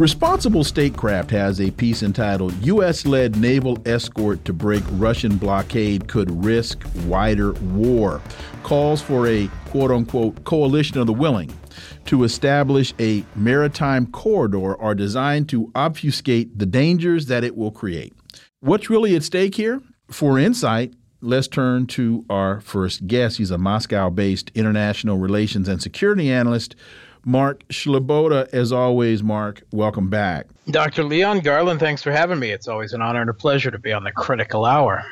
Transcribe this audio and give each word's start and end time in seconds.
Responsible 0.00 0.64
Statecraft 0.64 1.30
has 1.30 1.60
a 1.60 1.72
piece 1.72 2.02
entitled 2.02 2.54
U.S. 2.64 3.04
led 3.04 3.36
naval 3.36 3.76
escort 3.84 4.42
to 4.46 4.54
break 4.54 4.82
Russian 4.92 5.36
blockade 5.36 6.08
could 6.08 6.42
risk 6.42 6.82
wider 7.04 7.52
war. 7.52 8.22
Calls 8.62 9.02
for 9.02 9.28
a 9.28 9.50
quote 9.66 9.90
unquote 9.90 10.42
coalition 10.44 10.96
of 10.96 11.06
the 11.06 11.12
willing 11.12 11.52
to 12.06 12.24
establish 12.24 12.94
a 12.98 13.26
maritime 13.36 14.06
corridor 14.06 14.74
are 14.80 14.94
designed 14.94 15.50
to 15.50 15.70
obfuscate 15.74 16.58
the 16.58 16.64
dangers 16.64 17.26
that 17.26 17.44
it 17.44 17.54
will 17.54 17.70
create. 17.70 18.14
What's 18.60 18.88
really 18.88 19.14
at 19.16 19.22
stake 19.22 19.54
here? 19.54 19.82
For 20.10 20.38
insight, 20.38 20.94
let's 21.20 21.46
turn 21.46 21.86
to 21.88 22.24
our 22.30 22.62
first 22.62 23.06
guest. 23.06 23.36
He's 23.36 23.50
a 23.50 23.58
Moscow 23.58 24.08
based 24.08 24.50
international 24.54 25.18
relations 25.18 25.68
and 25.68 25.82
security 25.82 26.30
analyst 26.30 26.74
Mark 27.24 27.66
Sleboda. 27.68 28.48
As 28.52 28.72
always, 28.72 29.22
Mark, 29.22 29.62
welcome 29.72 30.08
back. 30.08 30.46
Dr. 30.70 31.04
Leon 31.04 31.40
Garland, 31.40 31.80
thanks 31.80 32.02
for 32.02 32.12
having 32.12 32.38
me. 32.38 32.50
It's 32.50 32.68
always 32.68 32.92
an 32.92 33.02
honor 33.02 33.20
and 33.20 33.30
a 33.30 33.34
pleasure 33.34 33.70
to 33.70 33.78
be 33.78 33.92
on 33.92 34.04
the 34.04 34.12
critical 34.12 34.64
hour. 34.64 35.04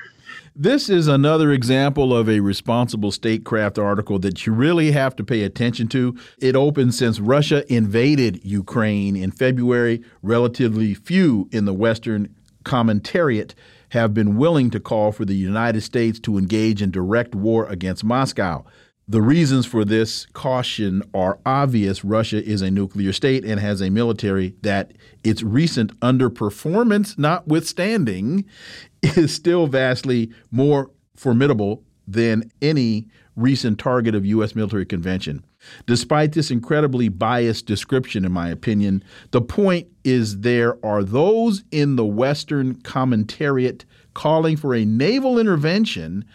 This 0.60 0.90
is 0.90 1.06
another 1.06 1.52
example 1.52 2.12
of 2.12 2.28
a 2.28 2.40
responsible 2.40 3.12
statecraft 3.12 3.78
article 3.78 4.18
that 4.18 4.44
you 4.44 4.52
really 4.52 4.90
have 4.90 5.14
to 5.16 5.24
pay 5.24 5.44
attention 5.44 5.86
to. 5.88 6.18
It 6.40 6.56
opened 6.56 6.94
since 6.94 7.20
Russia 7.20 7.70
invaded 7.72 8.44
Ukraine 8.44 9.14
in 9.14 9.30
February. 9.30 10.02
Relatively 10.20 10.94
few 10.94 11.48
in 11.52 11.64
the 11.64 11.72
Western 11.72 12.34
commentariat 12.64 13.54
have 13.90 14.12
been 14.12 14.36
willing 14.36 14.70
to 14.70 14.80
call 14.80 15.12
for 15.12 15.24
the 15.24 15.36
United 15.36 15.82
States 15.82 16.18
to 16.20 16.36
engage 16.36 16.82
in 16.82 16.90
direct 16.90 17.34
war 17.34 17.66
against 17.68 18.02
Moscow. 18.02 18.64
The 19.10 19.22
reasons 19.22 19.64
for 19.64 19.86
this 19.86 20.26
caution 20.34 21.02
are 21.14 21.38
obvious. 21.46 22.04
Russia 22.04 22.44
is 22.44 22.60
a 22.60 22.70
nuclear 22.70 23.14
state 23.14 23.42
and 23.42 23.58
has 23.58 23.80
a 23.80 23.88
military 23.88 24.54
that 24.60 24.92
its 25.24 25.42
recent 25.42 25.98
underperformance 26.00 27.16
notwithstanding 27.16 28.44
is 29.02 29.34
still 29.34 29.66
vastly 29.66 30.30
more 30.50 30.90
formidable 31.16 31.82
than 32.06 32.50
any 32.60 33.08
recent 33.34 33.78
target 33.78 34.14
of 34.14 34.26
U.S. 34.26 34.54
military 34.54 34.84
convention. 34.84 35.42
Despite 35.86 36.32
this 36.32 36.50
incredibly 36.50 37.08
biased 37.08 37.64
description, 37.64 38.26
in 38.26 38.32
my 38.32 38.50
opinion, 38.50 39.02
the 39.30 39.40
point 39.40 39.88
is 40.04 40.40
there 40.40 40.84
are 40.84 41.02
those 41.02 41.64
in 41.70 41.96
the 41.96 42.04
Western 42.04 42.74
commentariat 42.82 43.84
calling 44.12 44.56
for 44.56 44.74
a 44.74 44.84
naval 44.84 45.38
intervention 45.38 46.26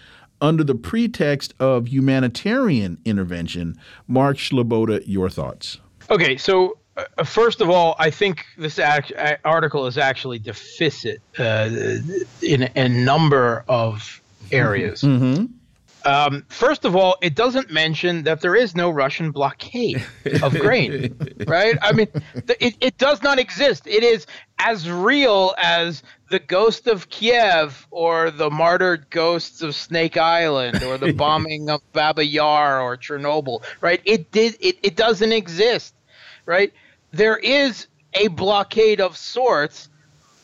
under 0.41 0.63
the 0.63 0.75
pretext 0.75 1.53
of 1.59 1.87
humanitarian 1.87 2.99
intervention. 3.05 3.77
Mark 4.07 4.37
Sleboda, 4.37 5.03
your 5.05 5.29
thoughts. 5.29 5.79
Okay, 6.09 6.37
so 6.37 6.77
uh, 6.97 7.23
first 7.23 7.61
of 7.61 7.69
all, 7.69 7.95
I 7.97 8.09
think 8.09 8.45
this 8.57 8.77
act, 8.77 9.11
article 9.45 9.87
is 9.87 9.97
actually 9.97 10.39
deficient 10.39 11.19
uh, 11.39 11.69
in 12.41 12.69
a 12.75 12.89
number 12.89 13.63
of 13.67 14.21
areas. 14.51 15.01
Mm-hmm. 15.01 15.45
Um, 16.05 16.45
first 16.49 16.83
of 16.85 16.95
all, 16.95 17.15
it 17.21 17.35
doesn't 17.35 17.71
mention 17.71 18.23
that 18.23 18.41
there 18.41 18.55
is 18.55 18.75
no 18.75 18.89
Russian 18.89 19.31
blockade 19.31 20.03
of 20.41 20.53
grain, 20.59 21.17
right? 21.47 21.77
I 21.81 21.93
mean, 21.93 22.07
it, 22.59 22.75
it 22.81 22.97
does 22.97 23.23
not 23.23 23.39
exist. 23.39 23.87
It 23.87 24.03
is 24.03 24.27
as 24.59 24.89
real 24.89 25.55
as 25.57 26.03
the 26.29 26.39
ghost 26.39 26.87
of 26.87 27.09
Kiev 27.09 27.87
or 27.91 28.31
the 28.31 28.49
martyred 28.49 29.09
ghosts 29.09 29.61
of 29.61 29.75
Snake 29.75 30.17
Island 30.17 30.83
or 30.83 30.97
the 30.97 31.13
bombing 31.17 31.69
of 31.69 31.81
Baba 31.93 32.25
Yar 32.25 32.81
or 32.81 32.97
Chernobyl, 32.97 33.63
right? 33.81 34.01
It 34.03 34.31
did. 34.31 34.57
It, 34.59 34.77
it 34.83 34.95
doesn't 34.95 35.31
exist, 35.31 35.93
right? 36.45 36.73
There 37.11 37.37
is 37.37 37.87
a 38.13 38.27
blockade 38.27 38.99
of 38.99 39.15
sorts 39.15 39.89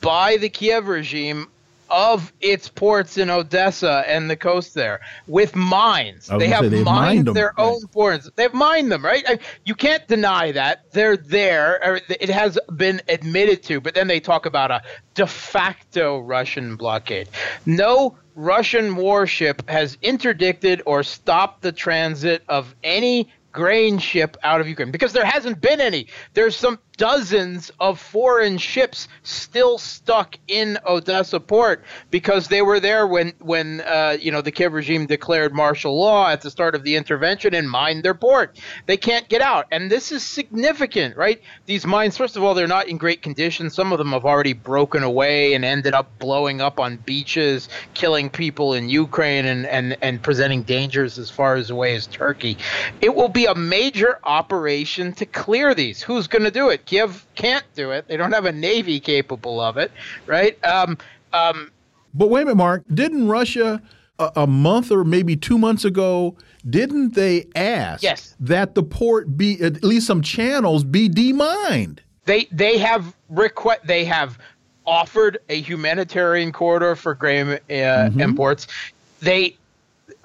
by 0.01 0.37
the 0.37 0.49
Kiev 0.49 0.87
regime 0.87 1.47
of 1.89 2.33
its 2.41 2.69
ports 2.69 3.17
in 3.17 3.29
Odessa 3.29 4.03
and 4.07 4.29
the 4.29 4.35
coast 4.35 4.73
there 4.73 5.01
with 5.27 5.55
mines. 5.55 6.27
They 6.27 6.47
have 6.47 6.71
mined, 6.71 6.85
mined 6.85 7.27
their 7.27 7.53
right. 7.57 7.63
own 7.63 7.87
ports. 7.87 8.29
They've 8.35 8.53
mined 8.53 8.91
them, 8.91 9.03
right? 9.03 9.23
I, 9.27 9.39
you 9.65 9.75
can't 9.75 10.07
deny 10.07 10.51
that. 10.51 10.91
They're 10.91 11.17
there. 11.17 11.79
Er, 11.85 12.01
it 12.09 12.29
has 12.29 12.57
been 12.75 13.01
admitted 13.07 13.63
to, 13.63 13.81
but 13.81 13.95
then 13.95 14.07
they 14.07 14.19
talk 14.19 14.45
about 14.45 14.71
a 14.71 14.81
de 15.15 15.27
facto 15.27 16.19
Russian 16.19 16.75
blockade. 16.75 17.29
No 17.65 18.17
Russian 18.35 18.95
warship 18.95 19.67
has 19.69 19.97
interdicted 20.01 20.81
or 20.85 21.03
stopped 21.03 21.61
the 21.61 21.71
transit 21.71 22.43
of 22.47 22.75
any 22.83 23.29
grain 23.51 23.97
ship 23.97 24.37
out 24.43 24.61
of 24.61 24.67
Ukraine 24.67 24.91
because 24.91 25.13
there 25.13 25.25
hasn't 25.25 25.59
been 25.59 25.81
any. 25.81 26.07
There's 26.33 26.55
some 26.55 26.79
dozens 26.99 27.71
of 27.79 27.97
foreign 27.97 28.57
ships 28.57 29.07
still 29.23 29.77
stuck 29.77 30.35
in 30.49 30.77
Odessa 30.85 31.39
port 31.39 31.81
because 32.11 32.49
they 32.49 32.61
were 32.61 32.79
there 32.79 33.07
when 33.07 33.33
when 33.39 33.81
uh, 33.81 34.17
you 34.19 34.31
know 34.31 34.41
the 34.41 34.51
Kiev 34.51 34.73
regime 34.73 35.05
declared 35.05 35.53
martial 35.53 35.97
law 35.97 36.29
at 36.29 36.41
the 36.41 36.51
start 36.51 36.75
of 36.75 36.83
the 36.83 36.97
intervention 36.97 37.55
and 37.55 37.69
mined 37.69 38.03
their 38.03 38.13
port. 38.13 38.59
They 38.85 38.97
can't 38.97 39.27
get 39.29 39.41
out, 39.41 39.65
and 39.71 39.89
this 39.89 40.11
is 40.11 40.23
significant, 40.23 41.15
right? 41.15 41.41
These 41.65 41.85
mines, 41.85 42.17
first 42.17 42.35
of 42.35 42.43
all, 42.43 42.53
they're 42.53 42.67
not 42.67 42.89
in 42.89 42.97
great 42.97 43.21
condition. 43.21 43.69
Some 43.69 43.93
of 43.93 43.97
them 43.97 44.11
have 44.11 44.25
already 44.25 44.53
broken 44.53 45.01
away 45.01 45.53
and 45.53 45.63
ended 45.63 45.93
up 45.93 46.19
blowing 46.19 46.59
up 46.59 46.81
on 46.81 46.97
beaches, 46.97 47.69
killing 47.93 48.29
people 48.29 48.73
in 48.73 48.89
Ukraine, 48.89 49.45
and 49.45 49.65
and 49.65 49.97
and 50.01 50.21
presenting 50.21 50.63
dangers 50.63 51.17
as 51.17 51.29
far 51.29 51.55
as 51.55 51.69
away 51.69 51.95
as 51.95 52.07
Turkey. 52.07 52.57
It 52.99 53.15
will 53.15 53.29
be 53.29 53.45
a 53.45 53.55
major 53.55 54.19
operation 54.25 55.13
to 55.13 55.25
clear 55.25 55.73
these. 55.73 56.01
Who's 56.01 56.27
going 56.27 56.43
to 56.43 56.51
do 56.51 56.67
it? 56.67 56.88
Kiev 56.89 57.23
can't 57.35 57.65
do 57.75 57.91
it. 57.91 58.07
They 58.07 58.17
don't 58.17 58.31
have 58.31 58.45
a 58.45 58.51
navy 58.51 58.99
capable 58.99 59.61
of 59.61 59.77
it, 59.77 59.91
right? 60.25 60.57
Um, 60.65 60.97
um, 61.33 61.69
but 62.15 62.31
wait 62.31 62.41
a 62.41 62.45
minute, 62.45 62.55
Mark. 62.55 62.83
Didn't 62.91 63.27
Russia 63.27 63.79
a, 64.17 64.31
a, 64.37 64.47
month 64.47 64.91
or 64.91 65.03
maybe 65.03 65.35
two 65.35 65.59
months 65.59 65.85
ago? 65.85 66.35
Didn't 66.67 67.13
they 67.13 67.45
ask 67.53 68.01
yes. 68.01 68.35
that 68.39 68.73
the 68.73 68.81
port 68.81 69.37
be 69.37 69.61
at 69.61 69.83
least 69.83 70.07
some 70.07 70.23
channels 70.23 70.83
be 70.83 71.07
demined? 71.07 72.01
They 72.25 72.47
they 72.51 72.79
have 72.79 73.15
request 73.29 73.81
they 73.85 74.03
have 74.05 74.39
offered 74.87 75.37
a 75.47 75.61
humanitarian 75.61 76.51
corridor 76.51 76.95
for 76.95 77.13
grain 77.13 77.49
uh, 77.49 77.57
mm 77.69 78.13
-hmm. 78.13 78.21
imports. 78.21 78.65
They 79.19 79.55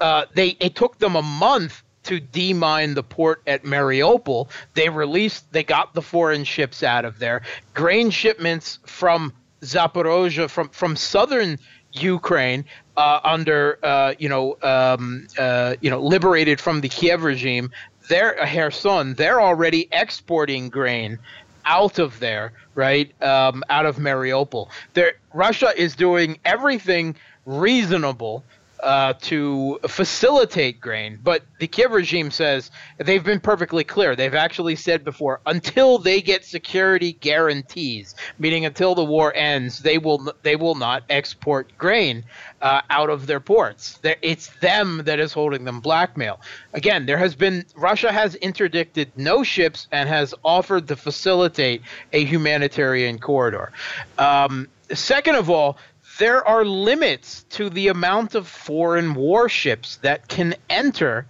uh, 0.00 0.24
they 0.34 0.56
it 0.60 0.74
took 0.74 0.98
them 0.98 1.14
a 1.14 1.22
month 1.22 1.82
to 2.04 2.20
demine 2.20 2.94
the 2.94 3.02
port 3.02 3.42
at 3.46 3.64
Mariupol. 3.64 4.48
They 4.74 4.88
released, 4.88 5.52
they 5.52 5.64
got 5.64 5.94
the 5.94 6.02
foreign 6.02 6.44
ships 6.44 6.82
out 6.82 7.04
of 7.04 7.18
there. 7.18 7.42
Grain 7.74 8.10
shipments 8.10 8.78
from 8.86 9.32
Zaporozhye, 9.62 10.48
from 10.48 10.68
from 10.68 10.96
southern 10.96 11.58
Ukraine, 11.92 12.64
uh, 12.96 13.20
under 13.24 13.78
uh, 13.82 14.14
you 14.18 14.28
know 14.28 14.56
um, 14.62 15.26
uh, 15.38 15.74
you 15.80 15.90
know 15.90 16.00
liberated 16.00 16.60
from 16.60 16.80
the 16.80 16.88
Kiev 16.88 17.24
regime. 17.24 17.70
They're 18.08 18.34
Kherson. 18.34 19.14
They're 19.14 19.40
already 19.40 19.88
exporting 19.90 20.68
grain 20.68 21.18
out 21.64 21.98
of 21.98 22.20
there, 22.20 22.52
right? 22.74 23.10
Um, 23.22 23.64
out 23.70 23.86
of 23.86 23.96
Mariupol. 23.96 24.68
There, 24.92 25.14
Russia 25.32 25.72
is 25.74 25.96
doing 25.96 26.38
everything 26.44 27.16
reasonable 27.46 28.44
uh, 28.82 29.14
to 29.22 29.78
facilitate 29.88 30.80
grain. 30.80 31.18
But 31.22 31.42
the 31.58 31.66
Kiev 31.66 31.92
regime 31.92 32.30
says 32.30 32.70
they've 32.98 33.24
been 33.24 33.40
perfectly 33.40 33.84
clear. 33.84 34.14
They've 34.14 34.34
actually 34.34 34.76
said 34.76 35.04
before 35.04 35.40
until 35.46 35.98
they 35.98 36.20
get 36.20 36.44
security 36.44 37.12
guarantees, 37.12 38.14
meaning 38.38 38.64
until 38.64 38.94
the 38.94 39.04
war 39.04 39.32
ends, 39.34 39.80
they 39.80 39.98
will 39.98 40.32
they 40.42 40.56
will 40.56 40.74
not 40.74 41.04
export 41.08 41.76
grain 41.78 42.24
uh, 42.60 42.82
out 42.90 43.10
of 43.10 43.26
their 43.26 43.40
ports. 43.40 43.98
It's 44.22 44.48
them 44.60 45.02
that 45.04 45.18
is 45.18 45.32
holding 45.32 45.64
them 45.64 45.80
blackmail. 45.80 46.40
Again, 46.72 47.06
there 47.06 47.18
has 47.18 47.34
been 47.34 47.64
Russia 47.76 48.12
has 48.12 48.34
interdicted 48.36 49.10
no 49.16 49.42
ships 49.42 49.88
and 49.92 50.08
has 50.08 50.34
offered 50.44 50.88
to 50.88 50.96
facilitate 50.96 51.82
a 52.12 52.24
humanitarian 52.24 53.18
corridor. 53.18 53.72
Um, 54.18 54.68
second 54.92 55.36
of 55.36 55.50
all, 55.50 55.78
there 56.18 56.46
are 56.46 56.64
limits 56.64 57.44
to 57.50 57.70
the 57.70 57.88
amount 57.88 58.34
of 58.34 58.46
foreign 58.46 59.14
warships 59.14 59.96
that 59.96 60.28
can 60.28 60.54
enter 60.70 61.26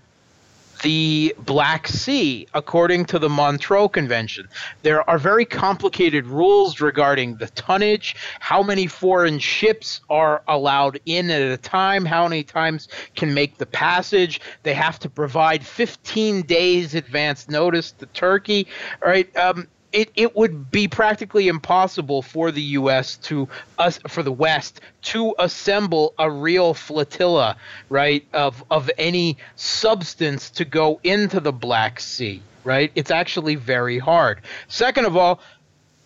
the 0.83 1.35
Black 1.39 1.89
Sea, 1.89 2.47
according 2.53 3.07
to 3.07 3.19
the 3.19 3.29
Montreux 3.31 3.89
Convention. 3.89 4.47
There 4.83 5.09
are 5.09 5.19
very 5.19 5.47
complicated 5.47 6.27
rules 6.27 6.79
regarding 6.81 7.37
the 7.37 7.47
tonnage, 7.47 8.15
how 8.41 8.63
many 8.63 8.87
foreign 8.87 9.39
ships 9.39 10.03
are 10.11 10.43
allowed 10.47 11.01
in 11.07 11.31
at 11.31 11.41
a 11.41 11.57
time, 11.57 12.05
how 12.05 12.29
many 12.29 12.43
times 12.43 12.89
can 13.17 13.33
make 13.33 13.57
the 13.57 13.67
passage. 13.67 14.43
They 14.63 14.75
have 14.75 14.99
to 14.99 15.09
provide 15.09 15.65
15 15.65 16.43
days 16.43 16.95
advance 16.95 17.49
notice 17.49 17.93
to 17.93 18.07
Turkey. 18.07 18.67
All 19.03 19.09
right. 19.09 19.35
Um, 19.39 19.69
it, 19.95 20.11
it 20.17 20.37
would 20.37 20.71
be 20.73 20.89
practically 20.89 21.47
impossible 21.47 22.21
for 22.21 22.51
the 22.51 22.61
U.S. 22.63 23.17
to 23.19 23.49
us 23.79 23.99
for 24.09 24.23
the 24.23 24.33
West 24.33 24.81
to 25.03 25.35
assemble 25.39 26.15
a 26.19 26.29
real 26.29 26.75
flotilla, 26.75 27.57
right, 27.89 28.27
of 28.33 28.63
of 28.71 28.91
any 28.99 29.39
substance 29.55 30.51
to 30.51 30.65
go 30.65 31.01
into 31.05 31.39
the 31.39 31.53
Black 31.53 32.01
Sea, 32.01 32.43
right? 32.65 32.91
It's 32.97 33.13
actually 33.13 33.55
very 33.55 33.99
hard. 33.99 34.41
Second 34.67 35.07
of 35.07 35.17
all, 35.17 35.41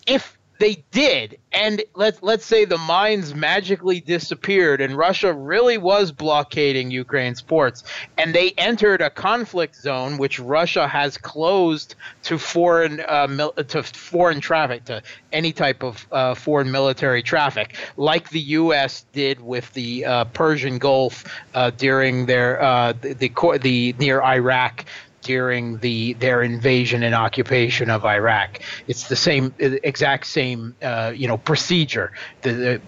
if 0.05 0.38
they 0.59 0.83
did. 0.91 1.39
And 1.51 1.81
let's 1.95 2.21
let's 2.21 2.45
say 2.45 2.65
the 2.65 2.77
mines 2.77 3.33
magically 3.33 4.01
disappeared 4.01 4.81
and 4.81 4.95
Russia 4.95 5.33
really 5.33 5.77
was 5.77 6.11
blockading 6.11 6.91
Ukraine's 6.91 7.41
ports 7.41 7.83
and 8.17 8.35
they 8.35 8.51
entered 8.51 9.01
a 9.01 9.09
conflict 9.09 9.75
zone 9.75 10.17
which 10.17 10.39
Russia 10.39 10.87
has 10.87 11.17
closed 11.17 11.95
to 12.23 12.37
foreign 12.37 13.01
uh, 13.07 13.27
mil- 13.29 13.53
to 13.53 13.81
foreign 13.81 14.41
traffic 14.41 14.85
to 14.85 15.01
any 15.31 15.53
type 15.53 15.81
of 15.81 16.05
uh, 16.11 16.35
foreign 16.35 16.69
military 16.71 17.23
traffic 17.23 17.75
like 17.97 18.29
the 18.29 18.39
US 18.39 19.05
did 19.13 19.39
with 19.39 19.73
the 19.73 20.05
uh, 20.05 20.25
Persian 20.25 20.77
Gulf 20.77 21.23
uh, 21.55 21.71
during 21.71 22.27
their 22.27 22.61
uh, 22.61 22.93
the, 22.93 23.13
the 23.13 23.59
the 23.61 23.95
near 23.97 24.21
Iraq 24.21 24.85
during 25.21 25.77
the 25.79 26.13
their 26.13 26.41
invasion 26.41 27.03
and 27.03 27.15
occupation 27.15 27.89
of 27.89 28.05
Iraq. 28.05 28.59
It's 28.87 29.07
the 29.07 29.15
same 29.15 29.53
exact 29.59 30.27
same 30.27 30.75
uh, 30.81 31.13
you 31.15 31.27
know 31.27 31.37
procedure. 31.37 32.11
The, 32.41 32.53
the, 32.53 32.81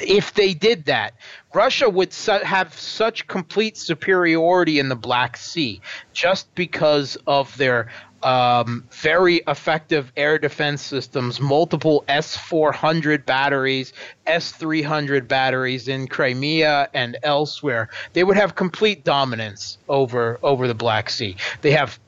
if 0.00 0.34
they 0.34 0.54
did 0.54 0.84
that, 0.84 1.14
Russia 1.52 1.88
would 1.88 2.12
su- 2.12 2.32
have 2.32 2.72
such 2.78 3.26
complete 3.26 3.76
superiority 3.76 4.78
in 4.78 4.88
the 4.88 4.96
Black 4.96 5.36
Sea 5.36 5.80
just 6.12 6.54
because 6.54 7.16
of 7.26 7.56
their 7.56 7.90
um, 8.22 8.84
very 8.90 9.36
effective 9.46 10.12
air 10.16 10.38
defense 10.38 10.82
systems, 10.82 11.40
multiple 11.40 12.04
S 12.08 12.36
400 12.36 13.24
batteries, 13.24 13.92
S 14.26 14.52
300 14.52 15.28
batteries 15.28 15.88
in 15.88 16.08
Crimea 16.08 16.88
and 16.94 17.16
elsewhere. 17.22 17.88
They 18.12 18.24
would 18.24 18.36
have 18.36 18.54
complete 18.54 19.04
dominance 19.04 19.78
over, 19.88 20.38
over 20.42 20.66
the 20.66 20.74
Black 20.74 21.10
Sea. 21.10 21.36
They 21.60 21.72
have 21.72 21.98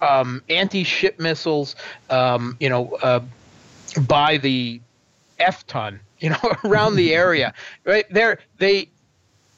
um, 0.00 0.42
anti 0.48 0.84
ship 0.84 1.18
missiles, 1.18 1.76
um, 2.10 2.56
you 2.60 2.68
know, 2.68 2.96
uh, 3.02 3.20
by 4.06 4.38
the 4.38 4.80
F 5.38 5.66
ton, 5.66 6.00
you 6.18 6.30
know, 6.30 6.56
around 6.64 6.96
the 6.96 7.14
area. 7.14 7.54
Right 7.84 8.06
there, 8.10 8.38
they 8.58 8.90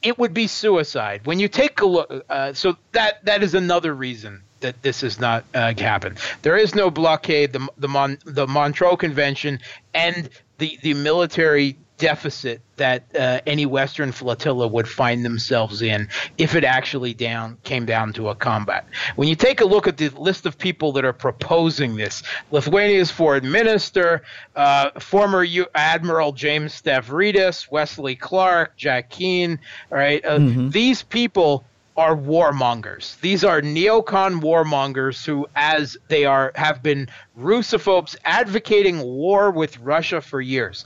it 0.01 0.17
would 0.17 0.33
be 0.33 0.47
suicide 0.47 1.21
when 1.25 1.39
you 1.39 1.47
take 1.47 1.79
a 1.81 1.85
look. 1.85 2.25
Uh, 2.29 2.53
so 2.53 2.77
that 2.93 3.23
that 3.25 3.43
is 3.43 3.53
another 3.53 3.93
reason 3.93 4.41
that 4.61 4.81
this 4.81 5.01
has 5.01 5.19
not 5.19 5.43
uh, 5.53 5.73
happened. 5.77 6.17
There 6.41 6.57
is 6.57 6.73
no 6.75 6.89
blockade. 6.89 7.53
The 7.53 7.67
the, 7.77 7.87
Mon, 7.87 8.17
the 8.25 8.47
Montreux 8.47 8.97
Convention 8.97 9.59
and 9.93 10.29
the 10.57 10.77
the 10.81 10.93
military 10.93 11.77
deficit 12.01 12.61
that 12.77 13.03
uh, 13.15 13.39
any 13.45 13.67
Western 13.67 14.11
flotilla 14.11 14.67
would 14.67 14.87
find 14.89 15.23
themselves 15.23 15.83
in 15.83 16.09
if 16.39 16.55
it 16.55 16.63
actually 16.63 17.13
down 17.13 17.57
came 17.63 17.85
down 17.85 18.11
to 18.11 18.29
a 18.29 18.35
combat. 18.35 18.87
When 19.17 19.27
you 19.27 19.35
take 19.35 19.61
a 19.61 19.65
look 19.65 19.85
at 19.85 19.97
the 19.97 20.09
list 20.09 20.47
of 20.47 20.57
people 20.57 20.91
that 20.93 21.05
are 21.05 21.13
proposing 21.13 21.95
this, 21.95 22.23
Lithuania's 22.49 23.11
foreign 23.11 23.51
minister, 23.51 24.23
uh, 24.55 24.89
former 24.99 25.43
U- 25.43 25.67
Admiral 25.75 26.31
James 26.31 26.81
Stavridis, 26.81 27.69
Wesley 27.69 28.15
Clark, 28.15 28.75
Jack 28.77 29.11
Keane, 29.11 29.59
all 29.91 29.99
right, 29.99 30.25
uh, 30.25 30.39
mm-hmm. 30.39 30.69
these 30.69 31.03
people 31.03 31.63
are 31.97 32.15
warmongers. 32.15 33.19
These 33.19 33.43
are 33.43 33.61
neocon 33.61 34.41
warmongers 34.41 35.25
who, 35.25 35.47
as 35.55 35.97
they 36.07 36.25
are, 36.25 36.51
have 36.55 36.81
been 36.81 37.09
Russophobes 37.37 38.15
advocating 38.23 39.01
war 39.01 39.51
with 39.51 39.77
Russia 39.79 40.21
for 40.21 40.41
years. 40.41 40.85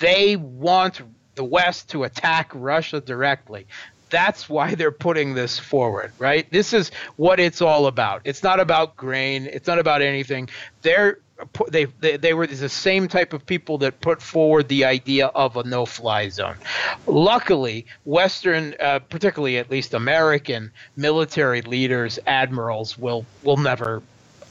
They 0.00 0.36
want 0.36 1.00
the 1.34 1.44
West 1.44 1.90
to 1.90 2.04
attack 2.04 2.50
Russia 2.54 3.00
directly. 3.00 3.66
That's 4.08 4.48
why 4.48 4.74
they're 4.74 4.92
putting 4.92 5.34
this 5.34 5.58
forward, 5.58 6.12
right? 6.18 6.48
This 6.50 6.72
is 6.72 6.90
what 7.16 7.40
it's 7.40 7.60
all 7.60 7.86
about. 7.86 8.22
It's 8.24 8.42
not 8.42 8.60
about 8.60 8.96
grain. 8.96 9.48
It's 9.52 9.66
not 9.66 9.78
about 9.78 10.00
anything. 10.00 10.48
They're 10.82 11.18
they, 11.68 11.84
they, 11.84 12.16
they 12.16 12.34
were 12.34 12.46
the 12.46 12.68
same 12.68 13.08
type 13.08 13.32
of 13.32 13.44
people 13.44 13.78
that 13.78 14.00
put 14.00 14.22
forward 14.22 14.68
the 14.68 14.84
idea 14.84 15.26
of 15.28 15.56
a 15.56 15.64
no-fly 15.64 16.28
zone. 16.28 16.56
Luckily, 17.06 17.86
Western, 18.04 18.74
uh, 18.80 19.00
particularly 19.00 19.58
at 19.58 19.70
least 19.70 19.94
American 19.94 20.72
military 20.96 21.62
leaders, 21.62 22.18
admirals 22.26 22.96
will 22.98 23.26
will 23.42 23.56
never 23.56 24.02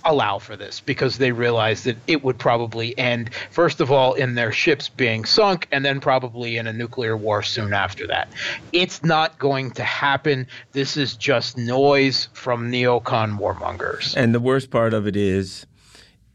allow 0.05 0.37
for 0.37 0.55
this 0.55 0.79
because 0.79 1.17
they 1.17 1.31
realize 1.31 1.83
that 1.83 1.97
it 2.05 2.23
would 2.23 2.37
probably 2.37 2.95
end 2.97 3.31
first 3.49 3.81
of 3.81 3.91
all 3.91 4.13
in 4.13 4.35
their 4.35 4.51
ships 4.51 4.87
being 4.87 5.25
sunk 5.25 5.67
and 5.71 5.83
then 5.83 5.99
probably 5.99 6.57
in 6.57 6.67
a 6.67 6.73
nuclear 6.73 7.17
war 7.17 7.41
soon 7.41 7.73
after 7.73 8.05
that. 8.07 8.29
It's 8.71 9.03
not 9.03 9.39
going 9.39 9.71
to 9.71 9.83
happen. 9.83 10.45
This 10.73 10.95
is 10.95 11.15
just 11.15 11.57
noise 11.57 12.29
from 12.33 12.71
neocon 12.71 13.39
warmongers. 13.39 14.15
And 14.15 14.33
the 14.33 14.39
worst 14.39 14.69
part 14.69 14.93
of 14.93 15.07
it 15.07 15.15
is 15.15 15.65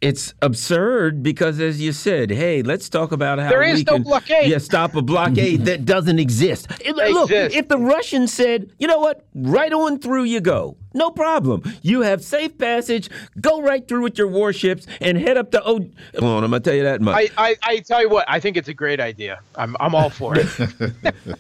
it's 0.01 0.33
absurd 0.41 1.23
because, 1.23 1.61
as 1.61 1.81
you 1.81 1.93
said, 1.93 2.31
hey, 2.31 2.63
let's 2.63 2.89
talk 2.89 3.13
about 3.13 3.39
how 3.39 3.51
there 3.51 3.63
is 3.63 3.79
we 3.79 3.85
no 3.85 3.93
can 3.93 4.03
blockade. 4.03 4.51
Yeah, 4.51 4.59
stop 4.59 4.95
a 4.95 5.03
blockade 5.03 5.65
that 5.67 5.85
doesn't 5.85 6.19
exist. 6.19 6.69
Look, 6.87 7.31
exists. 7.31 7.57
if 7.57 7.69
the 7.69 7.79
Russians 7.79 8.33
said, 8.33 8.71
you 8.79 8.87
know 8.87 8.99
what, 8.99 9.27
right 9.35 9.73
on 9.73 9.99
through 9.99 10.25
you 10.25 10.41
go, 10.41 10.77
no 10.95 11.11
problem. 11.11 11.63
You 11.83 12.01
have 12.01 12.25
safe 12.25 12.57
passage. 12.57 13.11
Go 13.41 13.61
right 13.61 13.87
through 13.87 14.03
with 14.03 14.17
your 14.17 14.29
warships 14.29 14.87
and 15.01 15.19
head 15.19 15.37
up 15.37 15.51
to. 15.53 15.63
Oh, 15.65 15.87
come 16.15 16.25
on, 16.25 16.45
I'm 16.45 16.51
gonna 16.51 16.61
tell 16.61 16.75
you 16.75 16.85
that 16.85 17.01
much. 17.01 17.31
I, 17.37 17.51
I, 17.51 17.57
I 17.63 17.79
tell 17.81 18.01
you 18.01 18.09
what, 18.09 18.25
I 18.27 18.41
think 18.41 18.57
it's 18.57 18.69
a 18.69 18.75
great 18.75 19.01
idea. 19.01 19.41
I'm, 19.57 19.77
I'm 19.81 19.95
all 19.95 20.11
for 20.11 20.35
it. 20.37 20.47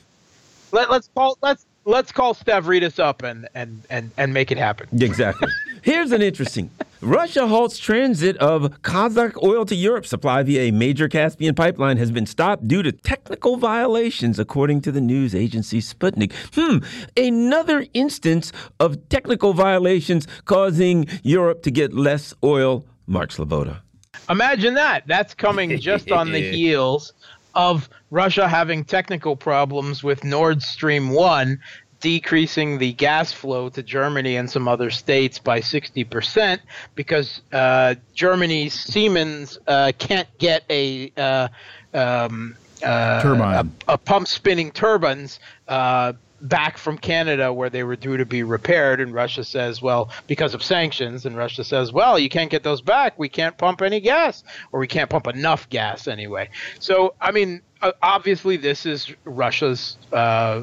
Let, 0.72 0.88
let's 0.88 1.08
call 1.14 1.36
let's 1.42 1.66
let's 1.84 2.12
call 2.12 2.34
Stavridis 2.34 2.98
up 2.98 3.22
and 3.22 3.48
and 3.54 3.82
and 3.90 4.10
and 4.16 4.32
make 4.32 4.50
it 4.52 4.58
happen. 4.58 4.88
Exactly. 5.00 5.48
Here's 5.82 6.12
an 6.12 6.22
interesting. 6.22 6.70
Russia 7.02 7.46
halts 7.46 7.78
transit 7.78 8.36
of 8.36 8.82
Kazakh 8.82 9.42
oil 9.42 9.64
to 9.64 9.74
Europe. 9.74 10.04
Supply 10.04 10.42
via 10.42 10.68
a 10.68 10.70
major 10.70 11.08
Caspian 11.08 11.54
pipeline 11.54 11.96
has 11.96 12.10
been 12.10 12.26
stopped 12.26 12.68
due 12.68 12.82
to 12.82 12.92
technical 12.92 13.56
violations, 13.56 14.38
according 14.38 14.82
to 14.82 14.92
the 14.92 15.00
news 15.00 15.34
agency 15.34 15.80
Sputnik. 15.80 16.30
Hmm, 16.52 16.84
another 17.16 17.86
instance 17.94 18.52
of 18.78 19.08
technical 19.08 19.54
violations 19.54 20.28
causing 20.44 21.06
Europe 21.22 21.62
to 21.62 21.70
get 21.70 21.94
less 21.94 22.34
oil. 22.44 22.84
Mark 23.06 23.30
Sleboda. 23.30 23.80
Imagine 24.28 24.74
that. 24.74 25.06
That's 25.06 25.32
coming 25.32 25.80
just 25.80 26.12
on 26.12 26.32
the 26.32 26.50
heels 26.52 27.14
of 27.54 27.88
Russia 28.10 28.46
having 28.46 28.84
technical 28.84 29.36
problems 29.36 30.04
with 30.04 30.22
Nord 30.22 30.62
Stream 30.62 31.08
1 31.08 31.58
decreasing 32.00 32.78
the 32.78 32.92
gas 32.94 33.32
flow 33.32 33.68
to 33.68 33.82
Germany 33.82 34.36
and 34.36 34.50
some 34.50 34.66
other 34.66 34.90
states 34.90 35.38
by 35.38 35.60
60% 35.60 36.60
because 36.94 37.42
uh, 37.52 37.94
Germany's 38.14 38.74
Siemens 38.74 39.58
uh, 39.66 39.92
can't 39.98 40.28
get 40.38 40.64
a 40.70 41.12
uh, 41.16 41.48
um, 41.94 42.56
uh, 42.82 43.22
turbine, 43.22 43.72
a, 43.88 43.92
a, 43.92 43.98
pump 43.98 44.26
spinning 44.26 44.70
turbines 44.70 45.38
uh, 45.68 46.14
back 46.42 46.78
from 46.78 46.98
Canada 46.98 47.52
where 47.52 47.70
they 47.70 47.84
were 47.84 47.96
due 47.96 48.16
to 48.16 48.24
be 48.24 48.42
repaired. 48.42 49.00
And 49.00 49.12
Russia 49.12 49.44
says, 49.44 49.82
well, 49.82 50.10
because 50.26 50.54
of 50.54 50.62
sanctions, 50.62 51.26
and 51.26 51.36
Russia 51.36 51.64
says, 51.64 51.92
well, 51.92 52.18
you 52.18 52.28
can't 52.28 52.50
get 52.50 52.62
those 52.62 52.80
back. 52.80 53.18
We 53.18 53.28
can't 53.28 53.56
pump 53.58 53.82
any 53.82 54.00
gas, 54.00 54.44
or 54.72 54.80
we 54.80 54.86
can't 54.86 55.10
pump 55.10 55.26
enough 55.26 55.68
gas 55.68 56.08
anyway. 56.08 56.50
So, 56.78 57.14
I 57.20 57.30
mean, 57.30 57.62
uh, 57.82 57.92
obviously 58.02 58.56
this 58.56 58.84
is 58.84 59.12
Russia's 59.24 59.96
uh, 60.12 60.16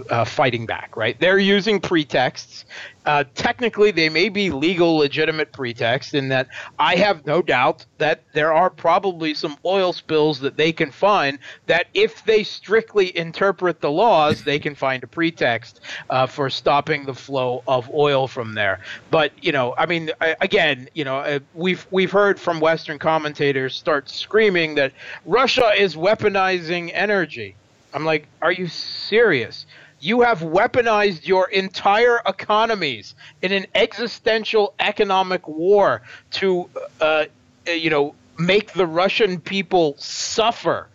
uh, 0.10 0.26
fighting 0.26 0.66
back, 0.66 0.96
right? 0.96 1.20
They're 1.20 1.40
using 1.40 1.80
pretexts. 1.80 2.66
Uh, 3.08 3.24
technically, 3.36 3.90
they 3.90 4.10
may 4.10 4.28
be 4.28 4.52
legal, 4.52 4.98
legitimate 4.98 5.54
pretext 5.54 6.14
in 6.14 6.28
that 6.28 6.50
I 6.78 6.98
have 6.98 7.26
no 7.26 7.42
doubt 7.42 7.86
that 8.00 8.22
there 8.34 8.52
are 8.52 8.70
probably 8.70 9.34
some 9.34 9.58
oil 9.64 9.94
spills 9.94 10.42
that 10.42 10.58
they 10.58 10.74
can 10.74 10.92
find 10.92 11.40
that 11.68 11.88
if 11.94 12.26
they 12.26 12.44
strictly 12.44 13.18
interpret 13.18 13.80
the 13.80 13.90
laws, 13.90 14.44
they 14.44 14.60
can 14.60 14.76
find 14.76 15.02
a 15.06 15.08
pretext 15.08 15.80
uh, 16.10 16.28
for 16.28 16.50
stopping 16.50 17.06
the 17.06 17.14
flow 17.14 17.64
of 17.66 17.90
oil 17.94 18.28
from 18.28 18.56
there. 18.56 18.82
But 19.10 19.32
you 19.42 19.54
know, 19.54 19.74
I 19.78 19.86
mean, 19.86 20.12
again, 20.42 20.90
you 20.94 21.06
know, 21.06 21.20
uh, 21.20 21.40
we've 21.54 21.88
we've 21.90 22.12
heard 22.12 22.38
from 22.38 22.60
Western 22.60 23.00
commentators 23.00 23.74
start 23.74 24.10
screaming 24.10 24.76
that 24.76 24.92
Russia 25.26 25.72
is 25.78 25.96
weaponizing 25.96 26.92
energy. 26.94 27.56
I'm 27.94 28.04
like, 28.04 28.28
are 28.42 28.52
you 28.52 28.68
serious? 28.68 29.66
You 30.08 30.22
have 30.22 30.40
weaponized 30.40 31.28
your 31.28 31.50
entire 31.50 32.22
economies 32.26 33.14
in 33.42 33.52
an 33.52 33.66
existential 33.76 34.74
economic 34.80 35.46
war 35.50 36.02
to, 36.32 36.70
uh, 37.02 37.26
you 37.66 37.90
know, 37.90 38.16
make 38.40 38.72
the 38.72 38.86
Russian 38.86 39.42
people 39.42 39.96
suffer. 39.98 40.88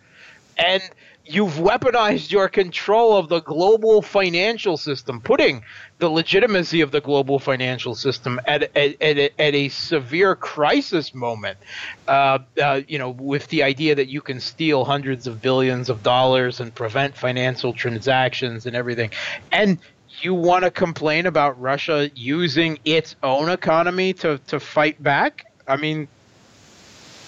And 0.57 0.81
you've 1.25 1.53
weaponized 1.53 2.31
your 2.31 2.49
control 2.49 3.15
of 3.15 3.29
the 3.29 3.39
global 3.41 4.01
financial 4.01 4.75
system, 4.75 5.21
putting 5.21 5.63
the 5.99 6.09
legitimacy 6.09 6.81
of 6.81 6.91
the 6.91 6.99
global 6.99 7.39
financial 7.39 7.95
system 7.95 8.39
at, 8.45 8.63
at, 8.75 9.01
at, 9.01 9.17
a, 9.17 9.41
at 9.41 9.53
a 9.55 9.69
severe 9.69 10.35
crisis 10.35 11.13
moment. 11.13 11.57
Uh, 12.07 12.39
uh, 12.61 12.81
you 12.87 12.99
know, 12.99 13.11
with 13.11 13.47
the 13.47 13.63
idea 13.63 13.95
that 13.95 14.07
you 14.07 14.21
can 14.21 14.39
steal 14.39 14.83
hundreds 14.83 15.25
of 15.27 15.41
billions 15.41 15.89
of 15.89 16.03
dollars 16.03 16.59
and 16.59 16.75
prevent 16.75 17.15
financial 17.15 17.71
transactions 17.71 18.65
and 18.65 18.75
everything. 18.75 19.09
And 19.51 19.77
you 20.21 20.33
want 20.33 20.63
to 20.63 20.71
complain 20.71 21.25
about 21.25 21.59
Russia 21.59 22.11
using 22.15 22.79
its 22.85 23.15
own 23.23 23.49
economy 23.49 24.13
to, 24.13 24.39
to 24.47 24.59
fight 24.59 25.01
back? 25.01 25.45
I 25.67 25.77
mean, 25.77 26.07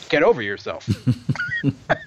get 0.10 0.22
over 0.22 0.42
yourself. 0.42 0.88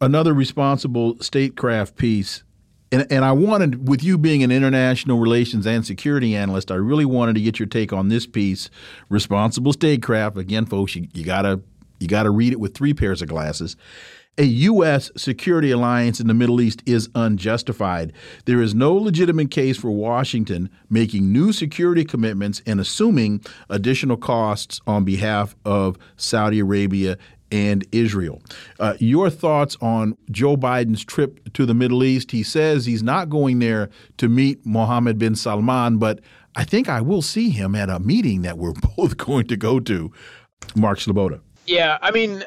Another 0.00 0.32
responsible 0.32 1.18
statecraft 1.20 1.96
piece 1.96 2.42
and, 2.92 3.06
and 3.10 3.24
I 3.24 3.32
wanted, 3.32 3.88
with 3.88 4.02
you 4.02 4.18
being 4.18 4.42
an 4.42 4.50
international 4.50 5.18
relations 5.18 5.66
and 5.66 5.86
security 5.86 6.34
analyst, 6.34 6.70
I 6.70 6.74
really 6.74 7.04
wanted 7.04 7.36
to 7.36 7.40
get 7.40 7.58
your 7.58 7.68
take 7.68 7.92
on 7.92 8.08
this 8.08 8.26
piece. 8.26 8.68
Responsible 9.08 9.72
statecraft. 9.72 10.36
Again, 10.36 10.66
folks, 10.66 10.96
you, 10.96 11.06
you 11.14 11.24
gotta 11.24 11.60
you 12.00 12.08
gotta 12.08 12.30
read 12.30 12.52
it 12.52 12.60
with 12.60 12.74
three 12.74 12.94
pairs 12.94 13.22
of 13.22 13.28
glasses. 13.28 13.76
A 14.38 14.44
U.S. 14.44 15.10
security 15.16 15.70
alliance 15.70 16.18
in 16.18 16.26
the 16.26 16.34
Middle 16.34 16.60
East 16.60 16.82
is 16.86 17.10
unjustified. 17.14 18.12
There 18.46 18.62
is 18.62 18.74
no 18.74 18.94
legitimate 18.94 19.50
case 19.50 19.76
for 19.76 19.90
Washington 19.90 20.70
making 20.88 21.30
new 21.30 21.52
security 21.52 22.04
commitments 22.04 22.62
and 22.64 22.80
assuming 22.80 23.44
additional 23.68 24.16
costs 24.16 24.80
on 24.86 25.04
behalf 25.04 25.54
of 25.64 25.98
Saudi 26.16 26.60
Arabia 26.60 27.18
and 27.50 27.86
Israel. 27.92 28.42
Uh, 28.78 28.94
your 28.98 29.30
thoughts 29.30 29.76
on 29.80 30.16
Joe 30.30 30.56
Biden's 30.56 31.04
trip 31.04 31.52
to 31.54 31.66
the 31.66 31.74
Middle 31.74 32.04
East? 32.04 32.30
He 32.30 32.42
says 32.42 32.86
he's 32.86 33.02
not 33.02 33.30
going 33.30 33.58
there 33.58 33.90
to 34.18 34.28
meet 34.28 34.64
Mohammed 34.64 35.18
bin 35.18 35.34
Salman, 35.34 35.98
but 35.98 36.20
I 36.56 36.64
think 36.64 36.88
I 36.88 37.00
will 37.00 37.22
see 37.22 37.50
him 37.50 37.74
at 37.74 37.88
a 37.88 37.98
meeting 37.98 38.42
that 38.42 38.58
we're 38.58 38.72
both 38.96 39.16
going 39.16 39.46
to 39.48 39.56
go 39.56 39.80
to. 39.80 40.12
Mark 40.76 40.98
Sleboda. 40.98 41.40
Yeah, 41.66 41.98
I 42.02 42.10
mean, 42.10 42.44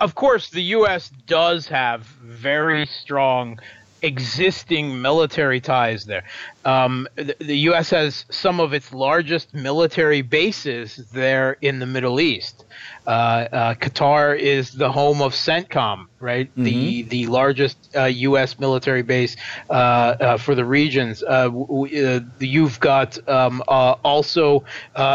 of 0.00 0.14
course, 0.14 0.50
the 0.50 0.62
U.S. 0.62 1.10
does 1.26 1.66
have 1.68 2.02
very 2.02 2.86
strong 2.86 3.58
existing 4.02 5.00
military 5.00 5.60
ties 5.60 6.04
there. 6.04 6.24
Um, 6.64 7.08
the, 7.16 7.34
the, 7.38 7.56
U.S. 7.58 7.90
has 7.90 8.24
some 8.30 8.60
of 8.60 8.74
its 8.74 8.92
largest 8.92 9.54
military 9.54 10.22
bases 10.22 10.96
there 11.12 11.56
in 11.62 11.78
the 11.78 11.86
Middle 11.86 12.20
East. 12.20 12.65
Uh, 13.06 13.10
uh, 13.10 13.74
Qatar 13.74 14.36
is 14.36 14.72
the 14.72 14.90
home 14.90 15.22
of 15.22 15.32
CENTCOM, 15.32 16.06
right? 16.18 16.50
Mm-hmm. 16.50 16.64
The 16.64 17.02
the 17.02 17.26
largest 17.26 17.78
uh, 17.96 18.04
U.S. 18.04 18.58
military 18.58 19.02
base 19.02 19.36
uh, 19.70 19.72
uh, 19.72 20.36
for 20.38 20.56
the 20.56 20.64
regions. 20.64 21.22
Uh, 21.22 21.44
w- 21.44 22.24
you've 22.40 22.80
got 22.80 23.16
um, 23.28 23.62
also 23.68 24.64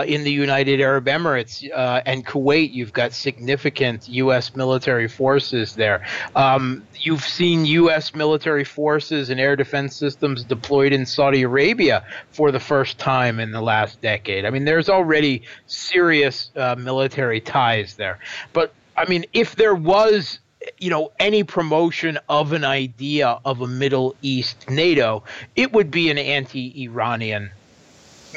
in 0.05 0.23
the 0.23 0.31
United 0.31 0.79
Arab 0.79 1.05
Emirates 1.05 1.69
and 2.05 2.25
Kuwait. 2.25 2.73
You've 2.73 2.93
got 2.93 3.11
significant 3.11 4.07
U.S. 4.07 4.55
military 4.55 5.09
forces 5.09 5.75
there. 5.75 6.05
Um, 6.35 6.87
you've 6.95 7.23
seen 7.23 7.65
U.S. 7.65 8.15
military 8.15 8.63
forces 8.63 9.29
and 9.29 9.39
air 9.39 9.57
defense 9.57 9.97
systems 9.97 10.43
deployed 10.43 10.93
in 10.93 11.05
Saudi 11.05 11.41
Arabia 11.41 12.05
for 12.31 12.51
the 12.51 12.59
first 12.59 12.97
time 12.99 13.39
in 13.39 13.51
the 13.51 13.61
last 13.61 13.99
decade. 14.01 14.45
I 14.45 14.49
mean, 14.49 14.63
there's 14.63 14.87
already 14.87 15.41
serious 15.67 16.51
military 16.77 17.41
ties 17.51 17.95
there. 17.95 18.19
But 18.53 18.73
I 18.95 19.05
mean, 19.05 19.25
if 19.33 19.55
there 19.55 19.75
was 19.75 20.39
you 20.77 20.89
know 20.89 21.11
any 21.19 21.43
promotion 21.43 22.17
of 22.29 22.53
an 22.53 22.63
idea 22.63 23.39
of 23.45 23.61
a 23.61 23.67
Middle 23.67 24.15
East 24.21 24.69
NATO, 24.69 25.23
it 25.55 25.73
would 25.73 25.91
be 25.91 26.09
an 26.09 26.17
anti-Iranian 26.17 27.51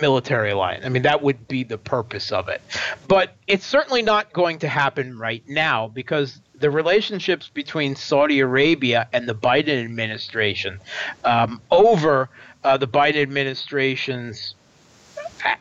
military 0.00 0.50
alliance. 0.50 0.84
I 0.84 0.88
mean, 0.88 1.02
that 1.02 1.22
would 1.22 1.46
be 1.46 1.62
the 1.62 1.78
purpose 1.78 2.32
of 2.32 2.48
it. 2.48 2.60
But 3.06 3.34
it's 3.46 3.64
certainly 3.64 4.02
not 4.02 4.32
going 4.32 4.58
to 4.60 4.68
happen 4.68 5.16
right 5.18 5.42
now 5.48 5.88
because 5.88 6.40
the 6.58 6.70
relationships 6.70 7.48
between 7.52 7.94
Saudi 7.94 8.40
Arabia 8.40 9.08
and 9.12 9.28
the 9.28 9.34
Biden 9.34 9.84
administration 9.84 10.80
um, 11.24 11.60
over 11.70 12.28
uh, 12.64 12.76
the 12.76 12.88
Biden 12.88 13.22
administration's 13.22 14.54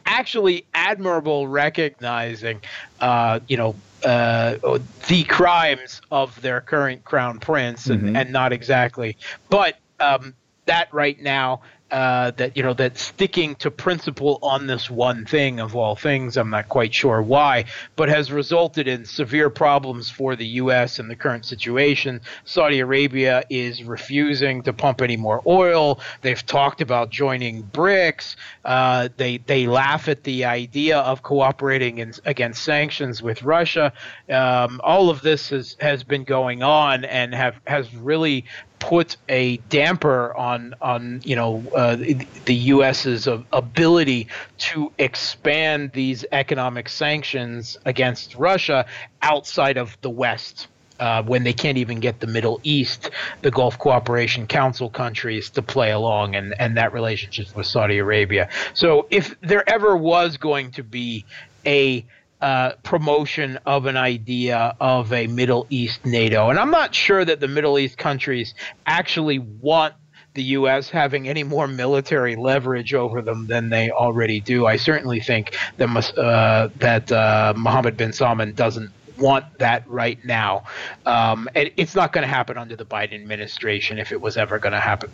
actually 0.06 0.66
admirable 0.74 1.48
recognizing, 1.48 2.62
uh, 3.00 3.40
you 3.48 3.58
know, 3.58 3.76
uh, 4.06 4.80
the 5.08 5.24
crimes 5.24 6.02
of 6.12 6.40
their 6.42 6.62
current 6.62 7.04
crown 7.06 7.40
prince, 7.40 7.88
and, 7.88 8.02
mm-hmm. 8.02 8.16
and 8.16 8.32
not 8.32 8.52
exactly, 8.52 9.18
but 9.50 9.80
um, 10.00 10.34
that 10.66 10.94
right 10.94 11.22
now 11.22 11.62
uh, 11.94 12.32
that 12.32 12.58
you 12.58 12.64
know 12.64 12.74
that 12.74 12.98
sticking 12.98 13.56
to 13.56 13.72
principle 13.72 14.40
on 14.42 14.68
this 14.68 14.90
one 14.90 15.26
thing 15.26 15.60
of 15.60 15.76
all 15.76 15.96
things 15.96 16.36
i'm 16.36 16.50
not 16.50 16.68
quite 16.68 16.94
sure 16.94 17.22
why 17.22 17.64
but 17.96 18.10
has 18.10 18.32
resulted 18.32 18.88
in 18.88 19.06
severe 19.06 19.50
problems 19.50 20.10
for 20.10 20.36
the 20.36 20.46
us 20.46 21.00
in 21.00 21.08
the 21.08 21.16
current 21.16 21.46
situation. 21.46 22.22
Saudi 22.46 22.80
arabia 22.80 23.44
is 23.50 23.84
refusing 23.84 24.64
to 24.64 24.74
pump 24.74 25.02
any 25.02 25.18
more 25.18 25.42
oil. 25.46 26.00
They've 26.22 26.46
talked 26.46 26.82
about 26.82 27.10
joining 27.10 27.64
brics. 27.64 28.36
Uh, 28.66 29.10
they 29.18 29.38
they 29.38 29.68
laugh 29.68 30.08
at 30.08 30.24
the 30.24 30.46
idea 30.46 31.00
of 31.00 31.24
cooperating 31.24 32.00
in, 32.00 32.14
against 32.26 32.64
sanctions 32.64 33.22
with 33.22 33.44
russia. 33.44 33.94
Um, 34.30 34.82
all 34.84 35.10
of 35.10 35.22
this 35.22 35.50
has 35.50 35.76
has 35.80 36.04
been 36.04 36.24
going 36.24 36.64
on 36.64 37.06
and 37.06 37.34
have 37.34 37.60
has 37.66 37.94
really 37.96 38.46
put 38.84 39.16
a 39.30 39.56
damper 39.70 40.36
on 40.36 40.76
on 40.82 41.22
you 41.24 41.38
know 41.38 41.64
uh, 41.74 41.96
the 41.96 42.54
U.S.'s 42.54 43.28
ability 43.54 44.28
to 44.58 44.92
expand 44.98 45.94
these 45.94 46.26
economic 46.34 46.90
sanctions 46.90 47.78
against 47.86 48.36
Russia 48.36 48.86
outside 49.22 49.78
of 49.78 49.98
the 50.02 50.10
West. 50.10 50.68
Uh, 51.00 51.24
when 51.24 51.44
they 51.44 51.54
can't 51.54 51.78
even 51.78 52.00
get 52.00 52.20
the 52.20 52.28
Middle 52.28 52.62
East, 52.64 53.10
the 53.42 53.50
Gulf 53.50 53.80
Cooperation 53.80 54.48
Council 54.48 54.90
countries 54.90 55.50
to 55.50 55.62
play 55.62 55.92
along, 55.92 56.36
and, 56.36 56.54
and 56.60 56.78
that 56.78 56.94
relationship 56.94 57.54
with 57.56 57.66
Saudi 57.66 57.98
Arabia. 57.98 58.48
So, 58.74 59.08
if 59.10 59.36
there 59.42 59.68
ever 59.68 59.98
was 59.98 60.38
going 60.38 60.72
to 60.74 60.84
be 60.84 61.26
a 61.66 62.06
uh, 62.44 62.76
promotion 62.84 63.58
of 63.66 63.86
an 63.86 63.96
idea 63.96 64.76
of 64.82 65.14
a 65.14 65.28
Middle 65.28 65.66
East 65.70 66.06
NATO. 66.06 66.50
And 66.50 66.60
I'm 66.60 66.72
not 66.72 66.94
sure 66.94 67.24
that 67.24 67.40
the 67.40 67.48
Middle 67.48 67.80
East 67.80 67.98
countries 67.98 68.54
actually 68.86 69.40
want 69.40 69.94
the 70.34 70.44
U.S. 70.44 70.90
having 70.90 71.30
any 71.30 71.44
more 71.44 71.68
military 71.68 72.36
leverage 72.36 72.94
over 72.94 73.22
them 73.22 73.48
than 73.48 73.70
they 73.70 73.92
already 73.92 74.42
do. 74.42 74.66
I 74.66 74.76
certainly 74.76 75.22
think 75.22 75.56
that, 75.78 76.18
uh, 76.18 76.68
that 76.80 77.10
uh, 77.14 77.54
Mohammed 77.56 77.96
bin 77.96 78.12
Salman 78.12 78.54
doesn't 78.54 78.92
want 79.18 79.60
that 79.60 79.88
right 79.88 80.24
now. 80.26 80.66
Um, 81.06 81.48
and 81.56 81.72
it's 81.78 81.96
not 81.96 82.12
going 82.12 82.24
to 82.24 82.34
happen 82.34 82.58
under 82.58 82.76
the 82.76 82.86
Biden 82.86 83.14
administration 83.14 84.00
if 84.00 84.12
it 84.12 84.20
was 84.20 84.36
ever 84.36 84.60
going 84.60 84.74
to 84.74 84.82
happen. 84.82 85.10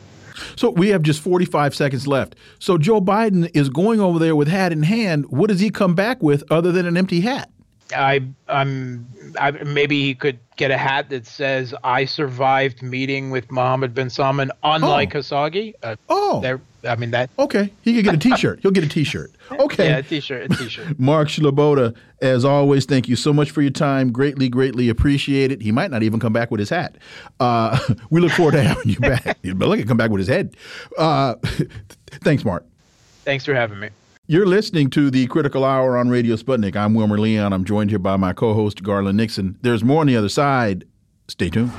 So 0.55 0.69
we 0.69 0.89
have 0.89 1.01
just 1.01 1.22
45 1.22 1.75
seconds 1.75 2.08
left. 2.08 2.36
So 2.60 2.77
Joe 2.77 3.01
Biden 3.01 3.50
is 3.53 3.69
going 3.69 4.00
over 4.00 4.19
there 4.19 4.36
with 4.36 4.48
hat 4.48 4.72
in 4.72 4.84
hand. 4.84 5.25
What 5.29 5.48
does 5.48 5.60
he 5.60 5.69
come 5.69 5.96
back 5.96 6.22
with 6.22 6.43
other 6.51 6.72
than 6.72 6.86
an 6.86 6.98
empty 6.98 7.22
hat? 7.22 7.50
I, 7.96 8.22
I'm, 8.48 9.08
I, 9.39 9.51
maybe 9.51 10.01
he 10.01 10.15
could 10.15 10.39
get 10.55 10.72
a 10.72 10.77
hat 10.77 11.10
that 11.10 11.25
says 11.25 11.74
"I 11.84 12.05
survived 12.05 12.84
meeting 12.84 13.31
with 13.31 13.51
Mohammed 13.51 13.93
bin 13.93 14.10
Salman," 14.10 14.51
unlike 14.63 15.15
oh. 15.15 15.19
Khashoggi. 15.19 15.74
Uh, 15.81 15.96
oh, 16.10 16.41
there. 16.41 16.62
I 16.88 16.96
mean 16.96 17.12
that. 17.12 17.29
Okay, 17.38 17.74
he 17.81 17.93
could 17.93 18.05
get 18.05 18.13
a 18.13 18.17
T-shirt. 18.17 18.60
He'll 18.62 18.72
get 18.72 18.84
a 18.84 18.89
T-shirt. 18.89 19.31
Okay, 19.51 19.89
yeah, 19.89 19.98
a 19.98 20.03
T-shirt, 20.03 20.46
a 20.46 20.55
T-shirt. 20.55 21.00
Mark 21.00 21.27
Sleboda, 21.27 21.96
as 22.22 22.46
always, 22.46 22.86
thank 22.86 23.08
you 23.08 23.15
so 23.15 23.34
much 23.34 23.50
for 23.50 23.63
your 23.63 23.72
time. 23.72 24.12
Greatly, 24.12 24.48
greatly 24.48 24.89
appreciate 24.89 25.51
it. 25.51 25.60
He 25.60 25.72
might 25.72 25.89
not 25.89 26.03
even 26.03 26.19
come 26.19 26.34
back 26.34 26.51
with 26.51 26.60
his 26.60 26.69
hat. 26.69 26.96
Uh, 27.39 27.77
we 28.12 28.22
look 28.22 28.31
forward 28.31 28.51
to 28.51 28.62
having 28.62 28.89
you 28.89 29.00
back. 29.00 29.39
but 29.55 29.67
look, 29.67 29.86
come 29.88 29.98
back 29.98 30.12
with 30.12 30.19
his 30.19 30.27
head. 30.27 30.55
Uh, 31.00 31.34
thanks, 32.24 32.46
Mark. 32.46 32.63
Thanks 33.25 33.43
for 33.43 33.55
having 33.55 33.79
me. 33.79 33.89
You're 34.32 34.46
listening 34.46 34.92
to 34.92 35.10
the 35.10 35.26
Critical 35.26 35.66
Hour 35.66 35.98
on 35.98 36.10
Radio 36.10 36.36
Sputnik. 36.36 36.76
I'm 36.76 36.94
Wilmer 36.94 37.18
Leon. 37.18 37.52
I'm 37.52 37.66
joined 37.66 37.90
here 37.90 37.98
by 37.98 38.16
my 38.16 38.32
co 38.32 38.54
host, 38.54 38.84
Garland 38.84 39.18
Nixon. 39.18 39.58
There's 39.64 39.84
more 39.84 40.02
on 40.02 40.06
the 40.06 40.16
other 40.16 40.30
side. 40.30 40.86
Stay 41.28 41.50
tuned. 41.50 41.72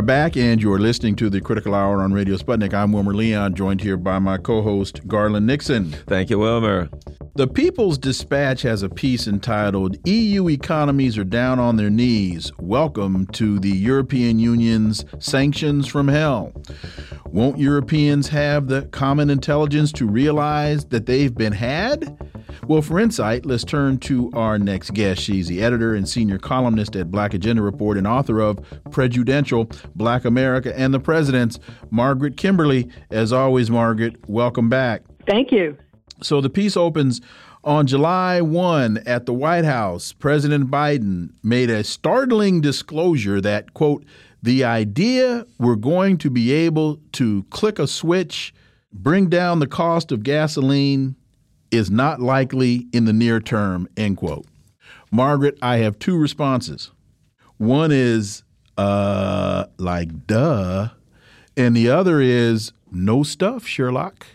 Are 0.00 0.02
back, 0.02 0.34
and 0.34 0.62
you're 0.62 0.78
listening 0.78 1.14
to 1.14 1.28
the 1.28 1.42
Critical 1.42 1.74
Hour 1.74 2.00
on 2.00 2.14
Radio 2.14 2.36
Sputnik. 2.36 2.72
I'm 2.72 2.90
Wilmer 2.90 3.12
Leon, 3.12 3.54
joined 3.54 3.82
here 3.82 3.98
by 3.98 4.18
my 4.18 4.38
co 4.38 4.62
host, 4.62 5.06
Garland 5.06 5.46
Nixon. 5.46 5.90
Thank 6.06 6.30
you, 6.30 6.38
Wilmer. 6.38 6.88
The 7.40 7.48
People's 7.48 7.96
Dispatch 7.96 8.60
has 8.60 8.82
a 8.82 8.90
piece 8.90 9.26
entitled 9.26 9.96
EU 10.06 10.50
Economies 10.50 11.16
Are 11.16 11.24
Down 11.24 11.58
on 11.58 11.76
Their 11.76 11.88
Knees. 11.88 12.52
Welcome 12.58 13.24
to 13.28 13.58
the 13.58 13.70
European 13.70 14.38
Union's 14.38 15.06
Sanctions 15.20 15.86
from 15.86 16.08
Hell. 16.08 16.52
Won't 17.24 17.56
Europeans 17.56 18.28
have 18.28 18.66
the 18.66 18.82
common 18.92 19.30
intelligence 19.30 19.90
to 19.92 20.06
realize 20.06 20.84
that 20.90 21.06
they've 21.06 21.34
been 21.34 21.54
had? 21.54 22.14
Well, 22.66 22.82
for 22.82 23.00
insight, 23.00 23.46
let's 23.46 23.64
turn 23.64 23.96
to 24.00 24.30
our 24.34 24.58
next 24.58 24.92
guest. 24.92 25.22
She's 25.22 25.48
the 25.48 25.62
editor 25.62 25.94
and 25.94 26.06
senior 26.06 26.36
columnist 26.36 26.94
at 26.94 27.10
Black 27.10 27.32
Agenda 27.32 27.62
Report 27.62 27.96
and 27.96 28.06
author 28.06 28.40
of 28.40 28.58
Prejudential 28.90 29.70
Black 29.94 30.26
America 30.26 30.78
and 30.78 30.92
the 30.92 31.00
Presidents, 31.00 31.58
Margaret 31.90 32.36
Kimberley. 32.36 32.90
As 33.10 33.32
always, 33.32 33.70
Margaret, 33.70 34.28
welcome 34.28 34.68
back. 34.68 35.04
Thank 35.26 35.52
you. 35.52 35.78
So 36.22 36.40
the 36.40 36.50
piece 36.50 36.76
opens 36.76 37.20
on 37.64 37.86
July 37.86 38.40
1 38.40 39.02
at 39.06 39.26
the 39.26 39.34
White 39.34 39.64
House. 39.64 40.12
President 40.12 40.70
Biden 40.70 41.30
made 41.42 41.70
a 41.70 41.84
startling 41.84 42.60
disclosure 42.60 43.40
that, 43.40 43.74
quote, 43.74 44.04
the 44.42 44.64
idea 44.64 45.46
we're 45.58 45.76
going 45.76 46.16
to 46.18 46.30
be 46.30 46.52
able 46.52 46.98
to 47.12 47.44
click 47.50 47.78
a 47.78 47.86
switch, 47.86 48.54
bring 48.92 49.28
down 49.28 49.58
the 49.58 49.66
cost 49.66 50.12
of 50.12 50.22
gasoline, 50.22 51.16
is 51.70 51.90
not 51.90 52.20
likely 52.20 52.86
in 52.92 53.04
the 53.04 53.12
near 53.12 53.40
term, 53.40 53.88
end 53.96 54.16
quote. 54.16 54.46
Margaret, 55.10 55.58
I 55.60 55.78
have 55.78 55.98
two 55.98 56.16
responses. 56.16 56.90
One 57.58 57.90
is, 57.92 58.42
uh, 58.78 59.66
like, 59.76 60.26
duh. 60.26 60.88
And 61.56 61.76
the 61.76 61.90
other 61.90 62.20
is, 62.20 62.72
no 62.90 63.22
stuff, 63.22 63.66
Sherlock. 63.66 64.26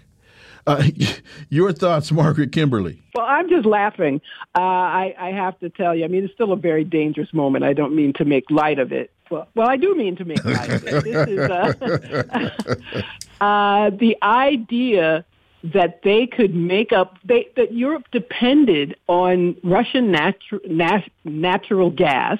Uh, 0.67 0.83
your 1.49 1.71
thoughts, 1.71 2.11
Margaret 2.11 2.51
Kimberley? 2.51 3.01
Well, 3.13 3.25
I'm 3.25 3.49
just 3.49 3.65
laughing. 3.65 4.21
Uh, 4.55 4.61
I, 4.61 5.15
I, 5.19 5.29
have 5.29 5.59
to 5.59 5.69
tell 5.69 5.95
you, 5.95 6.05
I 6.05 6.07
mean, 6.07 6.23
it's 6.23 6.33
still 6.33 6.51
a 6.51 6.57
very 6.57 6.83
dangerous 6.83 7.33
moment. 7.33 7.63
I 7.63 7.73
don't 7.73 7.95
mean 7.95 8.13
to 8.13 8.25
make 8.25 8.49
light 8.49 8.79
of 8.79 8.91
it. 8.91 9.11
Well, 9.29 9.47
well 9.55 9.67
I 9.67 9.77
do 9.77 9.95
mean 9.95 10.15
to 10.17 10.25
make 10.25 10.43
light 10.43 10.71
of 10.71 10.87
it. 10.87 11.03
This 11.03 11.27
is 11.29 11.39
uh, 11.39 13.01
uh 13.43 13.89
the 13.91 14.17
idea 14.21 15.25
that 15.73 16.01
they 16.03 16.27
could 16.27 16.53
make 16.53 16.91
up 16.91 17.17
they, 17.23 17.49
that 17.55 17.73
Europe 17.73 18.05
depended 18.11 18.95
on 19.07 19.55
Russian 19.63 20.11
natu- 20.11 20.67
nat- 20.69 21.09
natural 21.23 21.89
gas 21.89 22.37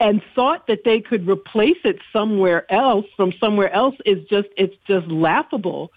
and 0.00 0.22
thought 0.34 0.68
that 0.68 0.84
they 0.84 1.00
could 1.00 1.28
replace 1.28 1.78
it 1.84 1.98
somewhere 2.12 2.70
else 2.72 3.06
from 3.16 3.32
somewhere 3.40 3.72
else 3.72 3.96
is 4.06 4.24
just 4.28 4.48
it's 4.56 4.76
just 4.86 5.08
laughable. 5.08 5.90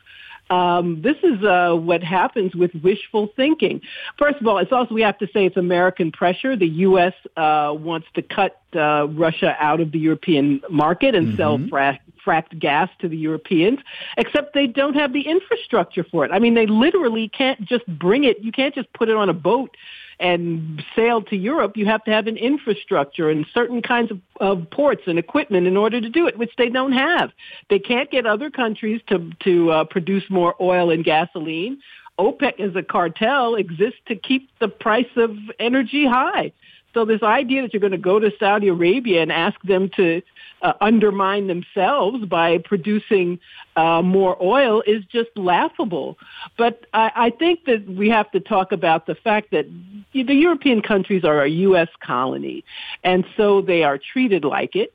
Um, 0.52 1.02
this 1.02 1.16
is 1.24 1.42
uh, 1.44 1.74
what 1.76 2.04
happens 2.04 2.54
with 2.56 2.72
wishful 2.84 3.30
thinking. 3.38 3.82
First 4.18 4.42
of 4.42 4.48
all, 4.48 4.58
it's 4.58 4.74
also 4.74 4.94
we 4.94 5.02
have 5.02 5.18
to 5.20 5.28
say 5.28 5.46
it's 5.46 5.56
American 5.56 6.12
pressure. 6.12 6.58
The 6.58 6.68
U.S. 6.68 7.14
Uh, 7.38 7.74
wants 7.78 8.08
to 8.16 8.22
cut 8.22 8.62
uh, 8.76 9.08
Russia 9.08 9.56
out 9.60 9.80
of 9.80 9.94
the 9.94 10.00
European 10.00 10.62
market 10.70 11.16
and 11.16 11.28
mm-hmm. 11.28 11.38
sell 11.38 11.60
fra- 11.70 12.00
fracked 12.26 12.60
gas 12.60 12.90
to 13.00 13.08
the 13.08 13.18
Europeans, 13.18 13.80
except 14.18 14.54
they 14.54 14.68
don't 14.68 14.96
have 14.96 15.14
the 15.14 15.22
infrastructure 15.22 16.04
for 16.04 16.26
it. 16.26 16.32
I 16.32 16.40
mean, 16.40 16.54
they 16.54 16.66
literally 16.66 17.30
can't 17.30 17.62
just 17.62 17.88
bring 17.88 18.26
it. 18.26 18.44
You 18.44 18.52
can't 18.52 18.76
just 18.76 18.92
put 18.92 19.08
it 19.08 19.16
on 19.16 19.30
a 19.30 19.34
boat 19.34 19.76
and 20.22 20.84
sail 20.96 21.24
to 21.24 21.36
Europe. 21.36 21.76
You 21.76 21.88
have 21.88 22.04
to 22.06 22.12
have 22.12 22.28
an 22.28 22.38
infrastructure 22.38 23.30
and 23.30 23.46
certain 23.54 23.82
kinds 23.82 24.12
of, 24.12 24.20
of 24.40 24.70
ports 24.70 25.02
and 25.08 25.18
equipment 25.18 25.66
in 25.68 25.76
order 25.76 26.00
to 26.00 26.10
do 26.10 26.28
it, 26.28 26.38
which 26.38 26.52
they 26.58 26.70
don't 26.70 26.94
have. 26.94 27.32
They 27.70 27.80
can't 27.80 28.10
get 28.12 28.26
other 28.26 28.50
countries 28.50 29.02
to 29.08 29.32
to 29.44 29.72
uh, 29.72 29.84
produce 29.86 30.24
more 30.30 30.56
oil 30.62 30.92
and 30.92 31.04
gasoline. 31.04 31.82
OPEC 32.20 32.60
as 32.60 32.76
a 32.76 32.84
cartel 32.84 33.56
exists 33.56 34.00
to 34.08 34.16
keep 34.16 34.50
the 34.60 34.68
price 34.68 35.10
of 35.16 35.36
energy 35.60 36.06
high. 36.06 36.54
So 36.94 37.06
this 37.06 37.24
idea 37.24 37.62
that 37.62 37.74
you're 37.74 37.82
going 37.82 37.92
to 37.92 37.98
go 37.98 38.20
to 38.20 38.32
Saudi 38.40 38.68
Arabia 38.68 39.22
and 39.22 39.32
ask 39.32 39.62
them 39.64 39.90
to 39.96 40.22
uh, 40.62 40.74
undermine 40.82 41.48
themselves 41.48 42.26
by 42.26 42.58
producing 42.58 43.40
uh, 43.76 44.02
more 44.02 44.38
oil 44.42 44.84
is 44.86 45.04
just 45.06 45.30
laughable. 45.36 46.18
But 46.58 46.86
I, 46.94 47.12
I 47.16 47.30
think 47.30 47.66
that 47.66 47.88
we 47.88 48.10
have 48.10 48.30
to 48.32 48.40
talk 48.40 48.72
about 48.72 49.06
the 49.06 49.16
fact 49.16 49.52
that 49.52 49.66
the 50.14 50.34
European 50.34 50.82
countries 50.82 51.24
are 51.24 51.42
a 51.42 51.50
U.S. 51.50 51.90
colony, 52.02 52.64
and 53.04 53.26
so 53.38 53.62
they 53.62 53.84
are 53.84 53.98
treated 53.98 54.44
like 54.44 54.76
it 54.76 54.94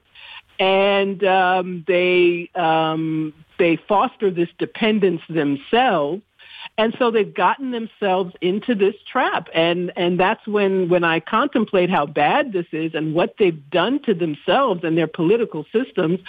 and 0.59 1.23
um, 1.25 1.85
they 1.87 2.51
um, 2.55 3.35
they 3.59 3.77
foster 3.77 4.31
this 4.31 4.49
dependence 4.59 5.23
themselves 5.29 6.23
and 6.79 6.95
so 6.99 7.11
they've 7.11 7.33
gotten 7.33 7.71
themselves 7.71 8.35
into 8.41 8.75
this 8.75 8.95
trap. 9.11 9.49
And 9.55 9.93
and 9.97 10.21
that's 10.21 10.47
when 10.47 10.89
when 10.89 11.05
i 11.05 11.21
contemplate 11.21 11.91
how 11.91 12.07
bad 12.07 12.53
this 12.53 12.67
is 12.73 12.95
and 12.95 13.15
what 13.15 13.35
they've 13.39 13.71
done 13.71 14.03
to 14.03 14.15
themselves 14.15 14.85
and 14.85 14.97
their 14.97 15.07
political 15.07 15.65
systems 15.73 16.21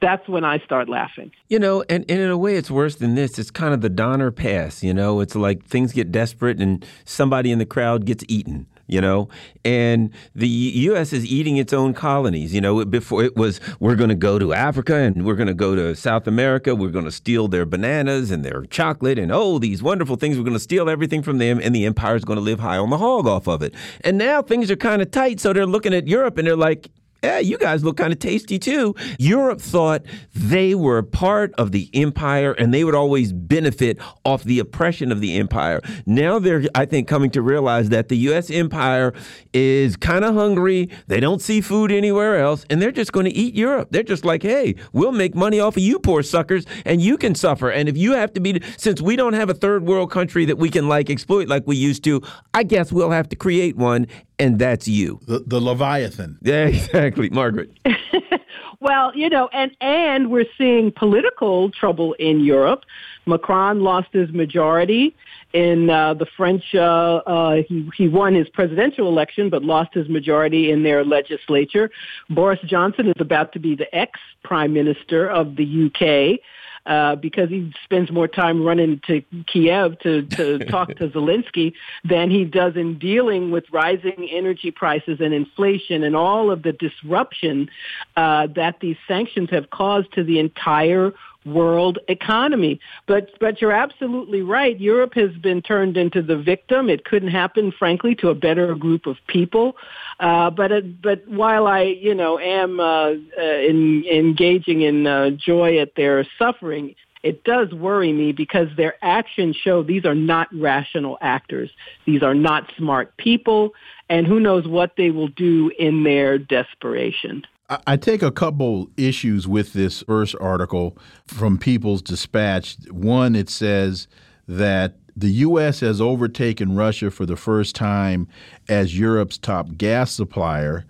that's 0.00 0.28
when 0.28 0.44
i 0.44 0.58
start 0.58 0.88
laughing. 0.88 1.32
You 1.48 1.58
know 1.58 1.84
and, 1.88 2.04
and 2.08 2.20
in 2.20 2.30
a 2.30 2.38
way 2.38 2.56
it's 2.56 2.70
worse 2.70 2.96
than 2.96 3.14
this. 3.14 3.38
It's 3.38 3.50
kind 3.50 3.74
of 3.74 3.80
the 3.80 3.88
donner 3.88 4.30
pass 4.30 4.82
you 4.82 4.94
know? 4.94 5.20
It's 5.20 5.34
like 5.34 5.64
things 5.64 5.92
get 5.92 6.12
desperate 6.12 6.60
and 6.60 6.84
somebody 7.04 7.50
in 7.50 7.58
the 7.58 7.66
crowd 7.66 8.04
gets 8.04 8.24
eaten 8.28 8.66
you 8.86 9.00
know? 9.00 9.28
And 9.64 10.10
the 10.34 10.48
US 10.48 11.12
is 11.12 11.24
eating 11.24 11.56
its 11.56 11.72
own 11.72 11.94
colonies 11.94 12.54
you 12.54 12.60
know? 12.60 12.84
Before 12.84 13.24
it 13.24 13.36
was 13.36 13.60
we're 13.80 13.96
going 13.96 14.08
to 14.08 14.14
go 14.14 14.38
to 14.38 14.52
Africa 14.52 14.94
and 14.94 15.24
we're 15.24 15.34
going 15.34 15.48
to 15.48 15.54
go 15.54 15.74
to 15.74 15.94
South 15.94 16.26
America 16.26 16.74
we're 16.74 16.90
going 16.90 17.04
to 17.04 17.12
steal 17.12 17.48
their 17.48 17.66
bananas 17.66 18.30
and 18.30 18.44
their 18.44 18.62
chocolate 18.66 19.18
and 19.18 19.32
oh 19.32 19.58
these 19.58 19.82
wonderful 19.82 20.16
things 20.16 20.36
we're 20.36 20.44
going 20.44 20.52
to 20.52 20.60
steal 20.60 20.88
everything 20.88 21.22
from 21.22 21.38
them 21.38 21.60
and 21.62 21.74
the 21.74 21.84
empire 21.86 22.16
is 22.16 22.24
going 22.24 22.38
to 22.38 22.42
live 22.42 22.60
high 22.60 22.76
on 22.76 22.90
the 22.90 22.98
hog 22.98 23.26
off 23.26 23.46
of 23.46 23.62
it. 23.62 23.74
And 24.02 24.18
now 24.18 24.42
things 24.42 24.70
are 24.70 24.76
kind 24.76 25.02
of 25.02 25.10
tight 25.10 25.40
so 25.40 25.52
they're 25.52 25.66
looking 25.66 25.94
at 25.94 26.06
Europe 26.06 26.38
and 26.38 26.46
they're 26.46 26.56
like 26.56 26.90
yeah, 27.22 27.38
you 27.38 27.58
guys 27.58 27.82
look 27.82 27.96
kind 27.96 28.12
of 28.12 28.18
tasty 28.18 28.58
too. 28.58 28.94
Europe 29.18 29.60
thought 29.60 30.02
they 30.34 30.74
were 30.74 31.02
part 31.02 31.52
of 31.54 31.72
the 31.72 31.90
empire 31.94 32.52
and 32.52 32.72
they 32.72 32.84
would 32.84 32.94
always 32.94 33.32
benefit 33.32 33.98
off 34.24 34.44
the 34.44 34.58
oppression 34.58 35.10
of 35.10 35.20
the 35.20 35.36
empire. 35.36 35.80
Now 36.04 36.38
they're, 36.38 36.64
I 36.74 36.84
think, 36.84 37.08
coming 37.08 37.30
to 37.30 37.42
realize 37.42 37.88
that 37.88 38.08
the 38.08 38.16
U.S. 38.28 38.50
empire 38.50 39.12
is 39.52 39.96
kind 39.96 40.24
of 40.24 40.34
hungry. 40.34 40.90
They 41.06 41.20
don't 41.20 41.40
see 41.40 41.60
food 41.60 41.90
anywhere 41.90 42.38
else 42.38 42.64
and 42.70 42.80
they're 42.80 42.92
just 42.92 43.12
going 43.12 43.26
to 43.26 43.32
eat 43.32 43.54
Europe. 43.54 43.88
They're 43.90 44.02
just 44.02 44.24
like, 44.24 44.42
hey, 44.42 44.76
we'll 44.92 45.12
make 45.12 45.34
money 45.34 45.58
off 45.58 45.76
of 45.76 45.82
you 45.82 45.98
poor 45.98 46.22
suckers 46.22 46.64
and 46.84 47.00
you 47.00 47.16
can 47.16 47.34
suffer. 47.34 47.70
And 47.70 47.88
if 47.88 47.96
you 47.96 48.12
have 48.12 48.32
to 48.34 48.40
be, 48.40 48.60
since 48.76 49.00
we 49.00 49.16
don't 49.16 49.32
have 49.32 49.50
a 49.50 49.54
third 49.54 49.84
world 49.84 50.10
country 50.10 50.44
that 50.44 50.58
we 50.58 50.70
can 50.70 50.88
like 50.88 51.10
exploit 51.10 51.48
like 51.48 51.64
we 51.66 51.76
used 51.76 52.04
to, 52.04 52.22
I 52.54 52.62
guess 52.62 52.92
we'll 52.92 53.10
have 53.10 53.28
to 53.30 53.36
create 53.36 53.76
one 53.76 54.06
and 54.38 54.58
that's 54.58 54.86
you. 54.86 55.20
The, 55.26 55.40
the 55.40 55.60
Leviathan. 55.60 56.38
Yeah, 56.46 56.66
exactly, 56.66 57.28
Margaret. 57.30 57.70
well, 58.80 59.14
you 59.16 59.28
know, 59.28 59.48
and 59.52 59.76
and 59.80 60.30
we're 60.30 60.46
seeing 60.56 60.92
political 60.92 61.70
trouble 61.70 62.12
in 62.14 62.40
Europe. 62.40 62.84
Macron 63.26 63.80
lost 63.80 64.08
his 64.12 64.30
majority 64.30 65.16
in 65.52 65.90
uh, 65.90 66.14
the 66.14 66.26
French. 66.36 66.74
Uh, 66.74 67.22
uh, 67.26 67.62
he 67.68 67.90
he 67.96 68.08
won 68.08 68.34
his 68.34 68.48
presidential 68.48 69.08
election, 69.08 69.50
but 69.50 69.64
lost 69.64 69.92
his 69.94 70.08
majority 70.08 70.70
in 70.70 70.82
their 70.82 71.04
legislature. 71.04 71.90
Boris 72.30 72.60
Johnson 72.64 73.08
is 73.08 73.20
about 73.20 73.52
to 73.54 73.58
be 73.58 73.74
the 73.74 73.92
ex 73.94 74.20
prime 74.44 74.72
minister 74.72 75.28
of 75.28 75.56
the 75.56 75.86
UK 75.86 76.40
uh, 76.86 77.16
because 77.16 77.48
he 77.48 77.72
spends 77.84 78.10
more 78.10 78.28
time 78.28 78.62
running 78.62 79.00
to 79.06 79.22
Kiev 79.46 79.98
to, 80.00 80.22
to 80.22 80.58
talk 80.70 80.88
to 80.96 81.08
Zelensky 81.08 81.72
than 82.04 82.30
he 82.30 82.44
does 82.44 82.76
in 82.76 82.98
dealing 82.98 83.50
with 83.50 83.64
rising 83.72 84.28
energy 84.30 84.70
prices 84.70 85.20
and 85.20 85.34
inflation 85.34 86.04
and 86.04 86.14
all 86.16 86.50
of 86.50 86.62
the 86.62 86.72
disruption 86.72 87.68
uh, 88.16 88.46
that 88.54 88.80
these 88.80 88.96
sanctions 89.08 89.50
have 89.50 89.70
caused 89.70 90.12
to 90.12 90.22
the 90.22 90.38
entire 90.38 91.12
world 91.46 91.98
economy. 92.08 92.80
But 93.06 93.30
but 93.40 93.60
you're 93.60 93.72
absolutely 93.72 94.42
right. 94.42 94.78
Europe 94.78 95.14
has 95.14 95.32
been 95.32 95.62
turned 95.62 95.96
into 95.96 96.22
the 96.22 96.36
victim. 96.36 96.90
It 96.90 97.04
couldn't 97.04 97.30
happen, 97.30 97.72
frankly, 97.72 98.14
to 98.16 98.28
a 98.28 98.34
better 98.34 98.74
group 98.74 99.06
of 99.06 99.16
people. 99.28 99.76
Uh, 100.20 100.50
but 100.50 100.72
uh, 100.72 100.80
but 100.80 101.26
while 101.28 101.66
I 101.66 101.82
you 101.82 102.14
know 102.14 102.38
am 102.38 102.80
uh, 102.80 103.12
uh, 103.12 103.14
in, 103.40 104.04
engaging 104.04 104.82
in 104.82 105.06
uh, 105.06 105.30
joy 105.30 105.78
at 105.78 105.94
their 105.94 106.26
suffering. 106.38 106.94
It 107.22 107.42
does 107.42 107.72
worry 107.72 108.12
me 108.12 108.30
because 108.30 108.68
their 108.76 108.94
actions 109.02 109.56
show 109.56 109.82
these 109.82 110.04
are 110.04 110.14
not 110.14 110.46
rational 110.52 111.18
actors. 111.20 111.70
These 112.04 112.22
are 112.22 112.34
not 112.34 112.70
smart 112.76 113.16
people, 113.16 113.72
and 114.08 114.28
who 114.28 114.38
knows 114.38 114.68
what 114.68 114.92
they 114.96 115.10
will 115.10 115.26
do 115.26 115.72
in 115.76 116.04
their 116.04 116.38
desperation. 116.38 117.44
I 117.68 117.96
take 117.96 118.22
a 118.22 118.30
couple 118.30 118.90
issues 118.96 119.48
with 119.48 119.72
this 119.72 120.02
first 120.02 120.36
article 120.40 120.96
from 121.26 121.58
People's 121.58 122.00
Dispatch. 122.00 122.76
One, 122.90 123.34
it 123.34 123.50
says 123.50 124.06
that 124.46 124.94
the 125.16 125.30
U.S. 125.30 125.80
has 125.80 126.00
overtaken 126.00 126.76
Russia 126.76 127.10
for 127.10 127.26
the 127.26 127.36
first 127.36 127.74
time 127.74 128.28
as 128.68 128.98
Europe's 128.98 129.38
top 129.38 129.76
gas 129.76 130.12
supplier, 130.12 130.84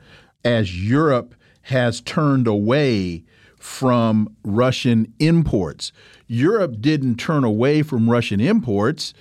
as 0.44 0.82
Europe 0.86 1.34
has 1.62 2.00
turned 2.02 2.46
away 2.46 3.24
from 3.58 4.28
Russian 4.44 5.12
imports. 5.18 5.92
Europe 6.26 6.80
didn't 6.80 7.16
turn 7.16 7.44
away 7.44 7.82
from 7.82 8.10
Russian 8.10 8.40
imports. 8.40 9.14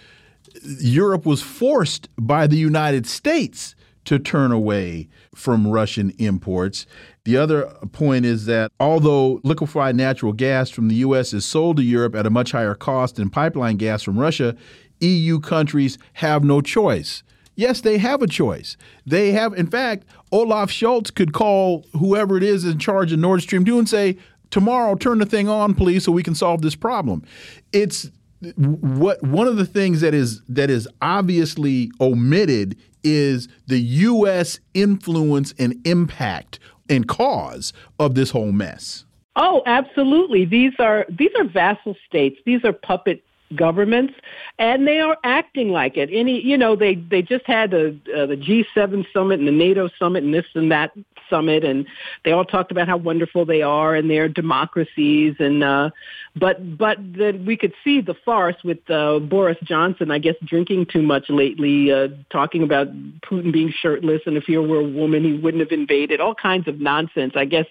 Europe 0.63 1.25
was 1.25 1.41
forced 1.41 2.09
by 2.17 2.47
the 2.47 2.57
United 2.57 3.07
States 3.07 3.75
to 4.05 4.19
turn 4.19 4.51
away 4.51 5.07
from 5.35 5.67
Russian 5.67 6.13
imports. 6.17 6.87
The 7.25 7.37
other 7.37 7.65
point 7.91 8.25
is 8.25 8.45
that 8.45 8.71
although 8.79 9.41
liquefied 9.43 9.95
natural 9.95 10.33
gas 10.33 10.69
from 10.69 10.87
the 10.87 10.95
U.S. 10.95 11.33
is 11.33 11.45
sold 11.45 11.77
to 11.77 11.83
Europe 11.83 12.15
at 12.15 12.25
a 12.25 12.29
much 12.29 12.51
higher 12.51 12.75
cost 12.75 13.17
than 13.17 13.29
pipeline 13.29 13.77
gas 13.77 14.01
from 14.01 14.17
Russia, 14.17 14.55
EU 15.01 15.39
countries 15.39 15.97
have 16.13 16.43
no 16.43 16.61
choice. 16.61 17.21
Yes, 17.55 17.81
they 17.81 17.97
have 17.97 18.21
a 18.21 18.27
choice. 18.27 18.75
They 19.05 19.31
have, 19.31 19.53
in 19.53 19.67
fact, 19.67 20.05
Olaf 20.31 20.69
Scholz 20.69 21.13
could 21.13 21.33
call 21.33 21.85
whoever 21.93 22.37
it 22.37 22.43
is 22.43 22.65
in 22.65 22.79
charge 22.79 23.11
of 23.11 23.19
Nord 23.19 23.41
Stream 23.41 23.63
2 23.63 23.79
and 23.79 23.89
say, 23.89 24.17
tomorrow, 24.51 24.95
turn 24.95 25.19
the 25.19 25.25
thing 25.25 25.47
on, 25.47 25.73
please, 25.73 26.03
so 26.03 26.11
we 26.11 26.23
can 26.23 26.35
solve 26.35 26.61
this 26.61 26.75
problem. 26.75 27.23
It's 27.71 28.09
what 28.57 29.23
one 29.23 29.47
of 29.47 29.55
the 29.55 29.65
things 29.65 30.01
that 30.01 30.13
is 30.13 30.41
that 30.49 30.69
is 30.69 30.87
obviously 31.01 31.89
omitted 31.99 32.77
is 33.05 33.47
the 33.67 33.79
U.S. 33.79 34.59
influence 34.73 35.53
and 35.57 35.79
impact 35.87 36.59
and 36.89 37.07
cause 37.07 37.71
of 37.99 38.15
this 38.15 38.31
whole 38.31 38.51
mess. 38.51 39.05
Oh, 39.35 39.61
absolutely. 39.65 40.45
These 40.45 40.73
are 40.79 41.05
these 41.09 41.31
are 41.37 41.43
vassal 41.43 41.95
states. 42.07 42.39
These 42.45 42.63
are 42.63 42.73
puppet 42.73 43.23
governments, 43.55 44.13
and 44.57 44.87
they 44.87 44.99
are 44.99 45.17
acting 45.23 45.69
like 45.69 45.97
it. 45.97 46.09
Any, 46.11 46.41
you 46.41 46.57
know, 46.57 46.75
they 46.75 46.95
they 46.95 47.21
just 47.21 47.45
had 47.45 47.71
the 47.71 47.99
uh, 48.15 48.25
the 48.25 48.37
G7 48.37 49.05
summit 49.11 49.39
and 49.39 49.47
the 49.47 49.51
NATO 49.51 49.89
summit 49.99 50.23
and 50.23 50.33
this 50.33 50.45
and 50.55 50.71
that 50.71 50.91
summit, 51.29 51.63
and 51.63 51.85
they 52.23 52.31
all 52.31 52.45
talked 52.45 52.71
about 52.71 52.87
how 52.87 52.97
wonderful 52.97 53.45
they 53.45 53.61
are 53.61 53.95
and 53.95 54.09
their 54.09 54.27
democracies. 54.27 55.35
And 55.39 55.63
uh, 55.63 55.89
but 56.35 56.77
but 56.77 56.97
that 57.17 57.43
we 57.45 57.57
could 57.57 57.73
see 57.83 58.01
the 58.01 58.15
farce 58.25 58.55
with 58.63 58.89
uh, 58.89 59.19
Boris 59.19 59.57
Johnson, 59.63 60.11
I 60.11 60.19
guess, 60.19 60.35
drinking 60.43 60.87
too 60.87 61.01
much 61.01 61.29
lately, 61.29 61.91
uh, 61.91 62.07
talking 62.29 62.63
about 62.63 62.87
Putin 63.21 63.51
being 63.51 63.73
shirtless, 63.81 64.21
and 64.25 64.37
if 64.37 64.45
he 64.45 64.57
were 64.57 64.79
a 64.79 64.83
woman, 64.83 65.23
he 65.23 65.33
wouldn't 65.33 65.61
have 65.61 65.71
invaded. 65.71 66.19
All 66.19 66.35
kinds 66.35 66.67
of 66.67 66.79
nonsense. 66.79 67.33
I 67.35 67.45
guess 67.45 67.65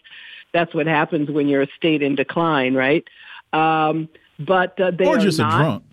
that's 0.53 0.75
what 0.75 0.87
happens 0.87 1.31
when 1.31 1.49
you're 1.49 1.63
a 1.63 1.69
state 1.77 2.03
in 2.03 2.15
decline, 2.15 2.75
right? 2.75 3.05
Um, 3.53 4.09
but 4.39 4.81
uh, 4.81 4.91
they 4.91 5.07
or 5.07 5.19
just 5.19 5.39
not, 5.39 5.61
a 5.61 5.65
drunk. 5.65 5.85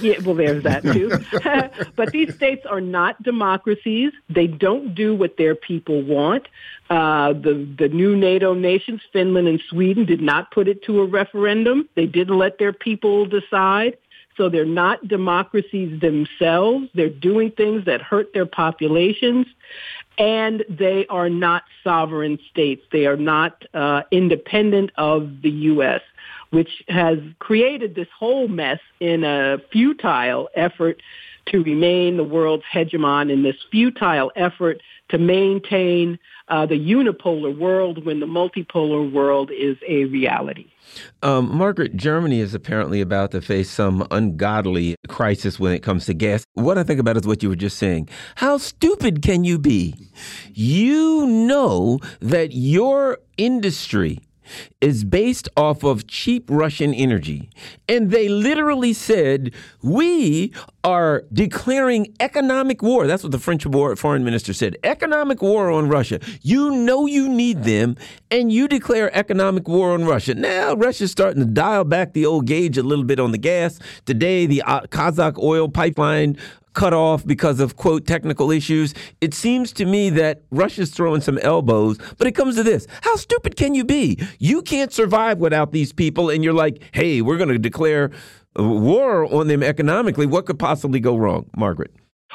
Yeah, 0.00 0.20
well, 0.24 0.34
there's 0.34 0.62
that 0.64 0.82
too. 0.82 1.10
but 1.96 2.10
these 2.10 2.34
states 2.34 2.66
are 2.66 2.80
not 2.80 3.22
democracies. 3.22 4.12
They 4.28 4.46
don't 4.46 4.94
do 4.94 5.14
what 5.14 5.36
their 5.36 5.54
people 5.54 6.02
want. 6.02 6.48
Uh, 6.90 7.32
the 7.32 7.66
the 7.78 7.88
new 7.88 8.16
NATO 8.16 8.54
nations, 8.54 9.00
Finland 9.12 9.48
and 9.48 9.60
Sweden, 9.68 10.04
did 10.04 10.20
not 10.20 10.50
put 10.50 10.68
it 10.68 10.82
to 10.84 11.00
a 11.00 11.06
referendum. 11.06 11.88
They 11.94 12.06
didn't 12.06 12.36
let 12.38 12.58
their 12.58 12.72
people 12.72 13.26
decide. 13.26 13.96
So 14.36 14.48
they're 14.48 14.64
not 14.64 15.06
democracies 15.06 16.00
themselves. 16.00 16.88
They're 16.92 17.08
doing 17.08 17.52
things 17.52 17.84
that 17.84 18.02
hurt 18.02 18.32
their 18.34 18.46
populations, 18.46 19.46
and 20.18 20.64
they 20.68 21.06
are 21.06 21.30
not 21.30 21.62
sovereign 21.84 22.40
states. 22.50 22.82
They 22.90 23.06
are 23.06 23.16
not 23.16 23.64
uh, 23.72 24.02
independent 24.10 24.90
of 24.96 25.42
the 25.42 25.50
U.S 25.50 26.00
which 26.54 26.84
has 26.88 27.18
created 27.40 27.94
this 27.94 28.08
whole 28.16 28.48
mess 28.48 28.78
in 29.00 29.24
a 29.24 29.58
futile 29.72 30.48
effort 30.54 31.02
to 31.46 31.62
remain 31.62 32.16
the 32.16 32.24
world's 32.24 32.64
hegemon 32.72 33.30
in 33.30 33.42
this 33.42 33.56
futile 33.70 34.32
effort 34.36 34.80
to 35.10 35.18
maintain 35.18 36.18
uh, 36.48 36.64
the 36.64 36.78
unipolar 36.78 37.56
world 37.58 38.04
when 38.04 38.20
the 38.20 38.26
multipolar 38.26 39.10
world 39.10 39.50
is 39.50 39.76
a 39.86 40.04
reality. 40.06 40.66
Um, 41.22 41.54
Margaret, 41.54 41.96
Germany 41.96 42.40
is 42.40 42.54
apparently 42.54 43.00
about 43.00 43.30
to 43.32 43.40
face 43.40 43.70
some 43.70 44.06
ungodly 44.10 44.96
crisis 45.08 45.58
when 45.58 45.72
it 45.72 45.80
comes 45.80 46.06
to 46.06 46.14
gas. 46.14 46.44
What 46.54 46.78
I 46.78 46.82
think 46.82 47.00
about 47.00 47.16
is 47.16 47.26
what 47.26 47.42
you 47.42 47.48
were 47.48 47.56
just 47.56 47.78
saying. 47.78 48.08
How 48.36 48.58
stupid 48.58 49.22
can 49.22 49.44
you 49.44 49.58
be? 49.58 49.94
You 50.52 51.26
know 51.26 51.98
that 52.20 52.52
your 52.52 53.18
industry 53.36 54.20
is 54.80 55.04
based 55.04 55.48
off 55.56 55.82
of 55.82 56.06
cheap 56.06 56.44
Russian 56.48 56.94
energy. 56.94 57.50
And 57.88 58.10
they 58.10 58.28
literally 58.28 58.92
said, 58.92 59.52
We 59.82 60.52
are 60.82 61.24
declaring 61.32 62.14
economic 62.20 62.82
war. 62.82 63.06
That's 63.06 63.22
what 63.22 63.32
the 63.32 63.38
French 63.38 63.64
foreign 63.64 64.24
minister 64.24 64.52
said 64.52 64.76
economic 64.84 65.42
war 65.42 65.70
on 65.70 65.88
Russia. 65.88 66.20
You 66.42 66.70
know 66.70 67.06
you 67.06 67.28
need 67.28 67.64
them, 67.64 67.96
and 68.30 68.52
you 68.52 68.68
declare 68.68 69.14
economic 69.16 69.68
war 69.68 69.92
on 69.92 70.04
Russia. 70.04 70.34
Now, 70.34 70.74
Russia's 70.74 71.10
starting 71.10 71.40
to 71.40 71.48
dial 71.48 71.84
back 71.84 72.12
the 72.12 72.26
old 72.26 72.46
gauge 72.46 72.76
a 72.78 72.82
little 72.82 73.04
bit 73.04 73.18
on 73.18 73.32
the 73.32 73.38
gas. 73.38 73.78
Today, 74.04 74.46
the 74.46 74.62
uh, 74.62 74.82
Kazakh 74.82 75.42
oil 75.42 75.68
pipeline 75.68 76.36
cut 76.74 76.92
off 76.92 77.26
because 77.26 77.60
of 77.60 77.76
quote 77.76 78.06
technical 78.06 78.50
issues. 78.50 78.94
It 79.20 79.32
seems 79.32 79.72
to 79.74 79.84
me 79.84 80.10
that 80.10 80.42
Russia's 80.50 80.90
throwing 80.90 81.20
some 81.20 81.38
elbows, 81.38 81.98
but 82.18 82.26
it 82.26 82.32
comes 82.32 82.56
to 82.56 82.62
this. 82.62 82.86
How 83.02 83.16
stupid 83.16 83.56
can 83.56 83.74
you 83.74 83.84
be? 83.84 84.18
You 84.38 84.62
can't 84.62 84.92
survive 84.92 85.38
without 85.38 85.72
these 85.72 85.92
people 85.92 86.30
and 86.30 86.44
you're 86.44 86.52
like, 86.52 86.82
"Hey, 86.92 87.22
we're 87.22 87.38
going 87.38 87.48
to 87.48 87.58
declare 87.58 88.10
war 88.56 89.24
on 89.32 89.48
them 89.48 89.62
economically." 89.62 90.26
What 90.26 90.46
could 90.46 90.58
possibly 90.58 91.00
go 91.00 91.16
wrong, 91.16 91.48
Margaret? 91.56 91.92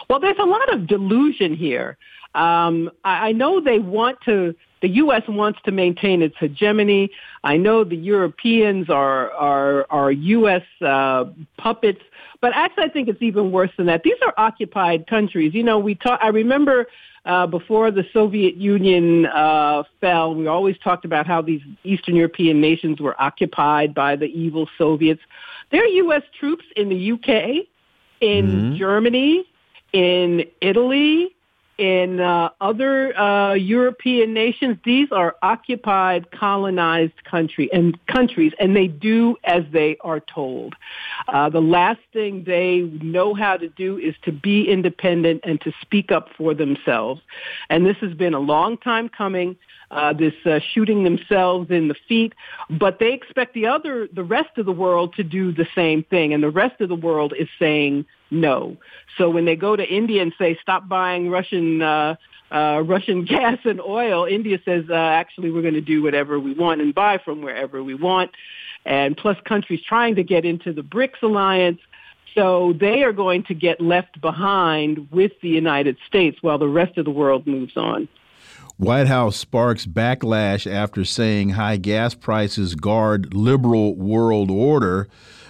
Well, 0.10 0.20
there's 0.20 0.40
a 0.40 0.46
lot 0.46 0.74
of 0.74 0.88
delusion 0.88 1.54
here. 1.54 1.98
Um, 2.36 2.90
I, 3.04 3.30
I 3.30 3.32
know 3.34 3.60
they 3.60 3.80
want 3.80 4.22
to 4.26 4.56
the 4.82 4.90
U.S. 4.90 5.24
wants 5.28 5.60
to 5.66 5.72
maintain 5.72 6.22
its 6.22 6.36
hegemony. 6.40 7.12
I 7.44 7.58
know 7.58 7.84
the 7.84 7.98
Europeans 7.98 8.90
are 8.90 9.32
are 9.32 9.86
are 9.90 10.12
U.S. 10.12 10.64
Uh, 10.82 11.26
puppets 11.58 12.02
but 12.42 12.54
actually, 12.56 12.86
I 12.86 12.90
think 12.90 13.10
it's 13.10 13.22
even 13.22 13.52
worse 13.52 13.72
than 13.78 13.88
that. 13.88 14.04
These 14.04 14.18
are 14.26 14.34
occupied 14.38 15.08
countries. 15.08 15.54
You 15.54 15.64
know, 15.64 15.80
we 15.80 15.96
talk. 15.96 16.20
I 16.24 16.30
remember 16.30 16.88
uh, 17.26 17.48
before 17.48 17.92
the 17.92 18.06
Soviet 18.14 18.56
Union 18.56 19.26
uh, 19.26 19.84
fell, 20.00 20.34
we 20.36 20.48
always 20.48 20.78
talked 20.78 21.06
about 21.06 21.28
how 21.28 21.42
these 21.42 21.62
Eastern 21.84 22.16
European 22.16 22.62
nations 22.62 23.02
were 23.02 23.20
occupied 23.22 23.94
by 23.94 24.16
the 24.16 24.26
evil 24.26 24.70
Soviets. 24.78 25.22
There 25.72 25.84
are 25.84 25.88
U.S. 25.88 26.24
troops 26.40 26.66
in 26.76 26.90
the 26.90 27.12
UK, 27.12 27.68
in 28.22 28.48
mm-hmm. 28.48 28.76
Germany, 28.78 29.46
in 29.92 30.46
Italy, 30.62 31.36
in 31.80 32.20
uh, 32.20 32.50
other 32.60 33.18
uh, 33.18 33.54
European 33.54 34.34
nations, 34.34 34.78
these 34.84 35.08
are 35.14 35.38
occupied, 35.42 36.30
colonized 36.32 37.24
country 37.24 37.72
and 37.72 37.98
countries, 38.08 38.52
and 38.60 38.76
they 38.76 38.88
do 38.88 39.38
as 39.46 39.64
they 39.72 39.96
are 40.02 40.20
told. 40.20 40.76
Uh, 41.30 41.50
the 41.50 41.62
last 41.62 42.02
thing 42.12 42.44
they 42.44 42.82
know 43.02 43.34
how 43.34 43.56
to 43.56 43.70
do 43.70 43.98
is 43.98 44.14
to 44.24 44.32
be 44.34 44.70
independent 44.70 45.40
and 45.46 45.62
to 45.62 45.72
speak 45.82 46.12
up 46.12 46.28
for 46.38 46.54
themselves. 46.54 47.22
And 47.70 47.86
this 47.86 47.98
has 48.02 48.14
been 48.14 48.34
a 48.34 48.40
long 48.40 48.78
time 48.78 49.08
coming. 49.08 49.56
Uh, 49.92 50.14
this 50.14 50.36
uh, 50.46 50.60
shooting 50.74 51.04
themselves 51.04 51.72
in 51.72 51.88
the 51.88 51.96
feet, 52.08 52.34
but 52.70 53.00
they 53.00 53.12
expect 53.12 53.56
the 53.56 53.66
other, 53.66 54.08
the 54.14 54.24
rest 54.24 54.56
of 54.60 54.68
the 54.68 54.72
world 54.72 55.16
to 55.16 55.24
do 55.24 55.52
the 55.52 55.68
same 55.74 56.04
thing, 56.04 56.32
and 56.32 56.44
the 56.44 56.50
rest 56.52 56.80
of 56.80 56.90
the 56.90 56.96
world 56.96 57.34
is 57.36 57.48
saying 57.58 58.06
no. 58.30 58.78
So 59.18 59.32
when 59.32 59.46
they 59.46 59.56
go 59.56 59.76
to 59.76 59.84
India 59.84 60.22
and 60.22 60.32
say 60.38 60.58
stop 60.62 60.88
buying 60.88 61.30
Russian 61.32 61.82
uh, 61.82 62.16
uh, 62.52 62.84
Russian 62.86 63.26
gas 63.26 63.60
and 63.66 63.82
oil, 63.82 64.26
India 64.26 64.60
says 64.66 64.86
uh, 64.90 64.94
actually 64.94 65.52
we're 65.52 65.62
going 65.62 65.74
to 65.74 65.82
do 65.82 66.02
whatever 66.02 66.40
we 66.40 66.54
want 66.54 66.82
and 66.82 66.94
buy 66.94 67.18
from 67.18 67.42
wherever 67.42 67.84
we 67.84 67.96
want. 67.96 68.32
And 68.86 69.16
plus 69.16 69.38
countries 69.46 69.82
trying 69.88 70.16
to 70.16 70.24
get 70.24 70.46
into 70.46 70.74
the 70.74 70.82
BRICS 70.82 71.22
alliance. 71.22 71.80
So 72.36 72.74
they 72.80 73.04
are 73.04 73.12
going 73.12 73.44
to 73.44 73.54
get 73.54 73.82
left 73.82 74.22
behind 74.22 75.12
with 75.12 75.32
the 75.42 75.50
United 75.50 75.98
States 76.08 76.38
while 76.42 76.58
the 76.58 76.68
rest 76.68 76.98
of 76.98 77.06
the 77.06 77.12
world 77.12 77.46
moves 77.48 77.76
on. 77.76 78.08
White 78.80 79.08
House 79.08 79.36
sparks 79.36 79.86
backlash 79.86 80.66
after 80.66 81.04
saying 81.04 81.50
high 81.50 81.76
gas 81.76 82.14
prices 82.14 82.76
guard 82.76 83.34
liberal 83.34 83.94
world 83.94 84.50
order. 84.50 85.10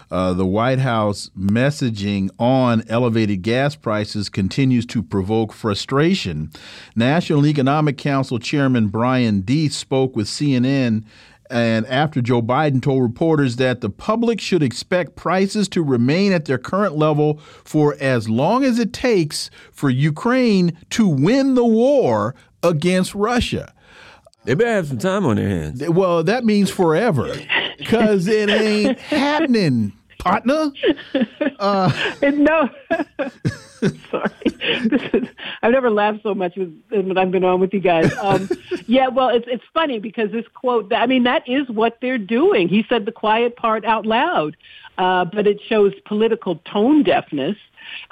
Uh, 0.10 0.34
the 0.34 0.48
White 0.48 0.80
House 0.80 1.30
messaging 1.38 2.32
on 2.40 2.84
elevated 2.90 3.44
gas 3.44 3.76
prices 3.76 4.30
continues 4.30 4.84
to 4.88 5.04
provoke 5.04 5.54
frustration. 5.54 6.50
National 6.96 7.46
Economic 7.46 8.00
Council 8.00 8.40
Chairman 8.40 8.88
Brian 8.88 9.42
Deese 9.42 9.78
spoke 9.78 10.16
with 10.16 10.26
CNN 10.26 11.04
and 11.52 11.88
after 11.88 12.22
Joe 12.22 12.42
Biden 12.42 12.82
told 12.82 13.02
reporters 13.02 13.56
that 13.56 13.82
the 13.82 13.90
public 13.90 14.40
should 14.40 14.62
expect 14.62 15.16
prices 15.16 15.68
to 15.70 15.84
remain 15.84 16.32
at 16.32 16.46
their 16.46 16.60
current 16.60 16.96
level 16.96 17.40
for 17.64 17.96
as 18.00 18.30
long 18.30 18.64
as 18.64 18.78
it 18.78 18.94
takes 18.94 19.50
for 19.72 19.90
Ukraine 19.90 20.78
to 20.92 21.08
win 21.08 21.56
the 21.56 21.66
war 21.66 22.36
against 22.64 23.16
Russia. 23.16 23.74
They 24.46 24.54
better 24.56 24.72
have 24.72 24.88
some 24.88 24.98
time 24.98 25.26
on 25.26 25.36
their 25.36 25.50
hands. 25.50 25.88
Well, 25.90 26.24
that 26.24 26.46
means 26.46 26.70
forever 26.70 27.36
because 27.78 28.28
it 28.28 28.50
ain't 28.50 29.00
happening 29.00 29.94
partner. 30.20 30.72
Uh, 31.60 31.92
no. 32.22 32.70
Sorry, 34.12 34.32
is, 34.46 35.28
I've 35.62 35.72
never 35.72 35.90
laughed 35.90 36.24
so 36.24 36.36
much 36.36 36.58
with, 36.58 36.82
when 36.90 37.18
I've 37.18 37.32
been 37.32 37.46
on 37.46 37.62
with 37.62 37.74
you 37.74 37.80
guys. 37.80 38.12
Um, 38.18 38.50
yeah, 38.88 39.08
well, 39.08 39.30
it's 39.30 39.46
it's 39.48 39.64
funny 39.74 40.00
because 40.00 40.32
this 40.32 40.46
quote. 40.54 40.92
I 40.94 41.06
mean, 41.06 41.24
that 41.24 41.48
is 41.48 41.70
what 41.70 41.98
they're 42.02 42.18
doing. 42.18 42.68
He 42.68 42.86
said 42.90 43.06
the 43.06 43.14
quiet 43.14 43.56
part 43.56 43.86
out 43.86 44.06
loud, 44.06 44.58
uh, 44.98 45.26
but 45.26 45.48
it 45.48 45.62
shows 45.62 45.94
political 46.06 46.58
tone 46.66 47.04
deafness. 47.04 47.56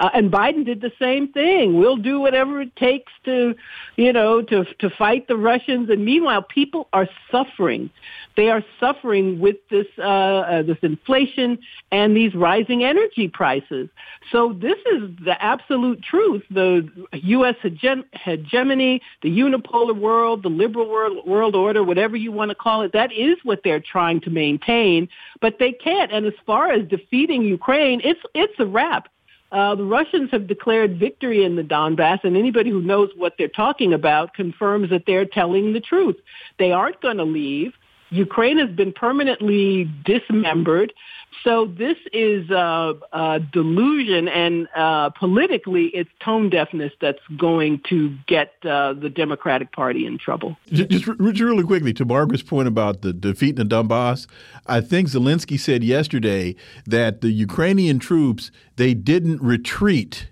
Uh, 0.00 0.10
and 0.14 0.30
Biden 0.30 0.64
did 0.64 0.80
the 0.80 0.92
same 0.98 1.32
thing. 1.32 1.78
We'll 1.78 1.96
do 1.96 2.20
whatever 2.20 2.60
it 2.60 2.74
takes 2.76 3.12
to, 3.24 3.54
you 3.96 4.12
know, 4.12 4.42
to 4.42 4.64
to 4.64 4.90
fight 4.90 5.28
the 5.28 5.36
Russians. 5.36 5.90
And 5.90 6.04
meanwhile, 6.04 6.42
people 6.42 6.88
are 6.92 7.08
suffering. 7.30 7.90
They 8.36 8.50
are 8.50 8.62
suffering 8.78 9.40
with 9.40 9.56
this 9.70 9.86
uh, 9.98 10.02
uh, 10.02 10.62
this 10.62 10.78
inflation 10.82 11.58
and 11.90 12.16
these 12.16 12.34
rising 12.34 12.84
energy 12.84 13.28
prices. 13.28 13.88
So 14.30 14.52
this 14.52 14.78
is 14.92 15.10
the 15.24 15.36
absolute 15.40 16.02
truth. 16.02 16.44
The 16.50 16.88
U.S. 17.12 17.56
hegemony, 17.62 19.02
the 19.22 19.28
unipolar 19.28 19.98
world, 19.98 20.42
the 20.42 20.50
liberal 20.50 20.88
world, 20.88 21.26
world 21.26 21.56
order, 21.56 21.82
whatever 21.82 22.16
you 22.16 22.30
want 22.30 22.50
to 22.50 22.54
call 22.54 22.82
it, 22.82 22.92
that 22.92 23.12
is 23.12 23.36
what 23.42 23.62
they're 23.64 23.80
trying 23.80 24.20
to 24.22 24.30
maintain. 24.30 25.08
But 25.40 25.58
they 25.58 25.72
can't. 25.72 26.12
And 26.12 26.24
as 26.26 26.34
far 26.46 26.70
as 26.70 26.86
defeating 26.88 27.42
Ukraine, 27.42 28.00
it's 28.04 28.20
it's 28.34 28.58
a 28.58 28.66
wrap. 28.66 29.08
Uh, 29.50 29.74
the 29.74 29.84
Russians 29.84 30.30
have 30.30 30.46
declared 30.46 30.98
victory 30.98 31.42
in 31.42 31.56
the 31.56 31.62
Donbass, 31.62 32.22
and 32.22 32.36
anybody 32.36 32.70
who 32.70 32.82
knows 32.82 33.10
what 33.16 33.34
they're 33.38 33.48
talking 33.48 33.94
about 33.94 34.34
confirms 34.34 34.90
that 34.90 35.04
they're 35.06 35.24
telling 35.24 35.72
the 35.72 35.80
truth. 35.80 36.16
They 36.58 36.70
aren't 36.70 37.00
going 37.00 37.16
to 37.16 37.24
leave. 37.24 37.72
Ukraine 38.10 38.58
has 38.58 38.70
been 38.70 38.92
permanently 38.92 39.90
dismembered. 40.04 40.92
So 41.44 41.66
this 41.66 41.96
is 42.12 42.50
a, 42.50 42.94
a 43.12 43.40
delusion, 43.52 44.28
and 44.28 44.66
uh, 44.74 45.10
politically, 45.10 45.86
it's 45.86 46.10
tone 46.24 46.50
deafness 46.50 46.92
that's 47.00 47.20
going 47.36 47.80
to 47.88 48.16
get 48.26 48.54
uh, 48.64 48.94
the 48.94 49.08
Democratic 49.08 49.70
Party 49.72 50.04
in 50.06 50.18
trouble. 50.18 50.56
Just, 50.72 50.90
just 50.90 51.06
really 51.06 51.62
quickly, 51.62 51.92
to 51.92 52.04
Margaret's 52.04 52.42
point 52.42 52.66
about 52.66 53.02
the 53.02 53.12
defeat 53.12 53.58
in 53.58 53.68
the 53.68 53.76
Donbass, 53.76 54.26
I 54.66 54.80
think 54.80 55.08
Zelensky 55.08 55.60
said 55.60 55.84
yesterday 55.84 56.56
that 56.86 57.20
the 57.20 57.30
Ukrainian 57.30 57.98
troops 57.98 58.50
they 58.76 58.94
didn't 58.94 59.40
retreat, 59.42 60.28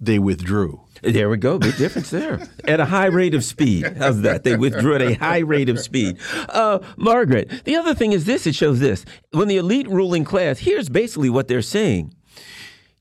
they 0.00 0.18
withdrew. 0.18 0.80
There 1.02 1.28
we 1.30 1.36
go. 1.36 1.58
Big 1.58 1.76
difference 1.76 2.10
there. 2.10 2.40
at 2.64 2.80
a 2.80 2.84
high 2.84 3.06
rate 3.06 3.34
of 3.34 3.44
speed. 3.44 3.96
How's 3.98 4.22
that? 4.22 4.42
They 4.44 4.56
withdrew 4.56 4.96
at 4.96 5.02
a 5.02 5.14
high 5.14 5.38
rate 5.38 5.68
of 5.68 5.78
speed. 5.78 6.18
Uh, 6.48 6.80
Margaret, 6.96 7.64
the 7.64 7.76
other 7.76 7.94
thing 7.94 8.12
is 8.12 8.24
this 8.24 8.46
it 8.46 8.54
shows 8.54 8.80
this. 8.80 9.04
When 9.32 9.48
the 9.48 9.56
elite 9.58 9.88
ruling 9.88 10.24
class, 10.24 10.58
here's 10.58 10.88
basically 10.88 11.30
what 11.30 11.46
they're 11.48 11.62
saying 11.62 12.12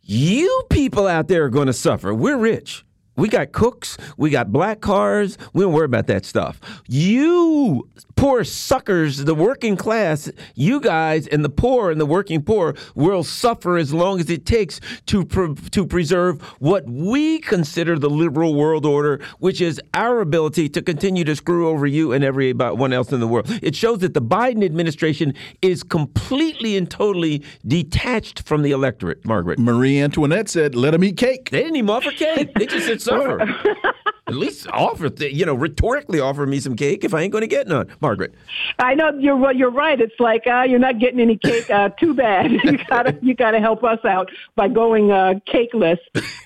You 0.03 0.63
people 0.69 1.07
out 1.07 1.27
there 1.27 1.45
are 1.45 1.49
going 1.49 1.67
to 1.67 1.73
suffer. 1.73 2.13
We're 2.13 2.37
rich. 2.37 2.83
We 3.15 3.29
got 3.29 3.51
cooks, 3.51 3.97
we 4.15 4.29
got 4.29 4.51
black 4.51 4.79
cars. 4.79 5.39
We 5.53 5.63
don't 5.63 5.73
worry 5.73 5.85
about 5.85 6.05
that 6.05 6.23
stuff. 6.23 6.59
You 6.87 7.89
poor 8.17 8.43
suckers, 8.43 9.23
the 9.23 9.35
working 9.35 9.77
class, 9.77 10.29
you 10.55 10.81
guys 10.81 11.27
and 11.27 11.45
the 11.45 11.49
poor 11.49 11.91
and 11.91 12.01
the 12.01 12.05
working 12.05 12.41
poor 12.41 12.75
will 12.95 13.23
suffer 13.23 13.77
as 13.77 13.93
long 13.93 14.19
as 14.19 14.29
it 14.29 14.45
takes 14.45 14.81
to 15.05 15.23
pre- 15.23 15.55
to 15.71 15.85
preserve 15.85 16.41
what 16.59 16.83
we 16.89 17.39
consider 17.39 17.97
the 17.97 18.09
liberal 18.09 18.55
world 18.55 18.85
order, 18.85 19.21
which 19.39 19.61
is 19.61 19.79
our 19.93 20.19
ability 20.19 20.67
to 20.67 20.81
continue 20.81 21.23
to 21.23 21.35
screw 21.35 21.69
over 21.69 21.85
you 21.85 22.11
and 22.11 22.23
everyone 22.23 22.91
else 22.91 23.11
in 23.13 23.19
the 23.19 23.27
world. 23.27 23.47
It 23.61 23.75
shows 23.75 23.99
that 23.99 24.13
the 24.13 24.21
Biden 24.21 24.65
administration 24.65 25.33
is 25.61 25.83
completely 25.83 26.75
and 26.75 26.89
totally 26.89 27.43
detached 27.65 28.41
from 28.41 28.63
the 28.63 28.71
electorate. 28.71 29.23
Margaret 29.25 29.59
Marie 29.59 30.01
Antoinette 30.01 30.49
said, 30.49 30.75
"Let 30.75 30.91
them 30.91 31.03
eat 31.03 31.17
cake." 31.17 31.51
They 31.51 31.61
didn't 31.61 31.75
even 31.77 31.89
offer 31.89 32.11
cake. 32.11 32.53
They 32.55 32.65
just 32.65 32.87
said 32.87 33.01
suffer. 33.01 33.45
At 34.27 34.35
least 34.35 34.67
offer, 34.71 35.09
you 35.23 35.45
know, 35.45 35.53
rhetorically 35.53 36.19
offer 36.19 36.45
me 36.45 36.59
some 36.59 36.75
cake 36.75 37.05
if 37.05 37.13
I 37.13 37.21
ain't 37.21 37.31
going 37.31 37.43
to 37.43 37.47
get 37.47 37.67
none, 37.67 37.87
Margaret. 38.01 38.33
I 38.77 38.93
know 38.93 39.17
you're 39.17 39.37
well, 39.37 39.55
you're 39.55 39.71
right. 39.71 39.99
It's 39.99 40.19
like 40.19 40.45
uh, 40.45 40.65
you're 40.67 40.79
not 40.79 40.99
getting 40.99 41.21
any 41.21 41.37
cake. 41.37 41.69
Uh, 41.69 41.89
too 41.89 42.13
bad. 42.13 42.51
you 42.63 42.77
gotta 42.89 43.17
you 43.21 43.33
gotta 43.33 43.59
help 43.59 43.83
us 43.85 44.03
out 44.03 44.29
by 44.55 44.67
going 44.67 45.11
uh, 45.11 45.35
cakeless. 45.47 45.99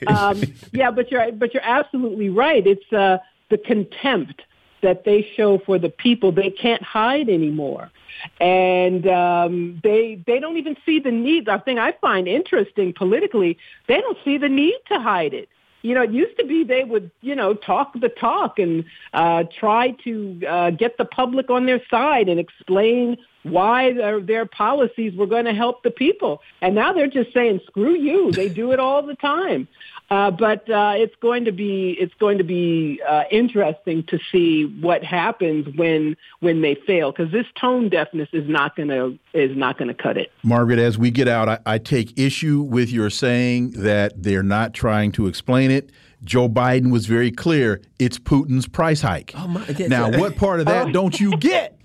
Um, 0.05 0.41
yeah, 0.71 0.91
but 0.91 1.09
you're 1.09 1.31
but 1.31 1.53
you're 1.55 1.65
absolutely 1.65 2.29
right. 2.29 2.65
It's 2.67 2.93
uh, 2.93 3.17
the 3.49 3.57
contempt 3.57 4.43
that 4.81 5.03
they 5.03 5.27
show 5.35 5.57
for 5.57 5.79
the 5.79 5.89
people. 5.89 6.31
They 6.31 6.51
can't 6.51 6.83
hide 6.83 7.29
anymore 7.29 7.91
and 8.39 9.07
um, 9.07 9.79
they 9.83 10.21
they 10.27 10.39
don't 10.39 10.57
even 10.57 10.77
see 10.85 10.99
the 10.99 11.11
need. 11.11 11.45
The 11.45 11.59
thing 11.63 11.79
I 11.79 11.93
find 11.93 12.27
interesting 12.27 12.93
politically, 12.93 13.57
they 13.87 13.99
don't 14.01 14.17
see 14.23 14.37
the 14.37 14.49
need 14.49 14.77
to 14.89 14.99
hide 14.99 15.33
it 15.33 15.49
you 15.81 15.95
know, 15.95 16.03
it 16.03 16.11
used 16.11 16.37
to 16.37 16.45
be 16.45 16.63
they 16.63 16.83
would, 16.83 17.11
you 17.21 17.35
know, 17.35 17.53
talk 17.53 17.93
the 17.99 18.09
talk 18.09 18.59
and 18.59 18.85
uh, 19.13 19.43
try 19.59 19.91
to 20.03 20.41
uh, 20.47 20.69
get 20.71 20.97
the 20.97 21.05
public 21.05 21.49
on 21.49 21.65
their 21.65 21.81
side 21.89 22.29
and 22.29 22.39
explain 22.39 23.17
why 23.43 23.93
their, 23.93 24.19
their 24.19 24.45
policies 24.45 25.15
were 25.15 25.25
going 25.25 25.45
to 25.45 25.53
help 25.53 25.83
the 25.83 25.91
people. 25.91 26.41
And 26.61 26.75
now 26.75 26.93
they're 26.93 27.07
just 27.07 27.33
saying, 27.33 27.61
screw 27.65 27.95
you. 27.95 28.31
They 28.31 28.49
do 28.49 28.71
it 28.71 28.79
all 28.79 29.01
the 29.01 29.15
time. 29.15 29.67
Uh, 30.11 30.29
but 30.29 30.69
uh, 30.69 30.93
it's 30.93 31.15
going 31.21 31.45
to 31.45 31.53
be 31.53 31.91
it's 31.91 32.13
going 32.15 32.37
to 32.37 32.43
be 32.43 33.01
uh, 33.07 33.23
interesting 33.31 34.03
to 34.03 34.19
see 34.29 34.65
what 34.81 35.05
happens 35.05 35.65
when 35.77 36.17
when 36.41 36.61
they 36.61 36.75
fail 36.75 37.13
because 37.13 37.31
this 37.31 37.45
tone 37.55 37.87
deafness 37.87 38.27
is 38.33 38.45
not 38.49 38.75
going 38.75 38.89
to 38.89 39.17
is 39.33 39.55
not 39.55 39.77
going 39.77 39.87
to 39.87 39.93
cut 39.93 40.17
it. 40.17 40.29
Margaret, 40.43 40.79
as 40.79 40.97
we 40.97 41.11
get 41.11 41.29
out, 41.29 41.47
I, 41.47 41.59
I 41.65 41.77
take 41.77 42.19
issue 42.19 42.61
with 42.61 42.89
your 42.89 43.09
saying 43.09 43.71
that 43.71 44.21
they're 44.21 44.43
not 44.43 44.73
trying 44.73 45.13
to 45.13 45.27
explain 45.27 45.71
it. 45.71 45.93
Joe 46.25 46.49
Biden 46.49 46.91
was 46.91 47.05
very 47.05 47.31
clear. 47.31 47.81
It's 47.97 48.19
Putin's 48.19 48.67
price 48.67 49.01
hike. 49.01 49.31
Oh 49.37 49.47
my, 49.47 49.65
now, 49.87 50.11
what 50.19 50.35
part 50.35 50.59
of 50.59 50.65
that 50.65 50.89
oh. 50.89 50.91
don't 50.91 51.21
you 51.21 51.37
get? 51.37 51.79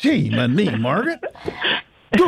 Gee, 0.00 0.30
my 0.30 0.48
knee, 0.48 0.74
Margaret. 0.76 1.20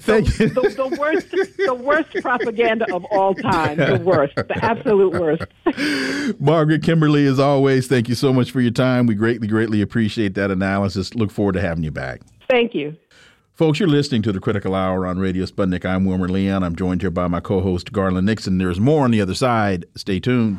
Thank 0.00 0.26
the, 0.26 0.44
you. 0.44 0.48
The, 0.48 0.60
the, 0.60 0.96
worst, 0.98 1.30
the 1.30 1.74
worst 1.74 2.10
propaganda 2.20 2.92
of 2.92 3.04
all 3.06 3.32
time. 3.34 3.76
The 3.76 4.00
worst, 4.04 4.34
the 4.34 4.58
absolute 4.64 5.12
worst. 5.12 6.40
Margaret 6.40 6.82
Kimberley, 6.82 7.26
as 7.26 7.38
always, 7.38 7.86
thank 7.86 8.08
you 8.08 8.16
so 8.16 8.32
much 8.32 8.50
for 8.50 8.60
your 8.60 8.72
time. 8.72 9.06
We 9.06 9.14
greatly, 9.14 9.46
greatly 9.46 9.80
appreciate 9.82 10.34
that 10.34 10.50
analysis. 10.50 11.14
Look 11.14 11.30
forward 11.30 11.52
to 11.52 11.60
having 11.60 11.84
you 11.84 11.92
back. 11.92 12.22
Thank 12.48 12.74
you. 12.74 12.96
Folks, 13.54 13.78
you're 13.78 13.88
listening 13.88 14.22
to 14.22 14.32
the 14.32 14.40
Critical 14.40 14.74
Hour 14.74 15.06
on 15.06 15.18
Radio 15.18 15.44
Sputnik. 15.44 15.84
I'm 15.84 16.04
Wilmer 16.04 16.28
Leon. 16.28 16.62
I'm 16.62 16.76
joined 16.76 17.00
here 17.00 17.10
by 17.10 17.28
my 17.28 17.40
co 17.40 17.60
host, 17.60 17.92
Garland 17.92 18.26
Nixon. 18.26 18.58
There's 18.58 18.80
more 18.80 19.04
on 19.04 19.10
the 19.10 19.20
other 19.20 19.34
side. 19.34 19.84
Stay 19.96 20.18
tuned. 20.20 20.58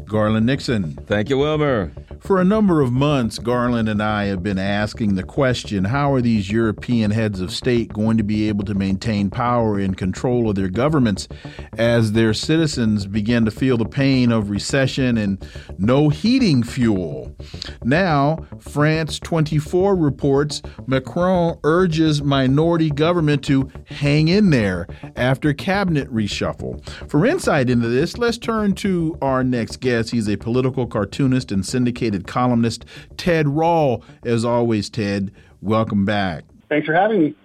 Garland 0.11 0.45
Nixon. 0.45 0.99
Thank 1.07 1.29
you, 1.29 1.37
Wilmer. 1.37 1.89
For 2.19 2.41
a 2.41 2.43
number 2.43 2.81
of 2.81 2.91
months, 2.91 3.39
Garland 3.39 3.87
and 3.87 4.03
I 4.03 4.25
have 4.25 4.43
been 4.43 4.59
asking 4.59 5.15
the 5.15 5.23
question 5.23 5.85
how 5.85 6.13
are 6.13 6.21
these 6.21 6.51
European 6.51 7.11
heads 7.11 7.39
of 7.39 7.49
state 7.49 7.93
going 7.93 8.17
to 8.17 8.23
be 8.23 8.49
able 8.49 8.65
to 8.65 8.73
maintain 8.73 9.29
power 9.29 9.79
and 9.79 9.97
control 9.97 10.49
of 10.49 10.55
their 10.55 10.67
governments 10.67 11.29
as 11.77 12.11
their 12.11 12.33
citizens 12.33 13.07
begin 13.07 13.45
to 13.45 13.51
feel 13.51 13.77
the 13.77 13.85
pain 13.85 14.33
of 14.33 14.49
recession 14.49 15.17
and 15.17 15.47
no 15.77 16.09
heating 16.09 16.61
fuel? 16.61 17.33
Now, 17.81 18.45
France 18.59 19.17
24 19.17 19.95
reports 19.95 20.61
Macron 20.87 21.57
urges 21.63 22.21
minority 22.21 22.89
government 22.89 23.45
to 23.45 23.71
hang 23.85 24.27
in 24.27 24.49
there 24.49 24.87
after 25.15 25.53
cabinet 25.53 26.13
reshuffle. 26.13 26.85
For 27.09 27.25
insight 27.25 27.69
into 27.69 27.87
this, 27.87 28.17
let's 28.17 28.37
turn 28.37 28.75
to 28.75 29.17
our 29.21 29.43
next 29.43 29.79
guest. 29.79 30.00
He's 30.09 30.27
a 30.27 30.37
political 30.37 30.87
cartoonist 30.87 31.51
and 31.51 31.65
syndicated 31.65 32.25
columnist, 32.25 32.83
Ted 33.15 33.47
Rall. 33.47 34.03
As 34.23 34.43
always, 34.43 34.89
Ted, 34.89 35.31
welcome 35.61 36.03
back. 36.03 36.43
Thanks 36.67 36.87
for 36.87 36.93
having 36.93 37.21
me. 37.21 37.35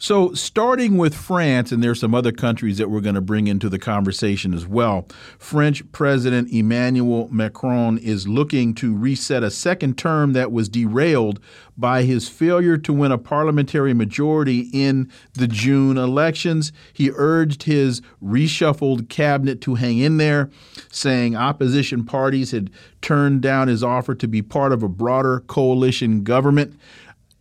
So, 0.00 0.32
starting 0.32 0.96
with 0.96 1.12
France, 1.12 1.72
and 1.72 1.82
there's 1.82 1.98
some 1.98 2.14
other 2.14 2.30
countries 2.30 2.78
that 2.78 2.88
we're 2.88 3.00
going 3.00 3.16
to 3.16 3.20
bring 3.20 3.48
into 3.48 3.68
the 3.68 3.80
conversation 3.80 4.54
as 4.54 4.64
well. 4.64 5.08
French 5.40 5.90
President 5.90 6.52
Emmanuel 6.52 7.28
Macron 7.32 7.98
is 7.98 8.28
looking 8.28 8.74
to 8.76 8.96
reset 8.96 9.42
a 9.42 9.50
second 9.50 9.98
term 9.98 10.34
that 10.34 10.52
was 10.52 10.68
derailed 10.68 11.40
by 11.76 12.04
his 12.04 12.28
failure 12.28 12.78
to 12.78 12.92
win 12.92 13.10
a 13.10 13.18
parliamentary 13.18 13.92
majority 13.92 14.70
in 14.72 15.10
the 15.32 15.48
June 15.48 15.98
elections. 15.98 16.72
He 16.92 17.10
urged 17.16 17.64
his 17.64 18.00
reshuffled 18.22 19.08
cabinet 19.08 19.60
to 19.62 19.74
hang 19.74 19.98
in 19.98 20.18
there, 20.18 20.48
saying 20.92 21.34
opposition 21.34 22.04
parties 22.04 22.52
had 22.52 22.70
turned 23.02 23.42
down 23.42 23.66
his 23.66 23.82
offer 23.82 24.14
to 24.14 24.28
be 24.28 24.42
part 24.42 24.70
of 24.70 24.84
a 24.84 24.88
broader 24.88 25.40
coalition 25.40 26.22
government 26.22 26.78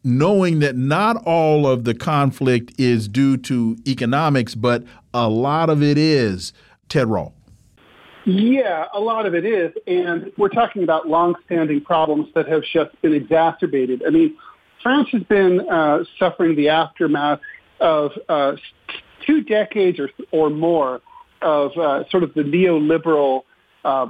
knowing 0.03 0.59
that 0.59 0.75
not 0.75 1.17
all 1.25 1.67
of 1.67 1.83
the 1.83 1.93
conflict 1.93 2.73
is 2.77 3.07
due 3.07 3.37
to 3.37 3.77
economics, 3.85 4.55
but 4.55 4.83
a 5.13 5.27
lot 5.27 5.69
of 5.69 5.83
it 5.83 5.97
is. 5.97 6.53
Ted 6.89 7.07
Rall. 7.07 7.33
Yeah, 8.25 8.85
a 8.93 8.99
lot 8.99 9.25
of 9.25 9.35
it 9.35 9.45
is. 9.45 9.73
And 9.87 10.31
we're 10.37 10.49
talking 10.49 10.83
about 10.83 11.07
longstanding 11.07 11.81
problems 11.81 12.27
that 12.35 12.47
have 12.47 12.63
just 12.63 13.01
been 13.01 13.13
exacerbated. 13.13 14.03
I 14.05 14.09
mean, 14.09 14.35
France 14.83 15.07
has 15.13 15.23
been 15.23 15.61
uh, 15.69 16.03
suffering 16.19 16.55
the 16.55 16.69
aftermath 16.69 17.39
of 17.79 18.11
uh, 18.27 18.53
two 19.25 19.43
decades 19.43 19.99
or, 19.99 20.09
or 20.31 20.49
more 20.49 21.01
of 21.41 21.71
uh, 21.77 22.03
sort 22.09 22.23
of 22.23 22.33
the 22.33 22.41
neoliberal 22.41 23.43
uh, 23.85 24.07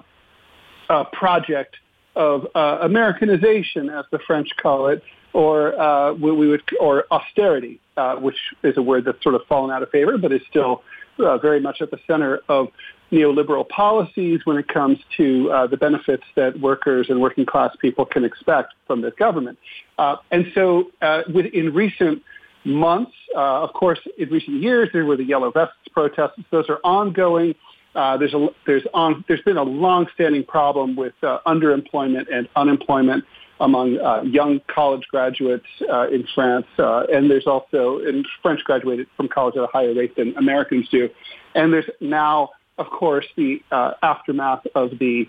uh, 0.89 1.03
project 1.13 1.75
of 2.15 2.47
uh, 2.55 2.79
Americanization, 2.81 3.89
as 3.89 4.05
the 4.11 4.19
French 4.25 4.49
call 4.61 4.87
it, 4.87 5.03
or 5.33 5.79
uh, 5.79 6.13
we, 6.13 6.31
we 6.31 6.47
would, 6.47 6.63
or 6.79 7.05
austerity, 7.11 7.79
uh, 7.95 8.15
which 8.15 8.37
is 8.63 8.77
a 8.77 8.81
word 8.81 9.05
that's 9.05 9.21
sort 9.23 9.35
of 9.35 9.41
fallen 9.47 9.71
out 9.71 9.83
of 9.83 9.89
favor, 9.89 10.17
but 10.17 10.31
is 10.31 10.41
still 10.49 10.83
uh, 11.19 11.37
very 11.37 11.59
much 11.59 11.81
at 11.81 11.91
the 11.91 11.99
center 12.07 12.41
of 12.47 12.67
neoliberal 13.11 13.67
policies 13.67 14.41
when 14.45 14.57
it 14.57 14.67
comes 14.67 14.97
to 15.15 15.49
uh, 15.51 15.67
the 15.67 15.77
benefits 15.77 16.23
that 16.35 16.59
workers 16.59 17.07
and 17.09 17.21
working 17.21 17.45
class 17.45 17.75
people 17.79 18.05
can 18.05 18.23
expect 18.23 18.73
from 18.85 19.01
this 19.01 19.13
government. 19.17 19.57
Uh, 19.97 20.17
and 20.31 20.47
so, 20.53 20.91
uh, 21.01 21.21
with, 21.33 21.45
in 21.47 21.73
recent 21.73 22.21
months, 22.65 23.13
uh, 23.35 23.63
of 23.63 23.73
course, 23.73 23.99
in 24.17 24.29
recent 24.29 24.61
years, 24.61 24.89
there 24.91 25.05
were 25.05 25.17
the 25.17 25.23
Yellow 25.23 25.51
Vests 25.51 25.75
protests. 25.91 26.41
Those 26.51 26.69
are 26.69 26.79
ongoing. 26.83 27.55
Uh, 27.95 28.17
there's 28.17 28.33
a 28.33 28.49
there's 28.67 28.83
on 28.93 29.23
there's 29.27 29.41
been 29.41 29.57
a 29.57 29.63
long-standing 29.63 30.43
problem 30.43 30.95
with 30.95 31.13
uh, 31.23 31.39
underemployment 31.47 32.25
and 32.31 32.47
unemployment 32.55 33.23
among 33.59 33.99
uh, 33.99 34.21
young 34.23 34.61
college 34.67 35.03
graduates 35.09 35.65
uh, 35.91 36.07
in 36.09 36.25
France, 36.33 36.67
uh, 36.77 37.03
and 37.11 37.29
there's 37.29 37.47
also 37.47 37.99
in 37.99 38.23
French 38.41 38.63
graduated 38.63 39.07
from 39.15 39.27
college 39.27 39.55
at 39.57 39.63
a 39.63 39.67
higher 39.67 39.93
rate 39.93 40.15
than 40.15 40.35
Americans 40.37 40.87
do, 40.89 41.09
and 41.55 41.73
there's 41.73 41.89
now, 41.99 42.49
of 42.77 42.87
course, 42.87 43.25
the 43.35 43.61
uh, 43.71 43.91
aftermath 44.03 44.65
of 44.75 44.91
the 44.99 45.27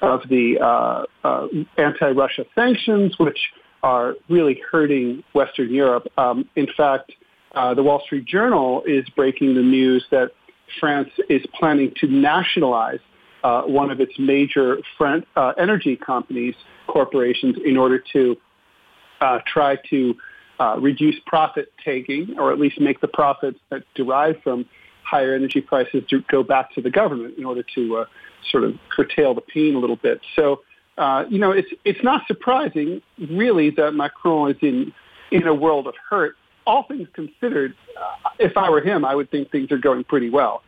of 0.00 0.20
the 0.28 0.58
uh, 0.60 1.04
uh, 1.24 1.48
anti-Russia 1.76 2.44
sanctions, 2.54 3.18
which 3.18 3.38
are 3.82 4.14
really 4.28 4.60
hurting 4.70 5.24
Western 5.32 5.74
Europe. 5.74 6.06
Um, 6.16 6.48
in 6.54 6.68
fact, 6.76 7.12
the 7.52 7.82
Wall 7.82 8.00
Street 8.06 8.24
Journal 8.24 8.84
is 8.86 9.08
breaking 9.16 9.54
the 9.54 9.62
news 9.62 10.04
that 10.10 10.30
France 10.78 11.10
is 11.28 11.42
planning 11.58 11.92
to 12.00 12.06
nationalize 12.06 13.00
uh, 13.44 13.62
one 13.62 13.90
of 13.90 14.00
its 14.00 14.12
major 14.18 14.78
French, 14.96 15.24
uh, 15.36 15.52
energy 15.58 15.96
companies, 15.96 16.54
corporations, 16.86 17.56
in 17.64 17.76
order 17.76 18.02
to 18.12 18.36
uh, 19.20 19.38
try 19.46 19.76
to 19.90 20.14
uh, 20.60 20.76
reduce 20.80 21.16
profit 21.26 21.72
taking, 21.84 22.38
or 22.38 22.52
at 22.52 22.58
least 22.58 22.80
make 22.80 23.00
the 23.00 23.08
profits 23.08 23.58
that 23.70 23.82
derive 23.94 24.36
from 24.42 24.66
higher 25.04 25.34
energy 25.34 25.60
prices 25.60 26.02
to 26.10 26.20
go 26.30 26.42
back 26.42 26.74
to 26.74 26.82
the 26.82 26.90
government 26.90 27.38
in 27.38 27.44
order 27.44 27.64
to 27.74 27.98
uh, 27.98 28.04
sort 28.50 28.64
of 28.64 28.74
curtail 28.94 29.34
the 29.34 29.40
pain 29.40 29.74
a 29.74 29.78
little 29.78 29.96
bit. 29.96 30.20
So, 30.36 30.60
uh, 30.98 31.24
you 31.30 31.38
know, 31.38 31.52
it's 31.52 31.68
it's 31.84 32.02
not 32.02 32.26
surprising, 32.26 33.02
really, 33.30 33.70
that 33.70 33.92
Macron 33.92 34.50
is 34.50 34.56
in 34.60 34.92
in 35.30 35.46
a 35.46 35.54
world 35.54 35.86
of 35.86 35.94
hurt. 36.10 36.36
All 36.66 36.82
things 36.82 37.08
considered, 37.14 37.74
if 38.38 38.56
I 38.56 38.68
were 38.68 38.82
him, 38.82 39.02
I 39.04 39.14
would 39.14 39.30
think 39.30 39.50
things 39.50 39.72
are 39.72 39.78
going 39.78 40.04
pretty 40.04 40.28
well. 40.28 40.62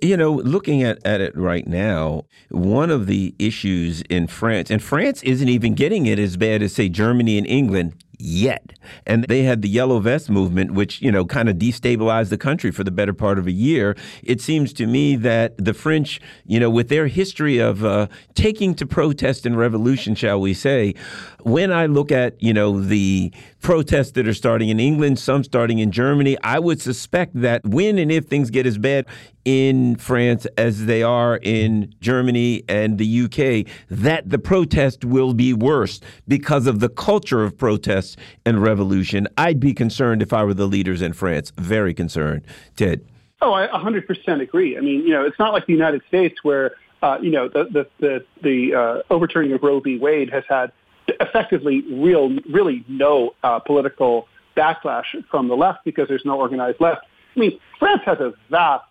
You 0.00 0.16
know, 0.16 0.32
looking 0.32 0.82
at, 0.82 0.98
at 1.06 1.20
it 1.20 1.36
right 1.36 1.66
now, 1.66 2.24
one 2.50 2.90
of 2.90 3.06
the 3.06 3.34
issues 3.38 4.02
in 4.02 4.26
France, 4.26 4.70
and 4.70 4.82
France 4.82 5.22
isn't 5.22 5.48
even 5.48 5.74
getting 5.74 6.06
it 6.06 6.18
as 6.18 6.36
bad 6.36 6.62
as, 6.62 6.74
say, 6.74 6.88
Germany 6.88 7.38
and 7.38 7.46
England 7.46 7.94
yet. 8.18 8.72
And 9.06 9.24
they 9.24 9.42
had 9.42 9.62
the 9.62 9.68
yellow 9.68 9.98
vest 10.00 10.30
movement, 10.30 10.72
which, 10.72 11.00
you 11.02 11.10
know, 11.10 11.24
kind 11.24 11.48
of 11.48 11.56
destabilized 11.56 12.30
the 12.30 12.38
country 12.38 12.70
for 12.70 12.84
the 12.84 12.90
better 12.90 13.12
part 13.12 13.38
of 13.38 13.46
a 13.46 13.52
year. 13.52 13.96
It 14.22 14.40
seems 14.40 14.72
to 14.74 14.86
me 14.86 15.16
that 15.16 15.56
the 15.56 15.74
French, 15.74 16.20
you 16.46 16.60
know, 16.60 16.70
with 16.70 16.88
their 16.88 17.06
history 17.06 17.58
of 17.58 17.84
uh, 17.84 18.08
taking 18.34 18.74
to 18.76 18.86
protest 18.86 19.46
and 19.46 19.56
revolution, 19.56 20.14
shall 20.14 20.40
we 20.40 20.54
say, 20.54 20.94
when 21.42 21.72
I 21.72 21.86
look 21.86 22.10
at, 22.10 22.42
you 22.42 22.54
know, 22.54 22.80
the 22.80 23.32
protests 23.60 24.12
that 24.12 24.26
are 24.26 24.34
starting 24.34 24.68
in 24.68 24.80
England, 24.80 25.18
some 25.18 25.44
starting 25.44 25.78
in 25.78 25.90
Germany, 25.90 26.36
I 26.42 26.58
would 26.58 26.80
suspect 26.80 27.40
that 27.40 27.64
when 27.64 27.98
and 27.98 28.10
if 28.10 28.26
things 28.26 28.50
get 28.50 28.66
as 28.66 28.78
bad 28.78 29.06
in 29.44 29.96
France 29.96 30.46
as 30.56 30.86
they 30.86 31.02
are 31.02 31.38
in 31.42 31.94
Germany 32.00 32.62
and 32.68 32.96
the 32.98 33.22
UK, 33.24 33.70
that 33.90 34.30
the 34.30 34.38
protest 34.38 35.04
will 35.04 35.34
be 35.34 35.52
worse 35.52 36.00
because 36.26 36.66
of 36.66 36.80
the 36.80 36.88
culture 36.88 37.44
of 37.44 37.56
protest 37.58 38.03
and 38.44 38.62
revolution. 38.62 39.28
I'd 39.36 39.60
be 39.60 39.74
concerned 39.74 40.22
if 40.22 40.32
I 40.32 40.44
were 40.44 40.54
the 40.54 40.66
leaders 40.66 41.02
in 41.02 41.12
France. 41.12 41.52
Very 41.56 41.94
concerned. 41.94 42.42
Ted. 42.76 43.04
Oh, 43.40 43.52
I 43.52 43.66
100% 43.68 44.40
agree. 44.40 44.76
I 44.76 44.80
mean, 44.80 45.00
you 45.06 45.10
know, 45.10 45.24
it's 45.24 45.38
not 45.38 45.52
like 45.52 45.66
the 45.66 45.72
United 45.72 46.02
States 46.08 46.36
where, 46.42 46.72
uh, 47.02 47.18
you 47.20 47.30
know, 47.30 47.48
the, 47.48 47.64
the, 47.64 47.86
the, 48.00 48.24
the 48.42 48.74
uh, 48.74 49.02
overturning 49.12 49.52
of 49.52 49.62
Roe 49.62 49.80
v. 49.80 49.98
Wade 49.98 50.30
has 50.30 50.44
had 50.48 50.72
effectively 51.08 51.82
real, 51.90 52.30
really 52.50 52.84
no 52.88 53.34
uh, 53.42 53.58
political 53.58 54.28
backlash 54.56 55.06
from 55.30 55.48
the 55.48 55.56
left 55.56 55.84
because 55.84 56.08
there's 56.08 56.24
no 56.24 56.38
organized 56.40 56.80
left. 56.80 57.02
I 57.36 57.40
mean, 57.40 57.58
France 57.78 58.02
has 58.06 58.20
a 58.20 58.32
vast 58.50 58.84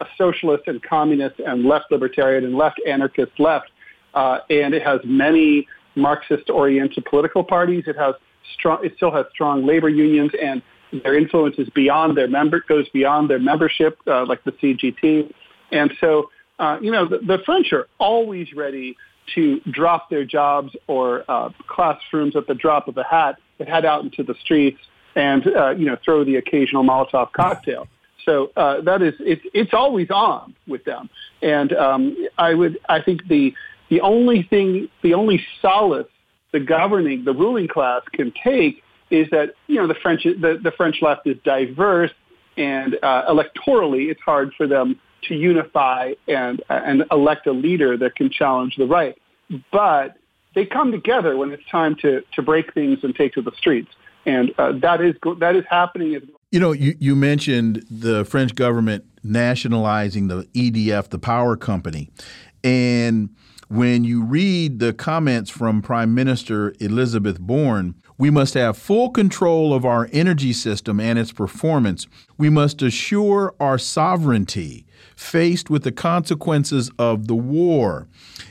a 0.00 0.06
socialist 0.16 0.64
and 0.66 0.82
communist 0.82 1.40
and 1.40 1.64
left 1.64 1.90
libertarian 1.90 2.44
and 2.44 2.54
left 2.54 2.80
anarchist 2.86 3.32
left, 3.38 3.70
uh, 4.14 4.38
and 4.50 4.74
it 4.74 4.82
has 4.82 5.00
many 5.04 5.66
Marxist-oriented 5.96 7.04
political 7.04 7.42
parties. 7.42 7.84
It 7.86 7.96
has 7.96 8.14
strong. 8.54 8.84
It 8.84 8.94
still 8.96 9.10
has 9.12 9.26
strong 9.30 9.66
labor 9.66 9.88
unions, 9.88 10.32
and 10.40 10.62
their 11.02 11.16
influence 11.16 11.56
is 11.58 11.68
beyond 11.70 12.16
their 12.16 12.28
member 12.28 12.64
goes 12.66 12.88
beyond 12.88 13.28
their 13.28 13.38
membership, 13.38 13.98
uh, 14.06 14.24
like 14.24 14.42
the 14.44 14.52
CGT. 14.52 15.32
And 15.70 15.92
so, 16.00 16.30
uh, 16.58 16.78
you 16.80 16.90
know, 16.90 17.06
the, 17.06 17.18
the 17.18 17.38
French 17.44 17.72
are 17.72 17.88
always 17.98 18.52
ready 18.54 18.96
to 19.34 19.60
drop 19.70 20.08
their 20.08 20.24
jobs 20.24 20.74
or 20.86 21.24
uh, 21.28 21.50
classrooms 21.66 22.34
at 22.36 22.46
the 22.46 22.54
drop 22.54 22.88
of 22.88 22.96
a 22.96 23.04
hat 23.04 23.36
and 23.58 23.68
head 23.68 23.84
out 23.84 24.02
into 24.02 24.22
the 24.22 24.34
streets 24.40 24.80
and 25.14 25.46
uh, 25.48 25.70
you 25.70 25.86
know 25.86 25.96
throw 26.04 26.24
the 26.24 26.36
occasional 26.36 26.84
Molotov 26.84 27.32
cocktail. 27.32 27.88
So 28.24 28.50
uh, 28.56 28.80
that 28.82 29.02
is 29.02 29.14
it's 29.20 29.42
it's 29.52 29.74
always 29.74 30.10
on 30.10 30.54
with 30.66 30.84
them, 30.84 31.10
and 31.42 31.72
um, 31.72 32.16
I 32.38 32.54
would 32.54 32.78
I 32.88 33.02
think 33.02 33.26
the 33.28 33.54
the 33.90 34.00
only 34.00 34.42
thing 34.42 34.88
the 35.02 35.14
only 35.14 35.44
solace 35.60 36.06
the 36.52 36.60
governing 36.60 37.24
the 37.24 37.32
ruling 37.32 37.68
class 37.68 38.02
can 38.12 38.32
take 38.42 38.82
is 39.10 39.28
that 39.30 39.54
you 39.66 39.76
know 39.76 39.86
the 39.86 39.94
French 39.94 40.24
the, 40.24 40.58
the 40.62 40.72
French 40.76 41.02
left 41.02 41.26
is 41.26 41.36
diverse 41.44 42.12
and 42.56 42.98
uh, 43.02 43.24
electorally 43.30 44.10
it's 44.10 44.20
hard 44.20 44.52
for 44.56 44.66
them 44.66 45.00
to 45.22 45.34
unify 45.34 46.12
and 46.26 46.62
and 46.68 47.04
elect 47.10 47.46
a 47.46 47.52
leader 47.52 47.96
that 47.96 48.14
can 48.16 48.30
challenge 48.30 48.76
the 48.76 48.86
right, 48.86 49.16
but 49.72 50.16
they 50.54 50.64
come 50.64 50.90
together 50.90 51.36
when 51.36 51.52
it's 51.52 51.66
time 51.70 51.96
to 51.96 52.22
to 52.34 52.42
break 52.42 52.72
things 52.74 52.98
and 53.02 53.14
take 53.14 53.32
to 53.34 53.42
the 53.42 53.52
streets, 53.56 53.90
and 54.26 54.52
uh, 54.58 54.72
that 54.80 55.00
is 55.00 55.14
that 55.38 55.56
is 55.56 55.64
happening. 55.68 56.20
You 56.50 56.60
know, 56.60 56.72
you, 56.72 56.94
you 56.98 57.14
mentioned 57.14 57.84
the 57.90 58.24
French 58.24 58.54
government 58.54 59.04
nationalizing 59.22 60.28
the 60.28 60.44
EDF, 60.54 61.10
the 61.10 61.18
power 61.18 61.56
company. 61.56 62.10
And 62.64 63.30
when 63.68 64.02
you 64.02 64.22
read 64.22 64.78
the 64.78 64.94
comments 64.94 65.50
from 65.50 65.82
Prime 65.82 66.14
Minister 66.14 66.74
Elizabeth 66.80 67.38
Borne, 67.38 67.94
we 68.16 68.30
must 68.30 68.54
have 68.54 68.78
full 68.78 69.10
control 69.10 69.74
of 69.74 69.84
our 69.84 70.08
energy 70.10 70.54
system 70.54 70.98
and 70.98 71.18
its 71.18 71.32
performance. 71.32 72.06
We 72.38 72.48
must 72.48 72.80
assure 72.80 73.54
our 73.60 73.76
sovereignty 73.76 74.86
faced 75.14 75.68
with 75.68 75.84
the 75.84 75.92
consequences 75.92 76.90
of 76.98 77.28
the 77.28 77.34
war. 77.34 78.08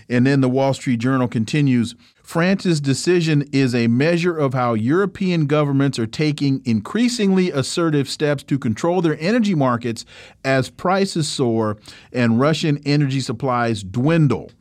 And 0.07 0.25
then 0.25 0.41
the 0.41 0.49
Wall 0.49 0.75
Street 0.75 0.99
Journal 0.99 1.27
continues 1.27 1.95
France's 2.21 2.79
decision 2.79 3.47
is 3.51 3.73
a 3.73 3.87
measure 3.87 4.37
of 4.37 4.53
how 4.53 4.73
European 4.75 5.47
governments 5.47 5.97
are 5.97 6.05
taking 6.05 6.61
increasingly 6.65 7.49
assertive 7.51 8.07
steps 8.07 8.43
to 8.43 8.59
control 8.59 9.01
their 9.01 9.17
energy 9.19 9.55
markets 9.55 10.05
as 10.45 10.69
prices 10.69 11.27
soar 11.27 11.77
and 12.13 12.39
Russian 12.39 12.79
energy 12.85 13.21
supplies 13.21 13.81
dwindle. 13.81 14.51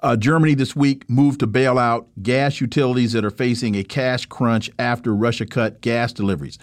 Uh, 0.00 0.16
Germany 0.16 0.54
this 0.54 0.76
week 0.76 1.08
moved 1.10 1.40
to 1.40 1.46
bail 1.46 1.78
out 1.78 2.06
gas 2.22 2.60
utilities 2.60 3.12
that 3.12 3.24
are 3.24 3.30
facing 3.30 3.74
a 3.74 3.82
cash 3.82 4.26
crunch 4.26 4.70
after 4.78 5.14
Russia 5.14 5.44
cut 5.44 5.80
gas 5.80 6.12
deliveries. 6.12 6.58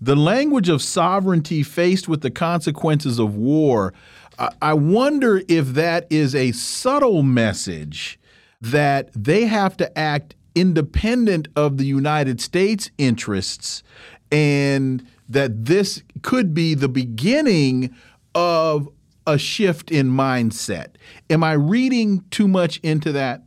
The 0.00 0.16
language 0.16 0.68
of 0.68 0.82
sovereignty 0.82 1.62
faced 1.62 2.08
with 2.08 2.20
the 2.20 2.30
consequences 2.30 3.18
of 3.18 3.36
war, 3.36 3.94
I 4.60 4.74
wonder 4.74 5.42
if 5.48 5.68
that 5.68 6.06
is 6.10 6.34
a 6.34 6.52
subtle 6.52 7.22
message 7.22 8.18
that 8.60 9.10
they 9.14 9.46
have 9.46 9.76
to 9.78 9.98
act 9.98 10.34
independent 10.54 11.48
of 11.56 11.78
the 11.78 11.86
United 11.86 12.40
States 12.40 12.90
interests 12.98 13.82
and 14.30 15.06
that 15.28 15.66
this 15.66 16.02
could 16.22 16.54
be 16.54 16.74
the 16.74 16.88
beginning 16.88 17.94
of 18.34 18.88
a 19.26 19.38
shift 19.38 19.90
in 19.90 20.08
mindset. 20.08 20.88
Am 21.30 21.42
I 21.42 21.52
reading 21.52 22.24
too 22.30 22.48
much 22.48 22.78
into 22.78 23.12
that? 23.12 23.42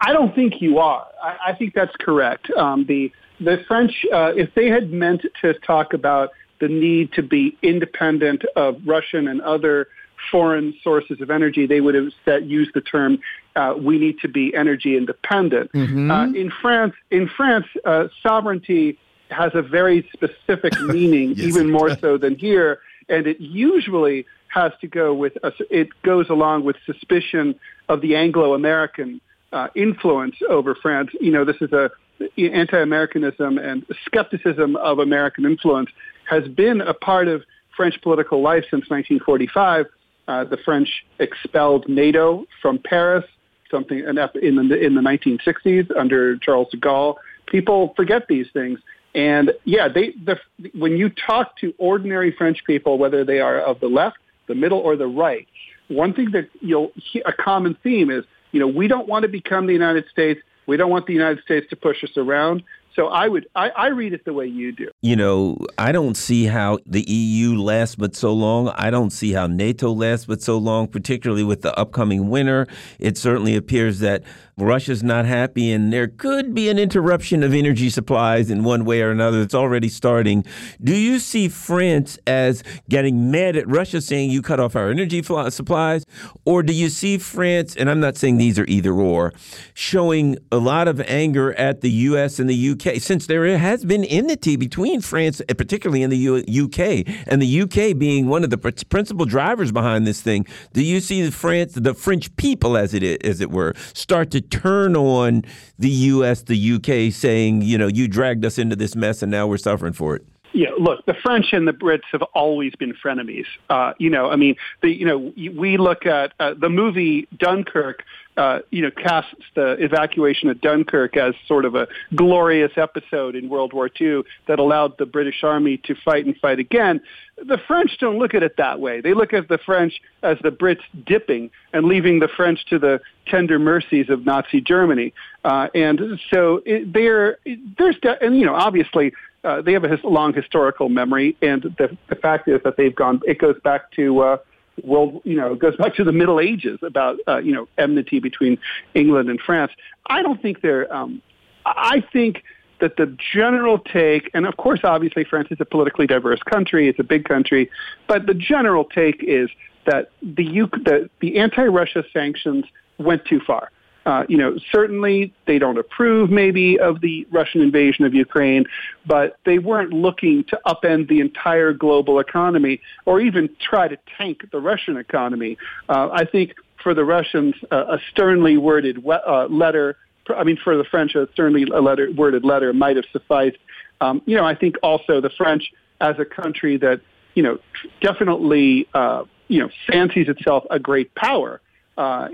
I 0.00 0.12
don't 0.12 0.34
think 0.34 0.60
you 0.60 0.78
are. 0.78 1.06
I, 1.22 1.36
I 1.48 1.52
think 1.54 1.74
that's 1.74 1.94
correct. 1.96 2.50
Um, 2.50 2.84
the 2.86 3.12
the 3.40 3.64
French, 3.66 4.06
uh, 4.12 4.32
if 4.36 4.54
they 4.54 4.68
had 4.68 4.92
meant 4.92 5.26
to 5.40 5.54
talk 5.54 5.94
about 5.94 6.30
the 6.60 6.68
need 6.68 7.12
to 7.14 7.22
be 7.22 7.56
independent 7.62 8.44
of 8.54 8.76
Russian 8.86 9.26
and 9.26 9.40
other 9.40 9.88
foreign 10.30 10.74
sources 10.82 11.20
of 11.20 11.30
energy, 11.30 11.66
they 11.66 11.80
would 11.80 11.96
have 11.96 12.12
said, 12.24 12.48
used 12.48 12.70
the 12.74 12.80
term 12.80 13.18
uh, 13.56 13.74
"we 13.76 13.98
need 13.98 14.18
to 14.20 14.28
be 14.28 14.54
energy 14.54 14.96
independent." 14.96 15.72
Mm-hmm. 15.72 16.10
Uh, 16.10 16.26
in 16.26 16.50
France, 16.50 16.94
in 17.10 17.28
France, 17.28 17.66
uh, 17.84 18.08
sovereignty 18.22 18.98
has 19.30 19.52
a 19.54 19.62
very 19.62 20.08
specific 20.12 20.78
meaning, 20.86 21.30
yes. 21.30 21.46
even 21.46 21.70
more 21.70 21.96
so 21.96 22.18
than 22.18 22.36
here, 22.36 22.80
and 23.08 23.26
it 23.26 23.40
usually 23.40 24.26
has 24.52 24.72
to 24.80 24.86
go 24.86 25.14
with 25.14 25.32
a, 25.42 25.52
it 25.70 25.88
goes 26.02 26.28
along 26.28 26.64
with 26.64 26.76
suspicion 26.84 27.58
of 27.88 28.00
the 28.00 28.16
Anglo-American 28.16 29.20
uh, 29.52 29.68
influence 29.74 30.36
over 30.48 30.74
France. 30.74 31.10
You 31.20 31.32
know, 31.32 31.44
this 31.44 31.56
is 31.60 31.72
a 31.72 31.90
anti-Americanism 32.38 33.58
and 33.58 33.84
skepticism 34.06 34.76
of 34.76 34.98
American 34.98 35.44
influence 35.44 35.90
has 36.28 36.46
been 36.48 36.80
a 36.80 36.94
part 36.94 37.28
of 37.28 37.42
French 37.76 38.00
political 38.02 38.42
life 38.42 38.64
since 38.64 38.88
1945. 38.90 39.86
Uh, 40.28 40.44
the 40.44 40.56
French 40.58 40.88
expelled 41.18 41.88
NATO 41.88 42.46
from 42.60 42.78
Paris, 42.78 43.24
something 43.70 43.98
in 43.98 44.14
the 44.14 44.78
in 44.78 44.94
the 44.94 45.00
1960s 45.00 45.90
under 45.98 46.36
Charles 46.36 46.68
de 46.70 46.76
Gaulle. 46.76 47.16
People 47.46 47.92
forget 47.96 48.28
these 48.28 48.46
things. 48.52 48.78
And 49.14 49.52
yeah, 49.64 49.88
they 49.88 50.12
the, 50.12 50.38
when 50.74 50.96
you 50.96 51.10
talk 51.10 51.56
to 51.58 51.74
ordinary 51.78 52.32
French 52.32 52.64
people, 52.64 52.98
whether 52.98 53.24
they 53.24 53.40
are 53.40 53.58
of 53.58 53.80
the 53.80 53.88
left, 53.88 54.18
the 54.46 54.54
middle, 54.54 54.78
or 54.78 54.96
the 54.96 55.06
right, 55.06 55.46
one 55.88 56.14
thing 56.14 56.30
that 56.32 56.48
you'll 56.60 56.92
hear, 56.96 57.22
a 57.26 57.32
common 57.32 57.76
theme 57.82 58.10
is, 58.10 58.24
you 58.52 58.60
know, 58.60 58.66
we 58.66 58.88
don't 58.88 59.08
want 59.08 59.22
to 59.22 59.28
become 59.28 59.66
the 59.66 59.72
United 59.72 60.04
States. 60.10 60.40
We 60.66 60.76
don't 60.76 60.90
want 60.90 61.06
the 61.06 61.12
United 61.12 61.42
States 61.42 61.68
to 61.70 61.76
push 61.76 62.04
us 62.04 62.16
around. 62.16 62.62
So 62.94 63.08
I 63.08 63.26
would 63.26 63.46
I, 63.54 63.70
I, 63.70 63.86
read 63.88 64.12
it 64.12 64.26
the 64.26 64.34
way 64.34 64.46
you 64.46 64.70
do. 64.70 64.90
You 65.00 65.16
know, 65.16 65.56
I 65.78 65.92
don't 65.92 66.14
see 66.14 66.44
how 66.44 66.78
the 66.84 67.00
EU 67.10 67.56
lasts 67.56 67.94
but 67.94 68.14
so 68.14 68.34
long. 68.34 68.68
I 68.76 68.90
don't 68.90 69.10
see 69.10 69.32
how 69.32 69.46
NATO 69.46 69.90
lasts 69.92 70.26
but 70.26 70.42
so 70.42 70.58
long, 70.58 70.88
particularly 70.88 71.42
with 71.42 71.62
the 71.62 71.76
upcoming 71.78 72.28
winter. 72.28 72.66
It 72.98 73.16
certainly 73.16 73.56
appears 73.56 74.00
that 74.00 74.24
Russia's 74.58 75.02
not 75.02 75.24
happy, 75.24 75.72
and 75.72 75.90
there 75.92 76.08
could 76.08 76.54
be 76.54 76.68
an 76.68 76.78
interruption 76.78 77.42
of 77.42 77.54
energy 77.54 77.88
supplies 77.88 78.50
in 78.50 78.64
one 78.64 78.84
way 78.84 79.00
or 79.00 79.10
another. 79.10 79.40
It's 79.40 79.54
already 79.54 79.88
starting. 79.88 80.44
Do 80.82 80.94
you 80.94 81.18
see 81.18 81.48
France 81.48 82.18
as 82.26 82.62
getting 82.88 83.30
mad 83.30 83.56
at 83.56 83.66
Russia 83.66 84.02
saying 84.02 84.30
you 84.30 84.42
cut 84.42 84.60
off 84.60 84.76
our 84.76 84.90
energy 84.90 85.22
supplies? 85.22 86.04
Or 86.44 86.62
do 86.62 86.74
you 86.74 86.90
see 86.90 87.16
France, 87.16 87.74
and 87.74 87.88
I'm 87.88 88.00
not 88.00 88.16
saying 88.16 88.36
these 88.36 88.58
are 88.58 88.66
either 88.66 88.92
or, 88.92 89.32
showing 89.72 90.36
a 90.52 90.58
lot 90.58 90.86
of 90.86 91.00
anger 91.00 91.54
at 91.54 91.80
the 91.80 91.90
U.S. 91.90 92.38
and 92.38 92.48
the 92.48 92.54
U.K., 92.54 92.98
since 92.98 93.26
there 93.26 93.56
has 93.56 93.86
been 93.86 94.04
enmity 94.04 94.56
between 94.56 95.00
France, 95.00 95.40
particularly 95.48 96.02
in 96.02 96.10
the 96.10 96.44
U.K., 96.46 97.04
and 97.26 97.40
the 97.40 97.46
U.K. 97.46 97.94
being 97.94 98.26
one 98.26 98.44
of 98.44 98.50
the 98.50 98.58
principal 98.58 99.24
drivers 99.24 99.72
behind 99.72 100.06
this 100.06 100.20
thing? 100.20 100.46
Do 100.74 100.82
you 100.82 101.00
see 101.00 101.22
the 101.22 101.32
France, 101.32 101.72
the 101.72 101.94
French 101.94 102.36
people, 102.36 102.76
as 102.76 102.92
it 102.92 103.02
is, 103.02 103.16
as 103.24 103.40
it 103.40 103.50
were, 103.50 103.72
start 103.94 104.30
to 104.32 104.41
turn 104.50 104.96
on 104.96 105.44
the 105.78 105.88
U.S., 105.88 106.42
the 106.42 106.72
UK, 106.72 107.12
saying, 107.12 107.62
you 107.62 107.78
know, 107.78 107.86
you 107.86 108.08
dragged 108.08 108.44
us 108.44 108.58
into 108.58 108.76
this 108.76 108.94
mess 108.94 109.22
and 109.22 109.30
now 109.30 109.46
we're 109.46 109.58
suffering 109.58 109.92
for 109.92 110.16
it? 110.16 110.24
Yeah, 110.54 110.70
look, 110.78 111.04
the 111.06 111.14
French 111.14 111.52
and 111.52 111.66
the 111.66 111.72
Brits 111.72 112.02
have 112.12 112.22
always 112.34 112.74
been 112.74 112.92
frenemies. 112.92 113.46
Uh, 113.70 113.94
you 113.98 114.10
know, 114.10 114.30
I 114.30 114.36
mean, 114.36 114.56
the 114.82 114.90
you 114.90 115.06
know 115.06 115.32
we 115.54 115.78
look 115.78 116.04
at 116.04 116.34
uh, 116.40 116.54
the 116.54 116.68
movie 116.68 117.26
Dunkirk. 117.38 118.04
Uh, 118.34 118.60
you 118.70 118.80
know, 118.80 118.90
casts 118.90 119.34
the 119.54 119.72
evacuation 119.72 120.48
of 120.48 120.58
Dunkirk 120.62 121.18
as 121.18 121.34
sort 121.46 121.66
of 121.66 121.74
a 121.74 121.86
glorious 122.14 122.72
episode 122.76 123.36
in 123.36 123.50
World 123.50 123.74
War 123.74 123.90
II 124.00 124.22
that 124.46 124.58
allowed 124.58 124.96
the 124.96 125.04
British 125.04 125.44
Army 125.44 125.76
to 125.84 125.94
fight 126.02 126.24
and 126.24 126.34
fight 126.38 126.58
again. 126.58 127.02
The 127.36 127.58
French 127.66 127.90
don't 128.00 128.18
look 128.18 128.32
at 128.32 128.42
it 128.42 128.56
that 128.56 128.80
way. 128.80 129.02
They 129.02 129.12
look 129.12 129.34
at 129.34 129.48
the 129.48 129.58
French 129.58 130.00
as 130.22 130.38
the 130.42 130.50
Brits 130.50 130.80
dipping 131.04 131.50
and 131.74 131.84
leaving 131.84 132.20
the 132.20 132.28
French 132.28 132.64
to 132.70 132.78
the 132.78 133.02
tender 133.26 133.58
mercies 133.58 134.08
of 134.08 134.24
Nazi 134.24 134.62
Germany. 134.62 135.12
Uh, 135.44 135.68
and 135.74 136.18
so 136.32 136.62
it, 136.64 136.90
they're, 136.90 137.36
there's, 137.76 137.96
and 138.22 138.36
you 138.36 138.46
know, 138.46 138.54
obviously 138.54 139.12
uh, 139.44 139.60
they 139.60 139.72
have 139.72 139.84
a 139.84 139.88
his, 139.88 140.02
long 140.04 140.32
historical 140.32 140.88
memory, 140.88 141.36
and 141.42 141.62
the, 141.62 141.96
the 142.08 142.14
fact 142.14 142.48
is 142.48 142.60
that 142.64 142.76
they've 142.76 142.94
gone. 142.94 143.20
It 143.26 143.38
goes 143.38 143.58
back 143.62 143.90
to 143.92 144.20
uh, 144.20 144.36
world, 144.82 145.22
you 145.24 145.36
know, 145.36 145.54
goes 145.54 145.76
back 145.76 145.94
to 145.96 146.04
the 146.04 146.12
Middle 146.12 146.40
Ages 146.40 146.78
about 146.82 147.18
uh, 147.28 147.38
you 147.38 147.52
know 147.52 147.68
enmity 147.78 148.20
between 148.20 148.58
England 148.94 149.30
and 149.30 149.40
France. 149.40 149.72
I 150.06 150.22
don't 150.22 150.40
think 150.40 150.60
they're. 150.60 150.92
Um, 150.92 151.22
I 151.64 152.02
think 152.12 152.42
that 152.80 152.96
the 152.96 153.16
general 153.32 153.78
take, 153.78 154.28
and 154.34 154.44
of 154.44 154.56
course, 154.56 154.80
obviously, 154.82 155.24
France 155.24 155.48
is 155.50 155.58
a 155.60 155.64
politically 155.64 156.06
diverse 156.06 156.42
country. 156.42 156.88
It's 156.88 156.98
a 156.98 157.04
big 157.04 157.24
country, 157.24 157.70
but 158.08 158.26
the 158.26 158.34
general 158.34 158.84
take 158.84 159.22
is 159.22 159.48
that 159.86 160.10
the, 160.20 160.68
the, 160.84 161.10
the 161.20 161.38
anti-Russia 161.38 162.04
sanctions 162.12 162.64
went 162.98 163.24
too 163.24 163.40
far. 163.40 163.70
Uh, 164.04 164.24
you 164.28 164.36
know, 164.36 164.56
certainly 164.72 165.32
they 165.46 165.58
don't 165.58 165.78
approve 165.78 166.30
maybe 166.30 166.78
of 166.78 167.00
the 167.00 167.26
Russian 167.30 167.60
invasion 167.60 168.04
of 168.04 168.14
Ukraine, 168.14 168.64
but 169.06 169.36
they 169.44 169.58
weren't 169.58 169.92
looking 169.92 170.44
to 170.44 170.58
upend 170.66 171.08
the 171.08 171.20
entire 171.20 171.72
global 171.72 172.18
economy 172.18 172.80
or 173.06 173.20
even 173.20 173.48
try 173.60 173.86
to 173.88 173.96
tank 174.18 174.50
the 174.50 174.58
Russian 174.60 174.96
economy. 174.96 175.56
Uh, 175.88 176.08
I 176.12 176.24
think 176.24 176.54
for 176.82 176.94
the 176.94 177.04
Russians, 177.04 177.54
uh, 177.70 177.96
a 177.96 177.98
sternly 178.10 178.56
worded 178.56 179.04
uh, 179.06 179.46
letter, 179.46 179.96
I 180.28 180.44
mean, 180.44 180.58
for 180.62 180.76
the 180.76 180.84
French, 180.84 181.14
a 181.14 181.28
sternly 181.32 181.64
letter, 181.64 182.10
worded 182.10 182.44
letter 182.44 182.72
might 182.72 182.96
have 182.96 183.06
sufficed. 183.12 183.58
Um, 184.00 184.20
you 184.26 184.36
know, 184.36 184.44
I 184.44 184.56
think 184.56 184.76
also 184.82 185.20
the 185.20 185.30
French 185.30 185.72
as 186.00 186.16
a 186.18 186.24
country 186.24 186.76
that, 186.78 187.00
you 187.34 187.42
know, 187.44 187.58
definitely, 188.00 188.88
uh, 188.94 189.24
you 189.46 189.60
know, 189.60 189.70
fancies 189.86 190.28
itself 190.28 190.64
a 190.70 190.80
great 190.80 191.14
power 191.14 191.60
uh, 191.98 192.28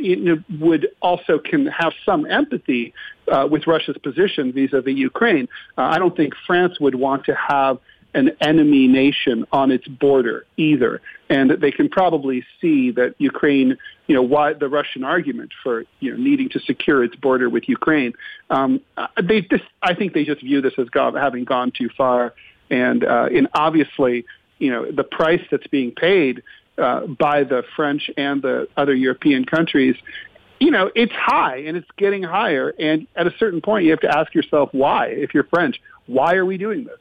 would 0.61 0.89
also 1.03 1.39
can 1.39 1.67
have 1.67 1.93
some 2.05 2.27
empathy 2.27 2.95
uh, 3.31 3.47
with 3.51 3.67
Russia's 3.67 3.99
position 3.99 4.53
vis-a-vis 4.53 4.95
Ukraine. 4.95 5.49
Uh, 5.77 5.83
I 5.83 5.99
don't 5.99 6.17
think 6.17 6.35
France 6.47 6.79
would 6.81 6.95
want 6.95 7.25
to 7.25 7.35
have 7.35 7.79
an 8.15 8.31
enemy 8.41 8.89
nation 8.89 9.45
on 9.53 9.71
its 9.71 9.87
border 9.87 10.47
either, 10.57 11.01
and 11.29 11.51
they 11.51 11.71
can 11.71 11.89
probably 11.89 12.45
see 12.61 12.91
that 12.93 13.15
Ukraine, 13.19 13.77
you 14.07 14.15
know, 14.15 14.23
why 14.23 14.55
the 14.55 14.69
Russian 14.69 15.05
argument 15.05 15.53
for 15.63 15.85
you 16.01 16.13
know 16.13 16.17
needing 16.17 16.49
to 16.51 16.61
secure 16.61 17.05
its 17.05 17.15
border 17.17 17.51
with 17.51 17.69
Ukraine. 17.69 18.15
Um, 18.49 18.81
uh, 18.97 19.09
they 19.23 19.43
just, 19.43 19.65
I 19.83 19.95
think 19.95 20.15
they 20.15 20.25
just 20.25 20.41
view 20.41 20.61
this 20.63 20.73
as 20.79 20.89
go- 20.89 21.15
having 21.15 21.45
gone 21.45 21.71
too 21.71 21.91
far, 21.97 22.33
and 22.71 23.05
uh, 23.05 23.29
and 23.31 23.49
obviously, 23.53 24.25
you 24.59 24.71
know, 24.71 24.91
the 24.91 25.05
price 25.05 25.43
that's 25.51 25.67
being 25.67 25.93
paid 25.93 26.43
uh, 26.79 27.07
by 27.07 27.45
the 27.45 27.63
French 27.77 28.11
and 28.17 28.43
the 28.43 28.69
other 28.77 28.95
European 28.95 29.45
countries, 29.45 29.97
you 30.61 30.71
know, 30.71 30.91
it's 30.95 31.13
high 31.13 31.59
and 31.59 31.77
it's 31.77 31.89
getting 31.97 32.23
higher. 32.23 32.75
And 32.79 33.07
at 33.17 33.27
a 33.27 33.35
certain 33.39 33.61
point, 33.61 33.85
you 33.85 33.91
have 33.91 34.01
to 34.01 34.19
ask 34.19 34.35
yourself 34.35 34.71
why. 34.73 35.07
If 35.07 35.35
you're 35.35 35.45
French, 35.45 35.81
why 36.07 36.35
are 36.35 36.45
we 36.45 36.57
doing 36.57 36.85
this? 36.85 36.99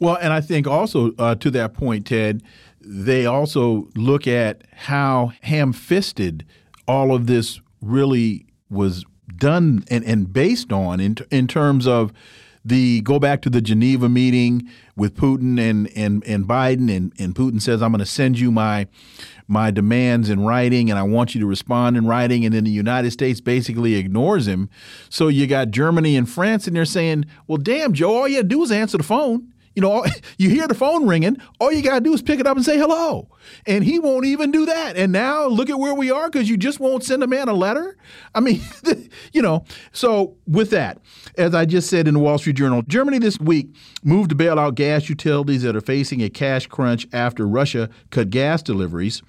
Well, 0.00 0.16
and 0.20 0.32
I 0.32 0.40
think 0.40 0.66
also 0.66 1.12
uh, 1.18 1.34
to 1.36 1.50
that 1.52 1.74
point, 1.74 2.06
Ted, 2.06 2.42
they 2.80 3.26
also 3.26 3.88
look 3.94 4.26
at 4.26 4.62
how 4.72 5.32
ham 5.42 5.72
fisted 5.72 6.44
all 6.86 7.14
of 7.14 7.26
this 7.26 7.60
really 7.80 8.46
was 8.68 9.04
done 9.36 9.84
and, 9.88 10.04
and 10.04 10.32
based 10.32 10.72
on 10.72 11.00
in, 11.00 11.16
in 11.30 11.46
terms 11.46 11.86
of 11.86 12.12
the 12.64 13.02
go 13.02 13.18
back 13.18 13.42
to 13.42 13.50
the 13.50 13.60
Geneva 13.60 14.08
meeting 14.08 14.68
with 14.96 15.16
Putin 15.16 15.60
and 15.60 15.90
and 15.96 16.24
and 16.24 16.46
Biden, 16.46 16.94
and 16.94 17.12
and 17.18 17.34
Putin 17.34 17.60
says, 17.60 17.82
"I'm 17.82 17.92
going 17.92 17.98
to 18.00 18.06
send 18.06 18.38
you 18.38 18.50
my 18.50 18.86
my 19.46 19.70
demands 19.70 20.30
in 20.30 20.40
writing, 20.40 20.88
and 20.90 20.98
I 20.98 21.02
want 21.02 21.34
you 21.34 21.40
to 21.40 21.46
respond 21.46 21.96
in 21.96 22.06
writing." 22.06 22.44
And 22.44 22.54
then 22.54 22.64
the 22.64 22.70
United 22.70 23.10
States 23.10 23.40
basically 23.40 23.96
ignores 23.96 24.48
him. 24.48 24.70
So 25.10 25.28
you 25.28 25.46
got 25.46 25.70
Germany 25.70 26.16
and 26.16 26.28
France, 26.28 26.66
and 26.66 26.74
they're 26.74 26.84
saying, 26.84 27.26
"Well, 27.46 27.58
damn, 27.58 27.92
Joe, 27.92 28.14
all 28.14 28.28
you 28.28 28.42
do 28.42 28.60
was 28.60 28.72
answer 28.72 28.98
the 28.98 29.04
phone." 29.04 29.48
You 29.74 29.82
know, 29.82 30.04
you 30.38 30.50
hear 30.50 30.68
the 30.68 30.74
phone 30.74 31.06
ringing, 31.06 31.36
all 31.58 31.72
you 31.72 31.82
got 31.82 31.94
to 31.94 32.00
do 32.00 32.12
is 32.14 32.22
pick 32.22 32.40
it 32.40 32.46
up 32.46 32.56
and 32.56 32.64
say 32.64 32.78
hello. 32.78 33.28
And 33.66 33.84
he 33.84 33.98
won't 33.98 34.24
even 34.24 34.50
do 34.50 34.66
that. 34.66 34.96
And 34.96 35.12
now 35.12 35.46
look 35.46 35.70
at 35.70 35.78
where 35.78 35.94
we 35.94 36.10
are 36.10 36.30
because 36.30 36.48
you 36.48 36.56
just 36.56 36.80
won't 36.80 37.04
send 37.04 37.22
a 37.22 37.26
man 37.26 37.48
a 37.48 37.54
letter. 37.54 37.96
I 38.34 38.40
mean, 38.40 38.60
you 39.32 39.42
know, 39.42 39.64
so 39.92 40.36
with 40.46 40.70
that, 40.70 40.98
as 41.36 41.54
I 41.54 41.64
just 41.64 41.90
said 41.90 42.08
in 42.08 42.14
the 42.14 42.20
Wall 42.20 42.38
Street 42.38 42.56
Journal, 42.56 42.82
Germany 42.82 43.18
this 43.18 43.38
week 43.38 43.74
moved 44.02 44.30
to 44.30 44.34
bail 44.34 44.58
out 44.58 44.74
gas 44.74 45.08
utilities 45.08 45.62
that 45.62 45.76
are 45.76 45.80
facing 45.80 46.22
a 46.22 46.30
cash 46.30 46.66
crunch 46.66 47.06
after 47.12 47.46
Russia 47.46 47.90
cut 48.10 48.30
gas 48.30 48.62
deliveries. 48.62 49.22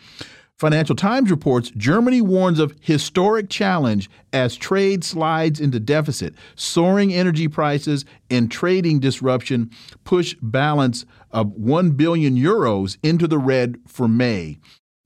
Financial 0.57 0.95
Times 0.95 1.29
reports 1.29 1.69
Germany 1.75 2.21
warns 2.21 2.59
of 2.59 2.73
historic 2.79 3.49
challenge 3.49 4.09
as 4.31 4.55
trade 4.55 5.03
slides 5.03 5.59
into 5.59 5.81
deficit. 5.81 6.33
Soaring 6.55 7.13
energy 7.13 7.49
prices 7.49 8.05
and 8.29 8.49
trading 8.49 8.99
disruption 8.99 9.69
push 10.05 10.33
balance 10.41 11.05
of 11.31 11.51
1 11.51 11.91
billion 11.91 12.37
euros 12.37 12.97
into 13.03 13.27
the 13.27 13.37
red 13.37 13.77
for 13.85 14.07
May. 14.07 14.57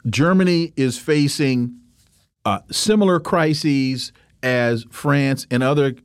Germany 0.07 0.71
is 0.75 0.99
facing 0.99 1.79
uh, 2.45 2.59
similar 2.71 3.19
crises 3.19 4.11
as 4.43 4.85
France 4.91 5.47
and 5.49 5.63
other 5.63 5.95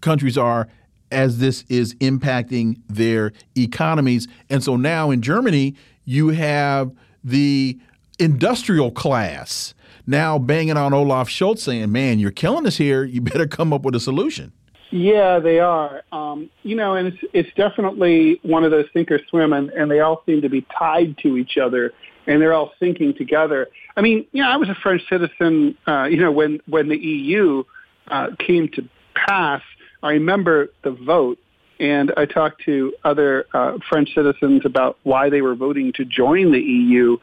countries 0.00 0.38
are 0.38 0.68
as 1.12 1.38
this 1.38 1.64
is 1.68 1.94
impacting 1.96 2.80
their 2.88 3.32
economies. 3.56 4.26
And 4.48 4.64
so 4.64 4.76
now 4.76 5.10
in 5.10 5.20
Germany, 5.20 5.74
you 6.04 6.30
have 6.30 6.92
the 7.22 7.78
industrial 8.18 8.90
class 8.90 9.74
now 10.06 10.38
banging 10.38 10.76
on 10.76 10.94
Olaf 10.94 11.28
Scholz 11.28 11.58
saying, 11.58 11.90
man, 11.90 12.18
you're 12.18 12.30
killing 12.30 12.66
us 12.66 12.76
here. 12.76 13.04
You 13.04 13.20
better 13.22 13.46
come 13.46 13.72
up 13.72 13.82
with 13.82 13.94
a 13.94 14.00
solution. 14.00 14.52
Yeah, 14.90 15.40
they 15.40 15.58
are. 15.58 16.02
Um, 16.12 16.48
you 16.62 16.76
know, 16.76 16.94
and 16.94 17.08
it's, 17.08 17.18
it's 17.32 17.54
definitely 17.56 18.38
one 18.42 18.64
of 18.64 18.70
those 18.70 18.86
sink 18.92 19.10
or 19.10 19.20
swim, 19.28 19.52
and, 19.52 19.70
and 19.70 19.90
they 19.90 20.00
all 20.00 20.22
seem 20.26 20.42
to 20.42 20.48
be 20.48 20.64
tied 20.78 21.18
to 21.18 21.36
each 21.36 21.58
other, 21.58 21.92
and 22.26 22.40
they're 22.40 22.54
all 22.54 22.72
sinking 22.78 23.14
together. 23.14 23.66
I 23.96 24.00
mean, 24.00 24.26
you 24.32 24.42
know, 24.42 24.48
I 24.48 24.56
was 24.56 24.68
a 24.68 24.76
French 24.76 25.02
citizen, 25.08 25.76
uh, 25.88 26.04
you 26.04 26.18
know, 26.18 26.30
when, 26.30 26.60
when 26.68 26.88
the 26.88 26.96
EU 26.96 27.64
uh, 28.06 28.28
came 28.38 28.68
to 28.74 28.88
pass. 29.14 29.62
I 30.02 30.12
remember 30.12 30.68
the 30.84 30.92
vote, 30.92 31.38
and 31.80 32.12
I 32.16 32.26
talked 32.26 32.62
to 32.66 32.94
other 33.02 33.46
uh, 33.52 33.78
French 33.88 34.14
citizens 34.14 34.62
about 34.64 34.98
why 35.02 35.30
they 35.30 35.42
were 35.42 35.56
voting 35.56 35.92
to 35.94 36.04
join 36.04 36.52
the 36.52 36.60
EU, 36.60 37.18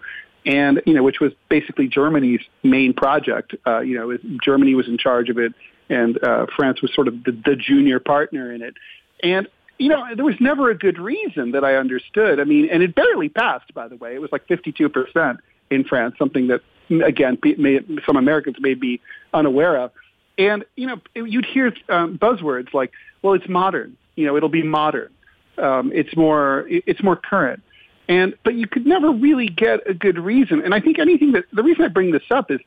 and 0.46 0.82
you 0.86 0.94
know, 0.94 1.04
which 1.04 1.20
was 1.20 1.32
basically 1.50 1.88
Germany's 1.88 2.42
main 2.64 2.94
project. 2.94 3.56
Uh, 3.66 3.80
you 3.80 3.98
know, 3.98 4.18
Germany 4.44 4.76
was 4.76 4.88
in 4.88 4.98
charge 4.98 5.30
of 5.30 5.38
it, 5.38 5.54
and 5.90 6.22
uh, 6.24 6.46
France 6.56 6.82
was 6.82 6.94
sort 6.94 7.08
of 7.08 7.24
the, 7.24 7.32
the 7.32 7.56
junior 7.56 8.00
partner 8.00 8.52
in 8.52 8.62
it. 8.62 8.76
And 9.22 9.48
you 9.78 9.90
know, 9.90 10.04
there 10.16 10.26
was 10.26 10.36
never 10.40 10.70
a 10.70 10.78
good 10.78 11.00
reason 11.00 11.52
that 11.52 11.64
I 11.64 11.76
understood. 11.76 12.40
I 12.40 12.44
mean, 12.44 12.70
and 12.70 12.84
it 12.84 12.96
barely 12.96 13.30
passed, 13.30 13.74
by 13.74 13.88
the 13.88 13.96
way. 13.96 14.16
It 14.16 14.22
was 14.22 14.32
like 14.32 14.48
52 14.48 14.90
percent 14.90 15.40
in 15.70 15.84
France, 15.84 16.16
something 16.18 16.48
that 16.48 16.62
again 17.04 17.38
may, 17.58 17.80
some 18.06 18.18
Americans 18.18 18.58
may 18.60 18.74
be 18.74 19.02
unaware 19.34 19.78
of. 19.78 19.92
And 20.38 20.66
you 20.76 20.88
know, 20.88 21.02
you'd 21.16 21.46
hear 21.46 21.74
um, 21.90 22.18
buzzwords 22.18 22.74
like, 22.74 22.92
"Well, 23.22 23.34
it's 23.34 23.48
modern." 23.48 23.98
You 24.16 24.28
know, 24.28 24.38
it'll 24.38 24.50
be 24.50 24.64
modern. 24.64 25.12
Um, 25.58 25.92
it's 25.94 26.16
more, 26.16 26.66
it's 26.68 27.02
more 27.04 27.16
current. 27.16 27.62
And 28.08 28.36
but 28.44 28.56
you 28.56 28.68
could 28.68 28.86
never 28.86 29.12
really 29.12 29.48
get 29.48 29.88
a 29.90 29.94
good 29.94 30.20
reason. 30.20 30.62
And 30.62 30.74
I 30.74 30.80
think 30.80 31.00
anything 31.00 31.32
that 31.34 31.46
the 31.54 31.64
reason 31.64 31.86
I 31.86 31.88
bring 31.88 32.12
this 32.12 32.24
up 32.30 32.52
is 32.52 32.60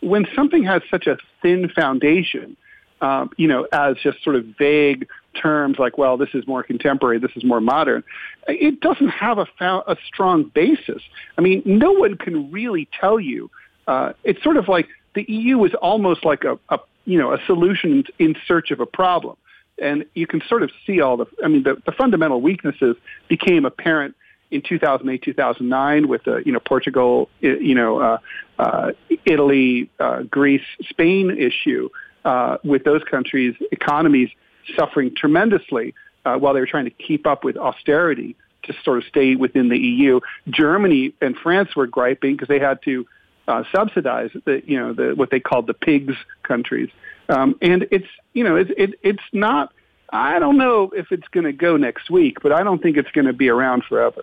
when 0.00 0.26
something 0.34 0.62
has 0.64 0.82
such 0.90 1.06
a 1.06 1.16
thin 1.42 1.68
foundation, 1.68 2.56
um, 3.00 3.30
you 3.36 3.48
know, 3.48 3.66
as 3.72 3.96
just 3.96 4.22
sort 4.22 4.36
of 4.36 4.44
vague 4.58 5.08
terms 5.34 5.78
like, 5.78 5.98
well, 5.98 6.16
this 6.16 6.28
is 6.32 6.46
more 6.46 6.62
contemporary, 6.62 7.18
this 7.18 7.32
is 7.34 7.44
more 7.44 7.60
modern, 7.60 8.04
it 8.46 8.80
doesn't 8.80 9.08
have 9.08 9.38
a, 9.38 9.46
a 9.60 9.96
strong 10.06 10.44
basis. 10.54 11.02
I 11.36 11.40
mean, 11.40 11.62
no 11.64 11.92
one 11.92 12.16
can 12.16 12.50
really 12.52 12.88
tell 12.98 13.18
you. 13.18 13.50
Uh, 13.86 14.12
it's 14.22 14.42
sort 14.42 14.56
of 14.56 14.68
like 14.68 14.88
the 15.14 15.24
EU 15.28 15.64
is 15.64 15.74
almost 15.74 16.24
like 16.24 16.44
a, 16.44 16.58
a 16.68 16.78
you 17.04 17.18
know 17.18 17.32
a 17.32 17.38
solution 17.46 18.04
in 18.18 18.36
search 18.46 18.70
of 18.70 18.80
a 18.80 18.86
problem, 18.86 19.36
and 19.80 20.04
you 20.14 20.26
can 20.26 20.40
sort 20.48 20.62
of 20.62 20.70
see 20.86 21.00
all 21.00 21.16
the. 21.16 21.26
I 21.42 21.48
mean, 21.48 21.64
the, 21.64 21.82
the 21.84 21.92
fundamental 21.92 22.40
weaknesses 22.40 22.96
became 23.28 23.64
apparent 23.64 24.14
in 24.54 24.62
2008, 24.62 25.22
2009 25.22 26.08
with 26.08 26.24
the, 26.24 26.42
you 26.46 26.52
know, 26.52 26.60
Portugal, 26.60 27.28
you 27.40 27.74
know, 27.74 27.98
uh, 27.98 28.18
uh, 28.58 28.92
Italy, 29.24 29.90
uh, 29.98 30.22
Greece, 30.22 30.62
Spain 30.88 31.30
issue, 31.30 31.88
uh, 32.24 32.58
with 32.62 32.84
those 32.84 33.02
countries' 33.04 33.54
economies 33.72 34.30
suffering 34.76 35.14
tremendously 35.14 35.94
uh, 36.24 36.36
while 36.36 36.54
they 36.54 36.60
were 36.60 36.66
trying 36.66 36.84
to 36.84 36.90
keep 36.90 37.26
up 37.26 37.44
with 37.44 37.56
austerity 37.56 38.36
to 38.62 38.72
sort 38.82 38.98
of 38.98 39.04
stay 39.04 39.34
within 39.34 39.68
the 39.68 39.78
EU. 39.78 40.20
Germany 40.48 41.12
and 41.20 41.36
France 41.36 41.74
were 41.76 41.86
griping 41.86 42.34
because 42.34 42.48
they 42.48 42.60
had 42.60 42.80
to 42.82 43.06
uh, 43.46 43.64
subsidize 43.74 44.30
the, 44.44 44.62
you 44.64 44.78
know, 44.78 44.94
the, 44.94 45.14
what 45.14 45.30
they 45.30 45.40
called 45.40 45.66
the 45.66 45.74
pigs 45.74 46.14
countries. 46.44 46.90
Um, 47.28 47.56
and 47.60 47.86
it's, 47.90 48.08
you 48.32 48.44
know, 48.44 48.56
it's, 48.56 48.70
it, 48.76 48.94
it's 49.02 49.22
not, 49.32 49.72
I 50.10 50.38
don't 50.38 50.56
know 50.56 50.92
if 50.94 51.12
it's 51.12 51.28
going 51.28 51.44
to 51.44 51.52
go 51.52 51.76
next 51.76 52.08
week, 52.08 52.40
but 52.40 52.52
I 52.52 52.62
don't 52.62 52.82
think 52.82 52.96
it's 52.96 53.10
going 53.10 53.26
to 53.26 53.32
be 53.32 53.48
around 53.48 53.84
forever. 53.84 54.22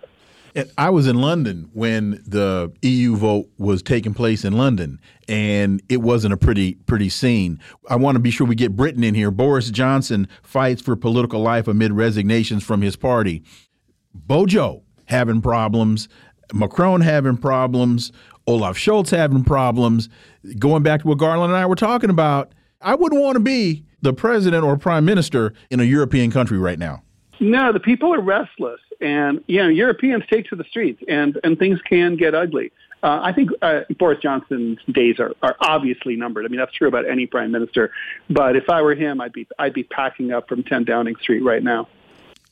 I 0.76 0.90
was 0.90 1.06
in 1.06 1.20
London 1.20 1.70
when 1.72 2.22
the 2.26 2.72
EU 2.82 3.16
vote 3.16 3.48
was 3.58 3.82
taking 3.82 4.12
place 4.12 4.44
in 4.44 4.52
London, 4.52 5.00
and 5.28 5.82
it 5.88 6.02
wasn't 6.02 6.34
a 6.34 6.36
pretty 6.36 6.74
pretty 6.86 7.08
scene. 7.08 7.58
I 7.88 7.96
want 7.96 8.16
to 8.16 8.20
be 8.20 8.30
sure 8.30 8.46
we 8.46 8.54
get 8.54 8.76
Britain 8.76 9.04
in 9.04 9.14
here. 9.14 9.30
Boris 9.30 9.70
Johnson 9.70 10.28
fights 10.42 10.82
for 10.82 10.94
political 10.96 11.40
life 11.40 11.68
amid 11.68 11.92
resignations 11.92 12.64
from 12.64 12.82
his 12.82 12.96
party. 12.96 13.42
Bojo 14.14 14.82
having 15.06 15.40
problems, 15.40 16.08
Macron 16.52 17.00
having 17.00 17.36
problems, 17.36 18.12
Olaf 18.46 18.76
Scholz 18.76 19.10
having 19.10 19.44
problems. 19.44 20.08
Going 20.58 20.82
back 20.82 21.02
to 21.02 21.08
what 21.08 21.18
Garland 21.18 21.52
and 21.52 21.58
I 21.58 21.66
were 21.66 21.76
talking 21.76 22.10
about, 22.10 22.52
I 22.80 22.94
wouldn't 22.94 23.22
want 23.22 23.36
to 23.36 23.40
be 23.40 23.84
the 24.02 24.12
president 24.12 24.64
or 24.64 24.76
prime 24.76 25.04
minister 25.04 25.54
in 25.70 25.80
a 25.80 25.84
European 25.84 26.30
country 26.30 26.58
right 26.58 26.78
now. 26.78 27.02
No, 27.40 27.72
the 27.72 27.80
people 27.80 28.14
are 28.14 28.20
restless, 28.20 28.80
and 29.02 29.42
you 29.46 29.62
know 29.62 29.68
Europeans 29.68 30.24
take 30.30 30.46
to 30.46 30.56
the 30.56 30.64
streets, 30.64 31.02
and 31.08 31.38
and 31.44 31.58
things 31.58 31.80
can 31.82 32.16
get 32.16 32.34
ugly. 32.34 32.72
Uh, 33.02 33.20
I 33.20 33.32
think 33.32 33.50
uh, 33.62 33.80
Boris 33.98 34.20
Johnson's 34.22 34.78
days 34.90 35.18
are, 35.18 35.32
are 35.42 35.56
obviously 35.60 36.14
numbered. 36.14 36.44
I 36.44 36.48
mean, 36.48 36.60
that's 36.60 36.72
true 36.72 36.86
about 36.86 37.08
any 37.08 37.26
prime 37.26 37.50
minister. 37.50 37.90
But 38.30 38.54
if 38.54 38.70
I 38.70 38.80
were 38.80 38.94
him, 38.94 39.20
I'd 39.20 39.32
be 39.32 39.46
I'd 39.58 39.74
be 39.74 39.82
packing 39.82 40.32
up 40.32 40.48
from 40.48 40.62
10 40.62 40.84
Downing 40.84 41.16
Street 41.16 41.40
right 41.40 41.62
now. 41.62 41.88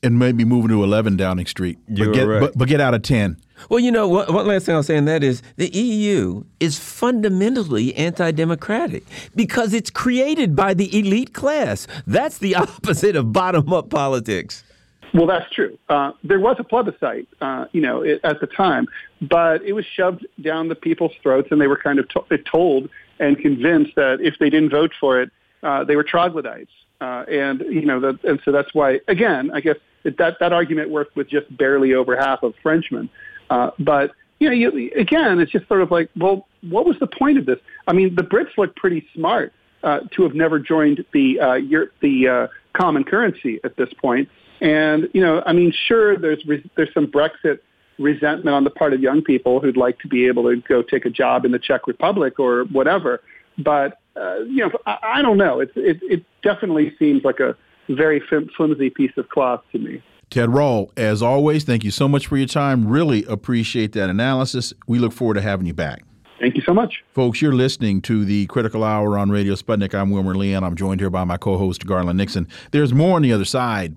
And 0.02 0.18
maybe 0.18 0.44
moving 0.46 0.70
to 0.70 0.82
11 0.82 1.18
Downing 1.18 1.46
Street. 1.46 1.78
You're 1.86 2.06
but 2.06 2.14
get, 2.14 2.22
right. 2.22 2.40
but, 2.40 2.56
but 2.56 2.68
get 2.68 2.80
out 2.80 2.94
of 2.94 3.02
10. 3.02 3.36
Well, 3.68 3.80
you 3.80 3.90
know, 3.90 4.08
one, 4.08 4.32
one 4.32 4.46
last 4.46 4.64
thing 4.64 4.74
I'll 4.74 4.82
say 4.82 4.96
on 4.96 5.04
that 5.04 5.22
is 5.22 5.42
the 5.56 5.68
EU 5.68 6.44
is 6.58 6.78
fundamentally 6.78 7.94
anti 7.94 8.30
democratic 8.30 9.04
because 9.36 9.74
it's 9.74 9.90
created 9.90 10.56
by 10.56 10.74
the 10.74 10.98
elite 10.98 11.34
class. 11.34 11.86
That's 12.06 12.38
the 12.38 12.54
opposite 12.56 13.14
of 13.14 13.32
bottom 13.32 13.72
up 13.72 13.90
politics. 13.90 14.64
Well, 15.12 15.26
that's 15.26 15.50
true. 15.52 15.76
Uh, 15.88 16.12
there 16.22 16.38
was 16.38 16.56
a 16.58 16.64
plebiscite, 16.64 17.26
uh, 17.40 17.66
you 17.72 17.80
know, 17.80 18.02
it, 18.02 18.20
at 18.22 18.40
the 18.40 18.46
time, 18.46 18.86
but 19.20 19.62
it 19.62 19.72
was 19.72 19.84
shoved 19.84 20.24
down 20.40 20.68
the 20.68 20.74
people's 20.74 21.12
throats, 21.22 21.48
and 21.50 21.60
they 21.60 21.66
were 21.66 21.76
kind 21.76 21.98
of 21.98 22.08
to- 22.10 22.38
told 22.38 22.88
and 23.18 23.36
convinced 23.38 23.96
that 23.96 24.20
if 24.20 24.38
they 24.38 24.50
didn't 24.50 24.70
vote 24.70 24.92
for 25.00 25.20
it, 25.20 25.30
uh, 25.62 25.84
they 25.84 25.96
were 25.96 26.04
troglodytes. 26.04 26.70
Uh, 27.00 27.24
and 27.28 27.60
you 27.60 27.86
know, 27.86 27.98
that, 27.98 28.22
and 28.24 28.40
so 28.44 28.52
that's 28.52 28.72
why, 28.74 29.00
again, 29.08 29.50
I 29.52 29.60
guess 29.60 29.76
that 30.04 30.38
that 30.38 30.52
argument 30.52 30.90
worked 30.90 31.16
with 31.16 31.28
just 31.28 31.54
barely 31.56 31.94
over 31.94 32.16
half 32.16 32.42
of 32.42 32.54
Frenchmen. 32.62 33.08
Uh, 33.48 33.70
but 33.78 34.12
you 34.38 34.48
know, 34.48 34.54
you, 34.54 34.90
again, 34.96 35.40
it's 35.40 35.52
just 35.52 35.66
sort 35.68 35.82
of 35.82 35.90
like, 35.90 36.08
well, 36.16 36.46
what 36.62 36.86
was 36.86 36.98
the 36.98 37.06
point 37.06 37.38
of 37.38 37.46
this? 37.46 37.58
I 37.86 37.92
mean, 37.92 38.14
the 38.14 38.22
Brits 38.22 38.56
look 38.56 38.74
pretty 38.76 39.06
smart 39.14 39.52
uh, 39.82 40.00
to 40.12 40.22
have 40.22 40.34
never 40.34 40.58
joined 40.58 41.04
the 41.12 41.40
uh, 41.40 41.54
Europe, 41.54 41.92
the 42.00 42.28
uh, 42.28 42.46
common 42.72 43.04
currency 43.04 43.60
at 43.64 43.76
this 43.76 43.92
point. 43.94 44.28
And 44.60 45.08
you 45.14 45.20
know, 45.20 45.42
I 45.46 45.52
mean, 45.52 45.72
sure, 45.72 46.16
there's 46.16 46.44
re- 46.46 46.70
there's 46.76 46.92
some 46.92 47.06
Brexit 47.06 47.60
resentment 47.98 48.54
on 48.54 48.64
the 48.64 48.70
part 48.70 48.92
of 48.92 49.00
young 49.00 49.22
people 49.22 49.60
who'd 49.60 49.76
like 49.76 49.98
to 50.00 50.08
be 50.08 50.26
able 50.26 50.44
to 50.44 50.56
go 50.62 50.82
take 50.82 51.04
a 51.04 51.10
job 51.10 51.44
in 51.44 51.52
the 51.52 51.58
Czech 51.58 51.86
Republic 51.86 52.38
or 52.38 52.64
whatever. 52.64 53.20
But 53.58 53.98
uh, 54.16 54.40
you 54.40 54.58
know, 54.58 54.70
I, 54.86 54.98
I 55.02 55.22
don't 55.22 55.38
know. 55.38 55.60
It, 55.60 55.72
it 55.76 56.00
it 56.02 56.24
definitely 56.42 56.94
seems 56.98 57.24
like 57.24 57.40
a 57.40 57.56
very 57.88 58.22
flimsy 58.56 58.90
piece 58.90 59.12
of 59.16 59.28
cloth 59.28 59.62
to 59.72 59.78
me. 59.78 60.02
Ted 60.30 60.50
Rall, 60.50 60.92
as 60.96 61.22
always, 61.22 61.64
thank 61.64 61.82
you 61.82 61.90
so 61.90 62.06
much 62.06 62.28
for 62.28 62.36
your 62.36 62.46
time. 62.46 62.86
Really 62.86 63.24
appreciate 63.24 63.92
that 63.92 64.08
analysis. 64.08 64.72
We 64.86 65.00
look 65.00 65.12
forward 65.12 65.34
to 65.34 65.40
having 65.40 65.66
you 65.66 65.74
back. 65.74 66.04
Thank 66.38 66.56
you 66.56 66.62
so 66.62 66.72
much. 66.72 67.02
Folks, 67.12 67.42
you're 67.42 67.52
listening 67.52 68.00
to 68.02 68.24
the 68.24 68.46
Critical 68.46 68.84
Hour 68.84 69.18
on 69.18 69.30
Radio 69.30 69.54
Sputnik. 69.54 69.92
I'm 69.92 70.10
Wilmer 70.10 70.34
Leon. 70.34 70.62
I'm 70.64 70.76
joined 70.76 71.00
here 71.00 71.10
by 71.10 71.24
my 71.24 71.36
co 71.36 71.58
host, 71.58 71.84
Garland 71.84 72.16
Nixon. 72.16 72.48
There's 72.70 72.94
more 72.94 73.16
on 73.16 73.22
the 73.22 73.32
other 73.32 73.44
side. 73.44 73.96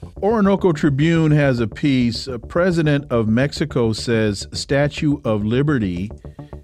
Orinoco 0.21 0.71
Tribune 0.71 1.31
has 1.31 1.59
a 1.59 1.67
piece. 1.67 2.27
President 2.47 3.11
of 3.11 3.27
Mexico 3.27 3.91
says 3.91 4.47
Statue 4.53 5.19
of 5.25 5.43
Liberty 5.43 6.11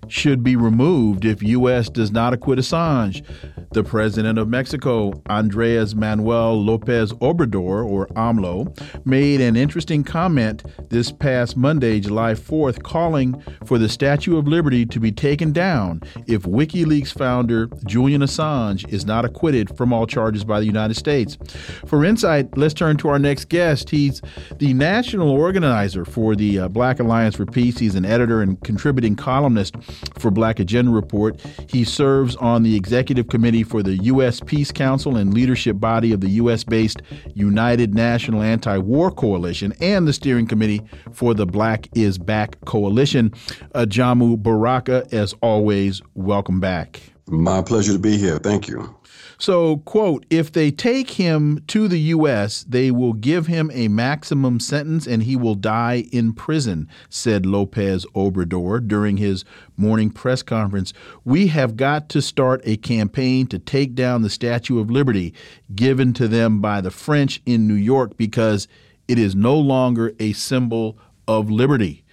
should 0.08 0.44
be 0.44 0.56
removed 0.56 1.26
if 1.26 1.42
U.S. 1.42 1.90
does 1.90 2.12
not 2.12 2.34
acquit 2.34 2.60
Assange. 2.60 3.26
The 3.78 3.84
president 3.84 4.40
of 4.40 4.48
Mexico, 4.48 5.14
Andres 5.28 5.94
Manuel 5.94 6.60
Lopez 6.60 7.14
Obrador, 7.14 7.86
or 7.86 8.08
AMLO, 8.16 8.76
made 9.06 9.40
an 9.40 9.56
interesting 9.56 10.04
comment 10.04 10.64
this 10.90 11.12
past 11.12 11.56
Monday, 11.56 12.00
July 12.00 12.34
4th, 12.34 12.82
calling 12.82 13.40
for 13.66 13.78
the 13.78 13.88
Statue 13.88 14.36
of 14.36 14.48
Liberty 14.48 14.84
to 14.88 15.00
be 15.00 15.12
taken 15.12 15.52
down 15.52 16.02
if 16.26 16.42
WikiLeaks 16.42 17.16
founder 17.16 17.68
Julian 17.86 18.24
Assange 18.24 18.92
is 18.92 19.06
not 19.06 19.26
acquitted 19.26 19.78
from 19.78 19.94
all 19.94 20.08
charges 20.08 20.44
by 20.44 20.60
the 20.60 20.66
United 20.66 20.96
States. 20.96 21.38
For 21.86 22.04
insight, 22.04 22.58
let's 22.58 22.74
turn 22.74 22.98
to 22.98 23.10
our 23.10 23.20
next 23.20 23.48
guest. 23.48 23.92
He's 23.92 24.24
the 24.58 24.74
national 24.74 25.30
organizer 25.30 26.04
for 26.04 26.36
the 26.36 26.62
uh, 26.62 26.68
Black 26.68 27.00
Alliance 27.00 27.36
for 27.36 27.46
Peace. 27.46 27.78
He's 27.78 27.94
an 27.94 28.06
editor 28.06 28.42
and 28.42 28.60
contributing 28.64 29.16
columnist 29.16 29.76
for 30.18 30.32
Black 30.32 30.60
Agenda 30.60 30.90
Report. 30.90 31.40
He 31.70 31.84
serves 31.84 32.36
on 32.38 32.64
the 32.64 32.76
executive 32.76 33.28
committee 33.28 33.67
for 33.68 33.84
the 33.84 33.96
U.S. 33.98 34.40
Peace 34.40 34.72
Council 34.72 35.18
and 35.18 35.34
leadership 35.34 35.80
body 35.80 36.12
of 36.12 36.22
the 36.22 36.30
U.S. 36.30 36.64
based 36.64 37.02
United 37.36 37.94
National 37.94 38.42
Anti 38.42 38.78
War 38.78 39.12
Coalition 39.12 39.74
and 39.80 40.08
the 40.08 40.14
steering 40.14 40.48
committee 40.48 40.82
for 41.12 41.34
the 41.34 41.46
Black 41.46 41.88
is 41.96 42.18
Back 42.18 42.60
Coalition. 42.66 43.34
Uh, 43.76 43.86
Jamu 43.88 44.42
Baraka, 44.42 45.06
as 45.12 45.34
always, 45.42 46.02
welcome 46.16 46.60
back. 46.60 47.02
My 47.28 47.62
pleasure 47.62 47.94
to 47.94 48.00
be 48.00 48.18
here. 48.18 48.38
Thank 48.40 48.68
you. 48.68 48.97
So, 49.40 49.78
quote, 49.78 50.26
if 50.32 50.52
they 50.52 50.72
take 50.72 51.12
him 51.12 51.64
to 51.68 51.88
the 51.88 52.00
U.S., 52.00 52.66
they 52.68 52.90
will 52.90 53.14
give 53.14 53.46
him 53.46 53.70
a 53.72 53.88
maximum 53.88 54.60
sentence 54.60 55.06
and 55.06 55.24
he 55.24 55.36
will 55.36 55.54
die 55.54 56.06
in 56.12 56.34
prison, 56.34 56.90
said 57.10 57.46
Lopez 57.46 58.06
Obrador 58.16 58.86
during 58.88 59.18
his 59.18 59.46
morning 59.76 60.10
press 60.10 60.42
conference. 60.42 60.92
We 61.24 61.48
have 61.48 61.78
got 61.78 62.10
to 62.10 62.22
start 62.22 62.62
a 62.64 62.78
campaign 62.78 63.46
to 63.48 63.60
take 63.60 63.94
down 63.94 64.24
the 64.24 64.30
Statue 64.30 64.80
of 64.80 64.90
Liberty 64.90 65.36
given 65.76 66.14
to 66.14 66.28
them 66.28 66.60
by 66.60 66.82
the 66.82 66.92
French 66.92 67.40
in 67.46 67.68
New 67.68 67.76
York 67.76 68.18
because 68.18 68.68
it 69.08 69.20
is 69.20 69.36
no 69.36 69.56
longer 69.56 70.14
a 70.20 70.34
symbol 70.34 70.98
of 71.28 71.52
liberty. 71.52 72.04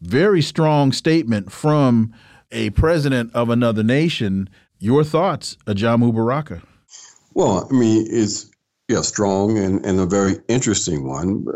Very 0.00 0.40
strong 0.40 0.90
statement 0.90 1.52
from 1.52 2.14
a 2.50 2.70
president 2.70 3.32
of 3.34 3.50
another 3.50 3.82
nation 3.82 4.48
your 4.82 5.04
thoughts, 5.04 5.56
Ajamu 5.66 6.12
Baraka? 6.12 6.60
Well, 7.34 7.68
I 7.70 7.72
mean, 7.72 8.06
it's 8.10 8.50
yeah, 8.88 9.02
strong 9.02 9.56
and, 9.56 9.84
and 9.86 10.00
a 10.00 10.06
very 10.06 10.34
interesting 10.48 11.06
one. 11.06 11.46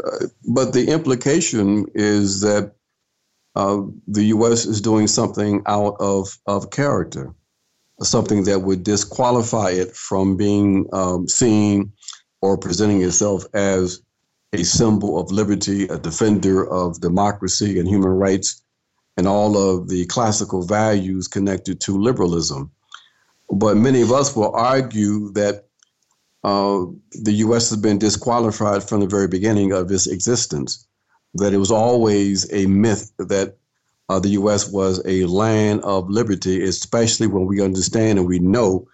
But 0.49 0.73
the 0.73 0.89
implication 0.89 1.87
is 1.95 2.41
that 2.41 2.73
uh, 3.57 3.83
the 4.07 4.25
U.S. 4.27 4.65
is 4.65 4.81
doing 4.81 5.09
something 5.09 5.63
out 5.67 5.97
of, 5.99 6.39
of 6.47 6.71
character, 6.71 7.35
something 8.01 8.45
that 8.45 8.61
would 8.61 8.85
disqualify 8.85 9.71
it 9.71 9.95
from 9.97 10.37
being 10.37 10.87
um, 10.93 11.27
seen 11.27 11.93
or 12.43 12.57
presenting 12.57 13.03
itself 13.03 13.45
as 13.55 14.03
a 14.53 14.63
symbol 14.63 15.19
of 15.19 15.33
liberty, 15.33 15.85
a 15.89 15.99
defender 15.99 16.67
of 16.71 17.01
democracy 17.01 17.81
and 17.81 17.89
human 17.89 18.11
rights, 18.11 18.63
and 19.17 19.27
all 19.27 19.57
of 19.57 19.89
the 19.89 20.07
classical 20.07 20.63
values 20.63 21.27
connected 21.27 21.81
to 21.81 21.99
liberalism. 21.99 22.71
But 23.51 23.77
many 23.77 24.03
of 24.03 24.13
us 24.13 24.35
will 24.35 24.55
argue 24.55 25.31
that 25.33 25.67
uh, 26.45 26.87
the 27.11 27.33
U.S. 27.33 27.71
has 27.71 27.79
been 27.79 27.99
disqualified 27.99 28.85
from 28.85 29.01
the 29.01 29.07
very 29.07 29.29
beginning 29.29 29.73
of 29.73 29.91
its 29.91 30.07
existence, 30.07 30.87
that 31.35 31.53
it 31.53 31.59
was 31.59 31.71
always 31.71 32.53
a 32.53 32.67
myth 32.67 33.11
that 33.19 33.57
uh, 34.09 34.21
the 34.21 34.29
U.S. 34.31 34.71
was 34.71 35.03
a 35.07 35.25
land 35.25 35.83
of 35.83 36.09
liberty, 36.09 36.63
especially 36.63 37.27
when 37.27 37.47
we 37.47 37.61
understand 37.61 38.19
and 38.19 38.29
we 38.29 38.39
know 38.39 38.87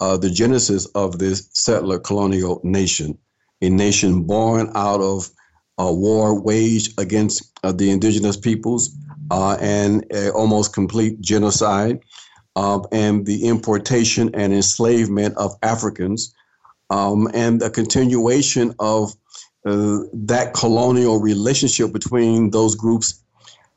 uh, 0.00 0.16
the 0.16 0.30
genesis 0.30 0.86
of 0.94 1.18
this 1.18 1.48
settler 1.52 1.98
colonial 1.98 2.60
nation, 2.64 3.18
a 3.60 3.68
nation 3.68 4.22
born 4.22 4.70
out 4.74 5.00
of 5.00 5.30
a 5.78 5.92
war 5.92 6.40
waged 6.40 6.98
against 6.98 7.52
uh, 7.62 7.72
the 7.72 7.90
indigenous 7.90 8.36
peoples 8.36 8.96
uh, 9.30 9.56
and 9.60 10.04
almost 10.34 10.72
complete 10.72 11.20
genocide 11.20 12.00
and 12.56 13.26
the 13.26 13.46
importation 13.46 14.30
and 14.34 14.52
enslavement 14.52 15.36
of 15.36 15.56
Africans, 15.62 16.34
um, 16.90 17.28
and 17.34 17.60
the 17.60 17.70
continuation 17.70 18.74
of 18.78 19.14
uh, 19.66 20.00
that 20.12 20.52
colonial 20.54 21.20
relationship 21.20 21.92
between 21.92 22.50
those 22.50 22.74
groups 22.74 23.22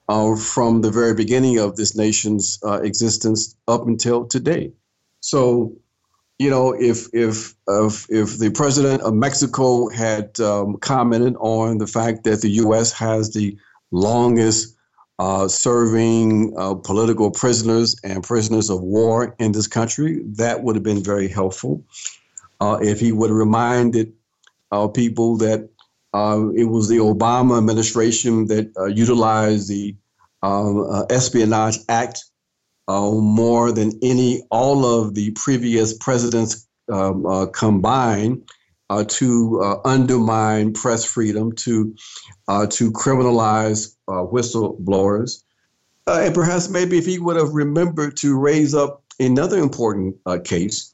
uh, 0.09 0.36
from 0.36 0.82
the 0.82 0.91
very 0.91 1.13
beginning 1.13 1.59
of 1.59 1.75
this 1.75 1.95
nation's 1.95 2.59
uh, 2.63 2.82
existence 2.82 3.55
up 3.67 3.88
until 3.88 4.25
today. 4.25 4.71
So, 5.21 5.73
you 6.39 6.49
know, 6.49 6.73
if 6.73 7.07
if 7.13 7.55
if, 7.67 8.09
if 8.09 8.38
the 8.38 8.51
president 8.51 9.01
of 9.01 9.13
Mexico 9.13 9.89
had 9.89 10.39
um, 10.39 10.78
commented 10.78 11.36
on 11.39 11.78
the 11.78 11.88
fact 11.88 12.23
that 12.25 12.41
the 12.41 12.51
U.S. 12.63 12.91
has 12.93 13.34
the 13.34 13.57
longest 13.91 14.76
uh, 15.20 15.47
serving 15.47 16.53
uh, 16.57 16.76
political 16.76 17.32
prisoners 17.32 17.95
and 18.03 18.24
prisoners 18.24 18.70
of 18.70 18.82
war 18.82 19.36
in 19.39 19.51
this 19.51 19.68
country. 19.68 20.22
That 20.24 20.63
would 20.63 20.76
have 20.76 20.84
been 20.84 21.03
very 21.03 21.28
helpful. 21.28 21.84
Uh, 22.59 22.78
if 22.82 22.99
he 22.99 23.11
would 23.11 23.30
have 23.30 23.38
reminded 23.38 24.13
uh, 24.72 24.88
people 24.88 25.38
that 25.38 25.70
uh, 26.13 26.49
it 26.55 26.65
was 26.65 26.88
the 26.88 26.97
Obama 26.97 27.57
administration 27.57 28.47
that 28.47 28.72
uh, 28.78 28.86
utilized 28.86 29.70
the 29.70 29.95
um, 30.43 31.05
Espionage 31.09 31.78
Act 31.89 32.24
more 32.88 33.72
than 33.72 33.91
any, 34.01 34.43
all 34.49 34.86
of 34.86 35.13
the 35.13 35.32
previous 35.32 35.97
presidents 35.97 36.68
um, 36.91 37.49
combined 37.53 38.49
uh, 38.89 39.03
to 39.07 39.61
uh, 39.61 39.79
undermine 39.85 40.73
press 40.73 41.03
freedom, 41.03 41.51
to 41.51 41.95
uh, 42.47 42.67
to 42.67 42.91
criminalize 42.91 43.95
uh, 44.07 44.23
whistleblowers, 44.23 45.43
uh, 46.07 46.21
and 46.23 46.33
perhaps 46.33 46.69
maybe 46.69 46.97
if 46.97 47.05
he 47.05 47.19
would 47.19 47.35
have 47.35 47.53
remembered 47.53 48.15
to 48.17 48.38
raise 48.38 48.73
up 48.73 49.03
another 49.19 49.57
important 49.57 50.15
case, 50.45 50.93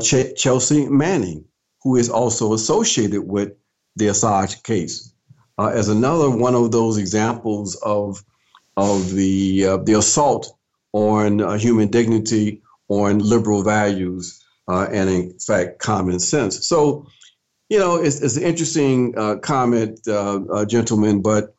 Ch- 0.00 0.34
Chelsea 0.36 0.88
Manning, 0.88 1.44
who 1.82 1.96
is 1.96 2.08
also 2.08 2.52
associated 2.52 3.22
with 3.22 3.52
the 3.96 4.06
Assange 4.06 4.62
case, 4.64 5.12
as 5.58 5.88
another 5.88 6.30
one 6.30 6.54
of 6.54 6.72
those 6.72 6.98
examples 6.98 7.76
of 7.76 8.24
of 8.76 9.12
the 9.12 9.78
the 9.84 9.94
assault 9.96 10.56
on 10.92 11.58
human 11.58 11.88
dignity, 11.88 12.60
on 12.88 13.18
liberal 13.20 13.62
values 13.62 14.43
uh, 14.68 14.86
and 14.90 15.10
in 15.10 15.38
fact 15.38 15.78
common 15.78 16.18
sense. 16.18 16.66
So, 16.66 17.06
you 17.68 17.78
know, 17.78 17.96
it's, 17.96 18.20
it's 18.20 18.36
an 18.36 18.42
interesting 18.42 19.14
uh, 19.16 19.36
comment, 19.36 20.00
uh, 20.06 20.40
uh 20.52 20.64
gentlemen. 20.64 21.22
But 21.22 21.54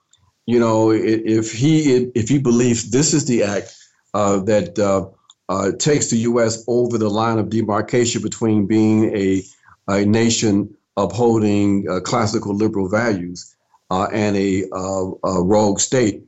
you 0.46 0.60
know, 0.60 0.92
if 0.92 1.52
he 1.52 2.12
if 2.16 2.30
he 2.30 2.38
believes 2.38 2.92
this 2.92 3.14
is 3.14 3.26
the 3.26 3.44
act 3.44 3.76
uh, 4.14 4.40
that 4.42 4.78
uh, 4.80 5.72
takes 5.80 6.10
the 6.10 6.18
U.S. 6.18 6.64
over 6.68 6.98
the 6.98 7.10
line 7.10 7.40
of 7.40 7.50
demarcation 7.50 8.22
between 8.22 8.68
being 8.68 9.16
a 9.16 9.44
a 9.88 10.06
nation 10.06 10.76
upholding 10.98 11.86
classical 12.04 12.56
liberal 12.56 12.90
values 12.90 13.56
and 13.92 14.36
a, 14.36 14.64
a, 14.72 15.44
rogue 15.44 15.80
state, 15.80 16.24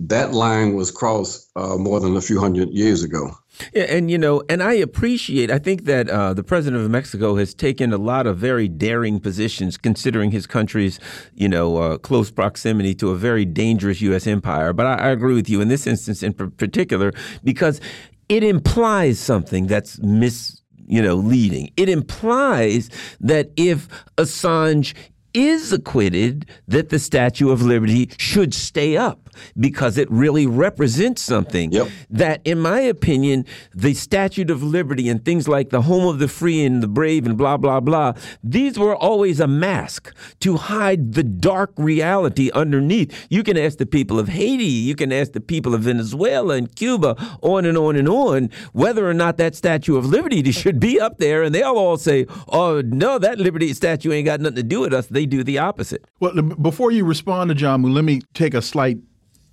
that 0.00 0.32
line 0.32 0.74
was 0.74 0.90
crossed 0.90 1.50
more 1.56 2.00
than 2.00 2.16
a 2.16 2.20
few 2.20 2.40
hundred 2.40 2.70
years 2.70 3.02
ago. 3.02 3.30
Yeah, 3.72 3.84
and 3.84 4.10
you 4.10 4.18
know, 4.18 4.42
and 4.48 4.62
I 4.62 4.72
appreciate. 4.74 5.50
I 5.50 5.58
think 5.58 5.84
that 5.84 6.10
uh, 6.10 6.34
the 6.34 6.42
president 6.42 6.82
of 6.82 6.90
Mexico 6.90 7.36
has 7.36 7.54
taken 7.54 7.92
a 7.92 7.98
lot 7.98 8.26
of 8.26 8.36
very 8.36 8.68
daring 8.68 9.20
positions, 9.20 9.76
considering 9.76 10.32
his 10.32 10.46
country's, 10.46 10.98
you 11.34 11.48
know, 11.48 11.76
uh, 11.76 11.98
close 11.98 12.30
proximity 12.30 12.94
to 12.96 13.10
a 13.10 13.16
very 13.16 13.44
dangerous 13.44 14.00
U.S. 14.00 14.26
empire. 14.26 14.72
But 14.72 14.86
I, 14.86 14.94
I 14.94 15.08
agree 15.10 15.34
with 15.34 15.48
you 15.48 15.60
in 15.60 15.68
this 15.68 15.86
instance, 15.86 16.22
in 16.22 16.32
particular, 16.32 17.12
because 17.44 17.80
it 18.28 18.42
implies 18.42 19.20
something 19.20 19.66
that's 19.66 20.00
mis 20.00 20.60
you 20.86 21.00
know, 21.00 21.14
leading. 21.14 21.72
It 21.76 21.88
implies 21.88 22.90
that 23.20 23.50
if 23.56 23.88
Assange 24.16 24.94
is 25.32 25.72
acquitted, 25.72 26.46
that 26.68 26.90
the 26.90 26.98
Statue 26.98 27.50
of 27.50 27.62
Liberty 27.62 28.10
should 28.18 28.52
stay 28.52 28.96
up. 28.96 29.23
Because 29.58 29.98
it 29.98 30.10
really 30.10 30.46
represents 30.46 31.22
something 31.22 31.72
yep. 31.72 31.88
that, 32.10 32.40
in 32.44 32.60
my 32.60 32.80
opinion, 32.80 33.44
the 33.74 33.94
Statue 33.94 34.44
of 34.50 34.62
Liberty 34.62 35.08
and 35.08 35.24
things 35.24 35.48
like 35.48 35.70
the 35.70 35.82
home 35.82 36.06
of 36.06 36.18
the 36.18 36.28
free 36.28 36.64
and 36.64 36.82
the 36.82 36.88
brave 36.88 37.26
and 37.26 37.36
blah, 37.36 37.56
blah, 37.56 37.80
blah, 37.80 38.12
these 38.42 38.78
were 38.78 38.94
always 38.94 39.40
a 39.40 39.46
mask 39.46 40.14
to 40.40 40.56
hide 40.56 41.14
the 41.14 41.22
dark 41.22 41.72
reality 41.76 42.50
underneath. 42.52 43.26
You 43.30 43.42
can 43.42 43.56
ask 43.56 43.78
the 43.78 43.86
people 43.86 44.18
of 44.18 44.28
Haiti, 44.28 44.64
you 44.64 44.94
can 44.94 45.12
ask 45.12 45.32
the 45.32 45.40
people 45.40 45.74
of 45.74 45.82
Venezuela 45.82 46.54
and 46.54 46.74
Cuba, 46.74 47.16
on 47.42 47.64
and 47.64 47.76
on 47.78 47.96
and 47.96 48.08
on, 48.08 48.50
whether 48.72 49.08
or 49.08 49.14
not 49.14 49.36
that 49.38 49.54
Statue 49.54 49.96
of 49.96 50.06
Liberty 50.06 50.42
should 50.52 50.80
be 50.80 51.00
up 51.00 51.18
there, 51.18 51.42
and 51.42 51.54
they'll 51.54 51.76
all 51.76 51.96
say, 51.96 52.26
oh, 52.48 52.82
no, 52.84 53.18
that 53.18 53.38
Liberty 53.38 53.72
statue 53.72 54.12
ain't 54.12 54.26
got 54.26 54.40
nothing 54.40 54.56
to 54.56 54.62
do 54.62 54.80
with 54.80 54.92
us. 54.92 55.06
They 55.06 55.26
do 55.26 55.44
the 55.44 55.58
opposite. 55.58 56.04
Well, 56.20 56.42
before 56.42 56.90
you 56.90 57.04
respond 57.04 57.50
to 57.50 57.54
Jamu, 57.54 57.92
let 57.92 58.04
me 58.04 58.20
take 58.34 58.54
a 58.54 58.62
slight 58.62 58.98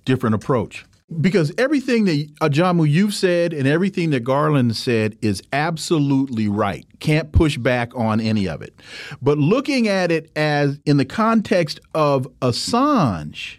different 0.04 0.34
approach. 0.34 0.84
Because 1.20 1.52
everything 1.58 2.06
that 2.06 2.34
Ajamu 2.40 2.88
you've 2.88 3.12
said 3.12 3.52
and 3.52 3.68
everything 3.68 4.10
that 4.10 4.20
Garland 4.20 4.76
said 4.76 5.18
is 5.20 5.42
absolutely 5.52 6.48
right. 6.48 6.86
Can't 7.00 7.32
push 7.32 7.58
back 7.58 7.94
on 7.94 8.18
any 8.18 8.48
of 8.48 8.62
it. 8.62 8.74
But 9.20 9.36
looking 9.36 9.88
at 9.88 10.10
it 10.10 10.30
as 10.36 10.78
in 10.86 10.96
the 10.96 11.04
context 11.04 11.80
of 11.94 12.26
Assange, 12.40 13.58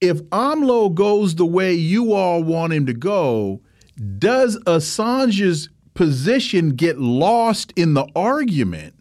if 0.00 0.22
AMLO 0.30 0.94
goes 0.94 1.34
the 1.34 1.46
way 1.46 1.74
you 1.74 2.12
all 2.12 2.42
want 2.42 2.72
him 2.72 2.86
to 2.86 2.94
go, 2.94 3.60
does 4.18 4.58
Assange's 4.60 5.68
position 5.94 6.70
get 6.70 6.98
lost 6.98 7.72
in 7.76 7.94
the 7.94 8.06
argument? 8.14 8.94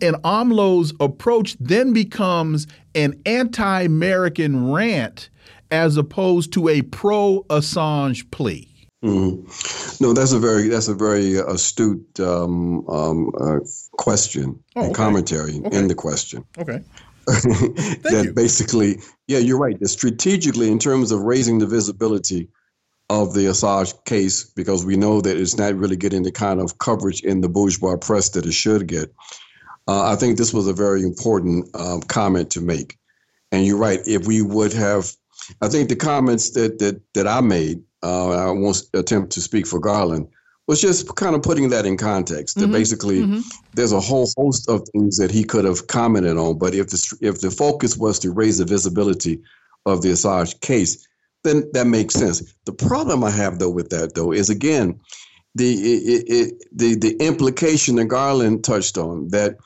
And 0.00 0.16
AMLO's 0.16 0.92
approach 1.00 1.56
then 1.58 1.92
becomes 1.92 2.66
an 2.94 3.20
anti 3.26 3.82
American 3.82 4.70
rant 4.70 5.30
as 5.74 5.96
opposed 5.96 6.52
to 6.52 6.68
a 6.68 6.82
pro 6.82 7.44
Assange 7.50 8.30
plea. 8.30 8.68
Mm-hmm. 9.04 10.02
No, 10.02 10.14
that's 10.14 10.32
a 10.32 10.38
very 10.38 10.68
that's 10.68 10.88
a 10.88 10.94
very 10.94 11.34
astute 11.34 12.20
um, 12.20 12.88
um, 12.88 13.30
uh, 13.38 13.58
question 13.92 14.58
oh, 14.76 14.80
and 14.80 14.90
okay. 14.90 14.94
commentary 14.94 15.60
okay. 15.64 15.76
in 15.76 15.88
the 15.88 15.94
question. 15.94 16.44
Okay. 16.56 16.80
that 17.26 18.22
you. 18.24 18.32
basically, 18.32 18.98
yeah, 19.26 19.38
you're 19.38 19.58
right. 19.58 19.78
That 19.80 19.88
strategically, 19.88 20.70
in 20.70 20.78
terms 20.78 21.10
of 21.10 21.20
raising 21.20 21.58
the 21.58 21.66
visibility 21.66 22.48
of 23.10 23.34
the 23.34 23.46
Assange 23.46 23.92
case, 24.04 24.44
because 24.44 24.86
we 24.86 24.96
know 24.96 25.20
that 25.20 25.36
it's 25.36 25.58
not 25.58 25.74
really 25.74 25.96
getting 25.96 26.22
the 26.22 26.32
kind 26.32 26.60
of 26.60 26.78
coverage 26.78 27.22
in 27.22 27.40
the 27.40 27.48
bourgeois 27.48 27.96
press 27.96 28.30
that 28.30 28.46
it 28.46 28.52
should 28.52 28.86
get. 28.86 29.12
Uh, 29.86 30.12
I 30.12 30.16
think 30.16 30.38
this 30.38 30.54
was 30.54 30.66
a 30.66 30.72
very 30.72 31.02
important 31.02 31.68
um, 31.74 32.00
comment 32.00 32.50
to 32.52 32.60
make. 32.60 32.98
And 33.52 33.66
you're 33.66 33.78
right. 33.78 34.00
If 34.06 34.26
we 34.26 34.40
would 34.42 34.72
have, 34.72 35.12
I 35.60 35.68
think 35.68 35.88
the 35.88 35.96
comments 35.96 36.50
that 36.50 36.78
that 36.78 37.00
that 37.14 37.26
I 37.26 37.40
made, 37.40 37.82
uh, 38.02 38.48
I 38.48 38.50
won't 38.50 38.82
attempt 38.94 39.32
to 39.32 39.40
speak 39.40 39.66
for 39.66 39.80
Garland, 39.80 40.28
was 40.66 40.80
just 40.80 41.14
kind 41.16 41.34
of 41.34 41.42
putting 41.42 41.68
that 41.70 41.86
in 41.86 41.96
context. 41.96 42.56
Mm-hmm. 42.56 42.72
That 42.72 42.78
basically, 42.78 43.20
mm-hmm. 43.20 43.40
there's 43.74 43.92
a 43.92 44.00
whole 44.00 44.28
host 44.36 44.68
of 44.68 44.86
things 44.88 45.16
that 45.18 45.30
he 45.30 45.44
could 45.44 45.64
have 45.64 45.86
commented 45.86 46.36
on. 46.36 46.58
But 46.58 46.74
if 46.74 46.88
the 46.88 47.16
if 47.20 47.40
the 47.40 47.50
focus 47.50 47.96
was 47.96 48.18
to 48.20 48.32
raise 48.32 48.58
the 48.58 48.64
visibility 48.64 49.42
of 49.86 50.02
the 50.02 50.10
Assange 50.10 50.60
case, 50.60 51.06
then 51.42 51.70
that 51.74 51.86
makes 51.86 52.14
sense. 52.14 52.54
The 52.64 52.72
problem 52.72 53.22
I 53.22 53.30
have 53.30 53.58
though 53.58 53.70
with 53.70 53.90
that 53.90 54.14
though 54.14 54.32
is 54.32 54.50
again, 54.50 54.98
the 55.54 55.72
it, 55.74 56.24
it, 56.26 56.64
the 56.72 56.96
the 56.96 57.16
implication 57.24 57.96
that 57.96 58.06
Garland 58.06 58.64
touched 58.64 58.98
on 58.98 59.28
that 59.28 59.56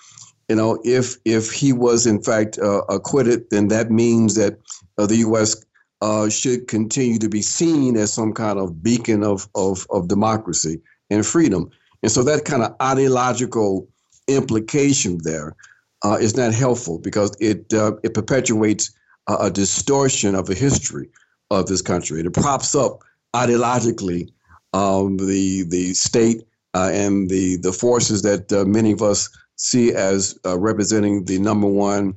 you 0.48 0.56
know 0.56 0.80
if 0.84 1.16
if 1.24 1.52
he 1.52 1.72
was 1.72 2.06
in 2.06 2.22
fact 2.22 2.58
uh, 2.58 2.82
acquitted, 2.88 3.48
then 3.50 3.68
that 3.68 3.90
means 3.90 4.34
that 4.34 4.58
uh, 4.98 5.06
the 5.06 5.16
U.S. 5.16 5.64
Uh, 6.00 6.28
should 6.28 6.68
continue 6.68 7.18
to 7.18 7.28
be 7.28 7.42
seen 7.42 7.96
as 7.96 8.12
some 8.12 8.32
kind 8.32 8.58
of 8.58 8.82
beacon 8.82 9.24
of 9.24 9.48
of, 9.56 9.84
of 9.90 10.06
democracy 10.06 10.80
and 11.10 11.26
freedom, 11.26 11.68
and 12.02 12.12
so 12.12 12.22
that 12.22 12.44
kind 12.44 12.62
of 12.62 12.74
ideological 12.80 13.88
implication 14.28 15.18
there 15.24 15.56
uh, 16.04 16.16
is 16.20 16.36
not 16.36 16.54
helpful 16.54 16.98
because 16.98 17.34
it 17.40 17.72
uh, 17.74 17.92
it 18.04 18.14
perpetuates 18.14 18.92
a 19.26 19.50
distortion 19.50 20.34
of 20.34 20.46
the 20.46 20.54
history 20.54 21.10
of 21.50 21.66
this 21.66 21.82
country. 21.82 22.20
It 22.20 22.32
props 22.32 22.74
up 22.74 23.00
ideologically 23.34 24.28
um, 24.72 25.16
the 25.16 25.64
the 25.64 25.94
state 25.94 26.44
uh, 26.74 26.90
and 26.92 27.28
the 27.28 27.56
the 27.56 27.72
forces 27.72 28.22
that 28.22 28.52
uh, 28.52 28.64
many 28.64 28.92
of 28.92 29.02
us 29.02 29.28
see 29.56 29.92
as 29.92 30.38
uh, 30.46 30.58
representing 30.58 31.24
the 31.24 31.38
number 31.38 31.66
one 31.66 32.14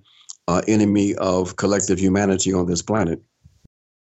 enemy 0.68 1.16
of 1.16 1.56
collective 1.56 1.98
humanity 1.98 2.52
on 2.52 2.66
this 2.66 2.82
planet. 2.82 3.22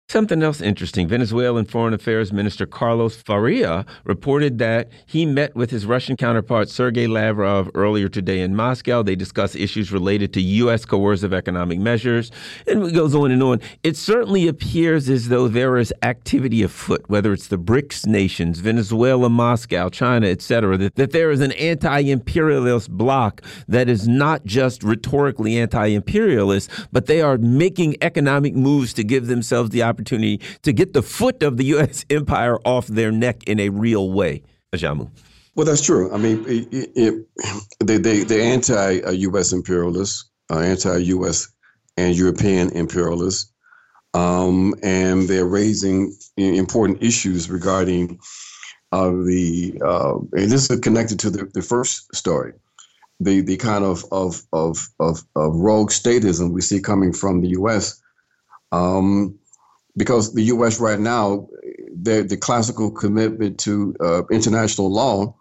Something 0.09 0.41
else 0.41 0.61
interesting. 0.61 1.09
Venezuelan 1.09 1.65
Foreign 1.65 1.93
Affairs 1.93 2.31
Minister 2.31 2.65
Carlos 2.65 3.17
Faria 3.17 3.85
reported 4.05 4.57
that 4.57 4.87
he 5.05 5.25
met 5.25 5.53
with 5.53 5.69
his 5.69 5.85
Russian 5.85 6.15
counterpart 6.15 6.69
Sergei 6.69 7.07
Lavrov 7.07 7.69
earlier 7.75 8.07
today 8.07 8.39
in 8.39 8.55
Moscow. 8.55 9.03
They 9.03 9.17
discussed 9.17 9.57
issues 9.57 9.91
related 9.91 10.31
to 10.35 10.41
U.S. 10.41 10.85
coercive 10.85 11.33
economic 11.33 11.79
measures, 11.79 12.31
and 12.67 12.83
it 12.83 12.93
goes 12.93 13.13
on 13.13 13.31
and 13.31 13.43
on. 13.43 13.59
It 13.83 13.97
certainly 13.97 14.47
appears 14.47 15.09
as 15.09 15.27
though 15.27 15.49
there 15.49 15.75
is 15.75 15.93
activity 16.03 16.63
afoot, 16.63 17.03
whether 17.09 17.33
it's 17.33 17.49
the 17.49 17.59
BRICS 17.59 18.07
nations, 18.07 18.59
Venezuela, 18.59 19.29
Moscow, 19.29 19.89
China, 19.89 20.27
etc., 20.27 20.77
that, 20.77 20.95
that 20.95 21.11
there 21.11 21.31
is 21.31 21.41
an 21.41 21.51
anti-imperialist 21.51 22.89
bloc 22.91 23.41
that 23.67 23.89
is 23.89 24.07
not 24.07 24.45
just 24.45 24.83
rhetorically 24.83 25.57
anti-imperialist, 25.57 26.71
but 26.93 27.07
they 27.07 27.21
are 27.21 27.37
making 27.37 27.97
economic 28.01 28.55
moves 28.55 28.93
to 28.93 29.03
give 29.03 29.27
themselves 29.27 29.71
the 29.71 29.83
opportunity 29.83 29.96
opportunity 29.97 30.39
to 30.61 30.71
get 30.71 30.93
the 30.93 31.01
foot 31.01 31.41
of 31.41 31.57
the 31.57 31.65
U.S. 31.75 32.05
empire 32.09 32.59
off 32.65 32.87
their 32.87 33.11
neck 33.11 33.43
in 33.47 33.59
a 33.59 33.69
real 33.69 34.11
way. 34.11 34.43
Ajamu. 34.73 35.09
Well, 35.55 35.65
that's 35.65 35.83
true. 35.83 36.13
I 36.13 36.17
mean, 36.17 36.45
it, 36.47 36.91
it, 36.95 37.25
they, 37.79 37.97
they, 37.97 38.23
they're 38.23 38.53
anti-U.S. 38.53 39.51
imperialists, 39.53 40.29
uh, 40.51 40.59
anti-U.S. 40.59 41.49
and 41.97 42.15
European 42.15 42.69
imperialists, 42.71 43.51
um, 44.13 44.75
and 44.83 45.27
they're 45.27 45.47
raising 45.47 46.15
important 46.37 47.01
issues 47.01 47.49
regarding 47.49 48.19
uh, 48.91 49.09
the, 49.09 49.81
uh, 49.83 50.17
and 50.33 50.51
this 50.51 50.69
is 50.69 50.79
connected 50.79 51.19
to 51.21 51.31
the, 51.31 51.49
the 51.55 51.63
first 51.63 52.15
story, 52.15 52.53
the, 53.19 53.41
the 53.41 53.57
kind 53.57 53.83
of, 53.83 54.05
of, 54.11 54.43
of, 54.53 54.87
of, 54.99 55.23
of 55.35 55.55
rogue 55.55 55.89
statism 55.89 56.53
we 56.53 56.61
see 56.61 56.79
coming 56.79 57.11
from 57.11 57.41
the 57.41 57.49
U.S. 57.49 57.99
Um, 58.71 59.39
because 59.97 60.33
the 60.33 60.43
U.S. 60.43 60.79
right 60.79 60.99
now, 60.99 61.47
the, 62.01 62.37
classical 62.39 62.91
commitment 62.91 63.59
to 63.59 63.95
uh, 63.99 64.23
international 64.31 64.91
law 64.93 65.35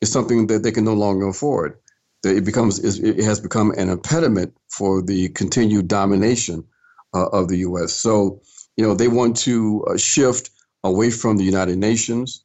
is 0.00 0.12
something 0.12 0.46
that 0.48 0.62
they 0.62 0.70
can 0.70 0.84
no 0.84 0.94
longer 0.94 1.28
afford. 1.28 1.78
It 2.22 2.44
becomes 2.44 2.78
it 2.78 3.22
has 3.22 3.40
become 3.40 3.72
an 3.72 3.90
impediment 3.90 4.54
for 4.70 5.02
the 5.02 5.28
continued 5.30 5.88
domination 5.88 6.64
uh, 7.14 7.26
of 7.26 7.48
the 7.48 7.58
U.S. 7.58 7.92
So, 7.92 8.40
you 8.76 8.86
know, 8.86 8.94
they 8.94 9.08
want 9.08 9.36
to 9.38 9.84
uh, 9.90 9.98
shift 9.98 10.50
away 10.84 11.10
from 11.10 11.36
the 11.36 11.44
United 11.44 11.76
Nations 11.76 12.44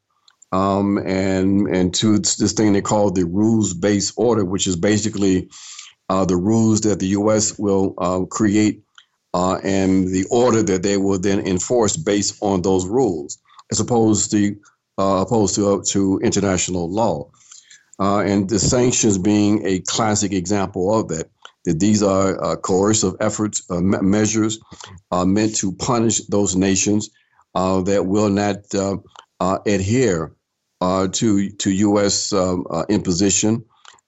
um, 0.51 0.97
and 0.97 1.67
and 1.67 1.93
to 1.95 2.17
this 2.17 2.53
thing 2.53 2.73
they 2.73 2.81
call 2.81 3.11
the 3.11 3.25
rules-based 3.25 4.13
order, 4.17 4.43
which 4.43 4.67
is 4.67 4.75
basically 4.75 5.49
uh, 6.09 6.25
the 6.25 6.37
rules 6.37 6.81
that 6.81 6.99
the 6.99 7.07
U.S. 7.07 7.57
will 7.59 7.93
uh, 7.97 8.21
create 8.25 8.83
uh, 9.33 9.59
and 9.63 10.07
the 10.07 10.25
order 10.31 10.63
that 10.63 10.83
they 10.83 10.97
will 10.97 11.19
then 11.19 11.39
enforce 11.45 11.95
based 11.95 12.37
on 12.41 12.61
those 12.61 12.87
rules, 12.87 13.37
as 13.71 13.79
opposed 13.79 14.31
to 14.31 14.55
uh, 14.97 15.23
opposed 15.25 15.55
to 15.55 15.73
uh, 15.73 15.81
to 15.85 16.19
international 16.23 16.89
law. 16.89 17.29
Uh, 17.99 18.19
and 18.19 18.49
the 18.49 18.59
sanctions 18.59 19.17
being 19.17 19.65
a 19.65 19.79
classic 19.81 20.31
example 20.31 20.97
of 20.97 21.07
that. 21.09 21.29
That 21.65 21.79
these 21.81 22.01
are 22.01 22.41
uh, 22.41 22.55
coercive 22.55 23.15
efforts, 23.19 23.63
uh, 23.69 23.81
me- 23.81 23.99
measures 24.01 24.59
meant 25.11 25.57
to 25.57 25.73
punish 25.73 26.25
those 26.27 26.55
nations 26.55 27.09
that 27.53 28.05
will 28.07 28.29
not 28.29 28.63
adhere 29.65 30.31
to 30.81 31.49
to 31.49 31.71
U.S. 31.71 32.31
Um, 32.31 32.65
imposition, 32.87 33.65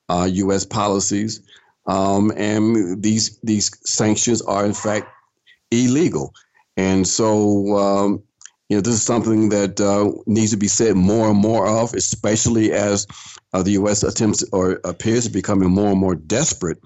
U.S. 0.09 0.65
policies, 0.65 1.41
um, 1.86 2.32
and 2.36 3.01
these 3.01 3.39
these 3.43 3.71
sanctions 3.89 4.41
are 4.41 4.65
in 4.65 4.73
fact 4.73 5.07
illegal. 5.71 6.34
And 6.77 7.07
so, 7.07 7.77
um, 7.77 8.23
you 8.69 8.77
know, 8.77 8.82
this 8.82 8.93
is 8.93 9.03
something 9.03 9.49
that 9.49 9.82
uh, 9.82 10.11
needs 10.25 10.51
to 10.51 10.57
be 10.57 10.67
said 10.67 10.95
more 10.95 11.29
and 11.29 11.38
more 11.38 11.67
of, 11.67 11.93
especially 11.93 12.71
as 12.71 13.05
uh, 13.53 13.63
the 13.63 13.71
U.S. 13.71 14.03
attempts 14.03 14.43
or 14.53 14.79
appears 14.86 15.25
to 15.25 15.29
be 15.29 15.39
becoming 15.39 15.69
more 15.69 15.89
and 15.91 15.99
more 15.99 16.15
desperate 16.15 16.77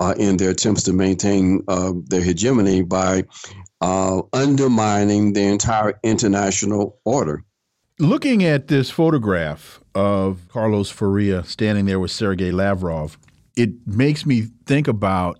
uh, 0.00 0.14
in 0.18 0.38
their 0.38 0.50
attempts 0.50 0.82
to 0.84 0.92
maintain 0.92 1.62
uh, 1.68 1.92
their 2.08 2.22
hegemony 2.22 2.82
by 2.82 3.24
uh, 3.80 4.22
undermining 4.32 5.34
the 5.34 5.42
entire 5.42 5.98
international 6.02 6.98
order. 7.04 7.44
Looking 7.98 8.42
at 8.42 8.68
this 8.68 8.90
photograph 8.90 9.80
of 9.94 10.48
Carlos 10.48 10.90
Faria 10.90 11.44
standing 11.44 11.84
there 11.84 12.00
with 12.00 12.10
Sergei 12.10 12.50
Lavrov, 12.50 13.18
it 13.60 13.86
makes 13.86 14.24
me 14.24 14.46
think 14.64 14.88
about 14.88 15.38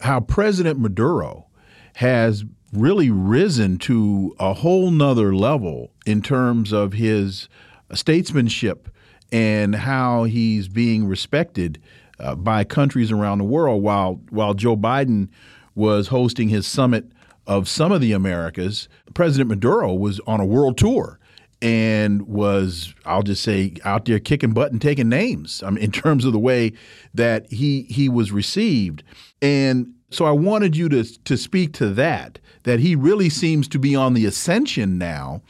how 0.00 0.18
President 0.18 0.80
Maduro 0.80 1.46
has 1.94 2.44
really 2.72 3.10
risen 3.10 3.78
to 3.78 4.34
a 4.40 4.52
whole 4.54 4.90
nother 4.90 5.32
level 5.32 5.92
in 6.04 6.20
terms 6.20 6.72
of 6.72 6.94
his 6.94 7.48
statesmanship 7.94 8.88
and 9.30 9.76
how 9.76 10.24
he's 10.24 10.66
being 10.66 11.06
respected 11.06 11.80
uh, 12.18 12.34
by 12.34 12.64
countries 12.64 13.12
around 13.12 13.38
the 13.38 13.44
world. 13.44 13.84
While 13.84 14.20
while 14.30 14.54
Joe 14.54 14.76
Biden 14.76 15.28
was 15.76 16.08
hosting 16.08 16.48
his 16.48 16.66
summit 16.66 17.04
of 17.46 17.68
some 17.68 17.92
of 17.92 18.00
the 18.00 18.10
Americas, 18.10 18.88
President 19.14 19.48
Maduro 19.48 19.94
was 19.94 20.18
on 20.26 20.40
a 20.40 20.44
world 20.44 20.76
tour 20.76 21.19
and 21.62 22.22
was 22.22 22.94
I'll 23.04 23.22
just 23.22 23.42
say 23.42 23.74
out 23.84 24.04
there 24.04 24.18
kicking 24.18 24.52
butt 24.52 24.72
and 24.72 24.80
taking 24.80 25.08
names. 25.08 25.62
I 25.62 25.70
mean, 25.70 25.84
in 25.84 25.92
terms 25.92 26.24
of 26.24 26.32
the 26.32 26.38
way 26.38 26.72
that 27.14 27.50
he 27.52 27.82
he 27.82 28.08
was 28.08 28.32
received, 28.32 29.02
and 29.42 29.92
so 30.10 30.24
I 30.24 30.32
wanted 30.32 30.76
you 30.76 30.88
to 30.90 31.04
to 31.04 31.36
speak 31.36 31.72
to 31.74 31.88
that. 31.90 32.38
That 32.64 32.80
he 32.80 32.94
really 32.94 33.30
seems 33.30 33.68
to 33.68 33.78
be 33.78 33.96
on 33.96 34.12
the 34.12 34.26
ascension 34.26 34.98
now, 34.98 35.40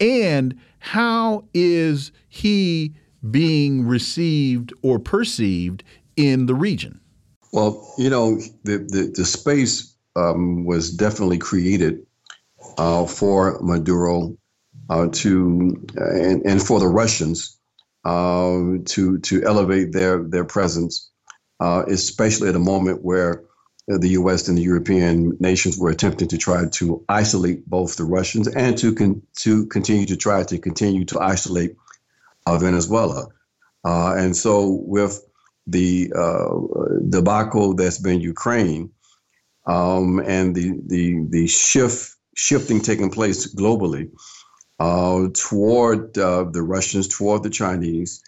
and 0.00 0.54
how 0.80 1.44
is 1.54 2.12
he 2.28 2.94
being 3.30 3.86
received 3.86 4.72
or 4.82 4.98
perceived 4.98 5.82
in 6.16 6.46
the 6.46 6.54
region? 6.54 7.00
Well, 7.52 7.90
you 7.96 8.10
know, 8.10 8.36
the 8.64 8.78
the, 8.78 9.12
the 9.14 9.24
space 9.24 9.94
um, 10.16 10.64
was 10.64 10.90
definitely 10.90 11.38
created 11.38 12.06
uh, 12.76 13.06
for 13.06 13.58
Maduro 13.60 14.36
to 14.88 15.86
and, 15.96 16.42
and 16.44 16.62
for 16.62 16.80
the 16.80 16.88
Russians 16.88 17.58
uh, 18.04 18.78
to 18.86 19.18
to 19.18 19.42
elevate 19.44 19.92
their 19.92 20.22
their 20.22 20.44
presence, 20.44 21.10
uh, 21.60 21.84
especially 21.88 22.48
at 22.48 22.54
a 22.54 22.60
moment 22.60 23.04
where 23.04 23.44
the 23.86 24.08
U.S. 24.10 24.48
and 24.48 24.56
the 24.56 24.62
European 24.62 25.36
nations 25.40 25.78
were 25.78 25.90
attempting 25.90 26.28
to 26.28 26.38
try 26.38 26.66
to 26.72 27.04
isolate 27.08 27.68
both 27.68 27.96
the 27.96 28.04
Russians 28.04 28.48
and 28.48 28.78
to 28.78 28.94
con- 28.94 29.22
to 29.38 29.66
continue 29.66 30.06
to 30.06 30.16
try 30.16 30.44
to 30.44 30.58
continue 30.58 31.04
to 31.06 31.20
isolate 31.20 31.76
uh, 32.46 32.58
Venezuela. 32.58 33.28
Uh, 33.84 34.14
and 34.16 34.36
so 34.36 34.82
with 34.86 35.24
the 35.66 36.10
debacle 37.10 37.74
that's 37.74 37.98
been 37.98 38.20
Ukraine 38.20 38.90
um, 39.66 40.18
and 40.20 40.54
the 40.54 40.80
the 40.86 41.26
the 41.28 41.46
shift 41.46 42.16
shifting 42.34 42.80
taking 42.80 43.10
place 43.10 43.54
globally 43.54 44.10
uh, 44.78 45.28
toward 45.34 46.16
uh, 46.18 46.44
the 46.44 46.62
Russians, 46.62 47.08
toward 47.08 47.42
the 47.42 47.50
Chinese, 47.50 48.22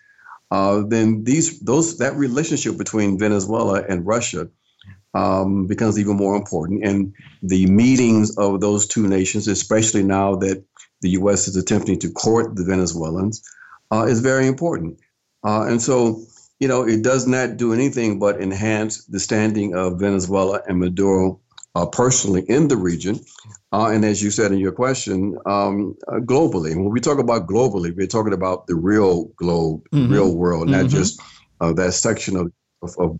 uh, 0.50 0.82
then 0.86 1.24
these 1.24 1.60
those 1.60 1.98
that 1.98 2.16
relationship 2.16 2.76
between 2.76 3.18
Venezuela 3.18 3.82
and 3.88 4.06
Russia 4.06 4.48
um, 5.14 5.66
becomes 5.66 5.98
even 5.98 6.16
more 6.16 6.36
important. 6.36 6.84
And 6.84 7.14
the 7.42 7.66
meetings 7.66 8.36
of 8.36 8.60
those 8.60 8.86
two 8.86 9.06
nations, 9.06 9.48
especially 9.48 10.02
now 10.02 10.36
that 10.36 10.64
the 11.02 11.10
U.S. 11.10 11.48
is 11.48 11.56
attempting 11.56 11.98
to 12.00 12.10
court 12.10 12.56
the 12.56 12.64
Venezuelans, 12.64 13.42
uh, 13.92 14.06
is 14.06 14.20
very 14.20 14.46
important. 14.46 14.98
Uh, 15.44 15.66
and 15.68 15.80
so, 15.80 16.22
you 16.58 16.68
know, 16.68 16.86
it 16.86 17.02
does 17.02 17.26
not 17.26 17.56
do 17.56 17.72
anything 17.72 18.18
but 18.18 18.40
enhance 18.40 19.04
the 19.06 19.18
standing 19.18 19.74
of 19.74 19.98
Venezuela 19.98 20.60
and 20.68 20.78
Maduro 20.78 21.40
uh, 21.74 21.86
personally 21.86 22.42
in 22.48 22.68
the 22.68 22.76
region. 22.76 23.20
Uh, 23.72 23.90
and 23.92 24.04
as 24.04 24.22
you 24.22 24.30
said 24.30 24.52
in 24.52 24.58
your 24.58 24.72
question, 24.72 25.38
um, 25.46 25.96
uh, 26.08 26.18
globally. 26.18 26.74
When 26.74 26.90
we 26.90 27.00
talk 27.00 27.18
about 27.18 27.46
globally, 27.46 27.94
we're 27.94 28.06
talking 28.06 28.32
about 28.32 28.66
the 28.66 28.74
real 28.74 29.24
globe, 29.36 29.88
mm-hmm. 29.90 30.12
real 30.12 30.34
world, 30.34 30.68
not 30.68 30.86
mm-hmm. 30.86 30.96
just 30.96 31.20
uh, 31.60 31.72
that 31.74 31.92
section 31.92 32.36
of, 32.36 32.52
of, 32.82 32.96
of 32.98 33.18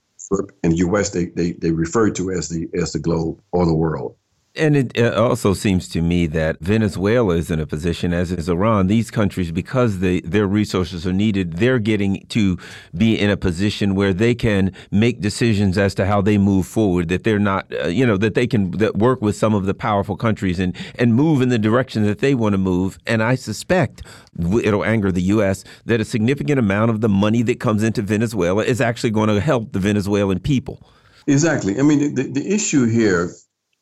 in 0.63 0.71
the 0.71 0.77
U.S. 0.79 1.11
They, 1.11 1.27
they 1.27 1.53
they 1.53 1.73
refer 1.73 2.11
to 2.11 2.31
as 2.31 2.49
the 2.49 2.69
as 2.75 2.93
the 2.93 2.99
globe 2.99 3.41
or 3.53 3.67
the 3.67 3.75
world. 3.75 4.17
And 4.57 4.75
it 4.77 4.99
also 5.15 5.55
seems 5.55 5.89
to 5.91 6.03
me 6.03 6.27
that 6.27 6.59
Venezuela 6.59 7.37
is 7.37 7.53
in 7.53 7.61
a 7.61 7.67
position, 7.67 8.13
as 8.13 8.33
is 8.33 8.49
Iran. 8.49 8.89
These 8.89 9.09
countries, 9.09 9.53
because 9.53 10.01
they, 10.01 10.21
their 10.23 10.47
resources 10.47 11.07
are 11.07 11.13
needed, 11.13 11.55
they're 11.59 11.79
getting 11.79 12.27
to 12.31 12.59
be 12.97 13.17
in 13.17 13.31
a 13.31 13.37
position 13.37 13.95
where 13.95 14.13
they 14.13 14.35
can 14.35 14.73
make 14.91 15.21
decisions 15.21 15.79
as 15.79 15.95
to 15.95 16.07
how 16.07 16.21
they 16.21 16.37
move 16.37 16.67
forward. 16.67 17.09
That 17.11 17.23
they're 17.23 17.39
not, 17.39 17.73
uh, 17.73 17.87
you 17.87 18.05
know, 18.05 18.17
that 18.17 18.35
they 18.35 18.49
can 18.49 18.73
that 18.73 18.97
work 18.97 19.23
with 19.23 19.37
some 19.37 19.55
of 19.55 19.67
the 19.67 19.75
powerful 19.75 20.17
countries 20.17 20.59
and 20.59 20.77
and 20.97 21.15
move 21.15 21.43
in 21.43 21.49
the 21.49 21.59
direction 21.59 22.03
that 22.07 22.19
they 22.19 22.35
want 22.35 22.55
to 22.55 22.59
move. 22.59 22.99
And 23.07 23.23
I 23.23 23.37
suspect 23.37 24.03
it'll 24.37 24.85
anger 24.85 25.13
the 25.13 25.23
U.S. 25.23 25.63
that 25.85 26.01
a 26.01 26.05
significant 26.05 26.59
amount 26.59 26.91
of 26.91 27.03
the 27.03 27.09
money 27.09 27.43
that 27.43 27.61
comes 27.61 27.85
into 27.85 28.03
Venezuela 28.03 28.65
is 28.65 28.81
actually 28.81 29.11
going 29.11 29.29
to 29.29 29.41
help 29.41 29.73
the 29.73 29.79
Venezuelan 29.79 30.41
people. 30.41 30.83
Exactly. 31.29 31.79
I 31.79 31.83
mean, 31.83 32.17
the, 32.17 32.25
the 32.25 32.53
issue 32.53 32.87
here 32.87 33.31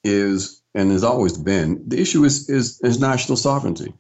is 0.05 0.58
and 0.79 0.93
has 0.93 1.03
always 1.03 1.37
been, 1.37 1.83
the 1.89 2.01
issue 2.01 2.25
is, 2.25 2.49
is, 2.49 2.81
is 2.83 3.01
national 3.01 3.37
sovereignty. 3.37 3.93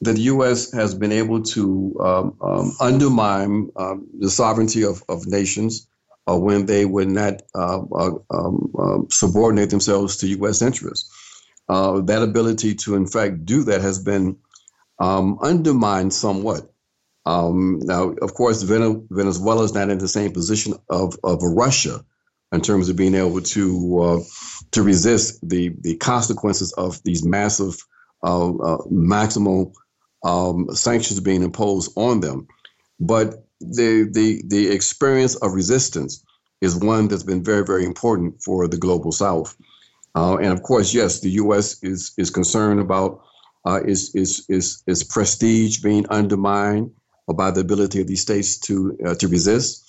That 0.00 0.14
the 0.14 0.22
U.S. 0.22 0.72
has 0.72 0.94
been 0.94 1.12
able 1.12 1.42
to 1.42 1.96
um, 2.00 2.36
um, 2.40 2.72
undermine 2.80 3.70
um, 3.76 4.06
the 4.18 4.30
sovereignty 4.30 4.82
of, 4.82 5.02
of 5.08 5.26
nations 5.26 5.86
uh, 6.28 6.38
when 6.38 6.66
they 6.66 6.86
would 6.86 7.08
not 7.08 7.42
uh, 7.54 7.82
uh, 7.92 8.14
um, 8.30 8.72
um, 8.78 9.06
subordinate 9.10 9.70
themselves 9.70 10.16
to 10.18 10.28
U.S. 10.28 10.62
interests. 10.62 11.10
Uh, 11.68 12.00
that 12.00 12.22
ability 12.22 12.74
to, 12.74 12.94
in 12.94 13.06
fact, 13.06 13.44
do 13.44 13.64
that 13.64 13.82
has 13.82 13.98
been 13.98 14.36
um, 14.98 15.38
undermined 15.42 16.14
somewhat. 16.14 16.70
now, 17.26 18.14
of 18.22 18.34
course, 18.34 18.62
Venezuela 18.62 19.64
is 19.64 19.74
not 19.74 19.90
in 19.90 19.98
the 19.98 20.08
same 20.08 20.32
position 20.32 20.74
of, 20.88 21.14
of 21.24 21.42
Russia 21.42 22.02
in 22.52 22.60
terms 22.60 22.88
of 22.88 22.96
being 22.96 23.14
able 23.14 23.40
to 23.40 24.00
uh, 24.00 24.20
to 24.76 24.82
resist 24.82 25.40
the 25.48 25.74
the 25.80 25.96
consequences 25.96 26.70
of 26.74 27.02
these 27.02 27.24
massive 27.24 27.74
uh, 28.22 28.50
uh, 28.50 28.78
maximal 28.92 29.72
um, 30.22 30.68
sanctions 30.74 31.18
being 31.18 31.42
imposed 31.42 31.90
on 31.96 32.20
them. 32.20 32.46
But 33.00 33.46
the 33.60 34.06
the 34.12 34.42
the 34.46 34.68
experience 34.70 35.34
of 35.36 35.54
resistance 35.54 36.22
is 36.60 36.76
one 36.76 37.08
that's 37.08 37.22
been 37.22 37.42
very 37.42 37.64
very 37.64 37.86
important 37.86 38.42
for 38.42 38.68
the 38.68 38.76
global 38.76 39.12
South. 39.12 39.56
Uh, 40.14 40.36
and 40.36 40.52
of 40.52 40.62
course, 40.62 40.92
yes, 40.92 41.20
the 41.20 41.30
U.S. 41.42 41.82
is 41.82 42.12
is 42.18 42.28
concerned 42.28 42.78
about 42.78 43.22
uh, 43.64 43.80
is 43.82 44.14
is 44.14 44.44
is 44.50 44.82
is 44.86 45.02
prestige 45.02 45.80
being 45.80 46.06
undermined 46.10 46.90
by 47.34 47.50
the 47.50 47.62
ability 47.62 48.02
of 48.02 48.08
these 48.08 48.20
states 48.20 48.58
to 48.58 48.94
uh, 49.06 49.14
to 49.14 49.26
resist 49.26 49.85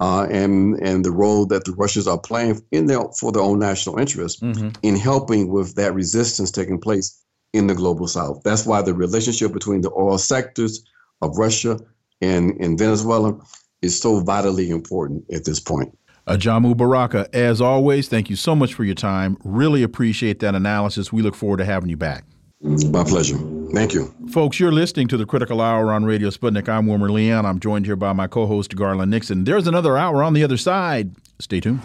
uh, 0.00 0.26
and 0.30 0.76
and 0.80 1.04
the 1.04 1.10
role 1.10 1.46
that 1.46 1.64
the 1.64 1.72
Russians 1.72 2.08
are 2.08 2.18
playing 2.18 2.60
in 2.72 2.86
their 2.86 3.00
for 3.18 3.30
their 3.32 3.42
own 3.42 3.58
national 3.58 3.98
interest 3.98 4.42
mm-hmm. 4.42 4.70
in 4.82 4.96
helping 4.96 5.48
with 5.48 5.74
that 5.76 5.94
resistance 5.94 6.50
taking 6.50 6.80
place 6.80 7.22
in 7.52 7.66
the 7.66 7.74
global 7.74 8.06
south. 8.06 8.42
That's 8.44 8.64
why 8.64 8.82
the 8.82 8.94
relationship 8.94 9.52
between 9.52 9.82
the 9.82 9.90
oil 9.90 10.18
sectors 10.18 10.82
of 11.20 11.36
Russia 11.36 11.78
and, 12.20 12.52
and 12.60 12.78
Venezuela 12.78 13.38
is 13.82 14.00
so 14.00 14.20
vitally 14.20 14.70
important 14.70 15.24
at 15.32 15.44
this 15.44 15.60
point. 15.60 15.96
Ajamu 16.28 16.76
Baraka, 16.76 17.28
as 17.34 17.60
always, 17.60 18.08
thank 18.08 18.30
you 18.30 18.36
so 18.36 18.54
much 18.54 18.74
for 18.74 18.84
your 18.84 18.94
time. 18.94 19.36
Really 19.42 19.82
appreciate 19.82 20.38
that 20.40 20.54
analysis. 20.54 21.12
We 21.12 21.22
look 21.22 21.34
forward 21.34 21.56
to 21.56 21.64
having 21.64 21.88
you 21.88 21.96
back. 21.96 22.24
My 22.62 23.04
pleasure. 23.04 23.38
Thank 23.72 23.94
you. 23.94 24.12
Folks, 24.30 24.60
you're 24.60 24.72
listening 24.72 25.08
to 25.08 25.16
the 25.16 25.24
Critical 25.24 25.62
Hour 25.62 25.92
on 25.92 26.04
Radio 26.04 26.28
Sputnik. 26.28 26.68
I'm 26.68 26.86
Wilmer 26.86 27.10
Leon. 27.10 27.46
I'm 27.46 27.58
joined 27.58 27.86
here 27.86 27.96
by 27.96 28.12
my 28.12 28.26
co 28.26 28.46
host, 28.46 28.76
Garland 28.76 29.10
Nixon. 29.10 29.44
There's 29.44 29.66
another 29.66 29.96
hour 29.96 30.22
on 30.22 30.34
the 30.34 30.44
other 30.44 30.58
side. 30.58 31.14
Stay 31.38 31.60
tuned. 31.60 31.80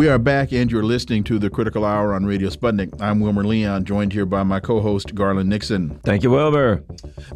We 0.00 0.08
are 0.08 0.18
back, 0.18 0.50
and 0.50 0.72
you're 0.72 0.82
listening 0.82 1.24
to 1.24 1.38
the 1.38 1.50
Critical 1.50 1.84
Hour 1.84 2.14
on 2.14 2.24
Radio 2.24 2.48
Sputnik. 2.48 3.02
I'm 3.02 3.20
Wilmer 3.20 3.44
Leon, 3.44 3.84
joined 3.84 4.14
here 4.14 4.24
by 4.24 4.42
my 4.44 4.58
co 4.58 4.80
host, 4.80 5.14
Garland 5.14 5.50
Nixon. 5.50 6.00
Thank 6.04 6.22
you, 6.22 6.30
Wilmer. 6.30 6.82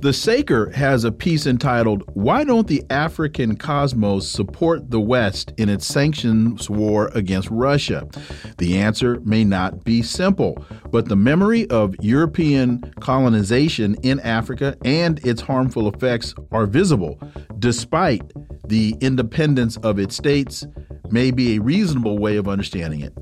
The 0.01 0.15
Saker 0.15 0.71
has 0.71 1.05
a 1.05 1.12
piece 1.12 1.47
entitled, 1.47 2.05
Why 2.15 2.43
Don't 2.43 2.67
the 2.67 2.83
African 2.89 3.57
Cosmos 3.57 4.27
Support 4.27 4.91
the 4.91 4.99
West 4.99 5.53
in 5.59 5.69
its 5.69 5.87
Sanctions 5.87 6.71
War 6.71 7.11
Against 7.12 7.51
Russia? 7.51 8.09
The 8.57 8.79
answer 8.79 9.21
may 9.27 9.45
not 9.45 9.85
be 9.85 10.01
simple, 10.01 10.65
but 10.91 11.11
the 11.11 11.17
memory 11.17 11.69
of 11.69 11.95
European 12.01 12.81
colonization 12.99 13.95
in 14.03 14.21
Africa 14.21 14.75
and 14.87 15.19
its 15.27 15.43
harmful 15.43 15.87
effects 15.87 16.35
are 16.51 16.65
visible 16.65 17.21
despite 17.59 18.23
the 18.67 18.97
independence 19.03 19.77
of 19.79 19.99
its 19.99 20.17
states 20.17 20.67
may 21.15 21.31
be 21.31 21.55
a 21.55 21.61
reasonable 21.61 22.19
way 22.19 22.37
of 22.37 22.49
understanding 22.49 23.01
it. 23.01 23.12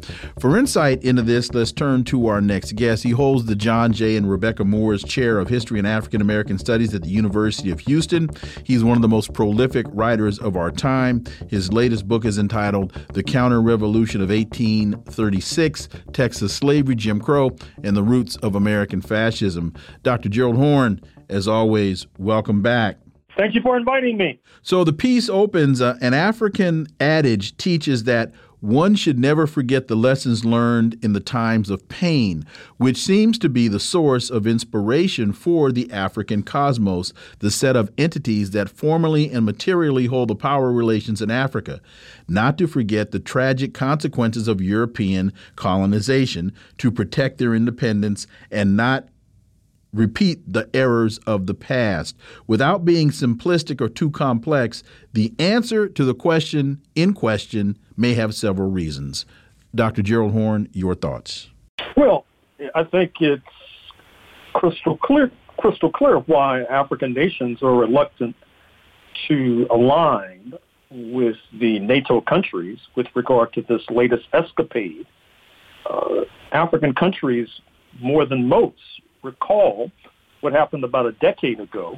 For 0.41 0.57
insight 0.57 1.05
into 1.05 1.21
this, 1.21 1.53
let's 1.53 1.73
turn 1.73 2.05
to 2.05 2.27
our 2.27 2.41
next 2.41 2.75
guest. 2.75 3.03
He 3.03 3.11
holds 3.11 3.45
the 3.45 3.55
John 3.55 3.93
J. 3.93 4.17
and 4.17 4.29
Rebecca 4.29 4.65
Moores 4.65 5.05
Chair 5.05 5.39
of 5.39 5.49
History 5.49 5.79
and 5.79 5.87
African 5.87 6.23
American 6.23 6.59
Studies 6.59 6.95
at 6.95 7.03
the 7.03 7.11
University 7.11 7.71
of 7.71 7.81
Houston. 7.81 8.31
He's 8.65 8.83
one 8.83 8.97
of 8.97 9.03
the 9.03 9.09
most 9.09 9.35
prolific 9.35 9.87
writers 9.91 10.39
of 10.39 10.57
our 10.57 10.71
time. 10.71 11.25
His 11.51 11.71
latest 11.71 12.09
book 12.09 12.25
is 12.25 12.39
entitled 12.39 12.95
The 13.13 13.23
Counter 13.23 13.61
Revolution 13.61 14.23
of 14.23 14.31
1836 14.31 15.91
Texas 16.15 16.55
Slavery, 16.55 16.95
Jim 16.95 17.21
Crow, 17.21 17.51
and 17.85 17.95
the 17.95 18.03
Roots 18.03 18.37
of 18.37 18.55
American 18.55 19.03
Fascism. 19.03 19.75
Dr. 20.03 20.31
Gerald 20.31 20.57
Horne, 20.57 20.99
as 21.29 21.47
always, 21.47 22.07
welcome 22.17 22.63
back. 22.63 23.02
Thank 23.37 23.55
you 23.55 23.63
for 23.63 23.77
inviting 23.77 24.19
me. 24.19 24.41
So 24.63 24.85
the 24.85 24.93
piece 24.93 25.29
opens 25.29 25.81
uh, 25.81 25.97
an 26.01 26.15
African 26.15 26.87
adage 27.01 27.57
teaches 27.57 28.05
that 28.05 28.33
one 28.63 28.95
should 28.95 29.19
never 29.19 29.49
forget 29.49 29.89
the 29.89 29.97
lessons 29.97 30.45
learned 30.45 30.97
in 31.03 31.15
the 31.15 31.21
times 31.21 31.69
of 31.69 31.89
pain, 31.89 32.47
which 32.77 32.97
seems 32.97 33.37
to 33.41 33.49
be 33.49 33.67
the 33.67 33.81
source 33.81 34.31
of 34.31 34.47
inspiration 34.47 35.33
for 35.33 35.73
the 35.73 35.91
African 35.91 36.45
cosmos, 36.45 37.13
the 37.41 37.51
set 37.51 37.75
of 37.75 37.91
entities 37.99 38.53
that 38.53 38.71
formally 38.71 39.29
and 39.33 39.45
materially 39.45 40.07
hold 40.07 40.29
the 40.29 40.37
power 40.37 40.71
relations 40.71 41.21
in 41.21 41.29
Africa. 41.29 41.81
Not 42.29 42.57
to 42.59 42.69
forget 42.69 43.11
the 43.11 43.19
tragic 43.19 43.75
consequences 43.75 44.47
of 44.47 44.61
European 44.61 45.33
colonization 45.57 46.53
to 46.79 46.93
protect 46.93 47.39
their 47.39 47.57
independence 47.57 48.29
and 48.49 48.77
not 48.77 49.09
repeat 49.93 50.41
the 50.51 50.69
errors 50.75 51.19
of 51.19 51.47
the 51.47 51.55
past. 51.55 52.17
Without 52.47 52.85
being 52.85 53.11
simplistic 53.11 53.81
or 53.81 53.89
too 53.89 54.11
complex, 54.11 54.83
the 55.13 55.35
answer 55.39 55.89
to 55.89 56.05
the 56.05 56.15
question 56.15 56.81
in 56.95 57.13
question 57.13 57.77
may 57.97 58.15
have 58.15 58.35
several 58.35 58.71
reasons. 58.71 59.27
Dr. 59.75 60.03
Gerald 60.03 60.33
Horne, 60.33 60.69
your 60.73 60.95
thoughts. 60.95 61.51
Well, 61.97 62.27
I 62.75 62.85
think 62.85 63.13
it's 63.21 63.43
crystal 64.55 64.97
clear 64.99 65.31
crystal 65.57 65.91
clear 65.91 66.19
why 66.19 66.63
African 66.65 67.13
nations 67.13 67.63
are 67.63 67.75
reluctant 67.75 68.35
to 69.29 69.67
align 69.71 70.55
with 70.91 71.37
the 71.53 71.79
NATO 71.79 72.21
countries 72.21 72.79
with 72.97 73.07
regard 73.15 73.53
to 73.55 73.63
this 73.63 73.83
latest 73.91 74.27
escapade. 74.33 75.07
Uh, 75.89 76.23
African 76.53 76.95
countries, 76.95 77.49
more 78.01 78.27
than 78.27 78.49
most, 78.49 78.92
recall 79.23 79.91
what 80.41 80.53
happened 80.53 80.85
about 80.85 81.07
a 81.07 81.13
decade 81.13 81.61
ago 81.61 81.97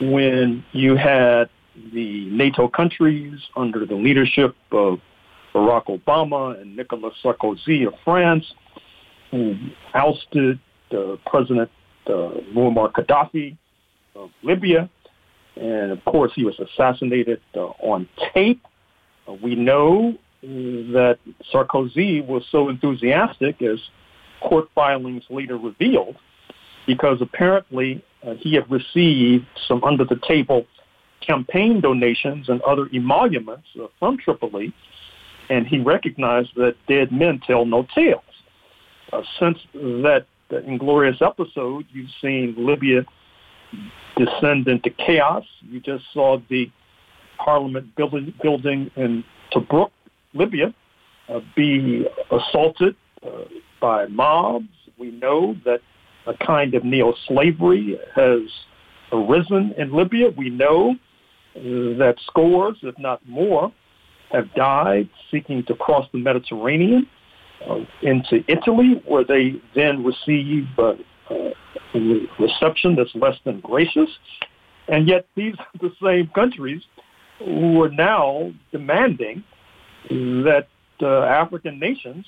when 0.00 0.64
you 0.72 0.96
had 0.96 1.48
the 1.92 2.26
NATO 2.30 2.68
countries 2.68 3.40
under 3.56 3.86
the 3.86 3.94
leadership 3.94 4.54
of 4.72 4.98
Barack 5.54 5.86
Obama 5.86 6.60
and 6.60 6.76
Nicolas 6.76 7.14
Sarkozy 7.22 7.86
of 7.86 7.94
France, 8.04 8.44
who 9.30 9.56
ousted 9.94 10.58
uh, 10.92 11.16
President 11.26 11.70
uh, 12.06 12.10
Muammar 12.54 12.92
Gaddafi 12.92 13.56
of 14.14 14.30
Libya. 14.42 14.90
And 15.56 15.92
of 15.92 16.04
course, 16.04 16.32
he 16.34 16.44
was 16.44 16.58
assassinated 16.58 17.40
uh, 17.54 17.60
on 17.60 18.08
tape. 18.34 18.62
Uh, 19.28 19.34
we 19.34 19.54
know 19.54 20.14
that 20.42 21.18
Sarkozy 21.52 22.26
was 22.26 22.44
so 22.50 22.68
enthusiastic, 22.68 23.62
as 23.62 23.78
court 24.40 24.68
filings 24.74 25.22
later 25.30 25.56
revealed, 25.56 26.16
because 26.86 27.18
apparently 27.20 28.02
uh, 28.26 28.34
he 28.34 28.54
had 28.54 28.70
received 28.70 29.46
some 29.66 29.82
under 29.84 30.04
the 30.04 30.18
table 30.26 30.66
campaign 31.20 31.80
donations 31.80 32.48
and 32.48 32.60
other 32.62 32.88
emoluments 32.92 33.66
uh, 33.80 33.86
from 33.98 34.18
Tripoli, 34.18 34.72
and 35.50 35.66
he 35.66 35.78
recognized 35.78 36.50
that 36.56 36.74
dead 36.88 37.12
men 37.12 37.40
tell 37.46 37.64
no 37.64 37.86
tales. 37.94 38.22
Uh, 39.12 39.22
since 39.38 39.58
that 39.74 40.26
inglorious 40.66 41.20
episode, 41.20 41.86
you've 41.92 42.10
seen 42.20 42.54
Libya 42.58 43.04
descend 44.16 44.68
into 44.68 44.90
chaos. 44.90 45.44
You 45.62 45.80
just 45.80 46.04
saw 46.12 46.38
the 46.48 46.70
parliament 47.38 47.94
building, 47.96 48.34
building 48.42 48.90
in 48.96 49.24
Tobruk, 49.52 49.90
Libya, 50.34 50.74
uh, 51.28 51.40
be 51.56 52.06
assaulted 52.30 52.96
uh, 53.24 53.44
by 53.80 54.06
mobs. 54.06 54.68
We 54.98 55.10
know 55.10 55.56
that 55.64 55.80
a 56.26 56.34
kind 56.44 56.74
of 56.74 56.84
neo-slavery 56.84 57.98
has 58.14 58.40
arisen 59.12 59.74
in 59.76 59.92
Libya. 59.92 60.30
We 60.36 60.50
know 60.50 60.94
that 61.54 62.16
scores, 62.26 62.76
if 62.82 62.98
not 62.98 63.26
more, 63.28 63.72
have 64.32 64.52
died 64.54 65.08
seeking 65.30 65.62
to 65.64 65.74
cross 65.74 66.06
the 66.12 66.18
Mediterranean 66.18 67.06
uh, 67.68 67.80
into 68.02 68.42
Italy, 68.48 69.02
where 69.06 69.24
they 69.24 69.60
then 69.74 70.02
receive 70.02 70.66
uh, 70.78 70.94
uh, 71.30 71.50
reception 72.38 72.96
that's 72.96 73.14
less 73.14 73.36
than 73.44 73.60
gracious. 73.60 74.08
And 74.88 75.06
yet 75.06 75.26
these 75.36 75.54
are 75.58 75.66
the 75.80 75.92
same 76.02 76.30
countries 76.34 76.82
who 77.38 77.82
are 77.82 77.90
now 77.90 78.52
demanding 78.70 79.44
that 80.08 80.66
uh, 81.00 81.22
African 81.22 81.78
nations 81.78 82.26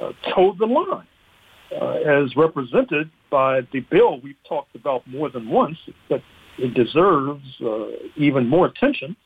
uh, 0.00 0.12
toe 0.34 0.54
the 0.58 0.66
line, 0.66 1.06
uh, 1.80 2.22
as 2.22 2.34
represented 2.36 3.10
by 3.30 3.60
the 3.72 3.80
bill 3.90 4.20
we've 4.20 4.42
talked 4.48 4.74
about 4.74 5.06
more 5.06 5.28
than 5.28 5.48
once, 5.48 5.78
but 6.08 6.22
it 6.58 6.74
deserves 6.74 7.44
uh, 7.60 7.86
even 8.16 8.48
more 8.48 8.66
attention. 8.66 9.16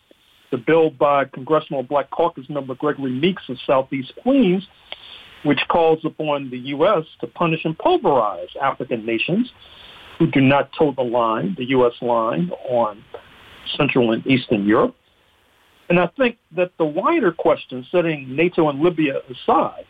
The 0.50 0.59
bill 0.59 0.90
by 0.90 1.24
Congressional 1.24 1.82
Black 1.82 2.11
Caucus 2.11 2.48
member 2.48 2.74
Gregory 2.74 3.12
Meeks 3.12 3.42
of 3.48 3.57
Southeast 3.66 4.12
Queens, 4.22 4.66
which 5.44 5.61
calls 5.68 6.00
upon 6.05 6.50
the 6.50 6.59
U.S. 6.59 7.05
to 7.20 7.26
punish 7.26 7.64
and 7.64 7.76
pulverize 7.78 8.48
African 8.61 9.07
nations 9.07 9.50
who 10.18 10.30
do 10.30 10.40
not 10.40 10.70
toe 10.78 10.92
the 10.96 11.03
line, 11.03 11.55
the 11.57 11.64
U.S. 11.70 11.94
line, 12.03 12.50
on 12.68 13.03
Central 13.76 14.12
and 14.12 14.26
Eastern 14.26 14.66
Europe. 14.66 14.94
And 15.88 15.98
I 15.98 16.09
think 16.18 16.38
that 16.55 16.72
the 16.78 16.84
wider 16.84 17.32
question, 17.32 17.86
setting 17.90 18.34
NATO 18.34 18.68
and 18.68 18.80
Libya 18.80 19.20
aside, 19.30 19.84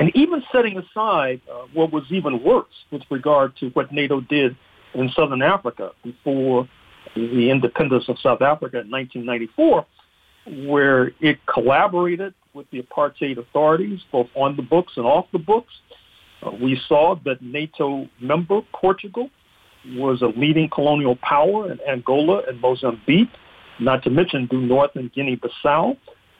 and 0.00 0.10
even 0.16 0.42
setting 0.50 0.78
aside 0.78 1.42
uh, 1.48 1.66
what 1.74 1.92
was 1.92 2.04
even 2.08 2.42
worse 2.42 2.72
with 2.90 3.02
regard 3.10 3.54
to 3.58 3.68
what 3.70 3.92
NATO 3.92 4.22
did 4.22 4.56
in 4.94 5.10
Southern 5.14 5.42
Africa 5.42 5.90
before 6.02 6.66
the 7.14 7.50
independence 7.50 8.04
of 8.08 8.18
South 8.18 8.40
Africa 8.40 8.80
in 8.80 8.90
1994, 8.90 9.86
where 10.66 11.12
it 11.20 11.38
collaborated 11.46 12.32
with 12.54 12.66
the 12.70 12.82
apartheid 12.82 13.36
authorities, 13.38 14.00
both 14.10 14.28
on 14.34 14.56
the 14.56 14.62
books 14.62 14.94
and 14.96 15.04
off 15.04 15.26
the 15.32 15.38
books. 15.38 15.72
Uh, 16.42 16.50
we 16.50 16.80
saw 16.88 17.14
that 17.26 17.42
NATO 17.42 18.08
member 18.20 18.62
Portugal 18.72 19.28
was 19.88 20.22
a 20.22 20.26
leading 20.26 20.70
colonial 20.70 21.16
power 21.16 21.70
in 21.70 21.78
Angola 21.86 22.42
and 22.48 22.58
Mozambique, 22.60 23.28
not 23.78 24.02
to 24.04 24.10
mention 24.10 24.46
due 24.46 24.62
north 24.62 24.96
in 24.96 25.10
Guinea-Bissau 25.14 25.96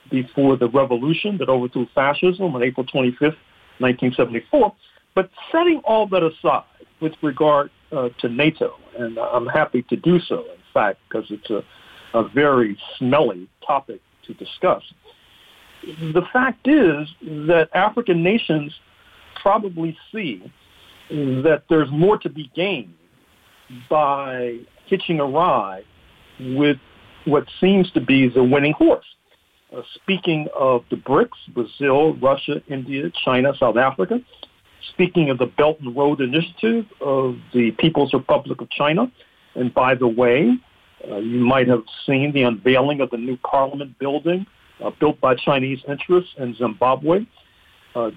before 0.09 0.57
the 0.57 0.67
revolution 0.67 1.37
that 1.37 1.47
overthrew 1.47 1.87
fascism 1.93 2.55
on 2.55 2.63
April 2.63 2.85
25th, 2.85 3.35
1974. 3.81 4.73
But 5.13 5.29
setting 5.51 5.81
all 5.83 6.07
that 6.07 6.23
aside 6.23 6.63
with 7.01 7.13
regard 7.21 7.69
uh, 7.91 8.09
to 8.19 8.29
NATO, 8.29 8.75
and 8.97 9.17
I'm 9.17 9.47
happy 9.47 9.83
to 9.89 9.95
do 9.95 10.19
so, 10.19 10.39
in 10.39 10.61
fact, 10.73 10.99
because 11.07 11.29
it's 11.29 11.49
a, 11.49 11.63
a 12.13 12.27
very 12.29 12.77
smelly 12.97 13.49
topic 13.65 14.01
to 14.27 14.33
discuss. 14.33 14.83
The 15.83 16.21
fact 16.31 16.67
is 16.67 17.07
that 17.21 17.69
African 17.73 18.23
nations 18.23 18.73
probably 19.41 19.97
see 20.11 20.43
that 21.09 21.63
there's 21.69 21.89
more 21.91 22.17
to 22.19 22.29
be 22.29 22.51
gained 22.55 22.93
by 23.89 24.59
hitching 24.85 25.19
a 25.19 25.25
ride 25.25 25.85
with 26.39 26.77
what 27.25 27.45
seems 27.59 27.91
to 27.91 28.01
be 28.01 28.29
the 28.29 28.43
winning 28.43 28.73
horse. 28.73 29.05
Uh, 29.75 29.81
speaking 29.95 30.47
of 30.57 30.83
the 30.89 30.97
BRICS, 30.97 31.29
Brazil, 31.53 32.15
Russia, 32.15 32.61
India, 32.67 33.09
China, 33.23 33.53
South 33.57 33.77
Africa. 33.77 34.19
Speaking 34.93 35.29
of 35.29 35.37
the 35.37 35.45
Belt 35.45 35.79
and 35.79 35.95
Road 35.95 36.19
Initiative 36.19 36.85
of 36.99 37.37
the 37.53 37.71
People's 37.71 38.13
Republic 38.13 38.59
of 38.59 38.69
China. 38.69 39.09
And 39.55 39.73
by 39.73 39.95
the 39.95 40.07
way, 40.07 40.57
uh, 41.09 41.17
you 41.17 41.39
might 41.39 41.67
have 41.67 41.83
seen 42.05 42.33
the 42.33 42.43
unveiling 42.43 42.99
of 42.99 43.09
the 43.11 43.17
new 43.17 43.37
parliament 43.37 43.97
building 43.97 44.45
uh, 44.83 44.91
built 44.99 45.21
by 45.21 45.35
Chinese 45.35 45.79
interests 45.87 46.31
in 46.37 46.55
Zimbabwe, 46.55 47.25
uh, 47.95 48.11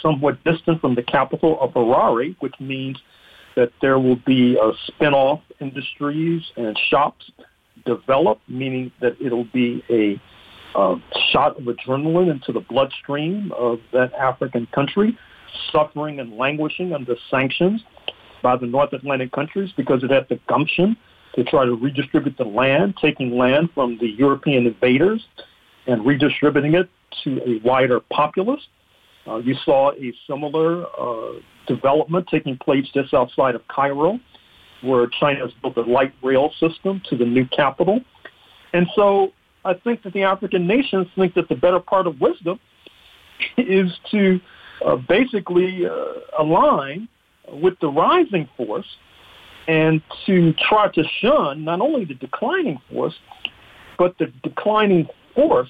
somewhat 0.00 0.42
distant 0.44 0.80
from 0.80 0.94
the 0.94 1.02
capital 1.02 1.58
of 1.60 1.72
Harare, 1.72 2.36
which 2.40 2.54
means 2.60 2.98
that 3.54 3.72
there 3.80 3.98
will 3.98 4.20
be 4.26 4.56
a 4.56 4.72
spin-off 4.86 5.40
industries 5.60 6.42
and 6.56 6.78
shops 6.88 7.30
developed, 7.84 8.42
meaning 8.48 8.92
that 9.00 9.16
it'll 9.20 9.44
be 9.44 9.82
a 9.90 10.20
shot 11.32 11.58
of 11.58 11.64
adrenaline 11.64 12.30
into 12.30 12.52
the 12.52 12.60
bloodstream 12.60 13.52
of 13.52 13.80
that 13.92 14.12
African 14.14 14.66
country, 14.74 15.18
suffering 15.72 16.20
and 16.20 16.36
languishing 16.36 16.92
under 16.92 17.16
sanctions 17.30 17.82
by 18.42 18.56
the 18.56 18.66
North 18.66 18.92
Atlantic 18.92 19.32
countries 19.32 19.70
because 19.76 20.02
it 20.02 20.10
had 20.10 20.26
the 20.28 20.38
gumption 20.48 20.96
to 21.34 21.44
try 21.44 21.64
to 21.64 21.74
redistribute 21.74 22.36
the 22.36 22.44
land, 22.44 22.94
taking 23.00 23.36
land 23.36 23.70
from 23.74 23.98
the 23.98 24.08
European 24.08 24.66
invaders 24.66 25.24
and 25.86 26.04
redistributing 26.04 26.74
it 26.74 26.88
to 27.24 27.40
a 27.46 27.60
wider 27.66 28.00
populace. 28.10 28.60
Uh, 29.26 29.36
you 29.36 29.54
saw 29.64 29.92
a 29.92 30.12
similar 30.26 30.86
uh, 30.98 31.40
development 31.66 32.26
taking 32.30 32.56
place 32.58 32.86
just 32.94 33.12
outside 33.12 33.54
of 33.54 33.66
Cairo, 33.68 34.18
where 34.82 35.06
China 35.20 35.40
has 35.40 35.50
built 35.62 35.76
a 35.76 35.82
light 35.82 36.12
rail 36.22 36.52
system 36.60 37.02
to 37.08 37.16
the 37.16 37.24
new 37.24 37.46
capital. 37.46 38.00
And 38.72 38.86
so 38.94 39.32
I 39.66 39.74
think 39.74 40.02
that 40.04 40.12
the 40.12 40.22
African 40.22 40.66
nations 40.66 41.08
think 41.16 41.34
that 41.34 41.48
the 41.48 41.56
better 41.56 41.80
part 41.80 42.06
of 42.06 42.20
wisdom 42.20 42.60
is 43.58 43.92
to 44.12 44.40
uh, 44.84 44.96
basically 44.96 45.86
uh, 45.86 45.92
align 46.38 47.08
with 47.52 47.74
the 47.80 47.88
rising 47.88 48.48
force 48.56 48.86
and 49.68 50.00
to 50.26 50.52
try 50.68 50.88
to 50.94 51.02
shun 51.20 51.64
not 51.64 51.80
only 51.80 52.04
the 52.04 52.14
declining 52.14 52.78
force, 52.90 53.14
but 53.98 54.16
the 54.18 54.26
declining 54.42 55.08
force 55.34 55.68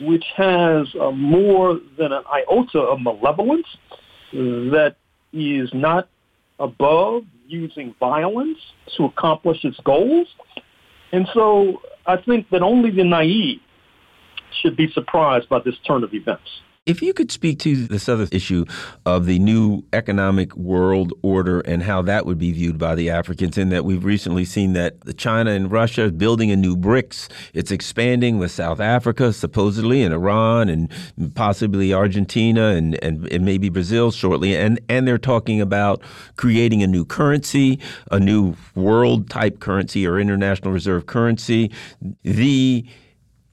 which 0.00 0.24
has 0.36 0.88
uh, 1.00 1.10
more 1.12 1.78
than 1.96 2.12
an 2.12 2.22
iota 2.30 2.80
of 2.80 3.00
malevolence 3.00 3.66
that 4.32 4.96
is 5.32 5.70
not 5.72 6.08
above 6.58 7.22
using 7.46 7.94
violence 8.00 8.58
to 8.96 9.04
accomplish 9.04 9.64
its 9.64 9.78
goals. 9.84 10.26
And 11.14 11.28
so 11.32 11.80
I 12.06 12.16
think 12.16 12.50
that 12.50 12.60
only 12.60 12.90
the 12.90 13.04
naive 13.04 13.60
should 14.60 14.76
be 14.76 14.90
surprised 14.90 15.48
by 15.48 15.60
this 15.64 15.76
turn 15.86 16.02
of 16.02 16.12
events. 16.12 16.42
If 16.86 17.00
you 17.00 17.14
could 17.14 17.30
speak 17.30 17.60
to 17.60 17.86
this 17.86 18.10
other 18.10 18.28
issue 18.30 18.66
of 19.06 19.24
the 19.24 19.38
new 19.38 19.84
economic 19.94 20.54
world 20.54 21.14
order 21.22 21.60
and 21.60 21.82
how 21.82 22.02
that 22.02 22.26
would 22.26 22.36
be 22.36 22.52
viewed 22.52 22.76
by 22.76 22.94
the 22.94 23.08
Africans, 23.08 23.56
in 23.56 23.70
that 23.70 23.86
we've 23.86 24.04
recently 24.04 24.44
seen 24.44 24.74
that 24.74 25.16
China 25.16 25.52
and 25.52 25.72
Russia 25.72 26.02
is 26.02 26.12
building 26.12 26.50
a 26.50 26.56
new 26.56 26.76
BRICS. 26.76 27.30
It's 27.54 27.70
expanding 27.70 28.36
with 28.36 28.50
South 28.50 28.80
Africa, 28.80 29.32
supposedly, 29.32 30.02
and 30.02 30.12
Iran, 30.12 30.68
and 30.68 30.90
possibly 31.34 31.94
Argentina, 31.94 32.66
and, 32.66 33.02
and, 33.02 33.32
and 33.32 33.46
maybe 33.46 33.70
Brazil 33.70 34.10
shortly. 34.10 34.54
And, 34.54 34.78
and 34.90 35.08
they're 35.08 35.16
talking 35.16 35.62
about 35.62 36.02
creating 36.36 36.82
a 36.82 36.86
new 36.86 37.06
currency, 37.06 37.78
a 38.10 38.20
new 38.20 38.56
world 38.74 39.30
type 39.30 39.58
currency 39.58 40.06
or 40.06 40.20
international 40.20 40.70
reserve 40.70 41.06
currency. 41.06 41.70
The 42.24 42.84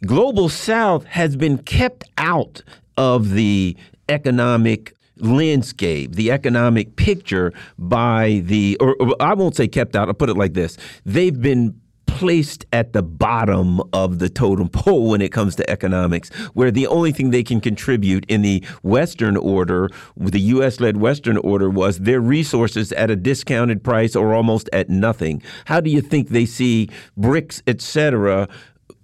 global 0.06 0.50
south 0.50 1.06
has 1.06 1.38
been 1.38 1.60
kept 1.60 2.04
out 2.18 2.62
of 3.02 3.32
the 3.32 3.76
economic 4.10 4.94
landscape, 5.18 6.14
the 6.14 6.30
economic 6.30 6.96
picture 6.98 7.52
by 7.80 8.44
the, 8.46 8.78
or, 8.80 8.96
or, 9.00 9.16
I 9.20 9.34
won't 9.34 9.56
say 9.56 9.68
kept 9.68 9.96
out, 9.96 10.08
I'll 10.08 10.14
put 10.14 10.30
it 10.30 10.38
like 10.38 10.54
this. 10.54 10.78
They've 11.04 11.42
been 11.42 11.82
placed 12.06 12.64
at 12.72 12.94
the 12.94 13.02
bottom 13.02 13.82
of 13.92 14.20
the 14.20 14.30
totem 14.30 14.70
pole 14.70 15.10
when 15.10 15.20
it 15.20 15.32
comes 15.32 15.56
to 15.56 15.68
economics, 15.68 16.30
where 16.54 16.70
the 16.70 16.86
only 16.86 17.12
thing 17.12 17.32
they 17.32 17.42
can 17.42 17.60
contribute 17.60 18.24
in 18.28 18.44
the 18.44 18.64
Western 18.84 19.36
order, 19.36 19.90
the 20.16 20.40
U.S. 20.40 20.80
led 20.80 20.98
Western 20.98 21.38
order, 21.38 21.72
was 21.72 21.98
their 22.00 22.20
resources 22.20 22.92
at 22.92 23.10
a 23.10 23.16
discounted 23.16 23.84
price 23.84 24.16
or 24.16 24.36
almost 24.36 24.70
at 24.74 24.92
nothing. 24.92 25.42
How 25.66 25.80
do 25.82 25.90
you 25.90 26.02
think 26.02 26.30
they 26.30 26.46
see 26.46 26.88
BRICS, 27.20 27.64
et 27.66 27.82
cetera, 27.82 28.48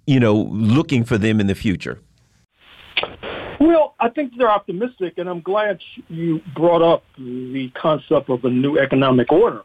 you 0.06 0.20
know, 0.20 0.36
looking 0.36 1.02
for 1.02 1.18
them 1.18 1.40
in 1.40 1.48
the 1.48 1.56
future? 1.56 2.00
Well, 3.68 3.94
I 4.00 4.08
think 4.08 4.32
they're 4.38 4.50
optimistic, 4.50 5.18
and 5.18 5.28
I'm 5.28 5.42
glad 5.42 5.82
you 6.08 6.40
brought 6.56 6.80
up 6.80 7.04
the 7.18 7.70
concept 7.74 8.30
of 8.30 8.42
a 8.42 8.48
new 8.48 8.78
economic 8.78 9.30
order 9.30 9.62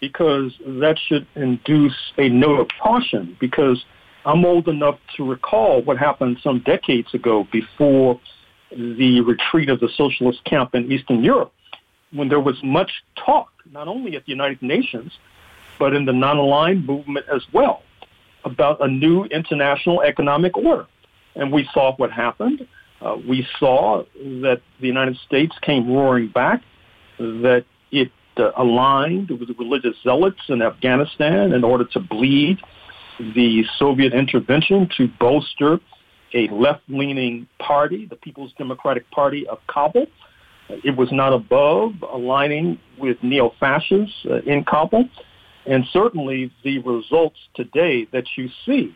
because 0.00 0.52
that 0.66 0.98
should 0.98 1.28
induce 1.36 1.94
a 2.18 2.28
note 2.28 2.58
of 2.58 2.66
caution 2.82 3.36
because 3.38 3.84
I'm 4.24 4.44
old 4.44 4.66
enough 4.66 4.98
to 5.16 5.24
recall 5.24 5.80
what 5.80 5.96
happened 5.96 6.38
some 6.42 6.58
decades 6.58 7.14
ago 7.14 7.46
before 7.52 8.20
the 8.72 9.20
retreat 9.20 9.68
of 9.68 9.78
the 9.78 9.90
socialist 9.96 10.42
camp 10.42 10.74
in 10.74 10.90
Eastern 10.90 11.22
Europe 11.22 11.52
when 12.10 12.28
there 12.28 12.40
was 12.40 12.60
much 12.64 12.90
talk, 13.14 13.52
not 13.70 13.86
only 13.86 14.16
at 14.16 14.24
the 14.24 14.32
United 14.32 14.60
Nations, 14.60 15.12
but 15.78 15.94
in 15.94 16.04
the 16.04 16.12
non-aligned 16.12 16.84
movement 16.84 17.26
as 17.32 17.42
well, 17.52 17.84
about 18.44 18.84
a 18.84 18.88
new 18.88 19.22
international 19.26 20.02
economic 20.02 20.56
order. 20.56 20.88
And 21.36 21.52
we 21.52 21.68
saw 21.72 21.94
what 21.94 22.10
happened. 22.10 22.66
Uh, 23.00 23.16
we 23.28 23.46
saw 23.58 24.04
that 24.14 24.60
the 24.80 24.86
United 24.86 25.16
States 25.26 25.54
came 25.62 25.92
roaring 25.92 26.28
back, 26.28 26.62
that 27.18 27.64
it 27.90 28.10
uh, 28.38 28.50
aligned 28.56 29.30
with 29.30 29.50
religious 29.58 29.94
zealots 30.02 30.40
in 30.48 30.62
Afghanistan 30.62 31.52
in 31.52 31.62
order 31.62 31.84
to 31.84 32.00
bleed 32.00 32.58
the 33.18 33.64
Soviet 33.78 34.12
intervention 34.12 34.88
to 34.96 35.08
bolster 35.20 35.78
a 36.34 36.48
left-leaning 36.48 37.46
party, 37.58 38.06
the 38.06 38.16
People's 38.16 38.52
Democratic 38.58 39.10
Party 39.10 39.46
of 39.46 39.58
Kabul. 39.68 40.06
It 40.68 40.96
was 40.96 41.08
not 41.12 41.32
above 41.32 41.92
aligning 42.02 42.78
with 42.98 43.16
neo-fascists 43.22 44.26
uh, 44.28 44.42
in 44.42 44.64
Kabul. 44.64 45.08
And 45.66 45.84
certainly 45.92 46.52
the 46.62 46.78
results 46.80 47.38
today 47.54 48.06
that 48.12 48.24
you 48.36 48.48
see 48.64 48.94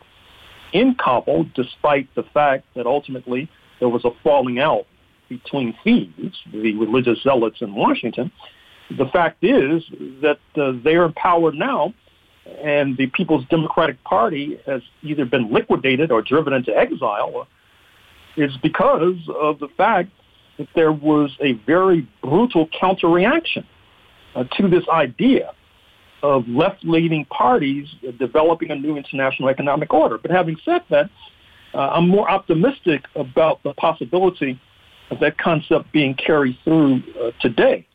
in 0.73 0.95
Kabul, 0.95 1.45
despite 1.55 2.13
the 2.15 2.23
fact 2.33 2.65
that 2.75 2.85
ultimately 2.85 3.49
there 3.81 3.89
was 3.89 4.05
a 4.05 4.11
falling 4.23 4.59
out 4.59 4.85
between 5.27 5.75
thieves, 5.83 6.37
the 6.53 6.73
religious 6.75 7.21
zealots 7.23 7.61
in 7.61 7.73
Washington. 7.73 8.31
The 8.97 9.07
fact 9.07 9.43
is 9.43 9.83
that 10.21 10.39
uh, 10.55 10.73
they're 10.83 11.05
in 11.05 11.13
power 11.13 11.51
now, 11.51 11.93
and 12.61 12.95
the 12.95 13.07
People's 13.07 13.45
Democratic 13.49 14.01
Party 14.03 14.59
has 14.65 14.81
either 15.01 15.25
been 15.25 15.51
liquidated 15.51 16.11
or 16.11 16.21
driven 16.21 16.53
into 16.53 16.71
exile. 16.77 17.47
Is 18.37 18.55
because 18.61 19.17
of 19.35 19.59
the 19.59 19.67
fact 19.75 20.09
that 20.57 20.67
there 20.75 20.91
was 20.91 21.31
a 21.41 21.53
very 21.65 22.07
brutal 22.21 22.67
counterreaction 22.67 23.65
uh, 24.35 24.43
to 24.57 24.69
this 24.69 24.87
idea 24.89 25.51
of 26.23 26.47
left-leaning 26.47 27.25
parties 27.25 27.87
developing 28.19 28.69
a 28.69 28.75
new 28.75 28.95
international 28.95 29.49
economic 29.49 29.91
order. 29.93 30.17
But 30.17 30.31
having 30.31 30.57
said 30.63 30.81
that, 30.89 31.09
uh, 31.73 31.77
I'm 31.77 32.07
more 32.07 32.29
optimistic 32.29 33.05
about 33.15 33.63
the 33.63 33.73
possibility 33.73 34.59
of 35.09 35.19
that 35.19 35.37
concept 35.37 35.91
being 35.91 36.15
carried 36.15 36.57
through 36.63 37.03
uh, 37.21 37.31
today. 37.41 37.85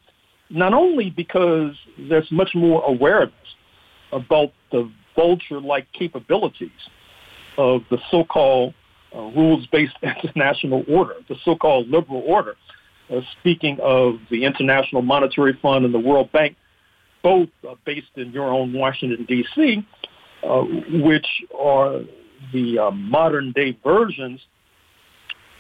Not 0.51 0.75
only 0.75 1.11
because 1.11 1.75
there's 1.99 2.31
much 2.31 2.51
more 2.55 2.83
awareness 2.85 3.35
about 4.13 4.53
the 4.71 4.91
vulture-like 5.15 5.91
capabilities 5.93 6.71
of 7.59 7.83
the 7.91 7.99
so-called 8.11 8.75
uh, 9.15 9.21
rules-based 9.21 9.97
international 10.03 10.85
order, 10.89 11.15
the 11.29 11.37
so-called 11.45 11.89
liberal 11.89 12.23
order, 12.27 12.55
uh, 13.11 13.21
speaking 13.41 13.79
of 13.83 14.19
the 14.31 14.45
International 14.45 15.03
Monetary 15.03 15.59
Fund 15.61 15.85
and 15.85 15.95
the 15.95 15.99
World 15.99 16.31
Bank, 16.33 16.57
both 17.23 17.49
uh, 17.69 17.75
based 17.85 18.07
in 18.17 18.31
your 18.33 18.51
own 18.51 18.73
Washington, 18.73 19.25
D.C., 19.25 19.87
uh, 20.45 20.63
which 21.03 21.27
are 21.59 22.03
the 22.53 22.79
uh, 22.79 22.91
modern 22.91 23.53
day 23.53 23.77
versions 23.85 24.41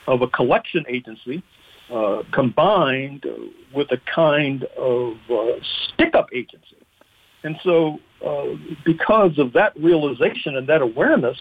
of 0.06 0.22
a 0.22 0.28
collection 0.28 0.84
agency 0.88 1.42
uh, 1.92 2.22
combined 2.32 3.24
with 3.74 3.90
a 3.92 3.98
kind 4.12 4.64
of 4.76 5.14
uh, 5.30 5.52
stick-up 5.88 6.28
agency. 6.34 6.76
And 7.44 7.56
so 7.62 7.98
uh, 8.26 8.56
because 8.84 9.38
of 9.38 9.52
that 9.52 9.72
realization 9.76 10.56
and 10.56 10.68
that 10.68 10.82
awareness, 10.82 11.38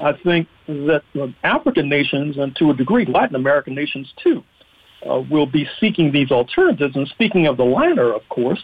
I 0.00 0.12
think 0.24 0.48
that 0.66 1.02
African 1.42 1.88
nations 1.88 2.36
and 2.38 2.54
to 2.56 2.70
a 2.70 2.74
degree 2.74 3.04
Latin 3.06 3.36
American 3.36 3.74
nations 3.74 4.12
too 4.22 4.42
uh, 5.08 5.20
will 5.30 5.46
be 5.46 5.66
seeking 5.80 6.12
these 6.12 6.30
alternatives. 6.30 6.96
And 6.96 7.06
speaking 7.08 7.46
of 7.46 7.56
the 7.56 7.64
latter, 7.64 8.12
of 8.12 8.28
course, 8.28 8.62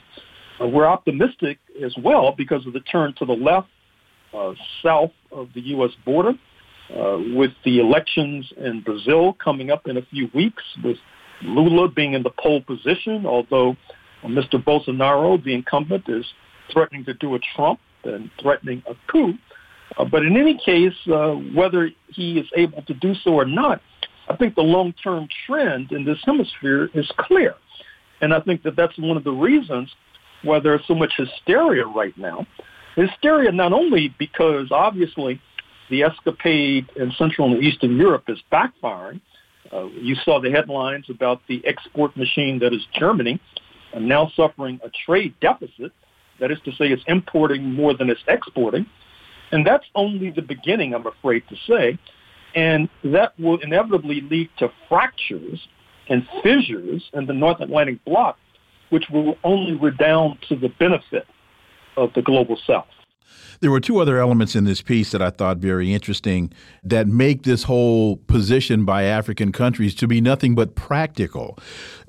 uh, 0.61 0.67
we're 0.67 0.87
optimistic 0.87 1.59
as 1.85 1.95
well 2.03 2.35
because 2.37 2.67
of 2.67 2.73
the 2.73 2.81
turn 2.81 3.15
to 3.19 3.25
the 3.25 3.33
left 3.33 3.69
south 4.83 5.13
of 5.33 5.49
the 5.55 5.61
U.S. 5.61 5.91
border, 6.05 6.33
uh, 6.91 7.19
with 7.35 7.53
the 7.65 7.81
elections 7.81 8.53
in 8.57 8.83
Brazil 8.83 9.33
coming 9.33 9.71
up 9.71 9.87
in 9.87 9.97
a 9.97 10.03
few 10.03 10.31
weeks, 10.35 10.63
with 10.83 10.97
Lula 11.43 11.89
being 11.89 12.15
in 12.15 12.23
the 12.23 12.31
pole 12.31 12.61
position, 12.61 13.27
although 13.27 13.77
Mr. 14.25 14.63
Bolsonaro, 14.63 15.43
the 15.43 15.55
incumbent, 15.55 16.05
is 16.09 16.25
threatening 16.73 17.05
to 17.05 17.15
do 17.15 17.35
a 17.35 17.39
Trump 17.55 17.81
and 18.05 18.31
threatening 18.41 18.83
a 18.89 18.95
coup. 19.11 19.35
Uh, 19.97 20.05
but 20.05 20.25
in 20.25 20.37
any 20.37 20.59
case, 20.65 20.95
uh, 21.13 21.33
whether 21.55 21.91
he 22.09 22.39
is 22.39 22.47
able 22.57 22.83
to 22.83 22.95
do 22.95 23.15
so 23.23 23.33
or 23.33 23.45
not, 23.45 23.81
I 24.29 24.37
think 24.37 24.55
the 24.55 24.63
long-term 24.63 25.29
trend 25.47 25.93
in 25.93 26.05
this 26.05 26.19
hemisphere 26.25 26.89
is 26.95 27.11
clear. 27.19 27.55
And 28.21 28.33
I 28.33 28.41
think 28.41 28.63
that 28.63 28.77
that's 28.77 28.97
one 28.99 29.17
of 29.17 29.25
the 29.25 29.33
reasons 29.33 29.91
why 30.43 30.61
there's 30.61 30.83
so 30.87 30.95
much 30.95 31.13
hysteria 31.17 31.85
right 31.87 32.17
now 32.17 32.47
Hysteria 32.97 33.53
not 33.53 33.73
only 33.73 34.15
because 34.19 34.69
obviously 34.71 35.41
the 35.91 36.03
escapade 36.03 36.89
in 36.97 37.13
Central 37.13 37.53
and 37.53 37.63
Eastern 37.63 37.97
Europe 37.97 38.25
is 38.29 38.39
backfiring. 38.53 39.21
Uh, 39.73 39.87
you 39.87 40.15
saw 40.15 40.41
the 40.41 40.51
headlines 40.51 41.07
about 41.09 41.41
the 41.49 41.65
export 41.67 42.17
machine 42.17 42.59
that 42.61 42.73
is 42.73 42.87
Germany, 42.95 43.41
uh, 43.95 43.99
now 43.99 44.31
suffering 44.37 44.81
a 44.85 44.91
trade 45.07 45.35
deficit. 45.41 45.93
That 46.41 46.51
is 46.51 46.59
to 46.65 46.73
say, 46.73 46.87
it's 46.87 47.03
importing 47.07 47.73
more 47.73 47.95
than 47.95 48.11
it's 48.11 48.23
exporting. 48.29 48.87
And 49.53 49.67
that's 49.67 49.85
only 49.95 50.31
the 50.31 50.43
beginning, 50.43 50.95
I'm 50.95 51.07
afraid 51.07 51.45
to 51.49 51.57
say. 51.69 51.99
And 52.55 52.89
that 53.05 53.39
will 53.39 53.59
inevitably 53.61 54.21
lead 54.21 54.51
to 54.59 54.71
fractures 54.89 55.61
and 56.09 56.27
fissures 56.43 57.03
in 57.13 57.27
the 57.27 57.33
North 57.33 57.61
Atlantic 57.61 58.05
bloc, 58.05 58.37
which 58.91 59.05
will 59.11 59.37
only 59.45 59.77
redound 59.77 60.39
to 60.49 60.57
the 60.57 60.69
benefit 60.69 61.27
of 61.97 62.13
the 62.15 62.23
global 62.23 62.57
south. 62.57 62.87
There 63.61 63.71
were 63.71 63.81
two 63.81 63.99
other 63.99 64.19
elements 64.19 64.55
in 64.55 64.65
this 64.65 64.83
piece 64.83 65.13
that 65.13 65.23
I 65.23 65.31
thought 65.31 65.59
very 65.59 65.93
interesting 65.95 66.53
that 66.83 67.07
make 67.07 67.45
this 67.45 67.63
whole 67.63 68.17
position 68.17 68.85
by 68.85 69.05
African 69.05 69.53
countries 69.53 69.95
to 69.97 70.07
be 70.07 70.21
nothing 70.21 70.55
but 70.55 70.75
practical. 70.75 71.59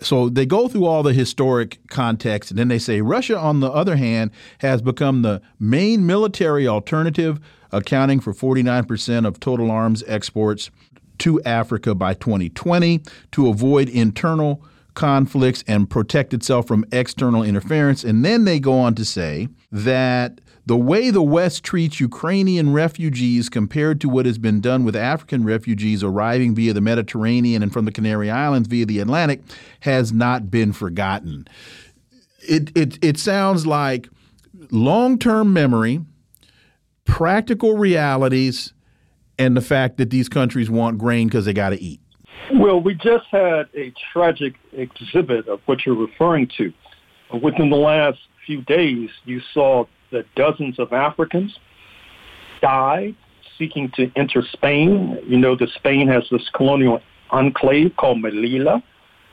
So 0.01 0.27
they 0.27 0.45
go 0.45 0.67
through 0.67 0.85
all 0.85 1.03
the 1.03 1.13
historic 1.13 1.79
context 1.87 2.51
and 2.51 2.59
then 2.59 2.67
they 2.67 2.79
say 2.79 3.01
Russia, 3.01 3.37
on 3.37 3.59
the 3.59 3.71
other 3.71 3.95
hand, 3.95 4.31
has 4.59 4.81
become 4.81 5.21
the 5.21 5.41
main 5.59 6.05
military 6.05 6.67
alternative, 6.67 7.39
accounting 7.71 8.19
for 8.19 8.33
49% 8.33 9.25
of 9.25 9.39
total 9.39 9.71
arms 9.71 10.03
exports 10.07 10.71
to 11.19 11.41
Africa 11.43 11.95
by 11.95 12.13
2020 12.15 13.01
to 13.31 13.47
avoid 13.47 13.87
internal 13.89 14.61
conflicts 14.95 15.63
and 15.67 15.89
protect 15.89 16.33
itself 16.33 16.67
from 16.67 16.85
external 16.91 17.43
interference. 17.43 18.03
And 18.03 18.25
then 18.25 18.45
they 18.45 18.59
go 18.59 18.79
on 18.79 18.95
to 18.95 19.05
say 19.05 19.49
that 19.76 20.39
the 20.65 20.77
way 20.77 21.10
the 21.10 21.22
West 21.22 21.64
treats 21.64 21.99
Ukrainian 21.99 22.72
refugees 22.72 23.49
compared 23.49 23.99
to 24.02 24.10
what 24.10 24.26
has 24.26 24.38
been 24.38 24.61
done 24.61 24.85
with 24.85 24.95
African 24.95 25.43
refugees 25.43 26.02
arriving 26.02 26.56
via 26.56 26.72
the 26.73 26.81
Mediterranean 26.81 27.61
and 27.61 27.73
from 27.73 27.84
the 27.84 27.91
Canary 27.91 28.31
Islands 28.31 28.69
via 28.69 28.85
the 28.85 28.99
Atlantic 28.99 29.41
has 29.81 30.14
not 30.14 30.49
been 30.49 30.72
forgotten. 30.72 31.45
It, 32.39 32.76
it, 32.76 33.03
it 33.03 33.18
sounds 33.18 33.68
like 33.68 34.07
long 34.72 35.19
term 35.19 35.52
memory, 35.52 36.02
practical 37.03 37.77
realities, 37.77 38.73
and 39.38 39.57
the 39.57 39.61
fact 39.61 39.97
that 39.97 40.10
these 40.10 40.30
countries 40.30 40.69
want 40.69 40.97
grain 40.97 41.27
because 41.27 41.43
they 41.43 41.53
got 41.53 41.72
to 41.72 41.81
eat. 41.81 41.99
Well, 42.53 42.80
we 42.80 42.93
just 42.93 43.26
had 43.30 43.68
a 43.76 43.93
tragic 44.14 44.53
exhibit 44.72 45.49
of 45.49 45.60
what 45.65 45.85
you're 45.85 45.95
referring 45.95 46.49
to. 46.57 46.72
Within 47.41 47.69
the 47.69 47.76
last 47.76 48.19
few 48.45 48.61
days, 48.61 49.09
you 49.26 49.41
saw 49.53 49.85
the 50.11 50.26
dozens 50.35 50.80
of 50.80 50.93
Africans 50.93 51.57
died 52.61 53.15
seeking 53.57 53.91
to 53.95 54.11
enter 54.15 54.43
Spain. 54.53 55.17
You 55.27 55.38
know 55.38 55.55
that 55.55 55.69
Spain 55.76 56.07
has 56.07 56.23
this 56.31 56.49
colonial 56.53 57.01
enclave 57.31 57.95
called 57.97 58.19
Melilla 58.19 58.81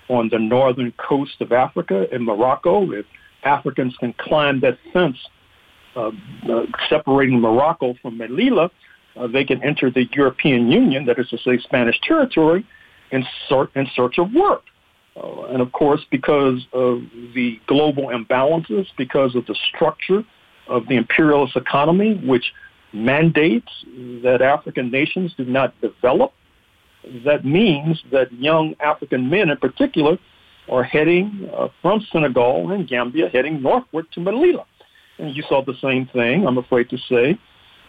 on 0.09 0.28
the 0.30 0.39
northern 0.39 0.93
coast 0.93 1.40
of 1.40 1.52
Africa 1.52 2.12
in 2.14 2.24
Morocco. 2.24 2.93
If 2.93 3.06
Africans 3.44 3.97
can 3.98 4.12
climb 4.14 4.60
that 4.60 4.78
fence 4.93 5.16
uh, 5.97 6.10
uh, 6.48 6.66
separating 6.89 7.40
Morocco 7.40 7.94
from 8.01 8.18
Melilla, 8.18 8.70
uh, 9.16 9.26
they 9.26 9.44
can 9.44 9.62
enter 9.62 9.90
the 9.90 10.06
European 10.12 10.70
Union, 10.70 11.05
that 11.06 11.18
is 11.18 11.28
to 11.28 11.39
say 11.39 11.59
Spanish 11.59 12.01
territory, 12.01 12.66
in, 13.10 13.24
ser- 13.48 13.70
in 13.74 13.86
search 13.94 14.18
of 14.18 14.32
work. 14.32 14.62
Uh, 15.16 15.44
and 15.44 15.60
of 15.60 15.72
course, 15.72 16.01
because 16.10 16.66
of 16.72 17.01
the 17.34 17.60
global 17.66 18.09
imbalances, 18.09 18.86
because 18.97 19.34
of 19.34 19.44
the 19.47 19.56
structure 19.74 20.24
of 20.68 20.86
the 20.89 20.97
imperialist 20.97 21.56
economy, 21.56 22.20
which 22.24 22.52
mandates 22.93 23.70
that 24.22 24.40
African 24.40 24.90
nations 24.90 25.34
do 25.36 25.44
not 25.44 25.78
develop, 25.80 26.32
that 27.24 27.44
means 27.44 28.02
that 28.10 28.32
young 28.32 28.74
African 28.80 29.28
men 29.28 29.51
in 29.51 29.56
particular 29.56 30.18
are 30.70 30.84
heading 30.84 31.51
uh, 31.56 31.68
from 31.80 32.06
Senegal 32.12 32.70
and 32.70 32.86
Gambia, 32.89 33.28
heading 33.28 33.60
northward 33.60 34.06
to 34.12 34.20
Melilla. 34.20 34.64
And 35.18 35.36
you 35.36 35.43
saw 35.48 35.64
the 35.64 35.74
same 35.82 36.06
thing, 36.06 36.47
I'm 36.47 36.59
afraid 36.59 36.89
to 36.90 36.98
say, 37.09 37.39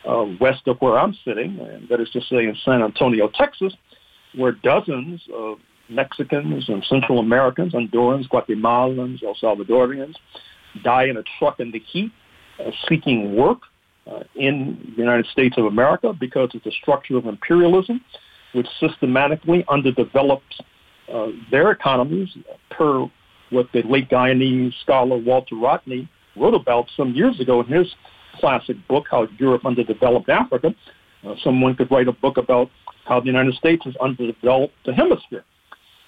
uh, 0.08 0.26
west 0.40 0.68
of 0.68 0.78
where 0.80 0.98
I'm 0.98 1.16
sitting, 1.24 1.60
and 1.60 1.88
that 1.90 2.02
is 2.02 2.10
to 2.12 2.22
say 2.22 2.46
in 2.46 2.56
San 2.66 2.82
Antonio, 2.82 3.30
Texas, 3.34 3.74
where 4.36 4.52
dozens 4.52 5.22
of 5.34 5.60
Mexicans 5.94 6.68
and 6.68 6.84
Central 6.86 7.20
Americans, 7.20 7.74
Hondurans, 7.74 8.28
Guatemalans, 8.30 9.24
El 9.24 9.36
Salvadorians 9.36 10.16
die 10.84 11.06
in 11.06 11.18
a 11.18 11.24
truck 11.38 11.60
in 11.60 11.72
the 11.72 11.80
heat 11.80 12.12
uh, 12.60 12.72
seeking 12.88 13.36
work 13.36 13.60
uh, 14.08 14.24
in 14.36 14.94
the 14.96 15.02
United 15.02 15.26
States 15.28 15.56
of 15.58 15.66
America 15.66 16.14
because 16.14 16.50
of 16.56 16.64
the 16.64 16.72
structure 16.72 17.18
of 17.18 17.26
imperialism, 17.26 18.02
which 18.54 18.68
systematically 18.80 19.64
underdevelops 19.70 20.42
uh, 21.12 21.28
their 21.52 21.72
economies 21.72 22.30
per 22.70 23.06
what 23.50 23.68
the 23.72 23.84
late 23.84 24.10
Guyanese 24.10 24.74
scholar 24.82 25.18
Walter 25.18 25.56
Rodney 25.56 26.10
wrote 26.36 26.56
about 26.56 26.88
some 26.98 27.14
years 27.14 27.40
ago 27.40 27.62
in 27.62 27.68
his 27.68 27.88
classic 28.40 28.76
book, 28.88 29.06
How 29.10 29.28
Europe 29.38 29.66
Underdeveloped 29.66 30.30
Africa. 30.30 30.74
Uh, 31.26 31.36
someone 31.44 31.76
could 31.76 31.92
write 31.92 32.08
a 32.08 32.12
book 32.12 32.38
about 32.38 32.70
how 33.06 33.20
the 33.20 33.28
United 33.28 33.54
States 33.54 33.84
has 33.86 33.96
underdeveloped 33.98 34.74
the 34.86 34.94
hemisphere. 34.94 35.44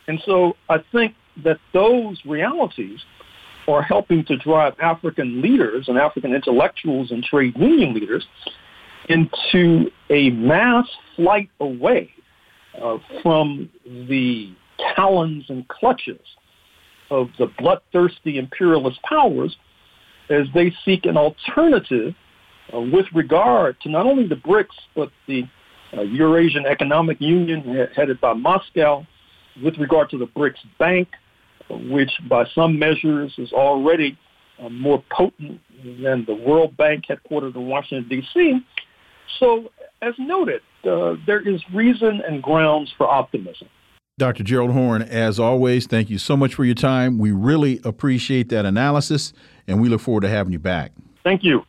And 0.08 0.22
so 0.26 0.56
I 0.70 0.78
think 0.92 1.16
that 1.44 1.60
those 1.74 2.20
realities 2.26 3.00
are 3.68 3.82
helping 3.82 4.24
to 4.26 4.38
drive 4.38 4.74
African 4.80 5.42
leaders 5.42 5.88
and 5.88 5.98
African 5.98 6.34
intellectuals 6.34 7.12
and 7.12 7.24
trade 7.24 7.58
union 7.58 7.94
leaders 7.94 8.26
into 9.10 9.92
a 10.10 10.30
mass 10.32 10.88
flight 11.16 11.50
away 11.60 12.12
uh, 12.82 12.98
from 13.22 13.70
the 13.86 14.54
talons 14.96 15.46
and 15.50 15.68
clutches 15.68 16.22
of 17.10 17.30
the 17.38 17.48
bloodthirsty 17.58 18.38
imperialist 18.38 19.02
powers 19.04 19.56
as 20.30 20.48
they 20.54 20.74
seek 20.84 21.06
an 21.06 21.18
alternative 21.18 22.14
uh, 22.74 22.80
with 22.80 23.06
regard 23.14 23.80
to 23.82 23.90
not 23.90 24.06
only 24.06 24.28
the 24.28 24.36
BRICS, 24.36 24.76
but 24.96 25.12
the 25.28 25.44
uh, 25.96 26.02
Eurasian 26.02 26.66
Economic 26.66 27.22
Union 27.22 27.88
headed 27.96 28.20
by 28.20 28.34
Moscow, 28.34 29.06
with 29.64 29.78
regard 29.78 30.10
to 30.12 30.18
the 30.18 30.28
BRICS 30.28 30.60
Bank, 30.80 31.10
which 31.70 32.12
by 32.30 32.46
some 32.54 32.78
measures 32.78 33.34
is 33.38 33.52
already 33.52 34.18
uh, 34.64 34.70
more 34.70 35.04
potent 35.12 35.60
than 35.84 36.26
the 36.26 36.36
World 36.36 36.78
Bank 36.78 37.06
headquartered 37.10 37.56
in 37.56 37.68
Washington, 37.68 38.08
D.C. 38.08 38.66
So, 39.40 39.72
as 40.02 40.14
noted, 40.18 40.62
uh, 40.86 41.16
there 41.26 41.42
is 41.42 41.62
reason 41.74 42.22
and 42.28 42.42
grounds 42.42 42.94
for 42.98 43.08
optimism. 43.08 43.68
Dr. 44.18 44.44
Gerald 44.44 44.72
Horne, 44.72 45.02
as 45.02 45.42
always, 45.42 45.88
thank 45.88 46.10
you 46.10 46.18
so 46.18 46.38
much 46.38 46.54
for 46.54 46.64
your 46.64 46.76
time. 46.76 47.18
We 47.18 47.32
really 47.34 47.82
appreciate 47.84 48.48
that 48.50 48.66
analysis, 48.66 49.34
and 49.68 49.82
we 49.82 49.90
look 49.90 50.00
forward 50.00 50.22
to 50.22 50.30
having 50.30 50.54
you 50.54 50.60
back. 50.60 50.94
Thank 51.24 51.44
you. 51.44 51.66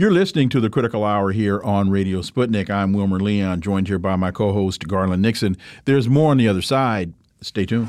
You're 0.00 0.12
listening 0.12 0.48
to 0.50 0.60
the 0.60 0.70
Critical 0.70 1.04
Hour 1.04 1.32
here 1.32 1.60
on 1.60 1.90
Radio 1.90 2.20
Sputnik. 2.20 2.70
I'm 2.70 2.92
Wilmer 2.92 3.18
Leon, 3.18 3.60
joined 3.60 3.88
here 3.88 3.98
by 3.98 4.14
my 4.14 4.30
co 4.30 4.52
host, 4.52 4.86
Garland 4.86 5.22
Nixon. 5.22 5.56
There's 5.86 6.08
more 6.08 6.30
on 6.30 6.36
the 6.36 6.46
other 6.46 6.62
side. 6.62 7.14
Stay 7.40 7.66
tuned. 7.66 7.88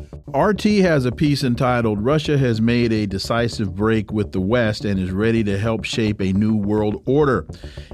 RT 0.33 0.63
has 0.81 1.05
a 1.05 1.11
piece 1.11 1.43
entitled 1.43 1.99
Russia 2.03 2.37
has 2.37 2.61
made 2.61 2.93
a 2.93 3.05
decisive 3.05 3.75
break 3.75 4.13
with 4.13 4.31
the 4.31 4.39
West 4.39 4.85
and 4.85 4.97
is 4.97 5.11
ready 5.11 5.43
to 5.43 5.57
help 5.57 5.83
shape 5.83 6.21
a 6.21 6.31
new 6.31 6.55
world 6.55 7.03
order. 7.05 7.45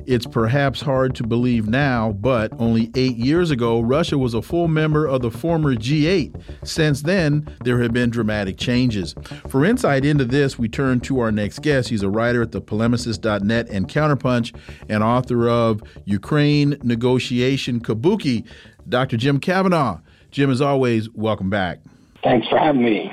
It's 0.05 0.27
perhaps 0.27 0.81
hard 0.81 1.15
to 1.15 1.25
believe 1.25 1.67
now, 1.67 2.11
but 2.11 2.53
only 2.59 2.91
eight 2.95 3.17
years 3.17 3.49
ago, 3.49 3.79
Russia 3.79 4.19
was 4.19 4.35
a 4.35 4.43
full 4.43 4.67
member 4.67 5.07
of 5.07 5.21
the 5.21 5.31
former 5.31 5.75
G8. 5.75 6.39
Since 6.63 7.01
then, 7.01 7.47
there 7.63 7.81
have 7.81 7.91
been 7.91 8.11
dramatic 8.11 8.57
changes. 8.57 9.15
For 9.47 9.65
insight 9.65 10.05
into 10.05 10.25
this, 10.25 10.59
we 10.59 10.69
turn 10.69 10.99
to 11.01 11.19
our 11.19 11.31
next 11.31 11.63
guest. 11.63 11.89
He's 11.89 12.03
a 12.03 12.09
writer 12.09 12.43
at 12.43 12.51
the 12.51 12.61
polemicist.net 12.61 13.69
and 13.69 13.89
Counterpunch 13.89 14.55
and 14.87 15.03
author 15.03 15.49
of 15.49 15.81
Ukraine 16.05 16.77
Negotiation 16.83 17.79
Kabuki, 17.79 18.45
Dr. 18.87 19.17
Jim 19.17 19.39
Kavanagh. 19.39 20.01
Jim, 20.29 20.51
as 20.51 20.61
always, 20.61 21.09
welcome 21.11 21.49
back. 21.49 21.79
Thanks 22.27 22.47
for 22.49 22.57
having 22.57 22.83
me. 22.83 23.09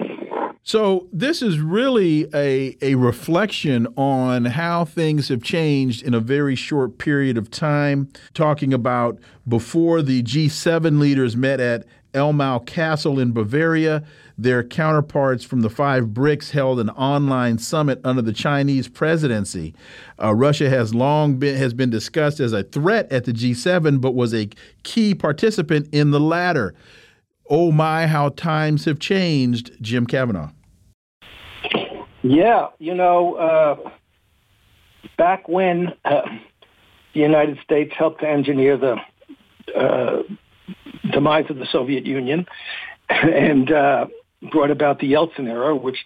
So 0.64 1.06
this 1.12 1.40
is 1.40 1.60
really 1.60 2.26
a 2.34 2.76
a 2.82 2.96
reflection 2.96 3.86
on 3.96 4.46
how 4.46 4.84
things 4.84 5.28
have 5.28 5.40
changed 5.40 6.02
in 6.02 6.14
a 6.14 6.20
very 6.20 6.56
short 6.56 6.98
period 6.98 7.38
of 7.38 7.48
time. 7.48 8.08
Talking 8.32 8.74
about 8.74 9.20
before 9.46 10.02
the 10.02 10.24
G7 10.24 10.98
leaders 10.98 11.36
met 11.36 11.60
at 11.60 11.84
Elmau 12.12 12.58
Castle 12.66 13.20
in 13.20 13.30
Bavaria, 13.30 14.02
their 14.36 14.64
counterparts 14.64 15.44
from 15.44 15.60
the 15.60 15.70
five 15.70 16.06
BRICS 16.06 16.50
held 16.50 16.80
an 16.80 16.90
online 16.90 17.58
summit 17.58 18.00
under 18.02 18.22
the 18.22 18.32
Chinese 18.32 18.88
presidency. 18.88 19.74
Uh, 20.20 20.34
Russia 20.34 20.68
has 20.68 20.92
long 20.92 21.36
been 21.36 21.56
has 21.56 21.72
been 21.72 21.90
discussed 21.90 22.40
as 22.40 22.52
a 22.52 22.64
threat 22.64 23.12
at 23.12 23.26
the 23.26 23.32
G7, 23.32 24.00
but 24.00 24.16
was 24.16 24.34
a 24.34 24.48
key 24.82 25.14
participant 25.14 25.88
in 25.92 26.10
the 26.10 26.20
latter. 26.20 26.74
Oh 27.48 27.72
my, 27.72 28.06
how 28.06 28.30
times 28.30 28.86
have 28.86 28.98
changed, 28.98 29.72
Jim 29.80 30.06
Kavanagh. 30.06 30.50
Yeah, 32.22 32.68
you 32.78 32.94
know, 32.94 33.34
uh, 33.34 33.90
back 35.18 35.46
when 35.46 35.92
uh, 36.06 36.22
the 37.12 37.20
United 37.20 37.58
States 37.62 37.92
helped 37.96 38.20
to 38.22 38.28
engineer 38.28 38.78
the 38.78 38.96
uh, 39.78 40.22
demise 41.12 41.44
of 41.50 41.56
the 41.56 41.66
Soviet 41.70 42.06
Union 42.06 42.46
and 43.10 43.70
uh, 43.70 44.06
brought 44.50 44.70
about 44.70 45.00
the 45.00 45.12
Yeltsin 45.12 45.46
era, 45.46 45.76
which 45.76 45.98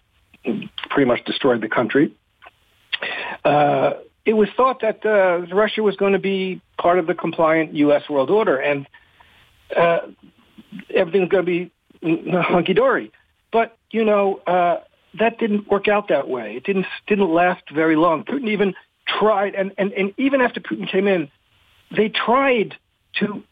pretty 0.90 1.06
much 1.06 1.24
destroyed 1.24 1.60
the 1.60 1.68
country. 1.68 2.12
Uh, 3.44 3.92
it 4.24 4.32
was 4.32 4.48
thought 4.56 4.80
that 4.80 5.06
uh, 5.06 5.54
Russia 5.54 5.82
was 5.84 5.94
going 5.96 6.14
to 6.14 6.18
be 6.18 6.60
part 6.78 6.98
of 6.98 7.06
the 7.06 7.14
compliant 7.14 7.74
U.S. 7.74 8.02
world 8.10 8.28
order, 8.28 8.56
and 8.58 8.88
everything's 10.94 11.28
going 11.28 11.44
to 11.44 11.70
be 12.02 12.38
hunky 12.42 12.74
dory. 12.74 13.12
But 13.50 13.76
you 13.90 14.04
know 14.04 14.40
uh, 14.46 14.78
that 15.18 15.38
didn't 15.38 15.68
work 15.68 15.88
out 15.88 16.08
that 16.08 16.28
way. 16.28 16.56
It 16.56 16.64
didn't 16.64 16.86
didn't 17.06 17.32
last 17.32 17.62
very 17.72 17.96
long. 17.96 18.24
Putin 18.24 18.48
even 18.48 18.74
tried, 19.06 19.54
and, 19.54 19.72
and, 19.78 19.92
and 19.92 20.14
even 20.18 20.40
after 20.40 20.60
Putin 20.60 20.90
came 20.90 21.06
in, 21.06 21.30
they 21.96 22.08
tried 22.08 22.76
to 23.20 23.42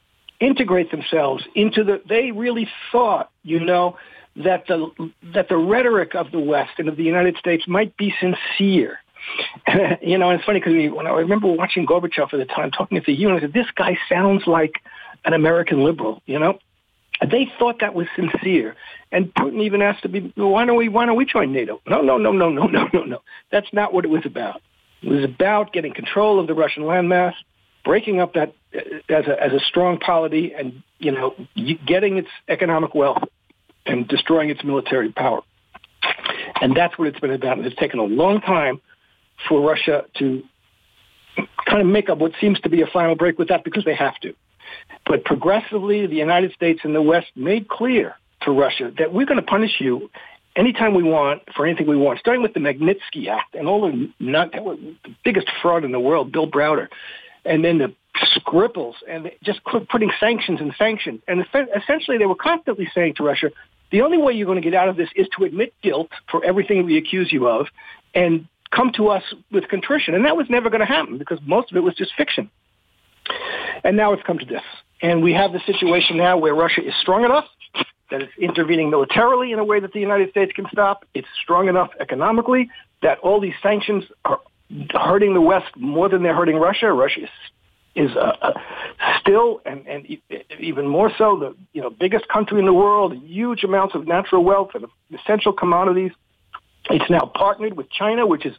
integrate 0.41 0.91
themselves 0.91 1.45
into 1.55 1.85
the. 1.85 2.03
They 2.07 2.31
really 2.31 2.69
thought, 2.93 3.31
you 3.43 3.61
know, 3.61 3.97
that 4.37 4.67
the 4.67 4.91
that 5.35 5.49
the 5.49 5.57
rhetoric 5.57 6.15
of 6.15 6.31
the 6.31 6.41
West 6.41 6.73
and 6.79 6.89
of 6.89 6.97
the 6.97 7.05
United 7.05 7.37
States 7.39 7.67
might 7.67 7.97
be 7.97 8.15
sincere. 8.21 8.99
you 10.03 10.19
know, 10.19 10.31
and 10.31 10.39
it's 10.39 10.45
funny 10.45 10.61
because 10.61 10.93
when 10.95 11.07
I 11.07 11.11
remember 11.11 11.49
watching 11.49 11.87
Gorbachev 11.87 12.33
at 12.33 12.39
the 12.39 12.45
time 12.45 12.71
talking 12.71 12.99
at 12.99 13.07
the 13.07 13.15
UN, 13.15 13.37
I 13.37 13.41
said, 13.41 13.53
"This 13.53 13.67
guy 13.75 13.99
sounds 14.09 14.47
like 14.47 14.83
an 15.25 15.33
American 15.33 15.83
liberal," 15.83 16.23
you 16.27 16.39
know. 16.39 16.59
They 17.21 17.51
thought 17.59 17.81
that 17.81 17.95
was 17.95 18.07
sincere, 18.15 18.77
and 19.11 19.33
Putin 19.35 19.63
even 19.63 19.81
asked 19.81 20.03
to 20.03 20.09
be, 20.09 20.33
"Why 20.37 20.67
don't 20.67 20.77
we? 20.77 20.89
Why 20.89 21.07
don't 21.07 21.17
we 21.17 21.25
join 21.25 21.53
NATO?" 21.53 21.81
No, 21.87 22.03
no, 22.03 22.19
no, 22.19 22.33
no, 22.33 22.51
no, 22.51 22.67
no, 22.67 22.89
no, 22.93 23.05
no. 23.05 23.23
That's 23.51 23.73
not 23.73 23.95
what 23.95 24.05
it 24.05 24.09
was 24.09 24.27
about. 24.27 24.61
It 25.03 25.09
was 25.09 25.25
about 25.25 25.73
getting 25.73 25.95
control 25.95 26.39
of 26.39 26.47
the 26.47 26.55
Russian 26.55 26.83
landmass, 26.83 27.35
breaking 27.85 28.21
up 28.21 28.35
that 28.35 28.55
as 29.09 29.27
a, 29.27 29.43
as 29.43 29.53
a 29.53 29.61
strong 29.61 29.99
polity, 29.99 30.53
and 30.53 30.83
you 30.99 31.13
know, 31.13 31.35
getting 31.87 32.19
its 32.19 32.29
economic 32.49 32.95
wealth 32.95 33.23
and 33.87 34.07
destroying 34.09 34.51
its 34.51 34.63
military 34.65 35.13
power. 35.13 35.41
And 36.61 36.77
that's 36.77 36.99
what 36.99 37.09
it's 37.09 37.21
been 37.21 37.33
about. 37.33 37.59
And 37.59 37.67
it's 37.67 37.77
taken 37.77 37.99
a 37.99 38.05
long 38.05 38.41
time 38.41 38.81
for 39.49 39.61
Russia 39.61 40.05
to 40.19 40.43
kind 41.67 41.83
of 41.83 41.87
make 41.87 42.09
up 42.09 42.19
what 42.19 42.33
seems 42.41 42.61
to 42.61 42.69
be 42.69 42.83
a 42.83 42.87
final 42.87 43.15
break 43.15 43.39
with 43.39 43.49
that 43.49 43.65
because 43.65 43.85
they 43.85 43.95
have 43.95 44.19
to. 44.21 44.35
But 45.05 45.25
progressively, 45.25 46.07
the 46.07 46.17
United 46.17 46.53
States 46.53 46.81
and 46.85 46.95
the 46.95 47.03
West 47.03 47.29
made 47.37 47.69
clear 47.69 48.17
to 48.43 48.51
Russia 48.51 48.93
that 48.99 49.13
we're 49.13 49.27
going 49.27 49.41
to 49.41 49.47
punish 49.47 49.81
you 49.81 50.11
anytime 50.57 50.95
we 50.95 51.03
want 51.03 51.43
for 51.55 51.67
anything 51.67 51.87
we 51.87 51.97
want, 51.97 52.19
starting 52.19 52.43
with 52.43 52.55
the 52.55 52.61
Magnitsky 52.61 53.29
Act 53.29 53.55
and 53.55 53.69
all 53.69 53.91
the, 53.91 54.11
not, 54.19 54.53
the 54.53 54.97
biggest 55.25 55.49
fraud 55.63 55.85
in 55.85 55.93
the 55.93 56.01
world, 56.01 56.33
Bill 56.33 56.47
Browder, 56.47 56.89
and 57.45 57.65
then 57.65 57.79
the 57.79 57.95
Skripals 58.35 58.95
and 59.09 59.31
just 59.43 59.61
putting 59.65 60.11
sanctions 60.19 60.61
and 60.61 60.75
sanctions. 60.79 61.21
And 61.29 61.45
essentially, 61.77 62.19
they 62.19 62.27
were 62.27 62.35
constantly 62.35 62.89
saying 62.95 63.15
to 63.17 63.23
Russia, 63.23 63.51
the 63.91 64.03
only 64.03 64.19
way 64.19 64.33
you're 64.33 64.47
going 64.47 64.61
to 64.61 64.69
get 64.69 64.75
out 64.75 64.89
of 64.89 64.97
this 64.97 65.11
is 65.15 65.29
to 65.37 65.45
admit 65.45 65.75
guilt 65.83 66.11
for 66.31 66.45
everything 66.45 66.85
we 66.85 66.97
accuse 66.97 67.31
you 67.31 67.47
of 67.47 67.67
and 68.15 68.49
come 68.71 68.93
to 68.97 69.09
us 69.09 69.23
with 69.53 69.69
contrition. 69.69 70.15
And 70.15 70.25
that 70.25 70.37
was 70.37 70.47
never 70.49 70.71
going 70.71 70.81
to 70.81 70.87
happen 70.87 71.19
because 71.19 71.39
most 71.45 71.71
of 71.71 71.77
it 71.77 71.81
was 71.81 71.95
just 71.95 72.13
fiction. 72.17 72.51
And 73.85 73.97
now 73.97 74.13
it's 74.13 74.23
come 74.23 74.39
to 74.39 74.45
this. 74.45 74.63
And 75.03 75.23
we 75.23 75.33
have 75.35 75.53
the 75.53 75.61
situation 75.67 76.17
now 76.17 76.39
where 76.39 76.55
Russia 76.55 76.87
is 76.87 76.95
strong 77.01 77.25
enough 77.25 77.45
that 78.11 78.23
it's 78.23 78.33
intervening 78.39 78.91
militarily 78.91 79.53
in 79.53 79.59
a 79.59 79.65
way 79.65 79.81
that 79.81 79.93
the 79.93 80.01
United 80.01 80.31
States 80.31 80.53
can 80.55 80.67
stop. 80.71 81.05
It's 81.15 81.29
strong 81.43 81.69
enough 81.69 81.91
economically 82.01 82.71
that 83.03 83.19
all 83.19 83.41
these 83.41 83.55
sanctions 83.63 84.05
are 84.25 84.41
hurting 84.91 85.35
the 85.35 85.41
West 85.41 85.77
more 85.77 86.09
than 86.09 86.23
they're 86.23 86.35
hurting 86.35 86.57
Russia. 86.57 86.93
Russia 86.93 87.23
is, 87.23 87.31
is 88.11 88.17
uh, 88.17 88.37
uh, 88.43 88.53
still, 89.21 89.61
and, 89.67 89.87
and 89.87 90.07
even 90.61 90.87
more 90.87 91.11
so, 91.19 91.39
the 91.39 91.57
you 91.73 91.83
know 91.83 91.91
biggest 91.91 92.29
country 92.29 92.59
in 92.59 92.67
the 92.67 92.73
world, 92.73 93.15
huge 93.25 93.65
amounts 93.65 93.95
of 93.95 94.07
natural 94.07 94.45
wealth 94.45 94.71
and 94.75 94.87
essential 95.19 95.53
commodities. 95.53 96.13
It's 96.89 97.11
now 97.11 97.31
partnered 97.35 97.77
with 97.77 97.91
China, 97.91 98.27
which 98.27 98.47
is 98.47 98.55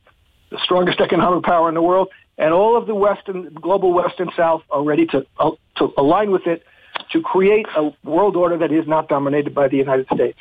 the 0.50 0.60
strongest 0.64 1.00
economic 1.00 1.44
power 1.44 1.70
in 1.70 1.76
the 1.76 1.82
world, 1.82 2.10
and 2.38 2.54
all 2.54 2.78
of 2.78 2.88
the 2.88 2.96
Western, 2.96 3.54
global 3.54 3.94
West 3.94 4.20
and 4.20 4.32
South 4.36 4.64
are 4.70 4.84
ready 4.84 5.06
to 5.08 5.26
uh, 5.40 5.52
to 5.78 5.94
align 5.98 6.32
with 6.32 6.48
it 6.48 6.64
to 7.12 7.22
create 7.22 7.66
a 7.76 7.92
world 8.04 8.36
order 8.36 8.58
that 8.58 8.72
is 8.72 8.88
not 8.88 9.08
dominated 9.08 9.54
by 9.54 9.68
the 9.68 9.78
United 9.78 10.08
States. 10.14 10.40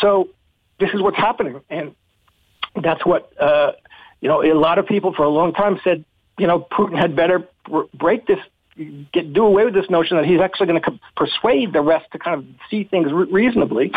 So 0.00 0.28
this 0.78 0.90
is 0.92 1.00
what's 1.02 1.16
happening, 1.16 1.60
and 1.70 1.94
that's 2.82 3.04
what 3.04 3.32
uh, 3.40 3.72
you 4.20 4.28
know. 4.28 4.42
A 4.42 4.54
lot 4.54 4.78
of 4.78 4.86
people 4.86 5.14
for 5.14 5.22
a 5.24 5.28
long 5.28 5.52
time 5.52 5.80
said, 5.82 6.04
you 6.38 6.46
know, 6.46 6.60
Putin 6.60 6.98
had 6.98 7.16
better 7.16 7.48
break 7.94 8.26
this, 8.26 8.38
get 9.12 9.32
do 9.32 9.44
away 9.44 9.64
with 9.64 9.74
this 9.74 9.88
notion 9.90 10.16
that 10.16 10.26
he's 10.26 10.40
actually 10.40 10.66
going 10.66 10.82
to 10.82 10.98
persuade 11.16 11.72
the 11.72 11.80
rest 11.80 12.06
to 12.12 12.18
kind 12.18 12.38
of 12.38 12.46
see 12.70 12.84
things 12.84 13.12
re- 13.12 13.30
reasonably, 13.30 13.92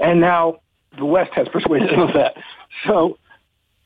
and 0.00 0.20
now 0.20 0.60
the 0.96 1.04
West 1.04 1.32
has 1.34 1.48
persuaded 1.48 1.90
him 1.90 2.00
of 2.00 2.14
that. 2.14 2.36
So 2.86 3.18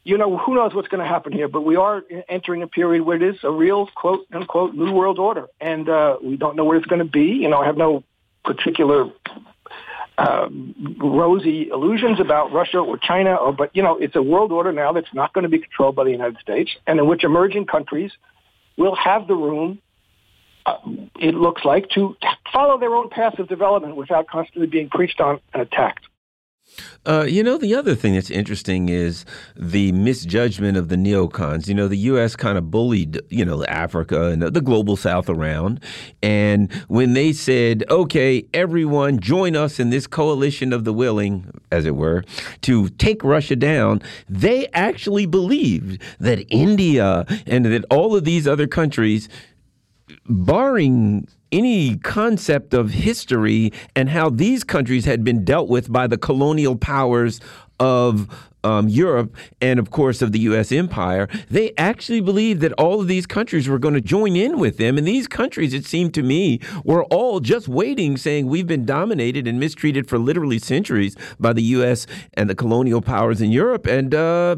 you 0.04 0.18
know, 0.18 0.36
who 0.36 0.54
knows 0.56 0.74
what's 0.74 0.88
going 0.88 1.02
to 1.02 1.08
happen 1.08 1.32
here, 1.32 1.48
but 1.48 1.62
we 1.62 1.76
are 1.76 2.02
entering 2.28 2.62
a 2.62 2.66
period 2.66 3.04
where 3.04 3.16
it 3.16 3.22
is 3.22 3.36
a 3.44 3.50
real 3.50 3.88
quote 3.94 4.26
unquote 4.32 4.74
new 4.74 4.92
world 4.92 5.18
order. 5.18 5.46
And 5.60 5.88
uh, 5.88 6.16
we 6.22 6.36
don't 6.36 6.56
know 6.56 6.64
where 6.64 6.76
it's 6.76 6.86
going 6.86 7.04
to 7.04 7.10
be. 7.10 7.38
You 7.42 7.48
know, 7.48 7.58
I 7.58 7.66
have 7.66 7.76
no 7.76 8.02
particular 8.44 9.10
uh, 10.18 10.48
rosy 10.98 11.68
illusions 11.68 12.18
about 12.20 12.52
Russia 12.52 12.78
or 12.78 12.98
China, 12.98 13.36
or, 13.36 13.52
but, 13.52 13.74
you 13.74 13.82
know, 13.82 13.96
it's 13.96 14.16
a 14.16 14.22
world 14.22 14.50
order 14.50 14.72
now 14.72 14.92
that's 14.92 15.12
not 15.14 15.32
going 15.32 15.44
to 15.44 15.48
be 15.48 15.58
controlled 15.58 15.94
by 15.94 16.04
the 16.04 16.10
United 16.10 16.38
States 16.38 16.70
and 16.86 16.98
in 16.98 17.06
which 17.06 17.22
emerging 17.22 17.66
countries 17.66 18.10
will 18.76 18.96
have 18.96 19.28
the 19.28 19.34
room, 19.34 19.78
uh, 20.66 20.78
it 21.20 21.34
looks 21.34 21.64
like, 21.64 21.88
to 21.90 22.16
follow 22.52 22.78
their 22.78 22.94
own 22.94 23.08
path 23.08 23.38
of 23.38 23.48
development 23.48 23.94
without 23.94 24.26
constantly 24.26 24.66
being 24.66 24.88
preached 24.90 25.20
on 25.20 25.40
and 25.52 25.62
attacked. 25.62 26.06
Uh, 27.04 27.26
you 27.28 27.42
know, 27.42 27.58
the 27.58 27.74
other 27.74 27.94
thing 27.94 28.14
that's 28.14 28.30
interesting 28.30 28.88
is 28.88 29.24
the 29.56 29.90
misjudgment 29.92 30.76
of 30.76 30.88
the 30.88 30.96
neocons. 30.96 31.66
You 31.66 31.74
know, 31.74 31.88
the 31.88 31.96
U.S. 31.96 32.36
kind 32.36 32.56
of 32.56 32.70
bullied, 32.70 33.20
you 33.28 33.44
know, 33.44 33.64
Africa 33.64 34.26
and 34.26 34.42
the 34.42 34.60
global 34.60 34.96
South 34.96 35.28
around. 35.28 35.80
And 36.22 36.72
when 36.86 37.14
they 37.14 37.32
said, 37.32 37.84
okay, 37.90 38.46
everyone 38.54 39.18
join 39.18 39.56
us 39.56 39.80
in 39.80 39.90
this 39.90 40.06
coalition 40.06 40.72
of 40.72 40.84
the 40.84 40.92
willing, 40.92 41.50
as 41.72 41.86
it 41.86 41.96
were, 41.96 42.24
to 42.62 42.88
take 42.90 43.24
Russia 43.24 43.56
down, 43.56 44.00
they 44.28 44.68
actually 44.68 45.26
believed 45.26 46.00
that 46.20 46.46
India 46.50 47.26
and 47.46 47.66
that 47.66 47.84
all 47.90 48.14
of 48.14 48.24
these 48.24 48.46
other 48.46 48.68
countries, 48.68 49.28
barring 50.26 51.26
any 51.52 51.96
concept 51.96 52.74
of 52.74 52.90
history 52.90 53.72
and 53.94 54.08
how 54.08 54.30
these 54.30 54.64
countries 54.64 55.04
had 55.04 55.22
been 55.22 55.44
dealt 55.44 55.68
with 55.68 55.92
by 55.92 56.06
the 56.06 56.18
colonial 56.18 56.76
powers 56.76 57.40
of 57.78 58.28
um, 58.64 58.88
Europe 58.88 59.34
and, 59.60 59.78
of 59.78 59.90
course, 59.90 60.22
of 60.22 60.32
the 60.32 60.38
U.S. 60.40 60.72
empire, 60.72 61.28
they 61.50 61.72
actually 61.76 62.20
believed 62.20 62.60
that 62.60 62.72
all 62.74 63.00
of 63.00 63.08
these 63.08 63.26
countries 63.26 63.68
were 63.68 63.78
going 63.78 63.94
to 63.94 64.00
join 64.00 64.36
in 64.36 64.58
with 64.58 64.76
them. 64.76 64.98
And 64.98 65.06
these 65.06 65.26
countries, 65.26 65.74
it 65.74 65.84
seemed 65.84 66.14
to 66.14 66.22
me, 66.22 66.60
were 66.84 67.04
all 67.04 67.40
just 67.40 67.68
waiting, 67.68 68.16
saying, 68.16 68.46
We've 68.46 68.66
been 68.66 68.84
dominated 68.84 69.46
and 69.46 69.58
mistreated 69.58 70.08
for 70.08 70.18
literally 70.18 70.58
centuries 70.58 71.16
by 71.40 71.52
the 71.52 71.62
U.S. 71.62 72.06
and 72.34 72.48
the 72.48 72.54
colonial 72.54 73.02
powers 73.02 73.40
in 73.40 73.50
Europe. 73.50 73.86
And, 73.86 74.14
uh, 74.14 74.56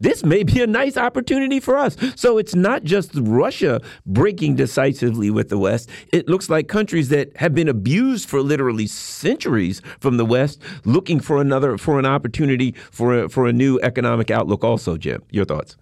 this 0.00 0.24
may 0.24 0.42
be 0.42 0.62
a 0.62 0.66
nice 0.66 0.96
opportunity 0.96 1.60
for 1.60 1.76
us. 1.76 1.96
So 2.16 2.38
it's 2.38 2.54
not 2.54 2.84
just 2.84 3.10
Russia 3.14 3.80
breaking 4.06 4.56
decisively 4.56 5.30
with 5.30 5.48
the 5.48 5.58
West. 5.58 5.88
It 6.12 6.28
looks 6.28 6.48
like 6.48 6.68
countries 6.68 7.08
that 7.08 7.36
have 7.36 7.54
been 7.54 7.68
abused 7.68 8.28
for 8.28 8.40
literally 8.42 8.86
centuries 8.86 9.82
from 10.00 10.16
the 10.16 10.24
West 10.24 10.62
looking 10.84 11.20
for 11.20 11.40
another 11.40 11.78
for 11.78 11.98
an 11.98 12.06
opportunity 12.06 12.72
for 12.90 13.24
a, 13.24 13.28
for 13.28 13.46
a 13.46 13.52
new 13.52 13.78
economic 13.82 14.30
outlook 14.30 14.64
also, 14.64 14.96
Jim. 14.96 15.22
Your 15.30 15.44
thoughts? 15.44 15.76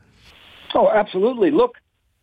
Oh, 0.74 0.90
absolutely. 0.90 1.50
Look, 1.50 1.76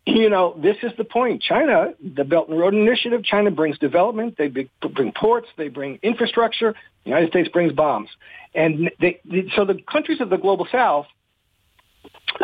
you 0.06 0.28
know, 0.28 0.54
this 0.62 0.76
is 0.82 0.92
the 0.98 1.04
point. 1.04 1.42
China, 1.42 1.94
the 2.00 2.24
Belt 2.24 2.48
and 2.48 2.58
Road 2.58 2.74
Initiative, 2.74 3.24
China 3.24 3.50
brings 3.50 3.78
development. 3.78 4.36
They 4.36 4.48
bring 4.48 5.12
ports. 5.12 5.48
They 5.56 5.68
bring 5.68 5.98
infrastructure. 6.02 6.74
The 7.04 7.10
United 7.10 7.30
States 7.30 7.48
brings 7.48 7.72
bombs. 7.72 8.10
And 8.54 8.90
they, 9.00 9.20
so 9.56 9.64
the 9.64 9.80
countries 9.90 10.20
of 10.20 10.30
the 10.30 10.36
global 10.36 10.68
South 10.70 11.06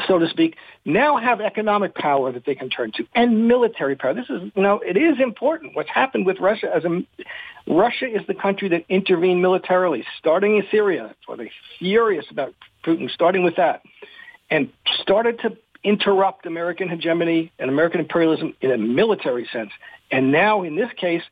so 0.06 0.18
to 0.18 0.28
speak, 0.28 0.56
now 0.84 1.16
have 1.16 1.40
economic 1.40 1.94
power 1.94 2.32
that 2.32 2.44
they 2.44 2.54
can 2.54 2.70
turn 2.70 2.92
to 2.92 3.06
and 3.14 3.48
military 3.48 3.96
power. 3.96 4.14
This 4.14 4.30
is, 4.30 4.50
you 4.54 4.62
know, 4.62 4.80
it 4.84 4.96
is 4.96 5.20
important. 5.20 5.74
What's 5.74 5.90
happened 5.90 6.26
with 6.26 6.38
Russia 6.40 6.70
as 6.74 6.84
a, 6.84 7.02
Russia 7.66 8.06
is 8.06 8.26
the 8.26 8.34
country 8.34 8.68
that 8.70 8.84
intervened 8.88 9.42
militarily, 9.42 10.04
starting 10.18 10.56
in 10.56 10.64
Syria. 10.70 11.04
That's 11.08 11.26
why 11.26 11.36
they're 11.36 11.50
furious 11.78 12.26
about 12.30 12.54
Putin, 12.84 13.10
starting 13.10 13.42
with 13.42 13.56
that, 13.56 13.82
and 14.50 14.72
started 15.02 15.40
to 15.40 15.56
interrupt 15.82 16.46
American 16.46 16.88
hegemony 16.88 17.52
and 17.58 17.70
American 17.70 18.00
imperialism 18.00 18.54
in 18.60 18.70
a 18.70 18.78
military 18.78 19.48
sense. 19.52 19.70
And 20.10 20.32
now, 20.32 20.62
in 20.62 20.76
this 20.76 20.90
case, 20.96 21.22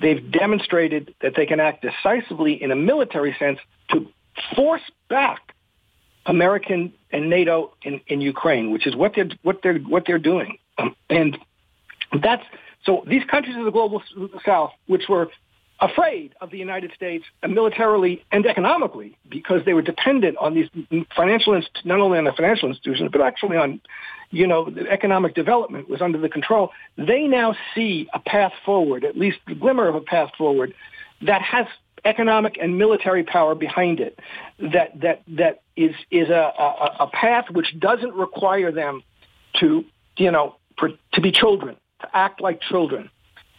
they've 0.00 0.30
demonstrated 0.30 1.14
that 1.22 1.34
they 1.36 1.46
can 1.46 1.60
act 1.60 1.82
decisively 1.82 2.60
in 2.62 2.70
a 2.70 2.76
military 2.76 3.34
sense 3.38 3.58
to 3.90 4.06
force 4.54 4.82
back 5.08 5.54
American 6.26 6.92
and 7.16 7.30
NATO 7.30 7.72
in, 7.82 8.00
in 8.06 8.20
Ukraine, 8.20 8.70
which 8.70 8.86
is 8.86 8.94
what 8.94 9.12
they're 9.14 9.30
what 9.42 9.60
they're 9.62 9.78
what 9.78 10.04
they're 10.06 10.18
doing, 10.18 10.58
um, 10.78 10.94
and 11.08 11.38
that's 12.22 12.44
so. 12.84 13.02
These 13.06 13.24
countries 13.24 13.56
of 13.56 13.64
the 13.64 13.70
global 13.70 14.02
South, 14.44 14.72
which 14.86 15.04
were 15.08 15.28
afraid 15.80 16.34
of 16.40 16.50
the 16.50 16.58
United 16.58 16.92
States 16.94 17.24
militarily 17.46 18.24
and 18.32 18.46
economically 18.46 19.16
because 19.28 19.62
they 19.64 19.74
were 19.74 19.82
dependent 19.82 20.36
on 20.38 20.54
these 20.54 20.68
financial 21.14 21.60
not 21.84 22.00
only 22.00 22.18
on 22.18 22.24
the 22.24 22.32
financial 22.32 22.68
institutions 22.68 23.10
but 23.12 23.20
actually 23.20 23.58
on 23.58 23.78
you 24.30 24.46
know 24.46 24.70
the 24.70 24.88
economic 24.90 25.34
development 25.34 25.86
was 25.86 26.00
under 26.00 26.16
the 26.18 26.30
control 26.30 26.70
they 26.96 27.26
now 27.26 27.54
see 27.74 28.08
a 28.14 28.18
path 28.18 28.52
forward 28.64 29.04
at 29.04 29.18
least 29.18 29.36
the 29.46 29.54
glimmer 29.54 29.86
of 29.86 29.94
a 29.94 30.00
path 30.00 30.30
forward 30.38 30.72
that 31.20 31.42
has 31.42 31.66
economic 32.06 32.56
and 32.60 32.78
military 32.78 33.24
power 33.24 33.54
behind 33.54 34.00
it 34.00 34.18
that 34.58 34.98
that 35.00 35.22
that 35.28 35.62
is 35.76 35.94
is 36.10 36.28
a, 36.28 36.52
a, 36.58 36.96
a 37.00 37.06
path 37.08 37.46
which 37.50 37.78
doesn't 37.78 38.14
require 38.14 38.70
them 38.72 39.02
to 39.60 39.84
you 40.16 40.30
know 40.30 40.56
for, 40.78 40.90
to 41.12 41.20
be 41.20 41.32
children 41.32 41.76
to 42.00 42.08
act 42.16 42.40
like 42.40 42.60
children 42.60 43.10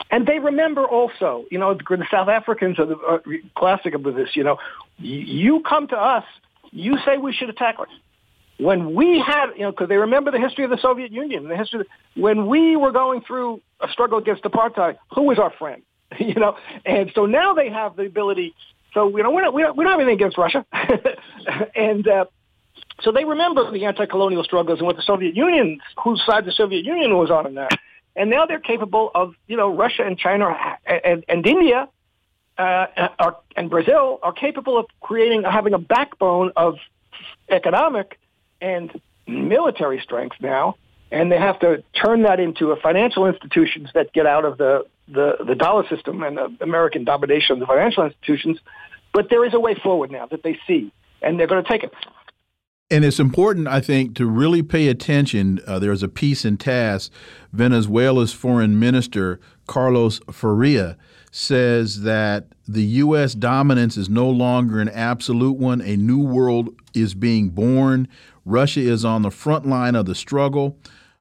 and 0.10 0.26
they 0.26 0.40
remember 0.40 0.86
also 0.86 1.46
you 1.52 1.60
know 1.60 1.74
the 1.74 2.08
South 2.10 2.30
Africans 2.30 2.80
are 2.80 2.86
the 2.86 2.98
uh, 2.98 3.20
classic 3.56 3.94
of 3.94 4.04
this 4.04 4.36
you 4.36 4.44
know 4.44 4.58
you 4.98 5.62
come 5.68 5.88
to 5.90 5.98
us 5.98 6.24
you 6.72 6.98
say 7.06 7.18
we 7.18 7.34
should 7.34 7.50
attack 7.50 7.76
us 7.80 7.90
when 8.60 8.96
we 8.96 9.20
had, 9.20 9.52
you 9.56 9.62
know, 9.62 9.72
because 9.72 9.88
they 9.88 9.98
remember 9.98 10.32
the 10.32 10.40
history 10.40 10.64
of 10.64 10.72
the 10.72 10.80
Soviet 10.82 11.12
Union, 11.12 11.48
the 11.48 11.56
history, 11.56 11.82
of, 11.82 11.88
when 12.16 12.48
we 12.48 12.76
were 12.76 12.92
going 12.92 13.22
through 13.22 13.62
a 13.80 13.88
struggle 13.90 14.18
against 14.18 14.44
apartheid, 14.44 14.98
who 15.14 15.24
was 15.24 15.38
our 15.38 15.52
friend? 15.52 15.84
you 16.20 16.36
know, 16.36 16.58
and 16.86 17.12
so 17.14 17.26
now 17.26 17.54
they 17.54 17.70
have 17.70 17.96
the 17.96 18.04
ability. 18.04 18.56
So 18.94 19.16
you 19.16 19.24
know, 19.24 19.32
we're 19.32 19.42
not 19.42 19.54
we 19.54 19.62
don't, 19.62 19.76
we 19.78 19.84
don't 19.84 19.92
have 19.92 20.00
anything 20.00 20.16
against 20.16 20.38
Russia, 20.38 20.66
and 21.76 22.08
uh, 22.08 22.26
so 23.02 23.12
they 23.12 23.26
remember 23.26 23.70
the 23.72 23.86
anti-colonial 23.86 24.44
struggles 24.44 24.80
and 24.80 24.88
what 24.88 24.96
the 24.96 25.02
Soviet 25.02 25.36
Union, 25.36 25.80
whose 26.04 26.24
side 26.26 26.46
the 26.46 26.52
Soviet 26.52 26.86
Union 26.86 27.18
was 27.18 27.30
on 27.30 27.48
in 27.48 27.56
that, 27.56 27.72
and 28.16 28.30
now 28.30 28.46
they're 28.46 28.60
capable 28.60 29.12
of 29.14 29.36
you 29.48 29.58
know 29.58 29.74
Russia 29.76 30.04
and 30.04 30.18
China 30.18 30.56
and, 30.86 31.24
and 31.28 31.46
India. 31.46 31.90
Uh, 32.58 33.10
are, 33.20 33.38
and 33.56 33.70
Brazil 33.70 34.18
are 34.24 34.34
capable 34.34 34.80
of 34.80 34.88
creating, 35.00 35.44
having 35.44 35.76
a 35.76 35.78
backbone 35.78 36.52
of 36.56 36.78
economic 37.50 38.18
and 38.60 39.00
military 39.28 40.02
strength 40.02 40.36
now, 40.42 40.76
and 41.12 41.32
they 41.32 41.38
have 41.38 41.60
to 41.60 41.84
turn 41.94 42.24
that 42.24 42.40
into 42.40 42.72
a 42.72 42.76
financial 42.76 43.28
institutions 43.28 43.90
that 43.94 44.12
get 44.12 44.26
out 44.26 44.44
of 44.44 44.58
the 44.58 44.88
the, 45.08 45.38
the 45.46 45.56
dollar 45.56 45.88
system 45.88 46.24
and 46.24 46.38
American 46.62 47.04
domination 47.04 47.54
of 47.54 47.60
the 47.60 47.66
financial 47.66 48.06
institutions. 48.06 48.60
But 49.14 49.30
there 49.30 49.46
is 49.46 49.54
a 49.54 49.60
way 49.60 49.76
forward 49.76 50.12
now 50.12 50.28
that 50.28 50.44
they 50.44 50.60
see, 50.68 50.92
and 51.22 51.40
they're 51.40 51.48
going 51.48 51.64
to 51.64 51.70
take 51.70 51.84
it. 51.84 51.94
And 52.90 53.04
it's 53.04 53.20
important, 53.20 53.68
I 53.68 53.82
think, 53.82 54.16
to 54.16 54.26
really 54.26 54.64
pay 54.64 54.88
attention. 54.88 55.60
Uh, 55.68 55.78
there's 55.78 56.04
a 56.04 56.08
piece 56.08 56.46
in 56.46 56.56
TASS. 56.56 57.10
Venezuela's 57.52 58.32
foreign 58.32 58.80
minister, 58.80 59.42
Carlos 59.66 60.22
Faria, 60.32 60.98
says 61.30 62.02
that 62.04 62.48
the 62.66 62.84
U.S. 62.84 63.34
dominance 63.34 63.98
is 63.98 64.10
no 64.10 64.30
longer 64.30 64.80
an 64.80 64.88
absolute 64.90 65.58
one. 65.58 65.82
A 65.82 65.98
new 65.98 66.20
world 66.20 66.70
is 66.94 67.14
being 67.14 67.50
born. 67.50 68.08
Russia 68.46 68.80
is 68.80 69.04
on 69.04 69.22
the 69.22 69.32
front 69.32 69.66
line 69.66 69.96
of 69.96 70.06
the 70.06 70.16
struggle. 70.16 70.78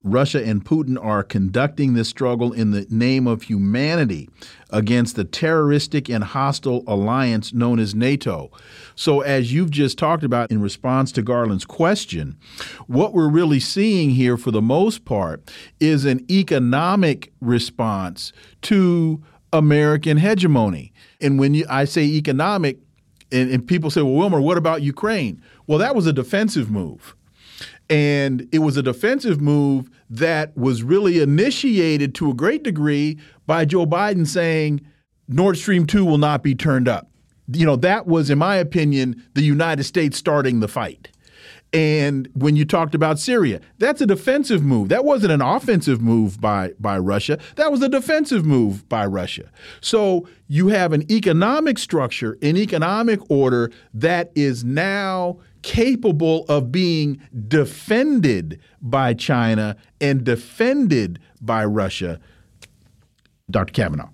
Russia 0.07 0.43
and 0.43 0.65
Putin 0.65 0.97
are 1.05 1.25
conducting 1.25 1.95
this 1.95 2.09
struggle 2.09 2.53
in 2.53 2.71
the 2.71 2.87
name 2.89 3.27
of 3.27 3.43
humanity 3.43 4.31
against 4.71 5.17
the 5.17 5.25
terroristic 5.25 6.09
and 6.09 6.23
hostile 6.23 6.85
alliance 6.87 7.53
known 7.53 7.81
as 7.81 7.93
NATO. 7.93 8.53
So, 8.95 9.21
as 9.21 9.53
you've 9.53 9.73
just 9.73 9.99
talked 9.99 10.23
about 10.23 10.53
in 10.53 10.61
response 10.61 11.11
to 11.13 11.23
Garland's 11.23 11.65
question, 11.65 12.37
what 12.87 13.15
we're 13.15 13.29
really 13.29 13.59
seeing 13.59 14.11
here, 14.11 14.37
for 14.37 14.53
the 14.53 14.63
most 14.63 15.05
part, 15.05 15.51
is 15.81 16.05
an 16.05 16.25
economic 16.31 17.33
response 17.41 18.33
to 18.63 19.21
American 19.53 20.19
hegemony. 20.19 20.93
And 21.21 21.37
when 21.39 21.55
you, 21.55 21.67
I 21.69 21.85
say 21.85 22.05
economic, 22.05 22.79
and, 23.33 23.51
and 23.51 23.67
people 23.67 23.91
say, 23.91 24.03
well, 24.03 24.15
Wilmer, 24.15 24.41
what 24.41 24.57
about 24.57 24.83
Ukraine? 24.83 25.43
Well, 25.67 25.79
that 25.79 25.97
was 25.97 26.07
a 26.07 26.13
defensive 26.13 26.71
move. 26.71 27.17
And 27.89 28.49
it 28.53 28.59
was 28.61 28.77
a 28.77 28.83
defensive 28.83 29.41
move 29.41 29.91
that 30.11 30.57
was 30.57 30.83
really 30.83 31.21
initiated 31.21 32.15
to 32.17 32.31
a 32.31 32.35
great 32.35 32.63
degree 32.63 33.19
by 33.47 33.65
Joe 33.65 33.87
Biden 33.87 34.27
saying 34.27 34.81
Nord 35.29 35.57
Stream 35.57 35.87
2 35.87 36.05
will 36.05 36.19
not 36.19 36.43
be 36.43 36.55
turned 36.55 36.89
up. 36.89 37.09
You 37.53 37.65
know, 37.65 37.77
that 37.77 38.07
was, 38.07 38.29
in 38.29 38.39
my 38.39 38.57
opinion, 38.57 39.23
the 39.35 39.43
United 39.43 39.85
States 39.85 40.19
starting 40.19 40.61
the 40.61 40.69
fight. 40.69 41.11
And 41.73 42.29
when 42.35 42.57
you 42.57 42.65
talked 42.65 42.95
about 42.95 43.19
Syria, 43.19 43.61
that's 43.79 44.01
a 44.01 44.07
defensive 44.07 44.63
move. 44.63 44.89
That 44.89 45.05
wasn't 45.05 45.33
an 45.33 45.43
offensive 45.43 46.01
move 46.01 46.41
by, 46.41 46.73
by 46.79 46.97
Russia. 46.99 47.39
That 47.57 47.71
was 47.73 47.83
a 47.83 47.89
defensive 47.89 48.47
move 48.47 48.89
by 48.89 49.05
Russia. 49.07 49.51
So 49.81 50.29
you 50.49 50.69
have 50.69 50.93
an 50.93 51.11
economic 51.11 51.79
structure, 51.79 52.39
an 52.41 52.57
economic 52.57 53.21
order 53.31 53.71
that 53.95 54.31
is 54.35 54.65
now 54.65 55.39
capable 55.63 56.45
of 56.49 56.73
being 56.73 57.21
defended 57.49 58.61
by 58.81 59.15
China 59.15 59.77
and 60.01 60.25
defended 60.25 61.19
by 61.41 61.65
Russia. 61.65 62.21
Dr. 63.51 63.73
Kavanagh. 63.73 64.09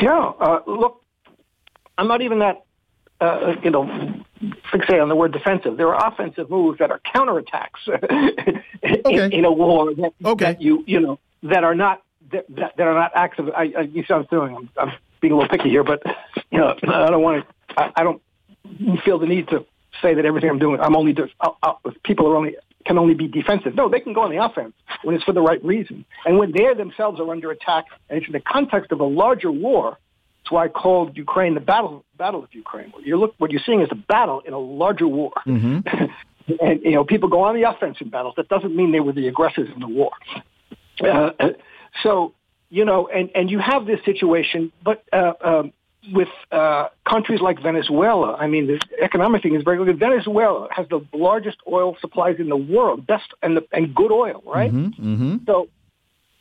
Yeah, 0.00 0.32
uh, 0.40 0.60
look, 0.66 1.02
I'm 1.98 2.08
not 2.08 2.22
even 2.22 2.40
that, 2.40 2.64
uh, 3.20 3.54
you 3.62 3.70
know, 3.70 3.84
fixate 4.72 5.02
on 5.02 5.08
the 5.08 5.16
word 5.16 5.32
defensive. 5.32 5.76
There 5.76 5.94
are 5.94 6.12
offensive 6.12 6.50
moves 6.50 6.78
that 6.78 6.90
are 6.90 7.00
counterattacks 7.14 7.88
okay. 8.84 9.24
in, 9.24 9.32
in, 9.32 9.44
a 9.44 9.52
war 9.52 9.94
that, 9.94 10.12
okay. 10.24 10.44
that, 10.44 10.62
you, 10.62 10.84
you 10.86 11.00
know, 11.00 11.18
that 11.42 11.64
are 11.64 11.74
not 11.74 12.02
that, 12.32 12.46
that, 12.56 12.76
that 12.76 12.86
are 12.86 12.94
not 12.94 13.12
acts 13.14 13.38
of. 13.38 13.48
I, 13.50 13.72
I, 13.76 13.80
you 13.82 14.02
see 14.02 14.12
what 14.12 14.20
I'm 14.20 14.26
doing. 14.30 14.56
I'm, 14.56 14.70
I'm 14.76 14.92
being 15.20 15.32
a 15.32 15.36
little 15.36 15.48
picky 15.48 15.70
here, 15.70 15.84
but 15.84 16.02
you 16.50 16.58
know, 16.58 16.74
I 16.88 17.10
don't 17.10 17.22
want 17.22 17.46
to. 17.46 17.80
I, 17.80 17.92
I 17.96 18.02
don't 18.02 18.22
feel 19.04 19.18
the 19.18 19.26
need 19.26 19.48
to 19.48 19.64
say 20.04 20.14
that 20.14 20.24
everything 20.24 20.50
I'm 20.50 20.58
doing, 20.58 20.80
I'm 20.80 20.96
only 20.96 21.12
def- 21.12 21.30
I'll, 21.40 21.56
I'll, 21.62 21.80
people 22.04 22.28
are 22.28 22.36
only 22.36 22.56
can 22.84 22.98
only 22.98 23.14
be 23.14 23.26
defensive. 23.26 23.74
No, 23.74 23.88
they 23.88 24.00
can 24.00 24.12
go 24.12 24.22
on 24.22 24.30
the 24.30 24.44
offense 24.44 24.74
when 25.02 25.14
it's 25.14 25.24
for 25.24 25.32
the 25.32 25.40
right 25.40 25.62
reason, 25.64 26.04
and 26.26 26.38
when 26.38 26.52
they 26.52 26.72
themselves 26.74 27.18
are 27.18 27.30
under 27.30 27.50
attack, 27.50 27.86
and 28.08 28.18
it's 28.18 28.26
in 28.26 28.32
the 28.32 28.40
context 28.40 28.92
of 28.92 29.00
a 29.00 29.04
larger 29.04 29.50
war. 29.50 29.98
That's 30.42 30.52
why 30.52 30.64
I 30.66 30.68
called 30.68 31.16
Ukraine 31.16 31.54
the 31.54 31.60
battle 31.60 32.04
battle 32.18 32.44
of 32.44 32.50
Ukraine. 32.52 32.90
What 32.90 33.06
you 33.06 33.16
look, 33.16 33.34
what 33.38 33.50
you're 33.50 33.62
seeing 33.64 33.80
is 33.80 33.88
a 33.90 33.94
battle 33.94 34.40
in 34.40 34.52
a 34.52 34.58
larger 34.58 35.08
war. 35.08 35.32
Mm-hmm. 35.46 35.88
and 36.60 36.82
you 36.82 36.92
know, 36.92 37.04
people 37.04 37.30
go 37.30 37.44
on 37.44 37.54
the 37.54 37.62
offense 37.62 37.96
in 38.00 38.10
battles. 38.10 38.34
That 38.36 38.48
doesn't 38.48 38.76
mean 38.76 38.92
they 38.92 39.00
were 39.00 39.12
the 39.12 39.26
aggressors 39.28 39.70
in 39.74 39.80
the 39.80 39.88
war. 39.88 40.10
Uh, 41.02 41.30
so 42.02 42.34
you 42.68 42.84
know, 42.84 43.08
and 43.08 43.30
and 43.34 43.50
you 43.50 43.58
have 43.58 43.86
this 43.86 44.00
situation, 44.04 44.70
but 44.82 45.02
uh, 45.12 45.32
um, 45.40 45.72
with 46.12 46.28
uh, 46.52 46.88
countries 47.08 47.40
like 47.40 47.62
Venezuela, 47.62 48.34
I 48.34 48.46
mean, 48.46 48.66
the 48.66 48.80
economic 49.02 49.42
thing 49.42 49.54
is 49.54 49.62
very 49.62 49.82
good. 49.82 49.98
Venezuela 49.98 50.68
has 50.70 50.86
the 50.88 51.04
largest 51.12 51.58
oil 51.70 51.96
supplies 52.00 52.36
in 52.38 52.48
the 52.48 52.56
world, 52.56 53.06
best 53.06 53.32
and 53.42 53.56
the, 53.56 53.66
and 53.72 53.94
good 53.94 54.12
oil, 54.12 54.42
right? 54.46 54.72
Mm-hmm, 54.72 55.14
mm-hmm. 55.14 55.36
So, 55.46 55.68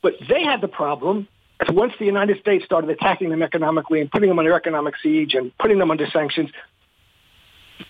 but 0.02 0.14
they 0.28 0.44
had 0.44 0.62
the 0.62 0.68
problem 0.68 1.28
once 1.70 1.94
the 1.98 2.06
United 2.06 2.40
States 2.40 2.66
started 2.66 2.90
attacking 2.90 3.30
them 3.30 3.42
economically 3.42 4.02
and 4.02 4.12
putting 4.12 4.28
them 4.28 4.40
under 4.40 4.54
economic 4.54 4.96
siege 5.02 5.34
and 5.34 5.58
putting 5.58 5.80
them 5.80 5.92
under 5.92 6.08
sanctions 6.10 6.50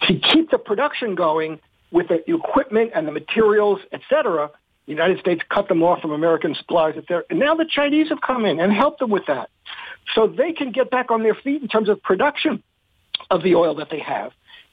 to 0.03 0.19
keep 0.19 0.51
the 0.51 0.59
production 0.59 1.15
going 1.15 1.59
with 1.91 2.07
the 2.07 2.23
equipment 2.31 2.91
and 2.93 3.07
the 3.07 3.11
materials, 3.11 3.79
et 3.91 4.01
cetera. 4.09 4.51
The 4.85 4.91
United 4.91 5.19
States 5.19 5.41
cut 5.49 5.69
them 5.69 5.81
off 5.81 6.01
from 6.01 6.11
American 6.11 6.55
supplies. 6.55 6.95
And 7.29 7.39
now 7.39 7.55
the 7.55 7.65
Chinese 7.65 8.09
have 8.09 8.21
come 8.21 8.45
in 8.45 8.59
and 8.59 8.71
helped 8.71 8.99
them 8.99 9.09
with 9.09 9.25
that 9.27 9.49
so 10.15 10.27
they 10.27 10.53
can 10.53 10.71
get 10.71 10.89
back 10.89 11.11
on 11.11 11.23
their 11.23 11.35
feet 11.35 11.61
in 11.61 11.67
terms 11.67 11.89
of 11.89 12.01
production 12.01 12.63
of 13.30 13.43
the 13.43 13.55
oil 13.55 13.75
that 13.75 13.89
they 13.89 13.99
have. 13.99 14.31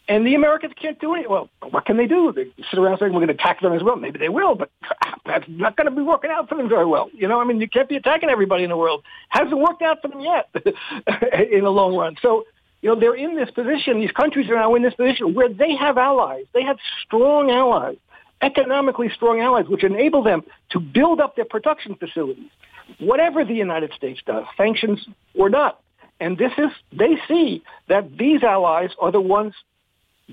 And 0.09 0.27
the 0.27 0.35
Americans 0.35 0.73
can't 0.81 0.99
do 0.99 1.15
it. 1.15 1.31
Well, 1.31 1.49
what 1.71 1.87
can 1.87 1.97
they 1.97 2.07
do? 2.07 2.33
They 2.33 2.47
sit 2.69 2.79
around 2.79 2.99
saying 2.99 3.13
we're 3.13 3.21
going 3.21 3.29
to 3.29 3.35
attack 3.35 3.61
them 3.61 3.73
as 3.73 3.83
well. 3.83 3.95
Maybe 3.95 4.19
they 4.19 4.29
will, 4.29 4.57
but 4.57 4.71
that's 5.27 5.45
not 5.47 5.77
going 5.77 5.89
to 5.89 5.95
be 5.95 6.03
working 6.03 6.31
out 6.33 6.49
for 6.49 6.57
them 6.57 6.69
very 6.69 6.87
well. 6.87 7.11
You 7.13 7.29
know, 7.29 7.41
I 7.41 7.45
mean, 7.45 7.61
you 7.61 7.69
can't 7.69 7.89
be 7.89 7.97
attacking 7.97 8.29
everybody 8.29 8.65
in 8.65 8.71
the 8.71 8.77
world. 8.77 9.05
Hasn't 9.29 9.57
worked 9.57 9.83
out 9.83 10.03
for 10.03 10.09
them 10.09 10.21
yet 10.21 10.49
in 11.53 11.63
the 11.63 11.71
long 11.71 11.95
run. 11.95 12.17
So, 12.21 12.45
you 12.83 12.89
know, 12.89 12.99
they're 12.99 13.15
in 13.15 13.37
this 13.37 13.51
position. 13.51 14.01
These 14.01 14.11
countries 14.11 14.51
are 14.51 14.57
now 14.57 14.75
in 14.75 14.83
this 14.83 14.95
position 14.95 15.35
where 15.35 15.49
they 15.49 15.77
have 15.77 15.97
allies. 15.97 16.47
They 16.55 16.63
have 16.63 16.79
strong 17.05 17.51
allies 17.51 17.99
economically 18.43 19.11
strong 19.15 19.41
allies, 19.41 19.67
which 19.69 19.85
enable 19.85 20.23
them 20.23 20.43
to 20.71 20.81
build 20.81 21.21
up 21.21 21.37
their 21.37 21.45
production 21.45 21.95
facilities, 21.95 22.51
whatever 22.99 23.45
the 23.45 23.55
United 23.55 23.93
States 23.95 24.21
does, 24.27 24.45
sanctions 24.57 25.07
or 25.35 25.49
not. 25.49 25.81
And 26.19 26.37
this 26.37 26.53
is, 26.59 26.71
they 26.93 27.19
see 27.29 27.63
that 27.89 28.17
these 28.17 28.43
allies 28.43 28.91
are 29.01 29.11
the 29.11 29.21
ones 29.21 29.55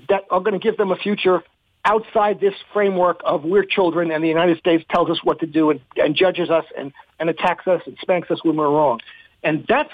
that 0.08 0.24
are 0.30 0.40
going 0.40 0.52
to 0.52 0.58
give 0.58 0.76
them 0.76 0.90
a 0.90 0.96
future 0.96 1.42
outside 1.84 2.40
this 2.40 2.54
framework 2.72 3.20
of 3.24 3.44
we're 3.44 3.64
children 3.64 4.10
and 4.10 4.22
the 4.22 4.28
United 4.28 4.58
States 4.58 4.84
tells 4.90 5.08
us 5.08 5.18
what 5.24 5.40
to 5.40 5.46
do 5.46 5.70
and, 5.70 5.80
and 5.96 6.14
judges 6.14 6.50
us 6.50 6.64
and, 6.76 6.92
and 7.18 7.30
attacks 7.30 7.66
us 7.66 7.80
and 7.86 7.96
spanks 8.02 8.30
us 8.30 8.38
when 8.44 8.56
we're 8.56 8.68
wrong. 8.68 9.00
And 9.42 9.64
that's, 9.66 9.92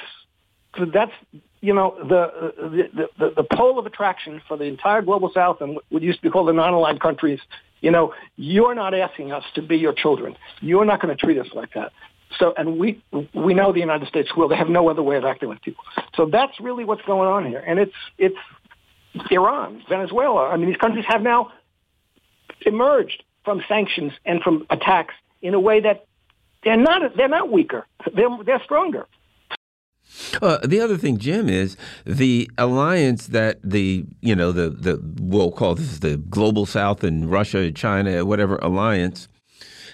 that's, 0.93 1.12
you 1.61 1.73
know, 1.73 1.95
the, 1.97 2.53
the, 2.59 3.09
the, 3.19 3.31
the 3.36 3.45
pole 3.45 3.78
of 3.78 3.86
attraction 3.86 4.43
for 4.49 4.57
the 4.57 4.65
entire 4.65 5.03
global 5.03 5.31
south 5.32 5.61
and 5.61 5.78
what 5.91 6.03
used 6.03 6.19
to 6.19 6.23
be 6.23 6.31
called 6.31 6.49
the 6.49 6.53
non-aligned 6.53 7.01
countries. 7.01 7.41
You 7.81 7.91
know, 7.91 8.15
you're 8.36 8.74
not 8.74 8.95
asking 8.95 9.31
us 9.31 9.45
to 9.55 9.62
be 9.62 9.77
your 9.77 9.93
children. 9.93 10.36
You're 10.61 10.85
not 10.85 11.01
going 11.01 11.16
to 11.16 11.23
treat 11.23 11.39
us 11.39 11.49
like 11.55 11.74
that. 11.74 11.93
So, 12.39 12.55
and 12.56 12.78
we 12.78 13.02
we 13.32 13.55
know 13.55 13.73
the 13.73 13.81
United 13.81 14.09
States 14.09 14.35
will. 14.36 14.48
They 14.48 14.56
have 14.56 14.69
no 14.69 14.89
other 14.89 15.02
way 15.02 15.16
of 15.16 15.24
acting 15.24 15.48
with 15.48 15.62
people. 15.62 15.85
So 16.15 16.27
that's 16.27 16.59
really 16.61 16.85
what's 16.85 17.02
going 17.02 17.28
on 17.28 17.47
here, 17.47 17.62
and 17.66 17.78
it's 17.78 17.94
it's 18.19 18.36
Iran, 19.31 19.82
Venezuela. 19.89 20.48
I 20.48 20.56
mean, 20.56 20.69
these 20.69 20.77
countries 20.77 21.05
have 21.09 21.23
now 21.23 21.52
emerged 22.66 23.23
from 23.44 23.62
sanctions 23.69 24.12
and 24.24 24.43
from 24.43 24.66
attacks 24.70 25.15
in 25.43 25.55
a 25.55 25.61
way 25.61 25.81
that 25.81 26.06
they're 26.62 26.77
not 26.77 27.16
they're 27.16 27.28
not 27.28 27.51
weaker. 27.51 27.86
They're 28.15 28.31
they're 28.44 28.62
stronger. 28.65 29.06
Uh, 30.40 30.59
the 30.65 30.81
other 30.81 30.97
thing, 30.97 31.19
Jim, 31.19 31.48
is 31.48 31.77
the 32.05 32.51
alliance 32.59 33.27
that 33.28 33.59
the 33.62 34.05
you 34.20 34.35
know 34.35 34.52
the 34.52 34.70
the 34.70 35.01
we'll 35.20 35.51
call 35.51 35.74
this 35.74 35.98
the 35.98 36.16
global 36.16 36.66
South 36.66 37.05
and 37.05 37.31
Russia, 37.31 37.70
China, 37.73 38.24
whatever 38.24 38.56
alliance 38.56 39.28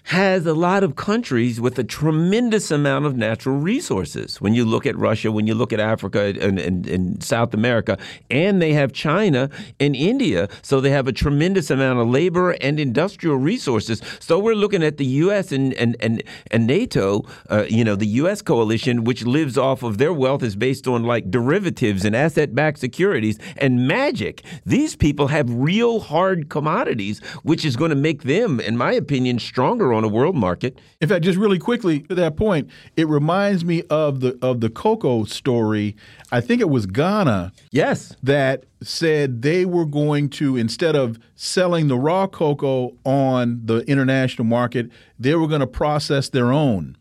has 0.04 0.46
a 0.46 0.54
lot 0.54 0.82
of 0.82 0.96
countries 0.96 1.60
with 1.60 1.78
a 1.78 1.84
tremendous 1.84 2.70
amount 2.70 3.06
of 3.06 3.16
natural 3.16 3.56
resources. 3.58 4.40
When 4.40 4.54
you 4.54 4.64
look 4.64 4.86
at 4.86 4.96
Russia, 4.96 5.30
when 5.30 5.46
you 5.46 5.54
look 5.54 5.72
at 5.72 5.80
Africa 5.80 6.34
and, 6.40 6.58
and, 6.58 6.86
and, 6.86 7.22
South 7.22 7.54
America, 7.54 7.98
and 8.30 8.60
they 8.62 8.72
have 8.72 8.92
China 8.92 9.50
and 9.78 9.94
India, 9.94 10.48
so 10.62 10.80
they 10.80 10.90
have 10.90 11.06
a 11.06 11.12
tremendous 11.12 11.70
amount 11.70 11.98
of 11.98 12.08
labor 12.08 12.52
and 12.60 12.80
industrial 12.80 13.36
resources. 13.36 14.00
So 14.20 14.38
we're 14.38 14.54
looking 14.54 14.82
at 14.82 14.96
the 14.96 15.04
U.S. 15.04 15.52
and 15.52 15.74
and 15.74 15.96
and, 16.00 16.22
and 16.50 16.66
NATO, 16.66 17.24
uh, 17.50 17.66
you 17.68 17.84
know, 17.84 17.94
the 17.94 18.06
U.S. 18.06 18.42
coalition, 18.42 19.04
which 19.04 19.24
lives 19.24 19.58
off 19.58 19.82
of 19.82 19.98
their 19.98 20.12
wealth 20.12 20.42
is 20.42 20.56
based 20.56 20.88
on 20.88 21.04
like 21.04 21.30
derivatives 21.30 22.04
and 22.04 22.16
asset-backed 22.16 22.78
securities 22.78 23.38
and 23.56 23.86
magic. 23.86 24.42
These 24.64 24.96
people 24.96 25.28
have 25.28 25.52
real 25.52 26.00
hard 26.00 26.48
commodities, 26.48 27.20
which 27.42 27.64
is 27.64 27.76
going 27.76 27.90
to 27.90 27.96
make 27.96 28.22
them, 28.22 28.60
in 28.60 28.76
my 28.76 28.92
opinion, 28.92 29.38
stronger 29.38 29.89
on 29.92 30.04
a 30.04 30.08
world 30.08 30.36
market. 30.36 30.78
In 31.00 31.08
fact, 31.08 31.24
just 31.24 31.38
really 31.38 31.58
quickly 31.58 32.00
to 32.00 32.14
that 32.14 32.36
point, 32.36 32.68
it 32.96 33.08
reminds 33.08 33.64
me 33.64 33.82
of 33.90 34.20
the 34.20 34.38
of 34.42 34.60
the 34.60 34.70
cocoa 34.70 35.24
story. 35.24 35.96
I 36.32 36.40
think 36.40 36.60
it 36.60 36.68
was 36.68 36.86
Ghana. 36.86 37.52
Yes. 37.70 38.14
That 38.22 38.64
said 38.82 39.42
they 39.42 39.64
were 39.64 39.84
going 39.84 40.28
to 40.30 40.56
instead 40.56 40.96
of 40.96 41.18
selling 41.34 41.88
the 41.88 41.96
raw 41.96 42.26
cocoa 42.26 42.96
on 43.04 43.60
the 43.64 43.78
international 43.80 44.44
market, 44.44 44.90
they 45.18 45.34
were 45.34 45.46
going 45.46 45.60
to 45.60 45.66
process 45.66 46.28
their 46.28 46.52
own. 46.52 46.96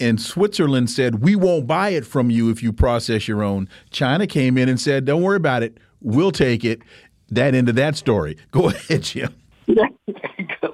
And 0.00 0.20
Switzerland 0.20 0.90
said, 0.90 1.22
"We 1.22 1.36
won't 1.36 1.66
buy 1.66 1.90
it 1.90 2.04
from 2.04 2.30
you 2.30 2.50
if 2.50 2.62
you 2.62 2.72
process 2.72 3.28
your 3.28 3.42
own." 3.42 3.68
China 3.90 4.26
came 4.26 4.58
in 4.58 4.68
and 4.68 4.80
said, 4.80 5.04
"Don't 5.04 5.22
worry 5.22 5.36
about 5.36 5.62
it. 5.62 5.78
We'll 6.00 6.32
take 6.32 6.64
it." 6.64 6.82
That 7.28 7.54
end 7.54 7.68
of 7.68 7.76
that 7.76 7.96
story. 7.96 8.36
Go 8.50 8.68
ahead, 8.68 9.02
Jim. 9.02 9.34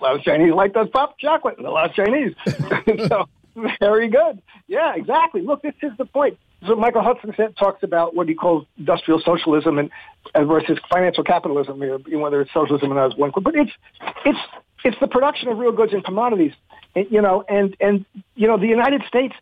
Yeah, 0.00 0.06
a 0.06 0.10
lot 0.10 0.16
of 0.16 0.22
Chinese 0.22 0.52
like 0.52 0.74
those 0.74 0.88
pop 0.90 1.18
chocolate, 1.18 1.60
lot 1.60 1.90
of 1.90 1.94
Chinese. 1.94 2.34
so 3.08 3.28
very 3.80 4.08
good. 4.08 4.42
Yeah, 4.66 4.94
exactly. 4.94 5.42
Look, 5.42 5.62
this 5.62 5.74
is 5.82 5.92
the 5.98 6.04
point. 6.04 6.38
So 6.66 6.74
Michael 6.74 7.02
Hudson 7.02 7.32
talks 7.54 7.82
about 7.82 8.14
what 8.14 8.28
he 8.28 8.34
calls 8.34 8.66
industrial 8.76 9.20
socialism 9.24 9.78
and, 9.78 9.90
and 10.34 10.48
versus 10.48 10.78
financial 10.92 11.22
capitalism, 11.22 11.78
whether 11.78 12.40
it's 12.40 12.52
socialism 12.52 12.90
and 12.90 12.98
as 13.00 13.16
one. 13.16 13.30
But 13.40 13.54
it's 13.54 13.70
it's 14.24 14.38
it's 14.84 14.96
the 15.00 15.06
production 15.06 15.48
of 15.48 15.58
real 15.58 15.72
goods 15.72 15.92
and 15.92 16.04
commodities, 16.04 16.52
you 16.94 17.22
know, 17.22 17.44
and 17.48 17.76
and 17.80 18.04
you 18.34 18.48
know 18.48 18.58
the 18.58 18.66
United 18.66 19.02
States 19.06 19.34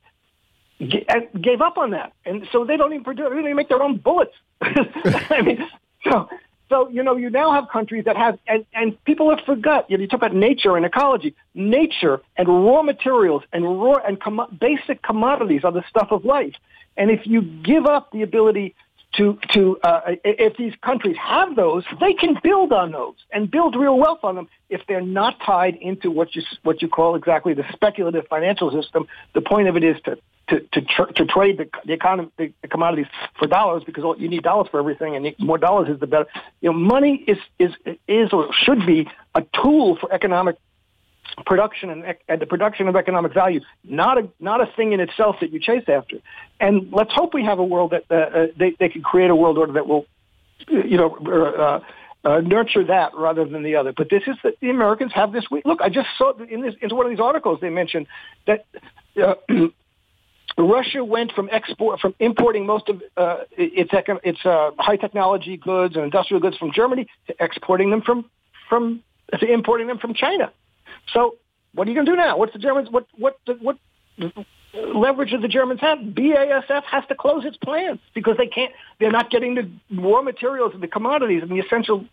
gave 0.79 1.61
up 1.63 1.79
on 1.79 1.93
that, 1.93 2.13
and 2.27 2.47
so 2.53 2.65
they 2.65 2.77
don't 2.77 2.93
even 2.93 3.05
produce, 3.05 3.25
they 3.25 3.35
don't 3.35 3.45
even 3.45 3.57
make 3.57 3.71
their 3.71 3.83
own 3.83 3.97
bullets. 3.97 4.35
I 4.61 5.41
mean, 5.43 5.67
so 6.05 6.29
so, 6.69 6.89
you 6.89 7.03
know, 7.03 7.17
you 7.17 7.31
now 7.31 7.53
have 7.53 7.69
countries 7.69 8.05
that 8.07 8.17
have, 8.17 8.39
and, 8.49 8.67
and 8.75 9.03
people 9.05 9.31
have 9.31 9.45
forgot, 9.47 9.89
you 9.89 9.97
know, 9.97 10.03
you 10.03 10.09
talk 10.09 10.19
about 10.19 10.35
nature 10.35 10.77
and 10.77 10.85
ecology. 10.85 11.35
Nature 11.55 12.21
and 12.37 12.49
raw 12.49 12.83
materials 12.83 13.45
and 13.53 13.65
raw 13.65 13.97
and 14.07 14.21
com- 14.21 14.59
basic 14.61 15.03
commodities 15.03 15.63
are 15.63 15.73
the 15.73 15.85
stuff 15.89 16.09
of 16.11 16.25
life. 16.25 16.55
And 16.97 17.11
if 17.11 17.27
you 17.27 17.43
give 17.43 17.87
up 17.87 18.11
the 18.11 18.23
ability 18.23 18.75
to, 19.17 19.39
to 19.53 19.79
uh, 19.83 20.01
if 20.25 20.57
these 20.57 20.73
countries 20.85 21.17
have 21.23 21.57
those, 21.57 21.85
they 22.01 22.15
can 22.15 22.37
build 22.43 22.73
on 22.73 22.93
those 22.93 23.15
and 23.33 23.51
build 23.51 23.77
real 23.77 23.99
wealth 23.99 24.21
on 24.23 24.35
them 24.35 24.49
if 24.69 24.83
they're 24.89 25.01
not 25.01 25.37
tied 25.45 25.77
into 25.77 26.11
what 26.11 26.35
you, 26.35 26.43
what 26.63 26.83
you 26.83 26.89
call 26.89 27.15
exactly 27.15 27.55
the 27.55 27.65
speculative 27.73 28.27
financial 28.29 28.71
system. 28.71 29.07
The 29.35 29.41
point 29.41 29.69
of 29.69 29.77
it 29.77 29.85
is 29.85 29.97
to 30.05 30.19
to 30.49 30.61
to, 30.61 30.81
tr- 30.83 31.13
to 31.17 31.27
trade 31.27 31.59
the, 31.59 31.69
the 31.85 31.93
economy, 31.93 32.31
the, 32.39 32.53
the 32.63 32.69
commodities 32.69 33.07
for 33.39 33.49
dollars 33.49 33.83
because 33.85 34.05
you 34.19 34.29
need 34.29 34.43
dollars 34.43 34.69
for 34.71 34.79
everything, 34.79 35.17
and 35.17 35.35
more 35.39 35.59
dollars 35.59 35.89
is 35.89 35.99
the 35.99 36.07
better. 36.07 36.27
You 36.61 36.71
know, 36.71 36.79
money 36.79 37.25
is 37.27 37.39
is 37.59 37.73
is 38.07 38.33
or 38.33 38.49
should 38.53 38.87
be 38.87 39.09
a 39.35 39.43
tool 39.63 39.97
for 40.01 40.13
economic 40.13 40.57
production 41.45 41.91
and, 41.91 42.17
and 42.29 42.41
the 42.41 42.47
production 42.47 42.89
of 42.89 42.97
economic 42.97 43.35
value, 43.35 43.61
not 43.85 44.19
a 44.19 44.29
not 44.41 44.61
a 44.61 44.67
thing 44.75 44.93
in 44.93 45.01
itself 45.01 45.37
that 45.41 45.53
you 45.53 45.61
chase 45.61 45.85
after. 45.89 46.17
And 46.61 46.93
let's 46.93 47.13
hope 47.13 47.35
we 47.35 47.45
have 47.45 47.59
a 47.59 47.65
world 47.65 47.93
that 47.93 48.05
uh, 48.11 48.15
uh 48.15 48.47
they 48.57 48.75
they 48.79 48.89
can 48.89 49.03
create 49.03 49.31
a 49.31 49.37
world 49.37 49.59
order 49.59 49.73
that 49.75 49.87
will, 49.87 50.07
you 50.69 50.97
know. 50.97 51.17
Uh, 51.17 51.81
uh, 52.25 52.41
nurture 52.41 52.85
that 52.85 53.13
rather 53.15 53.45
than 53.45 53.63
the 53.63 53.77
other. 53.77 53.93
But 53.97 54.11
this 54.11 54.23
is 54.27 54.35
that 54.43 54.55
the 54.61 54.69
Americans 54.69 55.13
have 55.15 55.31
this 55.31 55.45
week. 55.49 55.65
Look, 55.65 55.81
I 55.81 55.89
just 55.89 56.09
saw 56.19 56.33
in 56.37 56.61
this 56.61 56.75
in 56.83 56.95
one 56.95 57.07
of 57.07 57.11
these 57.11 57.21
articles 57.21 57.61
they 57.61 57.71
mentioned 57.71 58.09
that 58.49 58.67
uh, 59.23 59.35
Russia 60.59 61.05
went 61.05 61.33
from 61.33 61.49
export 61.53 62.01
from 62.01 62.15
importing 62.19 62.67
most 62.67 62.89
of 62.89 63.01
uh, 63.17 63.45
its 63.57 63.91
its 64.25 64.45
uh, 64.45 64.71
high 64.77 64.97
technology 64.97 65.57
goods 65.57 65.95
and 65.95 66.05
industrial 66.05 66.41
goods 66.41 66.57
from 66.57 66.73
Germany 66.73 67.07
to 67.29 67.35
exporting 67.39 67.91
them 67.91 68.03
from 68.03 68.29
from 68.69 69.03
to 69.39 69.47
importing 69.47 69.87
them 69.87 69.99
from 69.99 70.15
China. 70.15 70.51
So 71.13 71.37
what 71.75 71.87
are 71.87 71.91
you 71.91 71.95
going 71.95 72.07
to 72.07 72.13
do 72.13 72.17
now? 72.17 72.37
What's 72.39 72.53
the 72.53 72.59
Germans? 72.59 72.89
What 72.91 73.07
what 73.17 73.39
what 73.61 73.79
leverage 74.75 75.31
do 75.31 75.39
the 75.39 75.49
Germans 75.49 75.81
have? 75.81 75.99
BASF 75.99 76.85
has 76.85 77.05
to 77.09 77.15
close 77.15 77.45
its 77.45 77.57
plants 77.57 78.03
because 78.15 78.37
they 78.37 78.47
can't. 78.47 78.73
They're 78.99 79.13
not 79.13 79.31
getting 79.31 79.55
the 79.55 79.71
raw 79.95 80.23
materials 80.23 80.73
and 80.75 80.83
the 80.83 80.89
commodities 80.89 81.43
and 81.43 81.51
the 81.51 81.61
essential 81.61 82.05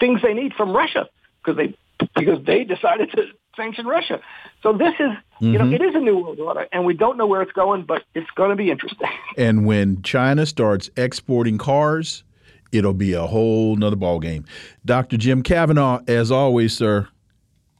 things 0.00 0.22
they 0.22 0.34
need 0.34 0.54
from 0.54 0.74
Russia 0.74 1.08
because 1.44 1.56
they 1.56 1.76
because 2.14 2.44
they 2.44 2.64
decided 2.64 3.10
to 3.12 3.24
sanction 3.56 3.86
Russia. 3.86 4.20
So 4.62 4.72
this 4.72 4.94
is, 4.94 5.10
mm-hmm. 5.10 5.46
you 5.52 5.58
know, 5.58 5.64
mm-hmm. 5.64 5.74
it 5.74 5.82
is 5.82 5.94
a 5.94 6.00
new 6.00 6.16
world 6.16 6.40
order, 6.40 6.66
and 6.72 6.84
we 6.84 6.94
don't 6.94 7.18
know 7.18 7.26
where 7.26 7.42
it's 7.42 7.52
going, 7.52 7.84
but 7.84 8.04
it's 8.14 8.30
going 8.36 8.50
to 8.50 8.56
be 8.56 8.70
interesting. 8.70 9.08
And 9.36 9.64
when 9.66 10.02
China 10.02 10.46
starts 10.46 10.90
exporting 10.96 11.58
cars, 11.58 12.24
it'll 12.72 12.94
be 12.94 13.12
a 13.12 13.24
whole 13.26 13.76
nother 13.76 13.94
ballgame. 13.94 14.46
Dr. 14.84 15.16
Jim 15.16 15.44
Kavanagh, 15.44 16.00
as 16.08 16.32
always, 16.32 16.76
sir, 16.76 17.08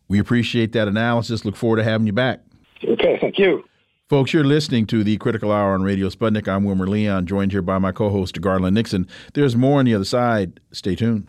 we 0.09 0.18
appreciate 0.18 0.72
that 0.72 0.89
analysis. 0.89 1.44
Look 1.44 1.56
forward 1.56 1.76
to 1.76 1.85
having 1.85 2.06
you 2.06 2.12
back. 2.12 2.40
Okay, 2.85 3.18
thank 3.20 3.39
you. 3.39 3.64
Folks, 4.09 4.32
you're 4.32 4.44
listening 4.44 4.86
to 4.86 5.05
the 5.05 5.18
Critical 5.18 5.52
Hour 5.52 5.74
on 5.74 5.82
Radio 5.82 6.09
Sputnik. 6.09 6.48
I'm 6.48 6.64
Wilmer 6.64 6.86
Leon, 6.86 7.26
joined 7.26 7.52
here 7.52 7.60
by 7.60 7.78
my 7.78 7.93
co 7.93 8.09
host, 8.09 8.40
Garland 8.40 8.74
Nixon. 8.74 9.06
There's 9.35 9.55
more 9.55 9.80
on 9.80 9.85
the 9.85 9.94
other 9.94 10.05
side. 10.05 10.60
Stay 10.72 10.94
tuned. 10.94 11.28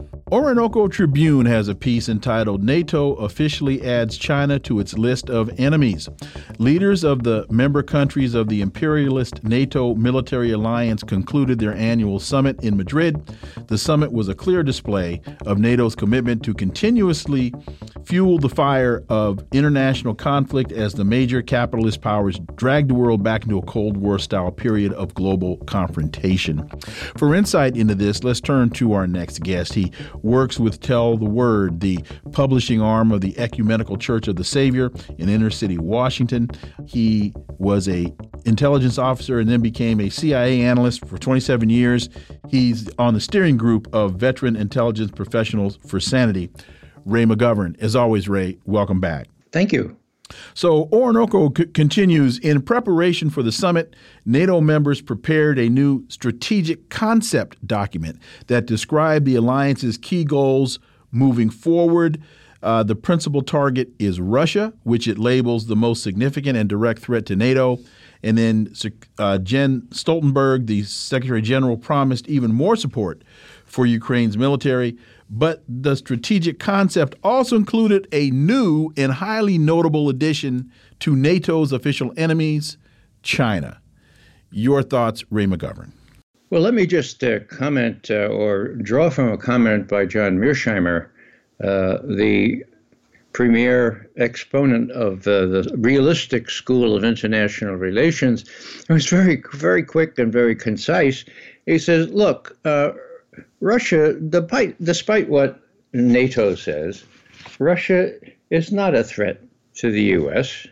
Orinoco 0.31 0.87
Tribune 0.87 1.45
has 1.45 1.67
a 1.67 1.75
piece 1.75 2.07
entitled 2.07 2.63
NATO 2.63 3.15
officially 3.15 3.81
adds 3.85 4.17
China 4.17 4.59
to 4.59 4.79
its 4.79 4.97
list 4.97 5.29
of 5.29 5.51
enemies. 5.59 6.07
Leaders 6.57 7.03
of 7.03 7.23
the 7.23 7.45
member 7.49 7.83
countries 7.83 8.33
of 8.33 8.47
the 8.47 8.61
imperialist 8.61 9.43
NATO 9.43 9.93
military 9.93 10.51
alliance 10.51 11.03
concluded 11.03 11.59
their 11.59 11.73
annual 11.73 12.17
summit 12.17 12.63
in 12.63 12.77
Madrid. 12.77 13.21
The 13.67 13.77
summit 13.77 14.13
was 14.13 14.29
a 14.29 14.33
clear 14.33 14.63
display 14.63 15.19
of 15.45 15.59
NATO's 15.59 15.95
commitment 15.95 16.43
to 16.43 16.53
continuously 16.53 17.53
fuel 18.05 18.37
the 18.37 18.49
fire 18.49 19.03
of 19.09 19.43
international 19.51 20.15
conflict 20.15 20.71
as 20.71 20.93
the 20.93 21.03
major 21.03 21.41
capitalist 21.41 22.01
powers 22.01 22.39
drag 22.55 22.87
the 22.87 22.93
world 22.93 23.21
back 23.21 23.43
into 23.43 23.57
a 23.57 23.61
Cold 23.63 23.97
War 23.97 24.17
style 24.17 24.51
period 24.51 24.93
of 24.93 25.13
global 25.13 25.57
confrontation. 25.65 26.69
For 27.17 27.35
insight 27.35 27.75
into 27.75 27.95
this, 27.95 28.23
let's 28.23 28.41
turn 28.41 28.69
to 28.71 28.93
our 28.93 29.07
next 29.07 29.41
guest. 29.43 29.73
He 29.73 29.91
works 30.23 30.59
with 30.59 30.79
Tell 30.79 31.17
the 31.17 31.25
Word, 31.25 31.79
the 31.79 31.99
publishing 32.31 32.81
arm 32.81 33.11
of 33.11 33.21
the 33.21 33.37
Ecumenical 33.37 33.97
Church 33.97 34.27
of 34.27 34.35
the 34.35 34.43
Savior 34.43 34.91
in 35.17 35.29
inner 35.29 35.49
city 35.49 35.77
Washington. 35.77 36.49
He 36.85 37.33
was 37.57 37.87
a 37.87 38.13
intelligence 38.45 38.97
officer 38.97 39.39
and 39.39 39.49
then 39.49 39.61
became 39.61 39.99
a 39.99 40.09
CIA 40.09 40.61
analyst 40.61 41.05
for 41.05 41.17
27 41.17 41.69
years. 41.69 42.09
He's 42.49 42.89
on 42.97 43.13
the 43.13 43.21
steering 43.21 43.57
group 43.57 43.87
of 43.93 44.15
veteran 44.15 44.55
intelligence 44.55 45.11
professionals 45.11 45.77
for 45.85 45.99
Sanity. 45.99 46.49
Ray 47.05 47.25
McGovern. 47.25 47.79
As 47.81 47.95
always, 47.95 48.29
Ray, 48.29 48.57
welcome 48.65 48.99
back. 48.99 49.27
Thank 49.51 49.71
you. 49.71 49.97
So 50.53 50.89
Orinoco 50.91 51.49
continues 51.49 52.37
in 52.39 52.61
preparation 52.61 53.29
for 53.29 53.43
the 53.43 53.51
summit. 53.51 53.95
NATO 54.25 54.61
members 54.61 55.01
prepared 55.01 55.59
a 55.59 55.69
new 55.69 56.05
strategic 56.07 56.89
concept 56.89 57.65
document 57.65 58.19
that 58.47 58.65
described 58.65 59.25
the 59.25 59.35
alliance's 59.35 59.97
key 59.97 60.23
goals 60.23 60.79
moving 61.11 61.49
forward. 61.49 62.21
Uh, 62.63 62.83
the 62.83 62.95
principal 62.95 63.41
target 63.41 63.89
is 63.97 64.19
Russia, 64.19 64.71
which 64.83 65.07
it 65.07 65.17
labels 65.17 65.65
the 65.65 65.75
most 65.75 66.03
significant 66.03 66.57
and 66.57 66.69
direct 66.69 67.01
threat 67.01 67.25
to 67.25 67.35
NATO. 67.35 67.79
And 68.23 68.37
then 68.37 68.73
uh, 69.17 69.39
Jen 69.39 69.81
Stoltenberg, 69.89 70.67
the 70.67 70.83
Secretary 70.83 71.41
General, 71.41 71.75
promised 71.75 72.27
even 72.27 72.53
more 72.53 72.75
support 72.75 73.23
for 73.65 73.85
Ukraine's 73.85 74.37
military. 74.37 74.97
But 75.33 75.63
the 75.65 75.95
strategic 75.95 76.59
concept 76.59 77.15
also 77.23 77.55
included 77.55 78.05
a 78.11 78.31
new 78.31 78.91
and 78.97 79.13
highly 79.13 79.57
notable 79.57 80.09
addition 80.09 80.69
to 80.99 81.15
NATO's 81.15 81.71
official 81.71 82.11
enemies, 82.17 82.77
China. 83.23 83.79
Your 84.51 84.83
thoughts, 84.83 85.23
Ray 85.31 85.45
McGovern? 85.45 85.91
Well, 86.49 86.61
let 86.61 86.73
me 86.73 86.85
just 86.85 87.23
uh, 87.23 87.39
comment 87.49 88.11
uh, 88.11 88.27
or 88.27 88.75
draw 88.75 89.09
from 89.09 89.31
a 89.31 89.37
comment 89.37 89.87
by 89.87 90.05
John 90.05 90.37
Mearsheimer, 90.37 91.07
uh, 91.63 91.99
the 92.03 92.65
premier 93.31 94.09
exponent 94.17 94.91
of 94.91 95.25
uh, 95.25 95.45
the 95.45 95.73
realistic 95.77 96.49
school 96.49 96.93
of 96.93 97.05
international 97.05 97.75
relations. 97.75 98.43
It 98.89 98.91
was 98.91 99.07
very, 99.07 99.41
very 99.53 99.83
quick 99.83 100.19
and 100.19 100.29
very 100.29 100.57
concise. 100.57 101.23
He 101.65 101.79
says, 101.79 102.09
look, 102.09 102.57
uh, 102.65 102.91
Russia, 103.59 104.13
despite, 104.13 104.83
despite 104.83 105.29
what 105.29 105.59
NATO 105.93 106.55
says, 106.55 107.03
Russia 107.59 108.13
is 108.49 108.71
not 108.71 108.95
a 108.95 109.03
threat 109.03 109.41
to 109.75 109.91
the 109.91 110.03
U.S. 110.19 110.67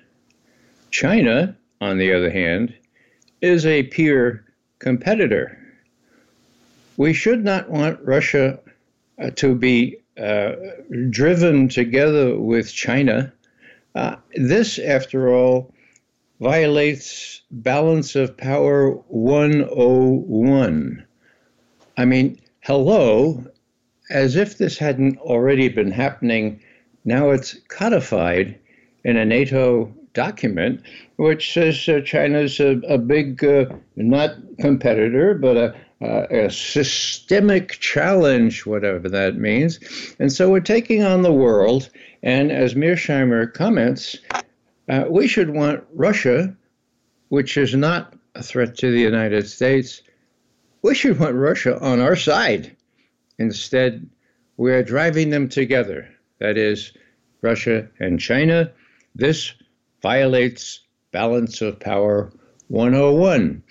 China, 0.91 1.55
on 1.81 1.97
the 1.97 2.13
other 2.13 2.29
hand, 2.29 2.73
is 3.41 3.65
a 3.65 3.83
peer 3.83 4.45
competitor. 4.79 5.57
We 6.97 7.13
should 7.13 7.43
not 7.43 7.69
want 7.69 7.99
Russia 8.01 8.59
uh, 9.21 9.31
to 9.35 9.55
be 9.55 9.97
uh, 10.17 10.53
driven 11.09 11.69
together 11.69 12.37
with 12.37 12.73
China. 12.73 13.31
Uh, 13.95 14.17
this, 14.35 14.79
after 14.79 15.33
all, 15.33 15.73
violates 16.39 17.41
balance 17.51 18.15
of 18.15 18.35
power 18.37 18.91
101. 19.07 21.05
I 21.97 22.05
mean, 22.05 22.39
hello, 22.69 23.43
as 24.11 24.35
if 24.35 24.59
this 24.59 24.77
hadn't 24.77 25.17
already 25.21 25.69
been 25.69 25.89
happening, 25.89 26.61
now 27.03 27.31
it's 27.31 27.55
codified 27.67 28.55
in 29.03 29.17
a 29.17 29.25
NATO 29.25 29.91
document 30.13 30.79
which 31.15 31.51
says 31.51 31.89
uh, 31.89 31.99
China's 32.01 32.59
a, 32.59 32.79
a 32.87 32.99
big, 32.99 33.43
uh, 33.43 33.65
not 33.95 34.35
competitor, 34.59 35.33
but 35.33 35.57
a, 35.57 35.75
a, 36.01 36.45
a, 36.45 36.51
systemic 36.51 37.71
challenge, 37.79 38.67
whatever 38.67 39.09
that 39.09 39.37
means. 39.37 39.79
And 40.19 40.31
so 40.31 40.51
we're 40.51 40.59
taking 40.59 41.03
on 41.03 41.23
the 41.23 41.33
world. 41.33 41.89
And 42.21 42.51
as 42.51 42.75
Mearsheimer 42.75 43.51
comments, 43.51 44.15
uh, 44.89 45.05
we 45.09 45.27
should 45.27 45.55
want 45.55 45.83
Russia, 45.95 46.55
which 47.29 47.57
is 47.57 47.73
not 47.73 48.13
a 48.35 48.43
threat 48.43 48.77
to 48.77 48.91
the 48.91 49.01
United 49.01 49.49
States, 49.49 50.03
we 50.81 50.95
should 50.95 51.19
want 51.19 51.35
Russia 51.35 51.79
on 51.79 51.99
our 51.99 52.15
side. 52.15 52.75
Instead, 53.37 54.09
we 54.57 54.71
are 54.71 54.83
driving 54.83 55.29
them 55.29 55.49
together. 55.49 56.09
That 56.39 56.57
is, 56.57 56.93
Russia 57.41 57.87
and 57.99 58.19
China. 58.19 58.71
This 59.15 59.53
violates 60.01 60.81
balance 61.11 61.61
of 61.61 61.79
power 61.79 62.31
101. 62.67 63.63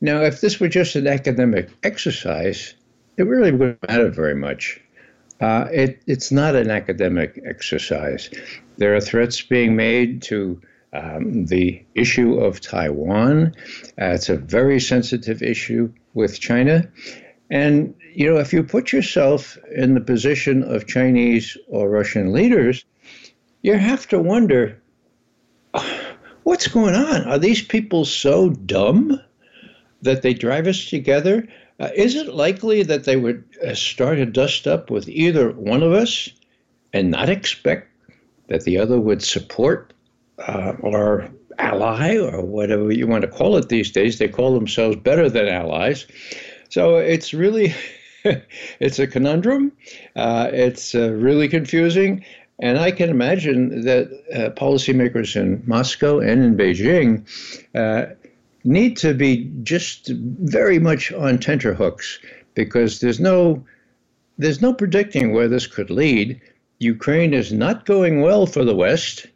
Now, 0.00 0.22
if 0.22 0.40
this 0.40 0.58
were 0.58 0.68
just 0.68 0.96
an 0.96 1.06
academic 1.06 1.70
exercise, 1.82 2.74
it 3.16 3.24
really 3.24 3.52
wouldn't 3.52 3.86
matter 3.86 4.08
very 4.08 4.34
much. 4.34 4.80
Uh, 5.40 5.66
it, 5.72 6.02
it's 6.06 6.32
not 6.32 6.54
an 6.54 6.70
academic 6.70 7.40
exercise. 7.46 8.30
There 8.76 8.94
are 8.94 9.00
threats 9.00 9.40
being 9.42 9.76
made 9.76 10.22
to 10.22 10.60
um, 10.92 11.46
the 11.46 11.82
issue 11.94 12.38
of 12.38 12.60
Taiwan. 12.60 13.54
Uh, 14.00 14.12
it's 14.14 14.28
a 14.28 14.36
very 14.36 14.80
sensitive 14.80 15.42
issue 15.42 15.92
with 16.14 16.40
China. 16.40 16.88
And, 17.50 17.94
you 18.14 18.30
know, 18.30 18.38
if 18.38 18.52
you 18.52 18.62
put 18.62 18.92
yourself 18.92 19.58
in 19.74 19.94
the 19.94 20.00
position 20.00 20.62
of 20.62 20.86
Chinese 20.86 21.56
or 21.68 21.88
Russian 21.88 22.32
leaders, 22.32 22.84
you 23.62 23.76
have 23.76 24.06
to 24.08 24.18
wonder 24.18 24.80
what's 26.44 26.68
going 26.68 26.94
on? 26.94 27.24
Are 27.24 27.38
these 27.38 27.62
people 27.62 28.04
so 28.04 28.50
dumb 28.50 29.20
that 30.02 30.22
they 30.22 30.34
drive 30.34 30.66
us 30.66 30.88
together? 30.88 31.46
Uh, 31.78 31.88
is 31.94 32.14
it 32.14 32.34
likely 32.34 32.82
that 32.82 33.04
they 33.04 33.16
would 33.16 33.42
uh, 33.66 33.74
start 33.74 34.18
a 34.18 34.26
dust 34.26 34.66
up 34.66 34.90
with 34.90 35.08
either 35.08 35.50
one 35.52 35.82
of 35.82 35.92
us 35.92 36.28
and 36.92 37.10
not 37.10 37.28
expect 37.28 37.88
that 38.48 38.64
the 38.64 38.78
other 38.78 39.00
would 39.00 39.22
support 39.22 39.92
uh, 40.38 40.72
our 40.84 41.30
ally 41.58 42.16
or 42.16 42.44
whatever 42.44 42.92
you 42.92 43.06
want 43.06 43.22
to 43.22 43.28
call 43.28 43.56
it 43.56 43.68
these 43.68 43.90
days. 43.90 44.18
They 44.18 44.28
call 44.28 44.54
themselves 44.54 44.96
better 44.96 45.28
than 45.28 45.48
allies. 45.48 46.06
So 46.68 46.96
it's 46.96 47.34
really 47.34 47.74
it's 48.80 48.98
a 48.98 49.06
conundrum. 49.06 49.72
Uh, 50.16 50.50
it's 50.52 50.94
uh, 50.94 51.10
really 51.12 51.48
confusing. 51.48 52.24
And 52.62 52.78
I 52.78 52.90
can 52.90 53.08
imagine 53.08 53.82
that 53.82 54.10
uh, 54.34 54.50
policymakers 54.50 55.34
in 55.34 55.62
Moscow 55.66 56.20
and 56.20 56.42
in 56.44 56.56
Beijing 56.56 57.24
uh, 57.74 58.14
need 58.64 58.96
to 58.98 59.14
be 59.14 59.50
just 59.62 60.08
very 60.08 60.78
much 60.78 61.10
on 61.12 61.38
tenterhooks 61.38 62.18
because 62.54 63.00
there's 63.00 63.20
no 63.20 63.64
there's 64.36 64.62
no 64.62 64.72
predicting 64.72 65.32
where 65.32 65.48
this 65.48 65.66
could 65.66 65.90
lead. 65.90 66.40
Ukraine 66.78 67.34
is 67.34 67.52
not 67.52 67.84
going 67.84 68.22
well 68.22 68.46
for 68.46 68.64
the 68.64 68.74
West. 68.74 69.26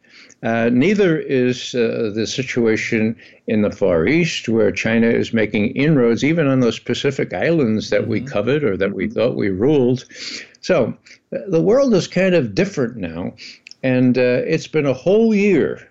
Uh, 0.45 0.69
neither 0.71 1.17
is 1.17 1.73
uh, 1.73 2.11
the 2.13 2.27
situation 2.27 3.15
in 3.47 3.63
the 3.63 3.71
Far 3.71 4.05
East, 4.05 4.47
where 4.47 4.71
China 4.71 5.07
is 5.07 5.33
making 5.33 5.71
inroads, 5.71 6.23
even 6.23 6.45
on 6.45 6.59
those 6.59 6.77
Pacific 6.77 7.33
islands 7.33 7.89
that 7.89 8.07
we 8.07 8.19
mm-hmm. 8.19 8.27
covered 8.27 8.63
or 8.63 8.77
that 8.77 8.93
we 8.93 9.09
thought 9.09 9.35
we 9.35 9.49
ruled. 9.49 10.05
So 10.61 10.95
uh, 11.33 11.39
the 11.47 11.63
world 11.63 11.95
is 11.95 12.07
kind 12.07 12.35
of 12.35 12.53
different 12.53 12.95
now, 12.95 13.33
and 13.81 14.19
uh, 14.19 14.43
it's 14.45 14.67
been 14.67 14.85
a 14.85 14.93
whole 14.93 15.33
year 15.33 15.89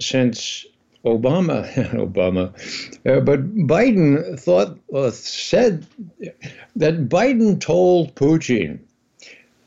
since 0.00 0.64
Obama, 1.04 1.68
Obama, 1.90 2.52
uh, 3.04 3.18
but 3.18 3.56
Biden 3.66 4.38
thought, 4.38 4.78
or 4.86 5.10
said 5.10 5.84
that 6.76 7.08
Biden 7.08 7.60
told 7.60 8.14
Putin 8.14 8.78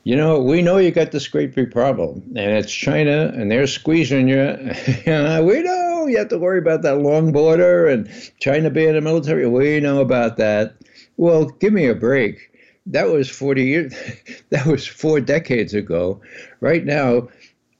you 0.04 0.16
know, 0.16 0.38
we 0.38 0.60
know 0.60 0.76
you 0.76 0.90
got 0.90 1.12
this 1.12 1.28
great 1.28 1.54
big 1.54 1.72
problem, 1.72 2.22
and 2.36 2.52
it's 2.52 2.72
China, 2.72 3.32
and 3.34 3.50
they're 3.50 3.66
squeezing 3.66 4.28
you. 4.28 4.36
we 5.06 5.62
know 5.62 6.06
you 6.06 6.18
have 6.18 6.28
to 6.28 6.38
worry 6.38 6.58
about 6.58 6.82
that 6.82 6.98
long 6.98 7.32
border 7.32 7.86
and 7.86 8.08
China 8.38 8.70
being 8.70 8.96
a 8.96 9.00
military. 9.00 9.46
We 9.46 9.80
know 9.80 10.00
about 10.00 10.36
that. 10.36 10.74
Well, 11.16 11.46
give 11.46 11.72
me 11.72 11.86
a 11.86 11.94
break. 11.94 12.50
That 12.86 13.08
was 13.08 13.30
40 13.30 13.64
years, 13.64 13.94
that 14.50 14.66
was 14.66 14.86
four 14.86 15.20
decades 15.20 15.72
ago. 15.72 16.20
Right 16.60 16.84
now, 16.84 17.28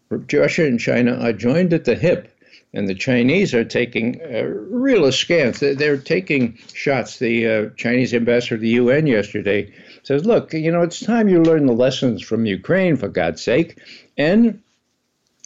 Russia 0.09 0.65
and 0.65 0.81
China 0.81 1.17
are 1.17 1.33
joined 1.35 1.75
at 1.75 1.85
the 1.85 1.95
hip 1.95 2.35
and 2.75 2.89
the 2.89 2.95
Chinese 2.95 3.55
are 3.55 3.65
taking 3.65 4.21
uh, 4.23 4.43
real 4.43 5.05
askance. 5.05 5.61
They're 5.61 5.97
taking 5.97 6.59
shots. 6.75 7.19
The 7.19 7.47
uh, 7.47 7.71
Chinese 7.77 8.13
ambassador 8.13 8.57
to 8.57 8.61
the 8.61 8.69
UN 8.71 9.07
yesterday 9.07 9.73
says, 10.07 10.25
"Look, 10.25 10.53
you 10.53 10.71
know, 10.71 10.83
it's 10.83 11.01
time 11.01 11.29
you 11.29 11.43
learn 11.43 11.67
the 11.67 11.73
lessons 11.73 12.23
from 12.23 12.47
Ukraine, 12.47 12.97
for 12.97 13.09
God's 13.09 13.43
sake, 13.43 13.79
and 14.17 14.61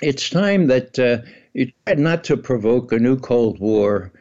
it's 0.02 0.30
time 0.30 0.66
that 0.68 0.98
uh, 0.98 1.18
you 1.55 1.72
try 1.86 1.94
not 1.94 2.24
to 2.24 2.36
provoke 2.36 2.93
a 2.93 2.98
new 2.98 3.18
Cold 3.18 3.59
War." 3.59 4.12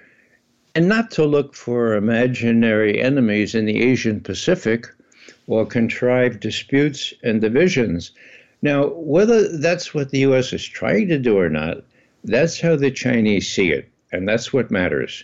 And 0.75 0.87
not 0.87 1.09
to 1.11 1.25
look 1.25 1.55
for 1.55 1.95
imaginary 1.95 3.01
enemies 3.01 3.55
in 3.55 3.65
the 3.65 3.81
Asian 3.81 4.19
Pacific 4.19 4.85
or 5.47 5.65
contrive 5.65 6.39
disputes 6.39 7.13
and 7.23 7.41
divisions. 7.41 8.11
Now, 8.61 8.87
whether 8.87 9.57
that's 9.57 9.93
what 9.93 10.11
the 10.11 10.19
U.S. 10.19 10.53
is 10.53 10.65
trying 10.65 11.07
to 11.07 11.17
do 11.17 11.37
or 11.37 11.49
not, 11.49 11.77
that's 12.23 12.59
how 12.59 12.75
the 12.75 12.91
Chinese 12.91 13.49
see 13.49 13.71
it, 13.71 13.89
and 14.11 14.27
that's 14.27 14.51
what 14.51 14.69
matters. 14.71 15.23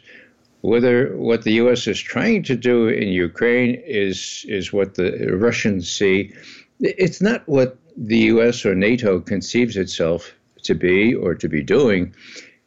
Whether 0.63 1.17
what 1.17 1.43
the 1.43 1.51
U.S. 1.63 1.87
is 1.87 1.99
trying 1.99 2.43
to 2.43 2.55
do 2.55 2.87
in 2.87 3.09
Ukraine 3.09 3.75
is 3.85 4.45
is 4.47 4.71
what 4.71 4.95
the 4.95 5.35
Russians 5.35 5.91
see, 5.91 6.31
it's 6.79 7.21
not 7.21 7.45
what 7.49 7.77
the 7.97 8.19
U.S. 8.33 8.65
or 8.65 8.73
NATO 8.73 9.19
conceives 9.19 9.75
itself 9.75 10.33
to 10.63 10.73
be 10.73 11.13
or 11.13 11.35
to 11.35 11.49
be 11.49 11.61
doing. 11.61 12.15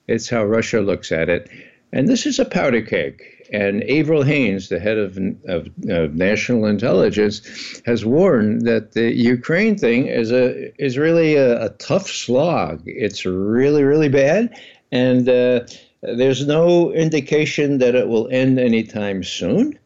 It's 0.08 0.28
how 0.28 0.44
Russia 0.44 0.80
looks 0.82 1.10
at 1.10 1.30
it, 1.30 1.48
and 1.90 2.06
this 2.06 2.26
is 2.26 2.38
a 2.38 2.44
powder 2.44 2.82
keg. 2.82 3.22
And 3.50 3.82
Avril 3.84 4.24
Haines, 4.24 4.68
the 4.68 4.78
head 4.78 4.98
of, 4.98 5.16
of, 5.48 5.70
of, 5.88 6.14
national 6.14 6.66
intelligence, 6.66 7.40
has 7.86 8.04
warned 8.04 8.66
that 8.66 8.92
the 8.92 9.10
Ukraine 9.14 9.78
thing 9.78 10.06
is 10.06 10.30
a 10.32 10.70
is 10.84 10.98
really 10.98 11.36
a, 11.36 11.64
a 11.64 11.70
tough 11.70 12.08
slog. 12.08 12.82
It's 12.84 13.24
really 13.24 13.84
really 13.84 14.10
bad, 14.10 14.54
and 14.92 15.26
uh, 15.30 15.60
there's 16.14 16.46
no 16.46 16.92
indication 16.92 17.78
that 17.78 17.94
it 17.94 18.08
will 18.08 18.28
end 18.30 18.58
anytime 18.58 19.24
soon. 19.24 19.78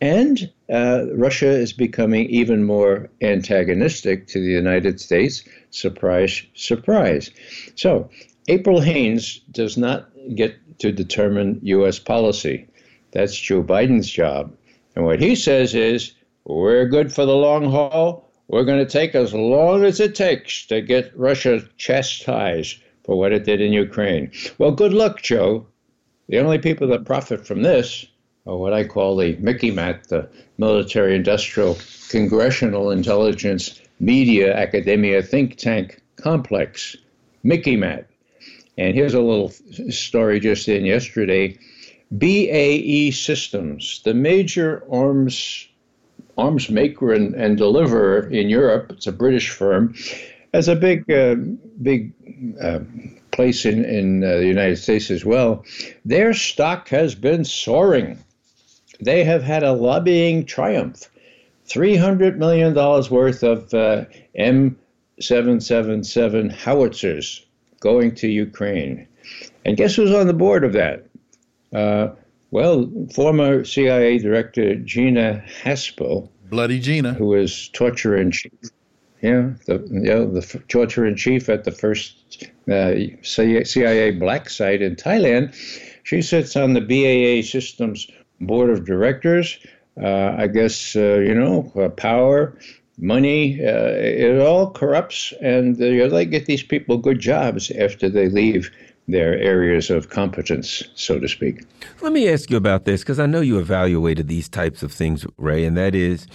And 0.00 0.50
uh, 0.72 1.06
Russia 1.14 1.50
is 1.50 1.72
becoming 1.72 2.26
even 2.30 2.64
more 2.64 3.10
antagonistic 3.20 4.28
to 4.28 4.40
the 4.40 4.50
United 4.50 5.00
States. 5.00 5.42
Surprise, 5.70 6.42
surprise. 6.54 7.30
So 7.74 8.08
April 8.46 8.80
Haines 8.80 9.40
does 9.50 9.76
not 9.76 10.08
get 10.34 10.54
to 10.78 10.92
determine 10.92 11.60
U.S. 11.62 11.98
policy. 11.98 12.66
That's 13.10 13.36
Joe 13.36 13.62
Biden's 13.62 14.08
job. 14.08 14.54
And 14.94 15.04
what 15.04 15.20
he 15.20 15.34
says 15.34 15.74
is, 15.74 16.12
we're 16.44 16.86
good 16.86 17.12
for 17.12 17.26
the 17.26 17.36
long 17.36 17.70
haul. 17.70 18.30
We're 18.48 18.64
going 18.64 18.84
to 18.84 18.90
take 18.90 19.14
as 19.14 19.34
long 19.34 19.84
as 19.84 20.00
it 20.00 20.14
takes 20.14 20.64
to 20.66 20.80
get 20.80 21.12
Russia 21.14 21.60
chastised 21.76 22.78
for 23.08 23.16
what 23.16 23.32
it 23.32 23.46
did 23.46 23.62
in 23.62 23.72
Ukraine. 23.72 24.30
Well, 24.58 24.70
good 24.70 24.92
luck, 24.92 25.22
Joe. 25.22 25.66
The 26.28 26.40
only 26.40 26.58
people 26.58 26.86
that 26.88 27.06
profit 27.06 27.46
from 27.46 27.62
this 27.62 28.04
are 28.46 28.58
what 28.58 28.74
I 28.74 28.84
call 28.84 29.16
the 29.16 29.34
MICIMATT, 29.36 30.08
the 30.08 30.28
military 30.58 31.16
industrial 31.16 31.78
congressional 32.10 32.90
intelligence 32.90 33.80
media 33.98 34.54
academia 34.54 35.22
think 35.22 35.56
tank 35.56 36.02
complex. 36.16 36.96
MICIMATT. 37.44 38.04
And 38.76 38.94
here's 38.94 39.14
a 39.14 39.22
little 39.22 39.52
story 39.88 40.38
just 40.38 40.68
in 40.68 40.84
yesterday. 40.84 41.58
BAE 42.18 43.10
Systems, 43.12 44.02
the 44.04 44.12
major 44.12 44.84
arms 44.92 45.66
arms 46.36 46.68
maker 46.68 47.14
and, 47.14 47.34
and 47.34 47.56
deliverer 47.56 48.28
in 48.28 48.50
Europe, 48.50 48.92
it's 48.92 49.06
a 49.06 49.12
British 49.12 49.50
firm, 49.50 49.94
has 50.54 50.68
a 50.68 50.76
big 50.76 51.10
uh, 51.10 51.34
big 51.82 52.12
uh, 52.60 52.80
place 53.30 53.64
in 53.64 53.84
in 53.84 54.24
uh, 54.24 54.38
the 54.38 54.46
United 54.46 54.76
States 54.76 55.10
as 55.10 55.24
well. 55.24 55.64
Their 56.04 56.34
stock 56.34 56.88
has 56.88 57.14
been 57.14 57.44
soaring. 57.44 58.18
They 59.00 59.24
have 59.24 59.42
had 59.42 59.62
a 59.62 59.72
lobbying 59.72 60.44
triumph. 60.44 61.08
$300 61.68 62.36
million 62.36 62.74
worth 62.74 63.42
of 63.42 63.74
uh, 63.74 64.04
M777 64.38 66.50
howitzers 66.50 67.44
going 67.80 68.14
to 68.16 68.28
Ukraine. 68.28 69.06
And 69.64 69.76
guess 69.76 69.94
who's 69.94 70.14
on 70.14 70.26
the 70.26 70.32
board 70.32 70.64
of 70.64 70.72
that? 70.72 71.04
Uh, 71.72 72.08
well, 72.50 72.90
former 73.14 73.64
CIA 73.64 74.18
Director 74.18 74.74
Gina 74.76 75.44
Haspel. 75.62 76.30
Bloody 76.48 76.80
Gina. 76.80 77.12
Who 77.12 77.26
was 77.26 77.68
torture 77.68 78.16
in 78.16 78.30
chief. 78.30 78.52
Yeah, 79.20 79.50
the, 79.66 79.84
yeah, 79.90 80.20
the 80.20 80.62
torture 80.68 81.04
in 81.04 81.16
chief 81.16 81.48
at 81.48 81.64
the 81.64 81.72
first 81.72 82.48
uh, 82.70 82.94
CIA 83.22 84.12
black 84.12 84.48
site 84.48 84.80
in 84.80 84.94
Thailand. 84.94 85.54
She 86.04 86.22
sits 86.22 86.54
on 86.54 86.74
the 86.74 86.80
BAE 86.80 87.42
Systems 87.42 88.08
board 88.40 88.70
of 88.70 88.84
directors. 88.84 89.58
Uh, 90.00 90.34
I 90.38 90.46
guess, 90.46 90.94
uh, 90.94 91.18
you 91.18 91.34
know, 91.34 91.72
uh, 91.74 91.88
power, 91.88 92.56
money, 92.98 93.60
uh, 93.60 93.90
it 93.96 94.40
all 94.40 94.70
corrupts, 94.70 95.32
and 95.40 95.76
they 95.76 96.24
get 96.24 96.46
these 96.46 96.62
people 96.62 96.98
good 96.98 97.18
jobs 97.18 97.72
after 97.72 98.08
they 98.08 98.28
leave 98.28 98.70
their 99.08 99.38
areas 99.38 99.90
of 99.90 100.10
competence, 100.10 100.84
so 100.94 101.18
to 101.18 101.26
speak. 101.26 101.64
Let 102.00 102.12
me 102.12 102.28
ask 102.28 102.50
you 102.50 102.56
about 102.56 102.84
this 102.84 103.00
because 103.00 103.18
I 103.18 103.26
know 103.26 103.40
you 103.40 103.58
evaluated 103.58 104.28
these 104.28 104.48
types 104.48 104.82
of 104.82 104.92
things, 104.92 105.26
Ray, 105.36 105.64
and 105.64 105.76
that 105.76 105.94
is 105.94 106.26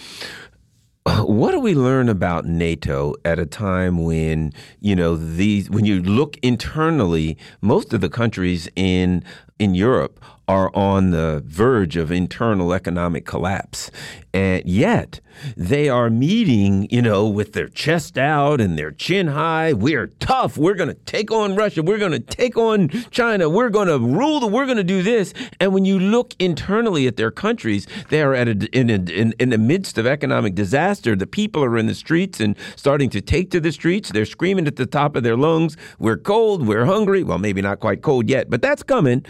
what 1.23 1.51
do 1.51 1.59
we 1.59 1.75
learn 1.75 2.07
about 2.07 2.45
NATO 2.45 3.13
at 3.25 3.38
a 3.38 3.45
time 3.45 4.03
when 4.03 4.53
you 4.80 4.95
know 4.95 5.17
these 5.17 5.69
when 5.69 5.84
you 5.84 6.01
look 6.01 6.38
internally 6.41 7.38
most 7.61 7.93
of 7.93 7.99
the 7.99 8.09
countries 8.09 8.69
in 8.75 9.23
in 9.59 9.75
Europe 9.75 10.23
are 10.47 10.75
on 10.75 11.11
the 11.11 11.41
verge 11.45 11.95
of 11.95 12.11
internal 12.11 12.73
economic 12.73 13.25
collapse. 13.25 13.89
And 14.33 14.65
yet, 14.65 15.19
they 15.55 15.89
are 15.89 16.09
meeting, 16.09 16.87
you 16.89 17.03
know, 17.03 17.27
with 17.27 17.53
their 17.53 17.67
chest 17.67 18.17
out 18.17 18.59
and 18.59 18.77
their 18.77 18.91
chin 18.91 19.27
high. 19.27 19.73
We're 19.73 20.07
tough. 20.07 20.57
We're 20.57 20.73
going 20.73 20.89
to 20.89 20.95
take 20.95 21.31
on 21.31 21.55
Russia. 21.55 21.83
We're 21.83 21.99
going 21.99 22.13
to 22.13 22.19
take 22.19 22.57
on 22.57 22.89
China. 23.11 23.47
We're 23.47 23.69
going 23.69 23.87
to 23.87 23.99
rule. 23.99 24.39
The, 24.39 24.47
we're 24.47 24.65
going 24.65 24.77
to 24.77 24.83
do 24.83 25.03
this. 25.03 25.35
And 25.59 25.71
when 25.71 25.85
you 25.85 25.99
look 25.99 26.33
internally 26.39 27.05
at 27.05 27.15
their 27.15 27.29
countries, 27.29 27.87
they 28.09 28.23
are 28.23 28.33
at 28.33 28.47
a, 28.47 28.53
in, 28.77 28.89
a, 28.89 28.95
in, 28.95 29.33
in 29.39 29.49
the 29.51 29.57
midst 29.59 29.99
of 29.99 30.07
economic 30.07 30.55
disaster. 30.55 31.15
The 31.15 31.27
people 31.27 31.63
are 31.63 31.77
in 31.77 31.85
the 31.85 31.95
streets 31.95 32.39
and 32.39 32.55
starting 32.75 33.11
to 33.11 33.21
take 33.21 33.51
to 33.51 33.59
the 33.59 33.71
streets. 33.71 34.09
They're 34.09 34.25
screaming 34.25 34.65
at 34.65 34.77
the 34.77 34.87
top 34.87 35.15
of 35.15 35.21
their 35.21 35.37
lungs, 35.37 35.77
"We're 35.99 36.17
cold. 36.17 36.65
We're 36.67 36.85
hungry." 36.85 37.23
Well, 37.23 37.37
maybe 37.37 37.61
not 37.61 37.79
quite 37.79 38.01
cold 38.01 38.29
yet, 38.29 38.49
but 38.49 38.63
that's 38.63 38.81
coming. 38.81 39.25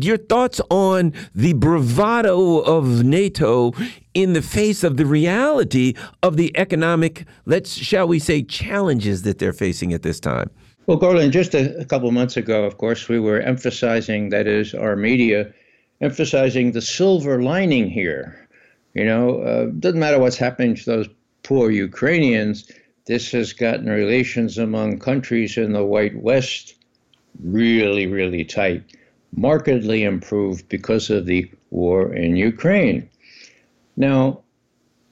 Your 0.00 0.16
thoughts 0.16 0.60
on 0.70 1.12
the 1.34 1.52
bravado 1.54 2.58
of 2.58 3.04
NATO 3.04 3.72
in 4.14 4.32
the 4.32 4.42
face 4.42 4.84
of 4.84 4.96
the 4.96 5.06
reality 5.06 5.94
of 6.22 6.36
the 6.36 6.56
economic, 6.56 7.24
let's 7.46 7.74
shall 7.74 8.06
we 8.06 8.18
say, 8.18 8.42
challenges 8.42 9.22
that 9.22 9.38
they're 9.38 9.52
facing 9.52 9.92
at 9.92 10.02
this 10.02 10.20
time? 10.20 10.50
Well, 10.86 10.98
Gordon, 10.98 11.32
just 11.32 11.54
a, 11.54 11.76
a 11.78 11.84
couple 11.84 12.10
months 12.12 12.36
ago, 12.36 12.64
of 12.64 12.76
course, 12.76 13.08
we 13.08 13.18
were 13.18 13.40
emphasizing, 13.40 14.28
that 14.28 14.46
is, 14.46 14.74
our 14.74 14.96
media, 14.96 15.52
emphasizing 16.00 16.72
the 16.72 16.82
silver 16.82 17.42
lining 17.42 17.88
here. 17.88 18.48
You 18.94 19.04
know, 19.04 19.40
uh, 19.40 19.66
doesn't 19.78 19.98
matter 19.98 20.18
what's 20.18 20.36
happening 20.36 20.74
to 20.74 20.84
those 20.84 21.08
poor 21.42 21.70
Ukrainians. 21.70 22.70
This 23.06 23.32
has 23.32 23.52
gotten 23.52 23.88
relations 23.88 24.58
among 24.58 24.98
countries 24.98 25.56
in 25.56 25.72
the 25.72 25.84
White 25.84 26.16
West 26.22 26.74
really, 27.42 28.06
really 28.06 28.44
tight 28.44 28.82
markedly 29.36 30.04
improved 30.04 30.68
because 30.68 31.10
of 31.10 31.26
the 31.26 31.50
war 31.70 32.12
in 32.12 32.36
Ukraine. 32.36 33.08
Now, 33.96 34.40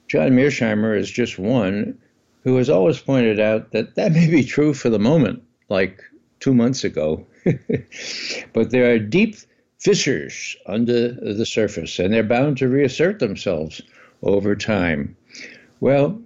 John 0.09 0.31
Mearsheimer 0.31 0.99
is 0.99 1.11
just 1.11 1.39
one 1.39 1.99
who 2.45 2.57
has 2.57 2.69
always 2.69 2.99
pointed 2.99 3.41
out 3.41 3.73
that 3.73 3.95
that 3.95 4.13
may 4.13 4.29
be 4.29 4.45
true 4.45 4.75
for 4.75 4.91
the 4.91 4.99
moment, 4.99 5.43
like 5.69 6.03
two 6.41 6.55
months 6.55 6.85
ago, 6.85 7.25
but 8.53 8.71
there 8.71 8.93
are 8.93 8.99
deep 8.99 9.37
fissures 9.79 10.57
under 10.67 11.13
the 11.13 11.47
surface, 11.47 11.99
and 11.99 12.13
they're 12.13 12.23
bound 12.23 12.59
to 12.59 12.69
reassert 12.69 13.19
themselves 13.19 13.81
over 14.23 14.55
time. 14.55 15.17
Well, 15.81 16.21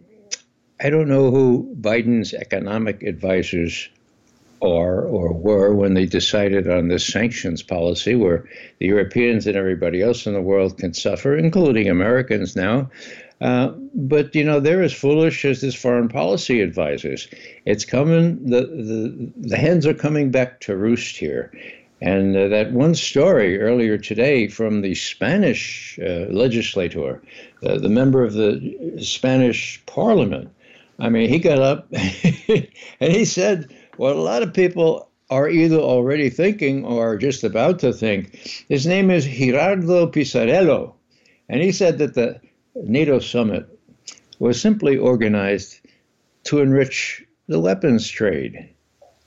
I 0.81 0.91
don't 0.91 1.09
know 1.09 1.31
who 1.31 1.75
Biden's 1.81 2.35
economic 2.35 3.03
advisors 3.03 3.89
are 4.63 5.03
or 5.03 5.33
were 5.33 5.75
when 5.75 5.95
they 5.95 6.07
decided 6.07 6.69
on 6.69 6.89
this 6.89 7.07
sanctions 7.07 7.63
policy 7.63 8.15
where 8.15 8.49
the 8.79 8.87
Europeans 8.87 9.47
and 9.47 9.57
everybody 9.57 10.03
else 10.03 10.27
in 10.27 10.33
the 10.33 10.41
world 10.41 10.79
can 10.79 10.95
suffer, 10.95 11.37
including 11.37 11.89
Americans 11.89 12.57
now. 12.57 12.91
Uh, 13.41 13.69
but 13.95 14.35
you 14.35 14.43
know 14.43 14.61
they're 14.61 14.83
as 14.83 14.95
foolish 14.95 15.45
as 15.45 15.61
his 15.61 15.75
foreign 15.75 16.09
policy 16.09 16.63
advisors. 16.63 17.29
It's 17.67 17.85
coming. 17.85 18.43
The 18.47 18.63
the, 18.63 19.33
the 19.37 19.57
hens 19.59 19.87
are 19.87 19.93
coming 19.93 20.31
back 20.31 20.61
to 20.61 20.77
roost 20.77 21.19
here, 21.19 21.53
and 22.01 22.35
uh, 22.35 22.49
that 22.49 22.73
one 22.73 22.95
story 22.95 23.61
earlier 23.61 23.99
today 23.99 24.49
from 24.49 24.81
the 24.81 24.95
Spanish 24.95 25.99
uh, 26.03 26.27
legislator, 26.31 27.23
uh, 27.63 27.79
the 27.79 27.91
member 27.91 28.25
of 28.25 28.33
the 28.33 28.97
Spanish 29.03 29.83
Parliament. 29.85 30.51
I 30.99 31.11
mean, 31.11 31.29
he 31.29 31.39
got 31.39 31.59
up 31.59 31.89
and 31.93 33.13
he 33.13 33.27
said 33.27 33.71
what 33.97 34.17
a 34.17 34.21
lot 34.21 34.43
of 34.43 34.55
people 34.55 35.11
are 35.31 35.49
either 35.49 35.79
already 35.79 36.31
thinking 36.31 36.85
or 36.85 37.13
are 37.13 37.17
just 37.17 37.43
about 37.43 37.79
to 37.81 37.93
think. 37.93 38.37
His 38.69 38.87
name 38.87 39.11
is 39.11 39.27
Gerardo 39.27 40.07
Pisarello, 40.07 40.95
and 41.49 41.61
he 41.61 41.73
said 41.73 41.99
that 41.99 42.15
the 42.15 42.41
NATO 42.75 43.19
summit 43.19 43.67
was 44.39 44.61
simply 44.61 44.97
organized 44.97 45.81
to 46.45 46.61
enrich 46.61 47.25
the 47.49 47.59
weapons 47.59 48.09
trade. 48.09 48.71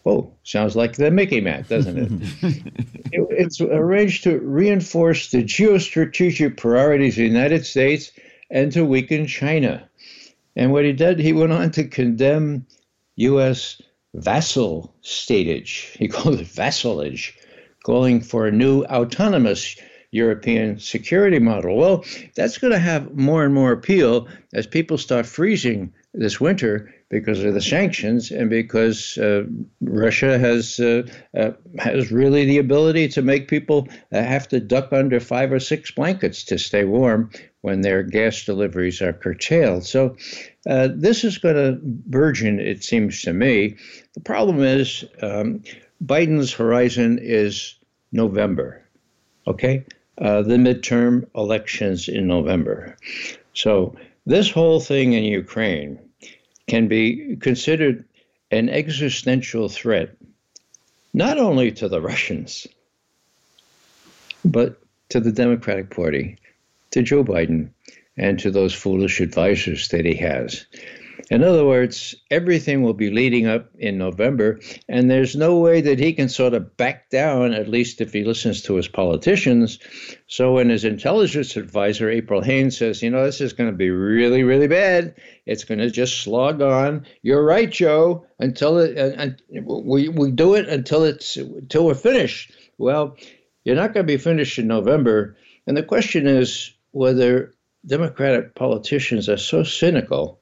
Oh, 0.06 0.34
sounds 0.44 0.76
like 0.76 0.96
the 0.96 1.12
MICIMATT, 1.12 1.68
doesn't 1.68 1.98
it? 1.98 2.42
it? 3.12 3.28
It's 3.32 3.60
arranged 3.60 4.24
to 4.24 4.40
reinforce 4.40 5.32
the 5.32 5.44
geostrategic 5.44 6.58
priorities 6.58 7.14
of 7.14 7.24
the 7.24 7.28
United 7.28 7.66
States 7.66 8.12
and 8.50 8.72
to 8.72 8.86
weaken 8.86 9.28
China. 9.28 9.88
And 10.56 10.72
what 10.72 10.86
he 10.86 10.94
did, 10.94 11.20
he 11.20 11.34
went 11.34 11.52
on 11.52 11.72
to 11.72 11.84
condemn 11.84 12.66
U.S. 13.18 13.82
vassal 14.14 14.94
statage. 15.02 15.96
He 15.98 16.08
called 16.10 16.40
it 16.40 16.48
vassalage, 16.48 17.38
calling 17.84 18.22
for 18.22 18.48
a 18.48 18.52
new 18.52 18.84
autonomous 18.86 19.76
European 20.12 20.80
security 20.80 21.40
model. 21.40 21.78
Well, 21.78 22.04
that's 22.36 22.58
going 22.58 22.74
to 22.74 22.80
have 22.80 23.16
more 23.16 23.46
and 23.46 23.54
more 23.54 23.72
appeal 23.72 24.28
as 24.54 24.66
people 24.66 24.98
start 24.98 25.26
freezing 25.26 25.94
this 26.14 26.42
winter 26.42 26.92
because 27.10 27.44
of 27.44 27.54
the 27.54 27.62
sanctions 27.62 28.32
and 28.32 28.50
because 28.50 29.18
uh, 29.18 29.44
Russia 29.82 30.40
has 30.40 30.80
uh, 30.80 31.04
uh, 31.38 31.52
has 31.78 32.12
really 32.12 32.46
the 32.46 32.58
ability 32.58 33.08
to 33.10 33.22
make 33.22 33.48
people 33.48 33.88
uh, 34.12 34.22
have 34.22 34.48
to 34.48 34.60
duck 34.60 34.92
under 34.92 35.20
five 35.20 35.52
or 35.52 35.60
six 35.60 35.92
blankets 35.92 36.44
to 36.44 36.58
stay 36.58 36.84
warm 36.84 37.30
when 37.62 37.82
their 37.82 38.04
gas 38.04 38.46
deliveries 38.46 39.02
are 39.02 39.14
curtailed. 39.14 39.86
So 39.86 40.18
uh, 40.68 40.90
this 40.94 41.24
is 41.24 41.38
going 41.38 41.56
to 41.56 41.80
burgeon, 41.84 42.60
it 42.60 42.84
seems 42.84 43.22
to 43.22 43.34
me. 43.34 43.76
The 44.14 44.20
problem 44.20 44.62
is 44.62 45.06
um, 45.22 45.64
Biden's 46.04 46.52
horizon 46.54 47.20
is 47.22 47.76
November. 48.12 48.84
Okay, 49.48 49.86
uh, 50.20 50.42
the 50.42 50.56
midterm 50.56 51.28
elections 51.36 52.08
in 52.08 52.28
November. 52.28 52.98
So 53.54 53.96
this 54.26 54.52
whole 54.52 54.80
thing 54.80 55.14
in 55.14 55.24
Ukraine 55.24 56.00
can 56.68 56.88
be 56.88 57.38
considered 57.38 58.06
an 58.52 58.70
existential 58.70 59.70
threat, 59.70 60.16
not 61.14 61.38
only 61.38 61.72
to 61.72 61.88
the 61.88 62.02
Russians, 62.02 62.68
but 64.46 64.82
to 65.10 65.20
the 65.20 65.32
Democratic 65.32 65.90
Party, 65.90 66.38
to 66.92 67.02
Joe 67.02 67.24
Biden, 67.24 67.70
and 68.20 68.38
to 68.40 68.52
those 68.52 68.74
foolish 68.74 69.20
advisors 69.20 69.88
that 69.90 70.06
he 70.06 70.16
has. 70.16 70.66
In 71.30 71.44
other 71.44 71.64
words, 71.64 72.16
everything 72.32 72.82
will 72.82 72.96
be 72.96 73.12
leading 73.12 73.46
up 73.46 73.70
in 73.78 74.00
November, 74.00 74.60
and 74.88 75.12
there's 75.12 75.36
no 75.36 75.60
way 75.60 75.80
that 75.82 76.00
he 76.00 76.14
can 76.14 76.28
sort 76.28 76.56
of 76.56 76.76
back 76.76 77.12
down, 77.12 77.54
at 77.54 77.68
least 77.68 78.02
if 78.02 78.14
he 78.14 78.24
listens 78.24 78.64
to 78.64 78.76
his 78.76 78.88
politicians. 78.88 79.78
So 80.26 80.54
when 80.54 80.70
his 80.70 80.86
intelligence 80.86 81.56
advisor, 81.56 82.10
April 82.10 82.42
Haines, 82.42 82.78
says, 82.78 83.04
you 83.04 83.12
know, 83.12 83.26
this 83.26 83.42
is 83.42 83.54
going 83.54 83.70
to 83.70 83.76
be 83.76 83.92
really, 83.92 84.44
really 84.44 84.68
bad, 84.68 85.16
it's 85.46 85.66
going 85.66 85.80
to 85.80 85.92
just 85.92 86.22
slog 86.22 86.64
on. 86.64 87.06
You're 87.22 87.46
right, 87.46 87.70
Joe, 87.70 88.26
until 88.40 88.80
it, 88.80 88.98
uh, 88.98 89.22
and 89.22 89.42
we, 89.66 90.10
we 90.10 90.32
do 90.32 90.56
it 90.56 90.68
until 90.68 91.04
it's 91.04 91.38
until 91.38 91.86
we're 91.86 91.94
finished. 91.94 92.54
Well, 92.80 93.18
you're 93.64 93.76
not 93.76 93.94
going 93.94 94.08
to 94.08 94.14
be 94.14 94.18
finished 94.18 94.58
in 94.58 94.68
November. 94.68 95.38
And 95.68 95.78
the 95.78 95.84
question 95.84 96.26
is 96.26 96.74
whether 96.92 97.54
Democratic 97.86 98.56
politicians 98.56 99.30
are 99.30 99.38
so 99.38 99.64
cynical 99.64 100.40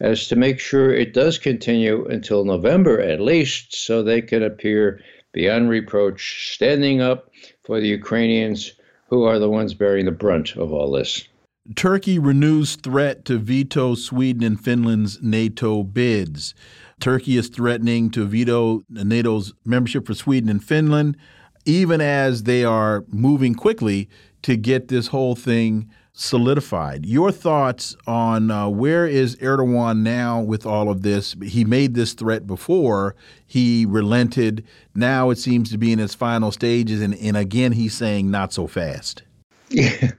as 0.00 0.28
to 0.28 0.36
make 0.36 0.58
sure 0.58 0.92
it 0.92 1.14
does 1.14 1.38
continue 1.38 2.04
until 2.06 2.44
November 2.44 3.00
at 3.00 3.20
least, 3.20 3.74
so 3.74 4.02
they 4.02 4.20
can 4.20 4.42
appear 4.42 5.00
beyond 5.32 5.68
reproach, 5.68 6.54
standing 6.54 7.00
up 7.00 7.30
for 7.64 7.80
the 7.80 7.88
Ukrainians 7.88 8.72
who 9.08 9.24
are 9.24 9.38
the 9.38 9.50
ones 9.50 9.74
bearing 9.74 10.04
the 10.04 10.12
brunt 10.12 10.56
of 10.56 10.72
all 10.72 10.90
this. 10.90 11.26
Turkey 11.74 12.18
renews 12.18 12.76
threat 12.76 13.24
to 13.24 13.38
veto 13.38 13.94
Sweden 13.94 14.42
and 14.42 14.60
Finland's 14.60 15.18
NATO 15.22 15.82
bids. 15.82 16.54
Turkey 17.00 17.38
is 17.38 17.48
threatening 17.48 18.10
to 18.10 18.26
veto 18.26 18.82
NATO's 18.90 19.54
membership 19.64 20.06
for 20.06 20.14
Sweden 20.14 20.50
and 20.50 20.62
Finland, 20.62 21.16
even 21.64 22.02
as 22.02 22.42
they 22.42 22.64
are 22.64 23.04
moving 23.08 23.54
quickly 23.54 24.10
to 24.42 24.56
get 24.56 24.88
this 24.88 25.06
whole 25.06 25.34
thing 25.34 25.90
solidified. 26.14 27.04
Your 27.04 27.32
thoughts 27.32 27.96
on 28.06 28.50
uh, 28.50 28.68
where 28.68 29.06
is 29.06 29.36
Erdogan 29.36 29.98
now 29.98 30.40
with 30.40 30.64
all 30.64 30.88
of 30.88 31.02
this? 31.02 31.34
He 31.42 31.64
made 31.64 31.94
this 31.94 32.12
threat 32.12 32.46
before, 32.46 33.16
he 33.46 33.84
relented. 33.84 34.64
Now 34.94 35.30
it 35.30 35.38
seems 35.38 35.70
to 35.72 35.78
be 35.78 35.92
in 35.92 35.98
its 35.98 36.14
final 36.14 36.52
stages, 36.52 37.02
and, 37.02 37.14
and 37.16 37.36
again, 37.36 37.72
he's 37.72 37.94
saying 37.94 38.30
not 38.30 38.52
so 38.52 38.66
fast. 38.66 39.22
Yeah. 39.70 40.12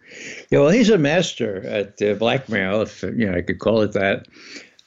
yeah, 0.50 0.60
well, 0.60 0.70
he's 0.70 0.90
a 0.90 0.98
master 0.98 1.66
at 1.66 2.02
uh, 2.02 2.16
blackmail, 2.16 2.82
if 2.82 3.04
you 3.04 3.30
know 3.30 3.38
I 3.38 3.42
could 3.42 3.60
call 3.60 3.84
it 3.84 3.94
that. 3.94 4.28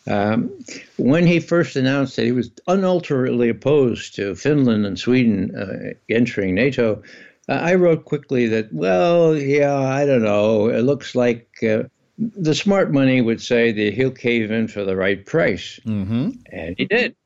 Um, 0.07 0.51
when 0.99 1.27
he 1.27 1.41
first 1.41 1.75
announced 1.77 2.17
that 2.17 2.25
he 2.25 2.33
was 2.33 2.51
unalterably 2.67 3.49
opposed 3.49 4.15
to 4.17 4.35
Finland 4.35 4.85
and 4.85 4.99
Sweden 4.99 5.55
uh, 5.57 5.95
entering 6.11 6.55
NATO, 6.55 7.03
I 7.49 7.75
wrote 7.75 8.05
quickly 8.05 8.47
that, 8.49 8.73
well, 8.73 9.37
yeah, 9.37 9.79
I 9.79 10.05
don't 10.05 10.23
know. 10.23 10.69
It 10.69 10.83
looks 10.83 11.15
like 11.15 11.49
uh, 11.63 11.85
the 12.19 12.55
smart 12.55 12.93
money 12.93 13.21
would 13.21 13.41
say 13.41 13.73
that 13.73 13.95
he'll 13.95 14.11
cave 14.11 14.51
in 14.51 14.69
for 14.69 14.85
the 14.85 14.97
right 14.97 15.25
price. 15.25 15.81
Mm-hmm. 15.87 16.31
And 16.53 16.75
he 16.77 16.85
did. 16.85 17.17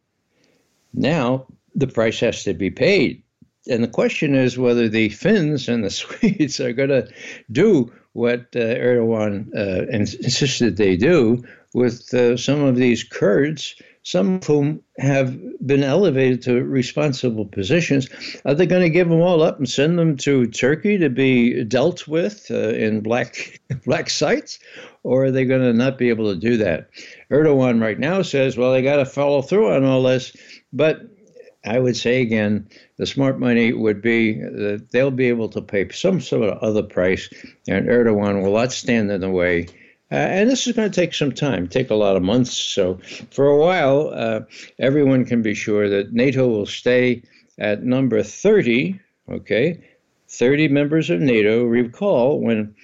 Now 0.95 1.47
the 1.75 1.89
price 1.89 2.21
has 2.21 2.45
to 2.45 2.55
be 2.55 2.71
paid. 2.71 3.23
And 3.69 3.83
the 3.83 3.89
question 3.89 4.35
is 4.35 4.59
whether 4.59 4.89
the 4.89 5.09
Finns 5.09 5.69
and 5.69 5.85
the 5.85 5.91
Swedes 5.91 6.61
are 6.61 6.73
going 6.73 6.91
to 6.91 7.09
do 7.51 7.93
what 8.13 8.41
uh, 8.55 8.59
Erdogan 8.59 9.49
uh, 9.57 9.87
insisted 9.89 10.77
they 10.77 10.97
do 10.97 11.43
with 11.73 12.13
uh, 12.13 12.37
some 12.37 12.63
of 12.63 12.77
these 12.77 13.03
Kurds 13.03 13.75
some 14.05 14.37
of 14.37 14.45
whom 14.45 14.83
have 14.99 15.39
been 15.65 15.85
elevated 15.85 16.43
to 16.43 16.63
responsible 16.65 17.47
positions. 17.47 18.09
Are 18.45 18.55
they 18.55 18.67
going 18.67 18.83
to 18.83 18.91
give 18.91 19.09
them 19.09 19.21
all 19.21 19.43
up 19.43 19.59
and 19.59 19.69
send 19.69 19.99
them 19.99 20.17
to 20.19 20.47
Turkey 20.47 20.99
to 20.99 21.09
be 21.09 21.63
dealt 21.65 22.09
with 22.09 22.51
uh, 22.51 22.71
in 22.71 23.01
black 23.01 23.61
black 23.87 24.11
sites, 24.11 24.59
or 25.05 25.27
are 25.27 25.31
they 25.31 25.45
going 25.45 25.63
to 25.63 25.73
not 25.73 25.99
be 25.99 26.09
able 26.09 26.33
to 26.33 26.39
do 26.39 26.57
that? 26.59 26.91
Erdogan 27.31 27.81
right 27.81 27.99
now 27.99 28.23
says, 28.23 28.57
well, 28.57 28.73
they 28.73 28.83
got 28.83 28.97
to 28.97 29.07
follow 29.07 29.43
through 29.43 29.73
on 29.73 29.85
all 29.85 30.03
this, 30.03 30.37
but 30.73 31.03
I 31.65 31.79
would 31.79 31.97
say 31.97 32.23
again, 32.23 32.69
the 32.97 33.07
smart 33.07 33.39
money 33.39 33.73
would 33.73 34.03
be 34.03 34.35
that 34.35 34.89
they'll 34.91 35.13
be 35.13 35.29
able 35.29 35.49
to 35.51 35.63
pay 35.63 35.89
some 35.91 36.21
sort 36.21 36.49
of 36.49 36.59
other 36.59 36.83
price, 36.83 37.29
and 37.69 37.87
Erdogan 37.87 38.43
will 38.43 38.55
not 38.55 38.73
stand 38.73 39.13
in 39.13 39.21
the 39.21 39.31
way 39.31 39.69
uh, 40.13 40.17
and 40.17 40.51
this 40.51 40.67
is 40.67 40.77
going 40.77 40.91
to 40.91 40.95
take 40.95 41.15
some 41.15 41.33
time, 41.33 41.67
take 41.67 41.89
a 41.89 41.95
lot 41.95 42.17
of 42.17 42.23
months. 42.23 42.53
So, 42.53 42.99
for 43.31 43.47
a 43.47 43.57
while, 43.57 44.11
uh, 44.13 44.41
everyone 44.79 45.25
can 45.25 45.41
be 45.41 45.55
sure 45.55 45.89
that 45.89 46.13
NATO 46.13 46.47
will 46.49 46.67
stay 46.67 47.23
at 47.59 47.83
number 47.83 48.23
30. 48.23 49.01
Okay, 49.31 49.83
30 50.29 50.69
members 50.69 51.09
of 51.09 51.21
NATO. 51.21 51.65
Recall 51.65 52.41
when 52.41 52.75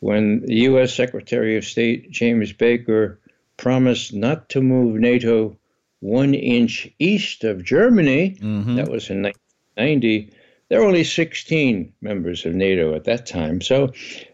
when 0.00 0.42
the 0.44 0.56
U.S. 0.56 0.94
Secretary 0.94 1.56
of 1.56 1.64
State 1.64 2.10
James 2.10 2.52
Baker 2.52 3.18
promised 3.56 4.12
not 4.12 4.50
to 4.50 4.60
move 4.60 5.00
NATO 5.00 5.56
one 6.00 6.34
inch 6.34 6.86
east 6.98 7.44
of 7.44 7.64
Germany. 7.64 8.36
Mm-hmm. 8.40 8.76
That 8.76 8.90
was 8.90 9.08
in 9.08 9.22
1990. 9.22 10.32
There 10.68 10.80
were 10.80 10.86
only 10.86 11.04
16 11.04 11.94
members 12.02 12.44
of 12.44 12.54
NATO 12.54 12.94
at 12.94 13.04
that 13.04 13.24
time. 13.24 13.62
So 13.62 13.92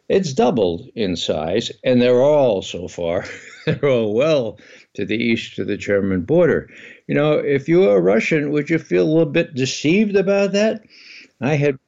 it's 0.08 0.32
doubled 0.32 0.88
in 0.94 1.16
size, 1.16 1.72
and 1.82 2.00
they're 2.00 2.22
all 2.22 2.62
so 2.62 2.88
far, 2.88 3.24
they're 3.66 3.88
all 3.88 4.14
well 4.14 4.58
to 4.94 5.04
the 5.04 5.16
east 5.16 5.58
of 5.58 5.66
the 5.66 5.76
German 5.76 6.22
border. 6.22 6.70
You 7.06 7.14
know, 7.14 7.32
if 7.32 7.68
you 7.68 7.80
were 7.80 7.96
a 7.96 8.00
Russian, 8.00 8.50
would 8.50 8.70
you 8.70 8.78
feel 8.78 9.04
a 9.04 9.12
little 9.12 9.26
bit 9.26 9.54
deceived 9.54 10.16
about 10.16 10.52
that? 10.52 10.84
I 11.40 11.54
had, 11.56 11.78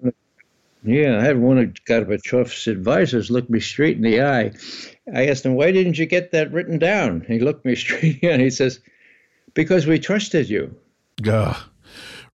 yeah, 0.83 1.19
I 1.19 1.23
had 1.23 1.39
one 1.39 1.59
of 1.59 1.75
Gorbachev's 1.89 2.67
advisors 2.67 3.31
look 3.31 3.49
me 3.49 3.61
straight 3.61 3.97
in 3.97 4.03
the 4.03 4.23
eye. 4.23 4.53
I 5.15 5.29
asked 5.29 5.47
him, 5.47 5.55
why 5.55 5.71
didn't 5.71 5.99
you 5.99 6.07
get 6.07 6.33
that 6.33 6.53
written 6.53 6.79
down? 6.79 7.25
He 7.29 7.39
looked 7.39 7.65
me 7.65 7.75
straight 7.77 8.23
in. 8.23 8.41
He 8.41 8.51
says, 8.51 8.81
because 9.55 9.87
we 9.87 9.99
trusted 9.99 10.49
you. 10.49 10.75
Gah. 11.23 11.57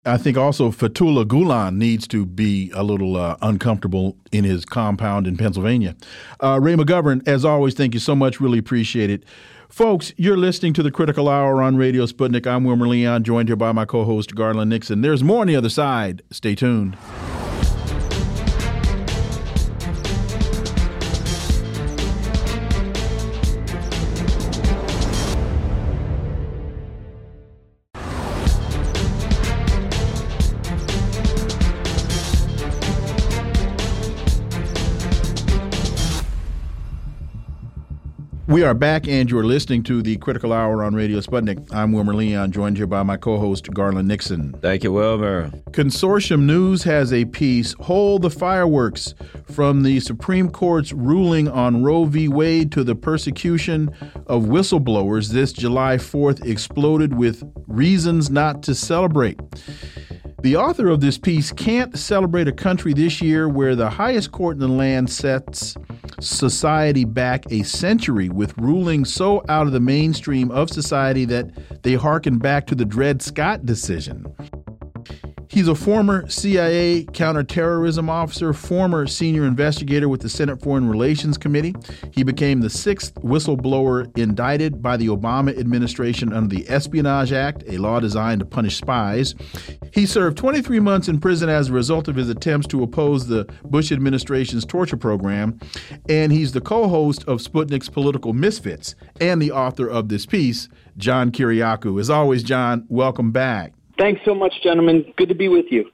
I 0.05 0.17
think 0.17 0.37
also 0.37 0.71
Fethullah 0.71 1.25
Gulen 1.25 1.75
needs 1.75 2.07
to 2.07 2.25
be 2.25 2.71
a 2.73 2.83
little 2.83 3.17
uh, 3.17 3.35
uncomfortable 3.41 4.15
in 4.31 4.45
his 4.45 4.63
compound 4.63 5.27
in 5.27 5.35
Pennsylvania. 5.35 5.95
Uh, 6.41 6.57
Ray 6.61 6.75
McGovern, 6.75 7.27
as 7.27 7.43
always, 7.43 7.73
thank 7.73 7.93
you 7.93 7.99
so 7.99 8.15
much. 8.15 8.39
Really 8.39 8.59
appreciate 8.59 9.09
it. 9.09 9.25
Folks, 9.67 10.13
you're 10.15 10.37
listening 10.37 10.71
to 10.73 10.83
the 10.83 10.89
Critical 10.89 11.27
Hour 11.27 11.61
on 11.61 11.75
Radio 11.75 12.05
Sputnik. 12.05 12.47
I'm 12.47 12.63
Wilmer 12.63 12.87
Leon, 12.87 13.25
joined 13.25 13.49
here 13.49 13.57
by 13.57 13.73
my 13.73 13.85
co 13.85 14.05
host, 14.05 14.35
Garland 14.35 14.69
Nixon. 14.69 15.01
There's 15.01 15.21
more 15.21 15.41
on 15.41 15.47
the 15.47 15.55
other 15.57 15.69
side. 15.69 16.23
Stay 16.31 16.55
tuned. 16.55 16.97
We 38.49 38.63
are 38.63 38.73
back, 38.73 39.07
and 39.07 39.29
you're 39.29 39.43
listening 39.43 39.83
to 39.83 40.01
the 40.01 40.17
Critical 40.17 40.51
Hour 40.51 40.83
on 40.83 40.95
Radio 40.95 41.19
Sputnik. 41.19 41.71
I'm 41.71 41.91
Wilmer 41.91 42.15
Leon, 42.15 42.51
joined 42.51 42.77
here 42.77 42.87
by 42.87 43.03
my 43.03 43.15
co 43.15 43.37
host, 43.37 43.71
Garland 43.71 44.07
Nixon. 44.07 44.53
Thank 44.53 44.83
you, 44.83 44.91
Wilmer. 44.91 45.51
Consortium 45.69 46.45
News 46.45 46.81
has 46.81 47.13
a 47.13 47.25
piece 47.25 47.75
Hold 47.81 48.23
the 48.23 48.31
Fireworks 48.31 49.13
from 49.51 49.83
the 49.83 49.99
Supreme 49.99 50.49
Court's 50.49 50.91
ruling 50.91 51.47
on 51.47 51.83
Roe 51.83 52.05
v. 52.05 52.27
Wade 52.27 52.71
to 52.71 52.83
the 52.83 52.95
persecution 52.95 53.91
of 54.25 54.45
whistleblowers 54.45 55.29
this 55.29 55.53
July 55.53 55.97
4th 55.97 56.43
exploded 56.43 57.15
with 57.15 57.43
reasons 57.67 58.31
not 58.31 58.63
to 58.63 58.73
celebrate. 58.73 59.39
The 60.41 60.55
author 60.55 60.87
of 60.87 61.01
this 61.01 61.19
piece 61.19 61.51
can't 61.51 61.99
celebrate 61.99 62.47
a 62.47 62.51
country 62.51 62.95
this 62.95 63.21
year 63.21 63.47
where 63.47 63.75
the 63.75 63.91
highest 63.91 64.31
court 64.31 64.55
in 64.55 64.61
the 64.61 64.67
land 64.67 65.11
sets 65.11 65.75
society 66.21 67.05
back 67.05 67.49
a 67.51 67.63
century 67.63 68.29
with 68.29 68.57
rulings 68.57 69.13
so 69.13 69.43
out 69.49 69.67
of 69.67 69.73
the 69.73 69.79
mainstream 69.79 70.51
of 70.51 70.69
society 70.69 71.25
that 71.25 71.83
they 71.83 71.93
harken 71.93 72.37
back 72.37 72.67
to 72.67 72.75
the 72.75 72.85
Dred 72.85 73.21
Scott 73.21 73.65
decision. 73.65 74.25
He's 75.51 75.67
a 75.67 75.73
former 75.73 76.29
CIA 76.29 77.05
counterterrorism 77.05 78.07
officer, 78.07 78.53
former 78.53 79.07
senior 79.07 79.45
investigator 79.45 80.07
with 80.07 80.21
the 80.21 80.29
Senate 80.29 80.61
Foreign 80.61 80.87
Relations 80.87 81.39
Committee. 81.39 81.73
He 82.11 82.21
became 82.21 82.61
the 82.61 82.69
sixth 82.69 83.15
whistleblower 83.15 84.15
indicted 84.15 84.83
by 84.83 84.95
the 84.95 85.07
Obama 85.07 85.57
administration 85.57 86.33
under 86.33 86.55
the 86.55 86.69
Espionage 86.69 87.31
Act, 87.31 87.63
a 87.67 87.79
law 87.79 87.99
designed 87.99 88.41
to 88.41 88.45
punish 88.45 88.77
spies. 88.77 89.33
He 89.91 90.05
served 90.05 90.37
23 90.37 90.79
months 90.81 91.07
in 91.07 91.19
prison 91.19 91.49
as 91.49 91.69
a 91.69 91.73
result 91.73 92.07
of 92.07 92.15
his 92.15 92.29
attempts 92.29 92.67
to 92.67 92.83
oppose 92.83 93.25
the 93.25 93.51
Bush 93.65 93.91
administration's 93.91 94.65
torture 94.65 94.97
program. 94.97 95.59
And 96.07 96.31
he's 96.31 96.51
the 96.51 96.61
co 96.61 96.87
host 96.87 97.23
of 97.23 97.39
Sputnik's 97.39 97.89
Political 97.89 98.33
Misfits 98.33 98.93
and 99.19 99.41
the 99.41 99.51
author 99.51 99.89
of 99.89 100.09
this 100.09 100.27
piece, 100.27 100.69
John 100.97 101.31
Kiriakou. 101.31 101.99
As 101.99 102.11
always, 102.11 102.43
John, 102.43 102.85
welcome 102.87 103.31
back. 103.31 103.73
Thanks 103.99 104.21
so 104.23 104.33
much, 104.33 104.63
gentlemen. 104.63 105.13
Good 105.17 105.27
to 105.27 105.35
be 105.35 105.49
with 105.49 105.65
you. 105.71 105.91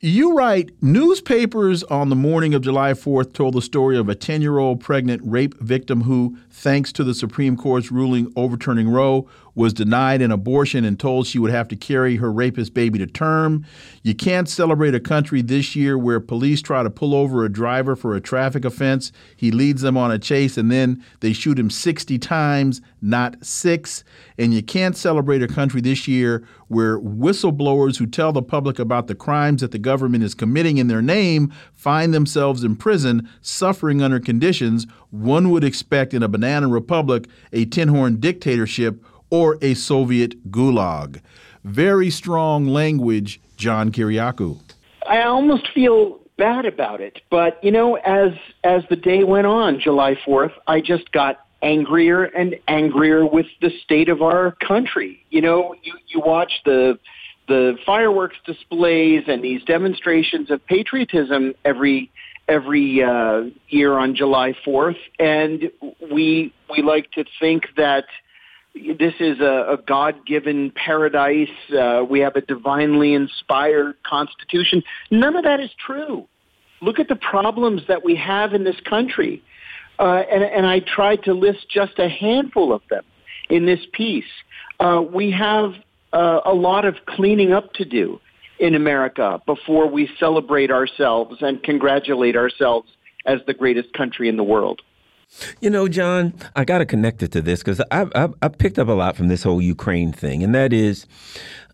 You 0.00 0.36
write 0.36 0.70
newspapers 0.82 1.82
on 1.84 2.10
the 2.10 2.14
morning 2.14 2.52
of 2.52 2.60
July 2.60 2.92
4th 2.92 3.32
told 3.32 3.54
the 3.54 3.62
story 3.62 3.96
of 3.96 4.08
a 4.08 4.14
10 4.14 4.42
year 4.42 4.58
old 4.58 4.80
pregnant 4.80 5.22
rape 5.24 5.58
victim 5.58 6.02
who, 6.02 6.36
thanks 6.50 6.92
to 6.92 7.02
the 7.02 7.14
Supreme 7.14 7.56
Court's 7.56 7.90
ruling 7.90 8.30
overturning 8.36 8.90
Roe, 8.90 9.26
was 9.58 9.72
denied 9.72 10.22
an 10.22 10.30
abortion 10.30 10.84
and 10.84 11.00
told 11.00 11.26
she 11.26 11.40
would 11.40 11.50
have 11.50 11.66
to 11.66 11.74
carry 11.74 12.14
her 12.14 12.30
rapist 12.30 12.72
baby 12.74 12.96
to 12.96 13.06
term. 13.08 13.66
You 14.04 14.14
can't 14.14 14.48
celebrate 14.48 14.94
a 14.94 15.00
country 15.00 15.42
this 15.42 15.74
year 15.74 15.98
where 15.98 16.20
police 16.20 16.62
try 16.62 16.84
to 16.84 16.90
pull 16.90 17.12
over 17.12 17.44
a 17.44 17.48
driver 17.48 17.96
for 17.96 18.14
a 18.14 18.20
traffic 18.20 18.64
offense. 18.64 19.10
He 19.36 19.50
leads 19.50 19.82
them 19.82 19.96
on 19.96 20.12
a 20.12 20.18
chase 20.18 20.56
and 20.56 20.70
then 20.70 21.04
they 21.18 21.32
shoot 21.32 21.58
him 21.58 21.70
60 21.70 22.20
times, 22.20 22.80
not 23.02 23.44
six. 23.44 24.04
And 24.38 24.54
you 24.54 24.62
can't 24.62 24.96
celebrate 24.96 25.42
a 25.42 25.48
country 25.48 25.80
this 25.80 26.06
year 26.06 26.46
where 26.68 27.00
whistleblowers 27.00 27.98
who 27.98 28.06
tell 28.06 28.30
the 28.30 28.42
public 28.42 28.78
about 28.78 29.08
the 29.08 29.16
crimes 29.16 29.60
that 29.62 29.72
the 29.72 29.78
government 29.78 30.22
is 30.22 30.34
committing 30.34 30.78
in 30.78 30.86
their 30.86 31.02
name 31.02 31.52
find 31.74 32.14
themselves 32.14 32.62
in 32.62 32.76
prison 32.76 33.28
suffering 33.40 34.02
under 34.02 34.20
conditions 34.20 34.86
one 35.10 35.50
would 35.50 35.64
expect 35.64 36.12
in 36.12 36.22
a 36.22 36.28
banana 36.28 36.68
republic, 36.68 37.28
a 37.52 37.64
tin 37.64 37.88
horn 37.88 38.20
dictatorship, 38.20 39.02
or 39.30 39.58
a 39.62 39.74
Soviet 39.74 40.50
gulag. 40.50 41.20
Very 41.64 42.10
strong 42.10 42.66
language, 42.66 43.40
John 43.56 43.90
Kiriakou. 43.92 44.60
I 45.06 45.22
almost 45.22 45.68
feel 45.74 46.20
bad 46.36 46.64
about 46.64 47.00
it, 47.00 47.20
but 47.30 47.62
you 47.62 47.70
know, 47.70 47.96
as 47.96 48.32
as 48.64 48.82
the 48.88 48.96
day 48.96 49.24
went 49.24 49.46
on, 49.46 49.80
July 49.80 50.14
4th, 50.26 50.52
I 50.66 50.80
just 50.80 51.10
got 51.12 51.44
angrier 51.62 52.24
and 52.24 52.56
angrier 52.68 53.26
with 53.26 53.46
the 53.60 53.70
state 53.82 54.08
of 54.08 54.22
our 54.22 54.52
country. 54.66 55.24
You 55.30 55.40
know, 55.42 55.74
you 55.82 55.94
you 56.06 56.20
watch 56.20 56.52
the 56.64 56.98
the 57.48 57.78
fireworks 57.84 58.36
displays 58.44 59.24
and 59.26 59.42
these 59.42 59.62
demonstrations 59.64 60.50
of 60.50 60.64
patriotism 60.66 61.54
every 61.64 62.10
every 62.48 63.02
uh, 63.02 63.42
year 63.68 63.98
on 63.98 64.14
July 64.14 64.54
4th, 64.66 64.98
and 65.18 65.70
we 66.12 66.52
we 66.70 66.82
like 66.82 67.10
to 67.12 67.24
think 67.40 67.64
that 67.76 68.04
this 68.98 69.14
is 69.20 69.40
a, 69.40 69.74
a 69.74 69.78
God-given 69.86 70.72
paradise. 70.72 71.48
Uh, 71.76 72.04
we 72.08 72.20
have 72.20 72.36
a 72.36 72.40
divinely 72.40 73.14
inspired 73.14 73.96
constitution. 74.02 74.82
None 75.10 75.36
of 75.36 75.44
that 75.44 75.60
is 75.60 75.70
true. 75.84 76.26
Look 76.80 76.98
at 76.98 77.08
the 77.08 77.16
problems 77.16 77.82
that 77.88 78.04
we 78.04 78.14
have 78.16 78.54
in 78.54 78.64
this 78.64 78.80
country. 78.88 79.42
Uh, 79.98 80.22
and, 80.32 80.44
and 80.44 80.66
I 80.66 80.80
tried 80.80 81.24
to 81.24 81.34
list 81.34 81.66
just 81.68 81.98
a 81.98 82.08
handful 82.08 82.72
of 82.72 82.82
them 82.88 83.04
in 83.50 83.66
this 83.66 83.80
piece. 83.92 84.24
Uh, 84.78 85.02
we 85.02 85.32
have 85.32 85.74
uh, 86.12 86.40
a 86.44 86.54
lot 86.54 86.84
of 86.84 86.94
cleaning 87.06 87.52
up 87.52 87.72
to 87.74 87.84
do 87.84 88.20
in 88.58 88.74
America 88.74 89.40
before 89.46 89.88
we 89.88 90.08
celebrate 90.18 90.70
ourselves 90.70 91.38
and 91.40 91.62
congratulate 91.62 92.36
ourselves 92.36 92.88
as 93.26 93.40
the 93.46 93.54
greatest 93.54 93.92
country 93.92 94.28
in 94.28 94.36
the 94.36 94.44
world. 94.44 94.82
You 95.60 95.70
know, 95.70 95.88
John, 95.88 96.34
I 96.56 96.64
got 96.64 96.78
to 96.78 96.86
connect 96.86 97.22
it 97.22 97.32
to 97.32 97.42
this 97.42 97.60
because 97.60 97.80
I've, 97.90 98.10
I've, 98.14 98.34
I've 98.42 98.58
picked 98.58 98.78
up 98.78 98.88
a 98.88 98.92
lot 98.92 99.16
from 99.16 99.28
this 99.28 99.42
whole 99.42 99.60
Ukraine 99.60 100.12
thing, 100.12 100.42
and 100.42 100.54
that 100.54 100.72
is 100.72 101.06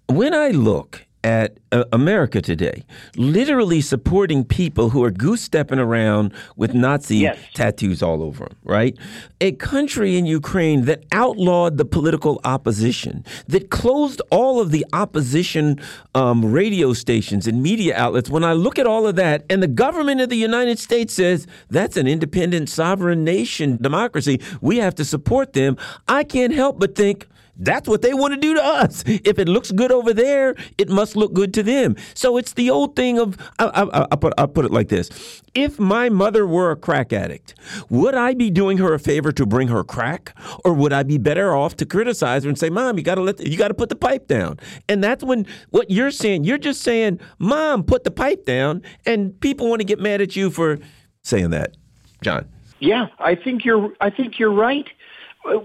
when 0.09 0.35
I 0.35 0.49
look 0.49 1.07
at 1.25 1.59
uh, 1.73 1.85
America 1.91 2.41
today, 2.43 2.85
literally 3.17 3.81
supporting 3.81 4.45
people 4.45 4.91
who 4.91 5.03
are 5.03 5.11
goose 5.11 5.41
stepping 5.41 5.79
around 5.79 6.33
with 6.57 6.75
Nazi 6.75 7.17
yes. 7.17 7.39
tattoos 7.55 8.03
all 8.03 8.23
over 8.23 8.45
them, 8.45 8.57
right? 8.63 8.97
A 9.41 9.53
country 9.53 10.17
in 10.19 10.27
Ukraine 10.27 10.85
that 10.85 11.03
outlawed 11.11 11.79
the 11.79 11.85
political 11.87 12.41
opposition, 12.45 13.25
that 13.49 13.71
closed 13.71 14.21
all 14.31 14.61
of 14.61 14.71
the 14.71 14.85
opposition 14.93 15.81
um, 16.15 16.45
radio 16.53 16.93
stations 16.93 17.47
and 17.47 17.63
media 17.63 17.97
outlets. 17.97 18.29
When 18.29 18.45
I 18.45 18.53
look 18.53 18.79
at 18.79 18.87
all 18.87 19.07
of 19.07 19.17
that, 19.17 19.45
and 19.49 19.63
the 19.63 19.67
government 19.69 20.21
of 20.21 20.29
the 20.29 20.37
United 20.37 20.79
States 20.79 21.15
says 21.15 21.47
that's 21.71 21.97
an 21.97 22.07
independent, 22.07 22.69
sovereign 22.69 23.25
nation 23.25 23.79
democracy, 23.81 24.41
we 24.61 24.77
have 24.77 24.95
to 24.97 25.05
support 25.05 25.55
them, 25.55 25.79
I 26.07 26.23
can't 26.23 26.53
help 26.53 26.79
but 26.79 26.95
think, 26.95 27.27
that's 27.57 27.89
what 27.89 28.03
they 28.03 28.15
want 28.15 28.35
to 28.35 28.41
do 28.41 28.55
to 28.55 28.65
us. 28.65 29.05
If 29.07 29.39
it 29.39 29.49
looks 29.49 29.71
good 29.71 29.93
over 29.93 30.13
there, 30.13 30.55
it 30.77 30.89
must 30.89 31.17
look 31.17 31.33
good 31.33 31.55
to 31.55 31.63
them. 31.63 31.97
So 32.15 32.37
it's 32.37 32.53
the 32.53 32.71
old 32.71 32.97
thing 32.97 33.19
of 33.19 33.37
I, 33.59 33.67
I, 33.67 34.07
I, 34.11 34.17
put, 34.17 34.35
I 34.37 34.47
put 34.47 34.65
it 34.65 34.71
like 34.71 34.89
this: 34.89 35.43
If 35.55 35.79
my 35.79 36.09
mother 36.09 36.47
were 36.47 36.71
a 36.71 36.77
crack 36.77 37.13
addict, 37.13 37.55
would 37.89 38.15
I 38.15 38.35
be 38.35 38.51
doing 38.51 38.79
her 38.79 38.93
a 38.93 38.99
favor 38.99 39.33
to 39.33 39.47
bring 39.47 39.69
her 39.69 39.85
crack, 39.85 40.37
or 40.65 40.75
would 40.75 40.93
I 40.93 41.03
be 41.03 41.19
better 41.19 41.55
off 41.55 41.77
to 41.77 41.87
criticize 41.87 42.45
her 42.45 42.49
and 42.49 42.59
say, 42.59 42.71
"Mom, 42.71 42.99
you 42.99 43.05
got 43.05 43.17
to 43.17 43.23
let 43.23 43.39
the, 43.39 43.49
you 43.49 43.57
got 43.57 43.69
to 43.69 43.75
put 43.75 43.89
the 43.89 43.97
pipe 43.97 44.27
down"? 44.27 44.59
And 44.89 45.03
that's 45.03 45.23
when 45.23 45.47
what 45.71 45.91
you're 45.91 46.11
saying. 46.11 46.45
You're 46.45 46.59
just 46.59 46.83
saying, 46.83 47.21
"Mom, 47.39 47.85
put 47.85 48.05
the 48.05 48.11
pipe 48.11 48.45
down," 48.45 48.83
and 49.07 49.39
people 49.41 49.69
want 49.69 49.81
to 49.81 49.87
get 49.87 50.01
mad 50.01 50.21
at 50.21 50.37
you 50.37 50.51
for 50.51 50.79
saying 51.23 51.51
that, 51.51 51.77
John. 52.23 52.49
Yeah, 52.81 53.07
I 53.19 53.35
think 53.35 53.65
you're. 53.65 53.93
I 54.01 54.11
think 54.11 54.39
you're 54.39 54.53
right 54.53 54.87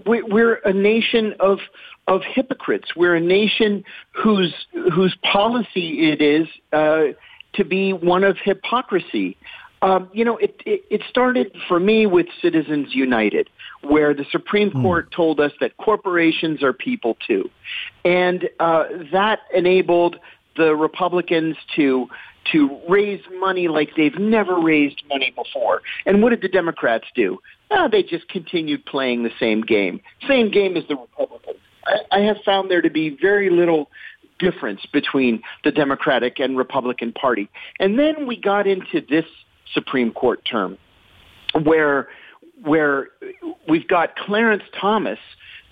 we're 0.05 0.55
a 0.55 0.73
nation 0.73 1.35
of 1.39 1.59
of 2.07 2.21
hypocrites. 2.23 2.95
We're 2.95 3.15
a 3.15 3.21
nation 3.21 3.83
whose 4.11 4.53
whose 4.93 5.15
policy 5.21 6.09
it 6.09 6.21
is 6.21 6.47
uh, 6.73 7.13
to 7.53 7.63
be 7.63 7.93
one 7.93 8.23
of 8.23 8.37
hypocrisy. 8.43 9.37
Um, 9.81 10.09
you 10.11 10.25
know, 10.25 10.35
it, 10.37 10.61
it, 10.65 10.83
it 10.89 11.01
started 11.09 11.55
for 11.69 11.79
me 11.79 12.05
with 12.05 12.25
Citizens 12.41 12.93
United, 12.93 13.49
where 13.81 14.13
the 14.13 14.25
Supreme 14.29 14.71
mm. 14.71 14.81
Court 14.81 15.09
told 15.11 15.39
us 15.39 15.53
that 15.61 15.77
corporations 15.77 16.61
are 16.63 16.73
people 16.73 17.15
too, 17.25 17.49
and 18.03 18.49
uh, 18.59 18.85
that 19.13 19.39
enabled 19.53 20.17
the 20.57 20.75
Republicans 20.75 21.55
to 21.77 22.07
to 22.51 22.79
raise 22.89 23.21
money 23.39 23.67
like 23.67 23.89
they've 23.95 24.17
never 24.17 24.59
raised 24.59 25.01
money 25.07 25.33
before. 25.35 25.81
And 26.05 26.21
what 26.23 26.29
did 26.29 26.41
the 26.41 26.49
Democrats 26.49 27.05
do? 27.15 27.39
Uh, 27.71 27.87
they 27.87 28.01
just 28.01 28.27
continued 28.29 28.85
playing 28.85 29.23
the 29.23 29.31
same 29.39 29.61
game, 29.61 30.01
same 30.27 30.49
game 30.49 30.75
as 30.75 30.83
the 30.87 30.95
Republicans. 30.95 31.57
I, 31.85 32.17
I 32.17 32.19
have 32.21 32.37
found 32.43 32.71
there 32.71 32.81
to 32.81 32.89
be 32.89 33.15
very 33.21 33.49
little 33.49 33.89
difference 34.39 34.85
between 34.91 35.41
the 35.63 35.71
Democratic 35.71 36.39
and 36.39 36.57
Republican 36.57 37.11
Party. 37.11 37.49
And 37.79 37.99
then 37.99 38.25
we 38.25 38.37
got 38.37 38.65
into 38.67 39.01
this 39.07 39.25
Supreme 39.73 40.11
Court 40.11 40.43
term 40.49 40.77
where 41.63 42.07
where 42.63 43.09
we've 43.67 43.87
got 43.87 44.15
Clarence 44.17 44.63
Thomas 44.79 45.19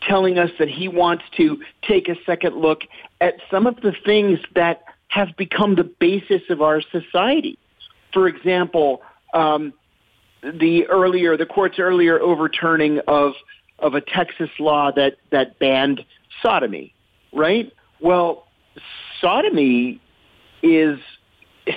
telling 0.08 0.38
us 0.38 0.50
that 0.60 0.70
he 0.70 0.88
wants 0.88 1.24
to 1.36 1.58
take 1.88 2.08
a 2.08 2.16
second 2.26 2.56
look 2.56 2.82
at 3.20 3.36
some 3.52 3.68
of 3.68 3.76
the 3.82 3.94
things 4.06 4.40
that 4.56 4.84
have 5.08 5.30
become 5.38 5.76
the 5.76 5.84
basis 5.84 6.42
of 6.50 6.62
our 6.62 6.82
society. 6.82 7.58
For 8.14 8.28
example, 8.28 9.02
um, 9.34 9.74
the 10.42 10.86
earlier 10.88 11.38
the 11.38 11.46
court's 11.46 11.80
earlier 11.80 12.20
overturning 12.20 13.00
of 13.08 13.34
of 13.80 13.94
a 13.94 14.02
Texas 14.02 14.50
law 14.60 14.92
that 14.96 15.18
that 15.32 15.60
banned 15.60 16.04
sodomy, 16.42 16.94
right? 17.34 17.72
Well, 18.00 18.48
sodomy 19.22 20.02
is 20.62 21.00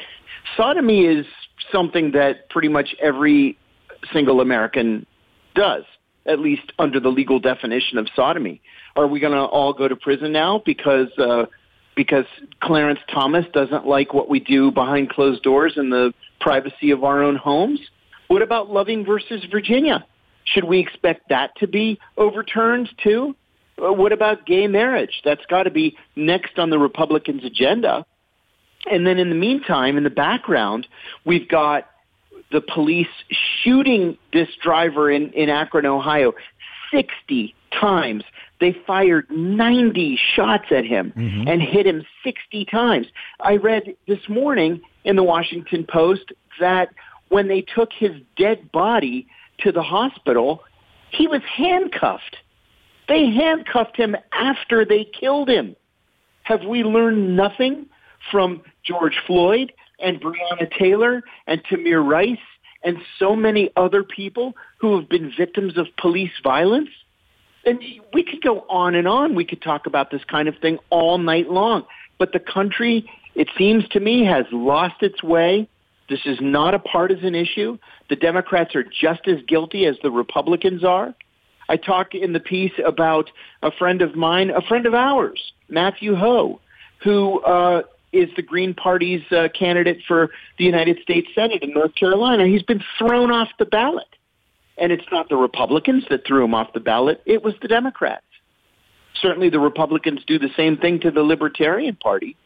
sodomy 0.56 1.06
is 1.06 1.26
something 1.72 2.12
that 2.12 2.48
pretty 2.50 2.68
much 2.68 2.94
every 3.00 3.58
single 4.12 4.40
American 4.40 5.06
does. 5.54 5.84
at 6.26 6.38
least 6.38 6.72
under 6.78 7.00
the 7.00 7.08
legal 7.08 7.40
definition 7.40 7.96
of 7.98 8.06
sodomy. 8.14 8.60
Are 8.94 9.06
we 9.06 9.20
going 9.20 9.32
to 9.32 9.40
all 9.40 9.72
go 9.72 9.88
to 9.88 9.96
prison 9.96 10.32
now 10.32 10.62
because 10.64 11.08
uh, 11.18 11.46
because 12.00 12.24
Clarence 12.62 12.98
Thomas 13.12 13.44
doesn't 13.52 13.86
like 13.86 14.14
what 14.14 14.30
we 14.30 14.40
do 14.40 14.70
behind 14.70 15.10
closed 15.10 15.42
doors 15.42 15.74
in 15.76 15.90
the 15.90 16.14
privacy 16.40 16.92
of 16.92 17.04
our 17.04 17.22
own 17.22 17.36
homes? 17.36 17.78
What 18.28 18.40
about 18.40 18.70
Loving 18.70 19.04
versus 19.04 19.44
Virginia? 19.50 20.06
Should 20.46 20.64
we 20.64 20.78
expect 20.78 21.28
that 21.28 21.54
to 21.56 21.66
be 21.66 21.98
overturned 22.16 22.88
too? 23.04 23.36
Uh, 23.76 23.92
what 23.92 24.12
about 24.14 24.46
gay 24.46 24.66
marriage? 24.66 25.20
That's 25.26 25.44
got 25.44 25.64
to 25.64 25.70
be 25.70 25.98
next 26.16 26.58
on 26.58 26.70
the 26.70 26.78
Republicans' 26.78 27.44
agenda. 27.44 28.06
And 28.90 29.06
then 29.06 29.18
in 29.18 29.28
the 29.28 29.36
meantime, 29.36 29.98
in 29.98 30.04
the 30.04 30.08
background, 30.08 30.86
we've 31.26 31.50
got 31.50 31.86
the 32.50 32.62
police 32.62 33.12
shooting 33.62 34.16
this 34.32 34.48
driver 34.62 35.10
in, 35.10 35.34
in 35.34 35.50
Akron, 35.50 35.84
Ohio, 35.84 36.32
60 36.90 37.54
times. 37.72 38.24
They 38.60 38.76
fired 38.86 39.26
90 39.30 40.18
shots 40.34 40.66
at 40.70 40.84
him 40.84 41.12
mm-hmm. 41.16 41.48
and 41.48 41.62
hit 41.62 41.86
him 41.86 42.04
60 42.24 42.64
times. 42.66 43.06
I 43.40 43.56
read 43.56 43.94
this 44.06 44.28
morning 44.28 44.82
in 45.04 45.16
the 45.16 45.22
Washington 45.22 45.86
Post 45.88 46.32
that 46.58 46.90
when 47.28 47.48
they 47.48 47.62
took 47.62 47.92
his 47.92 48.12
dead 48.36 48.70
body 48.72 49.26
to 49.60 49.72
the 49.72 49.82
hospital, 49.82 50.62
he 51.10 51.26
was 51.26 51.42
handcuffed. 51.42 52.36
They 53.08 53.30
handcuffed 53.30 53.96
him 53.96 54.16
after 54.32 54.84
they 54.84 55.04
killed 55.04 55.48
him. 55.48 55.76
Have 56.42 56.64
we 56.64 56.82
learned 56.82 57.36
nothing 57.36 57.86
from 58.30 58.62
George 58.84 59.18
Floyd 59.26 59.72
and 59.98 60.20
Breonna 60.20 60.70
Taylor 60.78 61.22
and 61.46 61.62
Tamir 61.64 62.04
Rice 62.04 62.38
and 62.82 62.98
so 63.18 63.36
many 63.36 63.70
other 63.76 64.02
people 64.02 64.54
who 64.78 64.98
have 64.98 65.08
been 65.08 65.32
victims 65.36 65.76
of 65.76 65.86
police 65.96 66.32
violence? 66.42 66.88
And 67.64 67.78
we 68.14 68.22
could 68.22 68.42
go 68.42 68.64
on 68.68 68.94
and 68.94 69.06
on. 69.06 69.34
We 69.34 69.44
could 69.44 69.60
talk 69.60 69.86
about 69.86 70.10
this 70.10 70.24
kind 70.24 70.48
of 70.48 70.56
thing 70.58 70.78
all 70.88 71.18
night 71.18 71.50
long. 71.50 71.84
But 72.18 72.32
the 72.32 72.40
country, 72.40 73.10
it 73.34 73.48
seems 73.58 73.86
to 73.88 74.00
me, 74.00 74.24
has 74.24 74.46
lost 74.50 75.02
its 75.02 75.22
way. 75.22 75.68
This 76.08 76.20
is 76.24 76.38
not 76.40 76.74
a 76.74 76.78
partisan 76.78 77.34
issue. 77.34 77.78
The 78.08 78.16
Democrats 78.16 78.74
are 78.74 78.82
just 78.82 79.28
as 79.28 79.38
guilty 79.46 79.86
as 79.86 79.96
the 80.02 80.10
Republicans 80.10 80.84
are. 80.84 81.14
I 81.68 81.76
talk 81.76 82.14
in 82.14 82.32
the 82.32 82.40
piece 82.40 82.72
about 82.84 83.30
a 83.62 83.70
friend 83.70 84.02
of 84.02 84.16
mine, 84.16 84.50
a 84.50 84.60
friend 84.60 84.86
of 84.86 84.94
ours, 84.94 85.52
Matthew 85.68 86.16
Hoh, 86.16 86.60
who 87.04 87.40
uh, 87.42 87.82
is 88.12 88.28
the 88.36 88.42
Green 88.42 88.74
Party's 88.74 89.22
uh, 89.30 89.48
candidate 89.56 90.02
for 90.06 90.30
the 90.58 90.64
United 90.64 90.98
States 91.02 91.28
Senate 91.34 91.62
in 91.62 91.70
North 91.70 91.94
Carolina. 91.94 92.46
He's 92.46 92.62
been 92.62 92.82
thrown 92.98 93.30
off 93.30 93.48
the 93.58 93.64
ballot. 93.64 94.06
And 94.78 94.92
it's 94.92 95.04
not 95.12 95.28
the 95.28 95.36
Republicans 95.36 96.04
that 96.08 96.26
threw 96.26 96.42
him 96.44 96.54
off 96.54 96.72
the 96.72 96.80
ballot, 96.80 97.22
it 97.26 97.42
was 97.44 97.54
the 97.60 97.68
Democrats. 97.68 98.24
Certainly 99.20 99.50
the 99.50 99.60
Republicans 99.60 100.24
do 100.26 100.38
the 100.38 100.48
same 100.56 100.78
thing 100.78 101.00
to 101.00 101.10
the 101.10 101.22
Libertarian 101.22 101.96
Party, 101.96 102.36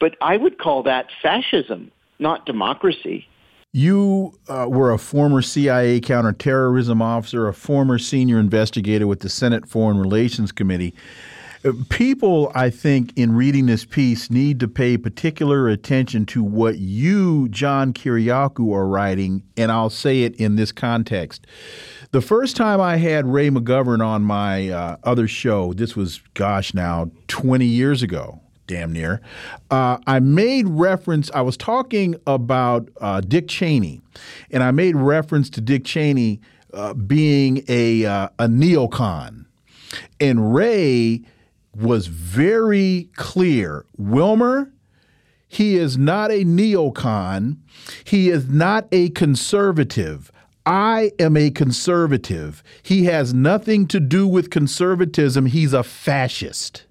but 0.00 0.16
I 0.20 0.36
would 0.36 0.58
call 0.58 0.82
that 0.82 1.06
fascism, 1.22 1.92
not 2.18 2.44
democracy. 2.44 3.28
You 3.72 4.32
uh, 4.48 4.66
were 4.68 4.90
a 4.90 4.98
former 4.98 5.42
CIA 5.42 6.00
counterterrorism 6.00 7.00
officer, 7.02 7.46
a 7.46 7.52
former 7.52 7.98
senior 7.98 8.40
investigator 8.40 9.06
with 9.06 9.20
the 9.20 9.28
Senate 9.28 9.68
Foreign 9.68 9.98
Relations 9.98 10.50
Committee. 10.50 10.94
People, 11.88 12.52
I 12.54 12.70
think, 12.70 13.12
in 13.16 13.34
reading 13.34 13.66
this 13.66 13.84
piece 13.84 14.30
need 14.30 14.60
to 14.60 14.68
pay 14.68 14.96
particular 14.96 15.68
attention 15.68 16.26
to 16.26 16.42
what 16.42 16.78
you, 16.78 17.48
John 17.48 17.92
Kiriakou, 17.92 18.72
are 18.74 18.86
writing, 18.86 19.42
and 19.56 19.72
I'll 19.72 19.90
say 19.90 20.22
it 20.22 20.36
in 20.36 20.56
this 20.56 20.70
context. 20.72 21.46
The 22.12 22.20
first 22.20 22.56
time 22.56 22.80
I 22.80 22.96
had 22.96 23.26
Ray 23.26 23.50
McGovern 23.50 24.04
on 24.04 24.22
my 24.22 24.68
uh, 24.68 24.96
other 25.02 25.26
show, 25.26 25.72
this 25.72 25.96
was, 25.96 26.20
gosh, 26.34 26.72
now 26.72 27.10
20 27.28 27.64
years 27.64 28.02
ago, 28.02 28.40
damn 28.66 28.92
near, 28.92 29.20
uh, 29.70 29.98
I 30.06 30.20
made 30.20 30.68
reference, 30.68 31.30
I 31.32 31.40
was 31.40 31.56
talking 31.56 32.16
about 32.26 32.88
uh, 33.00 33.20
Dick 33.20 33.48
Cheney, 33.48 34.02
and 34.50 34.62
I 34.62 34.70
made 34.70 34.96
reference 34.96 35.50
to 35.50 35.60
Dick 35.60 35.84
Cheney 35.84 36.40
uh, 36.72 36.94
being 36.94 37.64
a, 37.68 38.04
uh, 38.04 38.28
a 38.38 38.46
neocon. 38.46 39.46
And 40.20 40.54
Ray 40.54 41.22
was 41.76 42.06
very 42.06 43.10
clear. 43.16 43.84
Wilmer, 43.96 44.72
he 45.48 45.76
is 45.76 45.96
not 45.96 46.30
a 46.30 46.44
neocon. 46.44 47.58
He 48.04 48.30
is 48.30 48.48
not 48.48 48.88
a 48.92 49.10
conservative. 49.10 50.32
I 50.64 51.12
am 51.18 51.36
a 51.36 51.50
conservative. 51.50 52.62
He 52.82 53.04
has 53.04 53.32
nothing 53.32 53.86
to 53.88 54.00
do 54.00 54.26
with 54.26 54.50
conservatism. 54.50 55.46
He's 55.46 55.72
a 55.72 55.84
fascist. 55.84 56.86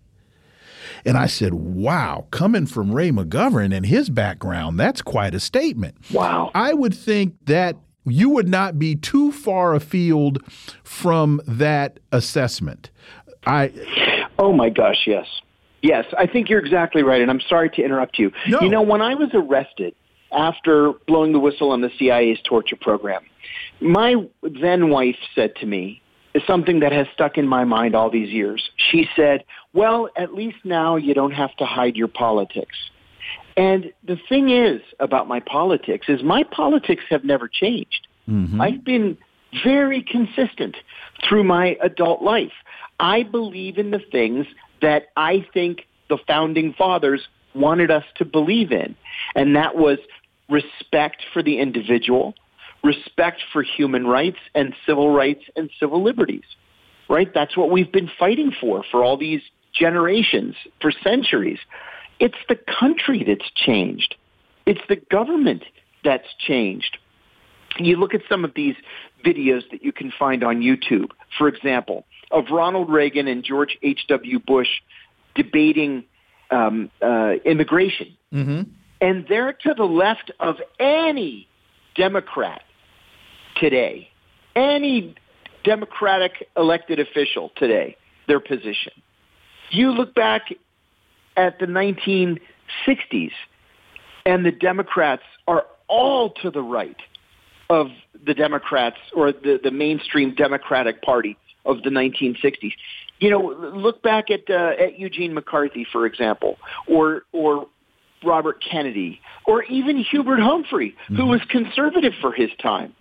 And 1.06 1.18
I 1.18 1.28
said, 1.28 1.54
wow, 1.54 2.26
coming 2.32 2.66
from 2.66 2.92
Ray 2.92 3.12
McGovern 3.12 3.76
and 3.76 3.86
his 3.86 4.10
background, 4.10 4.80
that's 4.80 5.02
quite 5.02 5.36
a 5.36 5.40
statement. 5.40 5.98
Wow. 6.12 6.52
I 6.56 6.74
would 6.74 6.96
think 6.96 7.36
that 7.46 7.76
you 8.06 8.30
would 8.30 8.48
not 8.48 8.80
be 8.80 8.96
too 8.96 9.32
far 9.32 9.76
afield 9.76 10.40
from 10.84 11.42
that 11.46 12.00
assessment. 12.12 12.92
I 13.46 13.72
Oh 14.38 14.52
my 14.52 14.70
gosh, 14.70 15.04
yes. 15.06 15.28
Yes, 15.82 16.06
I 16.18 16.26
think 16.26 16.50
you're 16.50 16.60
exactly 16.60 17.04
right, 17.04 17.22
and 17.22 17.30
I'm 17.30 17.42
sorry 17.42 17.70
to 17.72 17.84
interrupt 17.84 18.18
you. 18.18 18.32
No. 18.48 18.62
You 18.62 18.70
know, 18.70 18.82
when 18.82 19.02
I 19.02 19.14
was 19.14 19.30
arrested 19.34 19.94
after 20.32 20.94
blowing 21.08 21.32
the 21.32 21.40
whistle 21.40 21.72
on 21.72 21.82
the 21.82 21.92
CIA's 21.98 22.40
torture 22.44 22.76
program, 22.76 23.24
my 23.80 24.16
then 24.42 24.90
wife 24.90 25.18
said 25.36 25.56
to 25.58 25.66
me 25.66 26.02
something 26.48 26.80
that 26.80 26.92
has 26.92 27.08
stuck 27.14 27.38
in 27.38 27.48
my 27.48 27.64
mind 27.64 27.96
all 27.96 28.10
these 28.10 28.30
years. 28.30 28.70
She 28.92 29.08
said, 29.16 29.44
well, 29.74 30.10
at 30.18 30.34
least 30.34 30.58
now 30.64 30.96
you 30.96 31.14
don't 31.14 31.32
have 31.32 31.56
to 31.58 31.66
hide 31.66 31.96
your 31.96 32.08
politics. 32.08 32.76
And 33.58 33.94
the 34.04 34.18
thing 34.28 34.50
is 34.50 34.82
about 35.00 35.28
my 35.28 35.40
politics 35.40 36.08
is 36.10 36.24
my 36.24 36.44
politics 36.44 37.04
have 37.10 37.24
never 37.24 37.48
changed. 37.48 38.08
Mm-hmm. 38.28 38.60
I've 38.60 38.84
been 38.84 39.18
very 39.64 40.04
consistent 40.04 40.76
through 41.28 41.44
my 41.46 41.78
adult 41.82 42.22
life. 42.22 42.52
I 43.00 43.24
believe 43.24 43.78
in 43.78 43.92
the 43.92 44.02
things 44.12 44.46
that 44.82 45.08
I 45.16 45.46
think 45.54 45.86
the 46.10 46.18
founding 46.28 46.74
fathers 46.74 47.22
wanted 47.54 47.92
us 47.92 48.04
to 48.18 48.26
believe 48.26 48.72
in. 48.72 48.96
And 49.36 49.56
that 49.56 49.76
was 49.76 49.98
respect 50.50 51.24
for 51.34 51.42
the 51.42 51.60
individual, 51.60 52.36
respect 52.84 53.42
for 53.52 53.64
human 53.64 54.06
rights 54.06 54.38
and 54.54 54.76
civil 54.86 55.10
rights 55.10 55.44
and 55.56 55.70
civil 55.80 56.04
liberties. 56.04 56.46
Right? 57.10 57.32
That's 57.34 57.56
what 57.56 57.70
we've 57.70 57.92
been 57.92 58.10
fighting 58.18 58.52
for 58.60 58.84
for 58.90 59.04
all 59.04 59.18
these 59.18 59.42
generations, 59.74 60.56
for 60.82 60.92
centuries. 60.92 61.60
It's 62.20 62.38
the 62.50 62.58
country 62.80 63.24
that's 63.28 63.50
changed. 63.56 64.16
It's 64.66 64.82
the 64.90 64.96
government 64.96 65.64
that's 66.04 66.28
changed. 66.40 66.98
You 67.78 67.98
look 67.98 68.14
at 68.14 68.22
some 68.30 68.46
of 68.46 68.54
these 68.56 68.76
videos 69.24 69.70
that 69.72 69.84
you 69.84 69.92
can 69.92 70.12
find 70.18 70.44
on 70.44 70.62
YouTube, 70.62 71.12
for 71.38 71.48
example, 71.48 72.06
of 72.32 72.46
Ronald 72.52 72.90
Reagan 72.90 73.28
and 73.28 73.44
George 73.44 73.78
H.W. 73.82 74.40
Bush 74.40 74.68
debating 75.36 76.04
um, 76.52 76.90
uh, 77.02 77.34
immigration. 77.46 78.16
Mm-hmm. 78.34 78.62
And 79.02 79.26
they're 79.28 79.54
to 79.54 79.74
the 79.76 79.84
left 79.84 80.32
of 80.40 80.56
any 80.80 81.48
Democrat 81.96 82.62
today, 83.58 84.10
any 84.56 85.16
Democratic 85.64 86.48
elected 86.56 87.00
official 87.00 87.52
today, 87.56 87.98
their 88.28 88.40
position. 88.40 88.94
You 89.72 89.92
look 89.92 90.14
back 90.16 90.54
at 91.36 91.60
the 91.60 91.66
1960s, 91.66 93.32
and 94.26 94.46
the 94.46 94.52
Democrats 94.52 95.24
are 95.48 95.66
all 95.88 96.32
to 96.42 96.50
the 96.50 96.62
right 96.62 96.98
of 97.70 97.88
the 98.26 98.34
Democrats 98.34 98.98
or 99.16 99.32
the, 99.32 99.60
the 99.64 99.72
mainstream 99.72 100.36
Democratic 100.36 101.02
Party 101.02 101.38
of 101.66 101.84
the 101.84 101.90
1960s. 101.90 102.74
You 103.20 103.30
know, 103.30 103.40
look 103.74 104.02
back 104.02 104.30
at 104.30 104.50
uh, 104.50 104.74
at 104.78 105.00
Eugene 105.00 105.34
McCarthy, 105.34 105.86
for 105.90 106.06
example, 106.06 106.58
or 106.88 107.24
or 107.32 107.68
Robert 108.24 108.64
Kennedy, 108.64 109.22
or 109.46 109.64
even 109.64 109.98
Hubert 109.98 110.40
Humphrey, 110.40 110.96
mm-hmm. 111.06 111.16
who 111.16 111.26
was 111.28 111.42
conservative 111.50 112.14
for 112.20 112.32
his 112.32 112.50
time. 112.62 112.94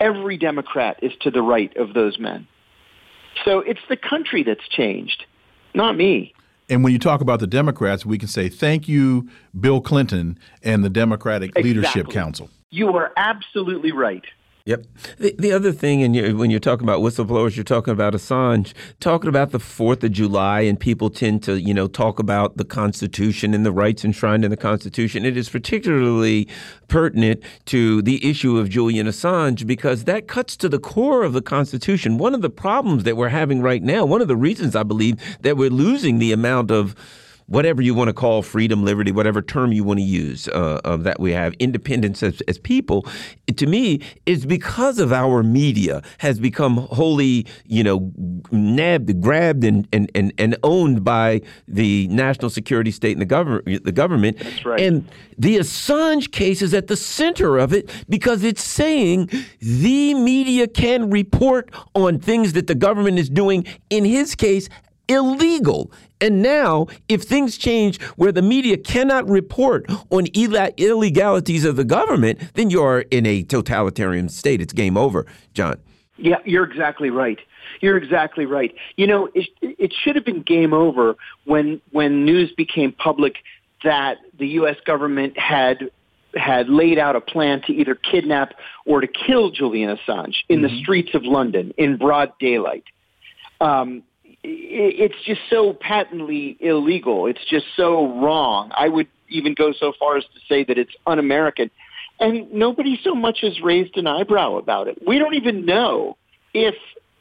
Every 0.00 0.36
Democrat 0.36 0.98
is 1.02 1.12
to 1.22 1.30
the 1.30 1.42
right 1.42 1.74
of 1.76 1.94
those 1.94 2.18
men. 2.18 2.46
So 3.44 3.60
it's 3.60 3.80
the 3.88 3.96
country 3.96 4.42
that's 4.42 4.66
changed, 4.68 5.24
not 5.74 5.96
me. 5.96 6.34
And 6.68 6.84
when 6.84 6.92
you 6.92 6.98
talk 6.98 7.20
about 7.20 7.40
the 7.40 7.46
Democrats, 7.46 8.04
we 8.04 8.18
can 8.18 8.28
say 8.28 8.48
thank 8.48 8.88
you, 8.88 9.28
Bill 9.58 9.80
Clinton 9.80 10.38
and 10.62 10.84
the 10.84 10.90
Democratic 10.90 11.50
exactly. 11.50 11.74
Leadership 11.74 12.08
Council. 12.10 12.50
You 12.70 12.94
are 12.94 13.12
absolutely 13.16 13.92
right. 13.92 14.24
Yep. 14.68 14.84
The, 15.16 15.34
the 15.38 15.52
other 15.52 15.72
thing, 15.72 16.02
and 16.02 16.14
you, 16.14 16.36
when 16.36 16.50
you're 16.50 16.60
talking 16.60 16.84
about 16.84 17.00
whistleblowers, 17.00 17.56
you're 17.56 17.64
talking 17.64 17.90
about 17.90 18.12
Assange, 18.12 18.74
talking 19.00 19.30
about 19.30 19.50
the 19.50 19.58
Fourth 19.58 20.04
of 20.04 20.12
July, 20.12 20.60
and 20.60 20.78
people 20.78 21.08
tend 21.08 21.42
to, 21.44 21.58
you 21.58 21.72
know, 21.72 21.88
talk 21.88 22.18
about 22.18 22.58
the 22.58 22.66
Constitution 22.66 23.54
and 23.54 23.64
the 23.64 23.72
rights 23.72 24.04
enshrined 24.04 24.44
in 24.44 24.50
the 24.50 24.58
Constitution. 24.58 25.24
It 25.24 25.38
is 25.38 25.48
particularly 25.48 26.48
pertinent 26.86 27.42
to 27.64 28.02
the 28.02 28.22
issue 28.28 28.58
of 28.58 28.68
Julian 28.68 29.06
Assange 29.06 29.66
because 29.66 30.04
that 30.04 30.28
cuts 30.28 30.54
to 30.58 30.68
the 30.68 30.78
core 30.78 31.22
of 31.22 31.32
the 31.32 31.40
Constitution. 31.40 32.18
One 32.18 32.34
of 32.34 32.42
the 32.42 32.50
problems 32.50 33.04
that 33.04 33.16
we're 33.16 33.30
having 33.30 33.62
right 33.62 33.82
now, 33.82 34.04
one 34.04 34.20
of 34.20 34.28
the 34.28 34.36
reasons 34.36 34.76
I 34.76 34.82
believe 34.82 35.16
that 35.40 35.56
we're 35.56 35.70
losing 35.70 36.18
the 36.18 36.32
amount 36.32 36.70
of 36.70 36.94
whatever 37.48 37.82
you 37.82 37.94
want 37.94 38.08
to 38.08 38.12
call 38.12 38.42
freedom, 38.42 38.84
liberty, 38.84 39.10
whatever 39.10 39.42
term 39.42 39.72
you 39.72 39.82
want 39.82 39.98
to 39.98 40.04
use 40.04 40.48
uh, 40.48 40.80
of 40.84 41.02
that 41.04 41.18
we 41.18 41.32
have, 41.32 41.54
independence 41.54 42.22
as, 42.22 42.40
as 42.42 42.58
people, 42.58 43.06
to 43.56 43.66
me, 43.66 44.00
is 44.26 44.46
because 44.46 44.98
of 44.98 45.12
our 45.12 45.42
media 45.42 46.02
has 46.18 46.38
become 46.38 46.76
wholly, 46.76 47.46
you 47.64 47.82
know, 47.82 48.12
nabbed, 48.52 49.20
grabbed, 49.20 49.64
and, 49.64 49.88
and, 49.92 50.10
and, 50.14 50.32
and 50.38 50.56
owned 50.62 51.02
by 51.02 51.40
the 51.66 52.06
national 52.08 52.50
security 52.50 52.90
state 52.90 53.12
and 53.12 53.22
the 53.22 53.26
government. 53.26 53.84
The 53.84 53.92
government. 53.92 54.38
That's 54.38 54.64
right. 54.64 54.80
And 54.80 55.08
the 55.38 55.56
Assange 55.56 56.30
case 56.30 56.60
is 56.60 56.74
at 56.74 56.88
the 56.88 56.96
center 56.96 57.56
of 57.58 57.72
it 57.72 57.90
because 58.08 58.44
it's 58.44 58.62
saying 58.62 59.30
the 59.60 60.14
media 60.14 60.68
can 60.68 61.10
report 61.10 61.70
on 61.94 62.18
things 62.18 62.52
that 62.52 62.66
the 62.66 62.74
government 62.74 63.18
is 63.18 63.30
doing. 63.30 63.64
In 63.88 64.04
his 64.04 64.34
case, 64.34 64.68
illegal. 65.08 65.90
And 66.20 66.42
now, 66.42 66.86
if 67.08 67.22
things 67.22 67.56
change 67.56 68.00
where 68.16 68.32
the 68.32 68.42
media 68.42 68.76
cannot 68.76 69.28
report 69.28 69.86
on 70.10 70.26
illegalities 70.26 71.64
of 71.64 71.76
the 71.76 71.84
government, 71.84 72.40
then 72.54 72.70
you're 72.70 73.00
in 73.10 73.26
a 73.26 73.42
totalitarian 73.42 74.28
state. 74.28 74.60
It's 74.60 74.72
game 74.72 74.96
over, 74.96 75.26
John. 75.54 75.78
Yeah, 76.16 76.38
you're 76.44 76.64
exactly 76.64 77.10
right. 77.10 77.38
You're 77.80 77.96
exactly 77.96 78.44
right. 78.44 78.74
You 78.96 79.06
know, 79.06 79.28
it, 79.34 79.48
it 79.60 79.92
should 79.92 80.16
have 80.16 80.24
been 80.24 80.42
game 80.42 80.72
over 80.72 81.16
when 81.44 81.80
when 81.92 82.24
news 82.24 82.50
became 82.56 82.90
public 82.90 83.36
that 83.84 84.18
the 84.36 84.48
U.S. 84.48 84.76
government 84.84 85.38
had 85.38 85.90
had 86.34 86.68
laid 86.68 86.98
out 86.98 87.16
a 87.16 87.20
plan 87.20 87.62
to 87.62 87.72
either 87.72 87.94
kidnap 87.94 88.54
or 88.84 89.00
to 89.00 89.06
kill 89.06 89.50
Julian 89.50 89.96
Assange 89.96 90.34
in 90.48 90.60
mm-hmm. 90.60 90.74
the 90.74 90.82
streets 90.82 91.14
of 91.14 91.24
London 91.24 91.72
in 91.76 91.96
broad 91.96 92.32
daylight. 92.38 92.84
Um, 93.60 94.02
it's 94.48 95.14
just 95.24 95.40
so 95.50 95.72
patently 95.72 96.56
illegal. 96.60 97.26
It's 97.26 97.44
just 97.48 97.66
so 97.76 98.20
wrong. 98.20 98.70
I 98.76 98.88
would 98.88 99.08
even 99.28 99.54
go 99.54 99.72
so 99.72 99.92
far 99.98 100.16
as 100.16 100.24
to 100.24 100.40
say 100.48 100.64
that 100.64 100.78
it's 100.78 100.92
un-American. 101.06 101.70
And 102.20 102.52
nobody 102.52 102.98
so 103.02 103.14
much 103.14 103.38
as 103.42 103.60
raised 103.60 103.96
an 103.96 104.06
eyebrow 104.06 104.56
about 104.56 104.88
it. 104.88 104.98
We 105.06 105.18
don't 105.18 105.34
even 105.34 105.66
know 105.66 106.16
if, 106.52 106.74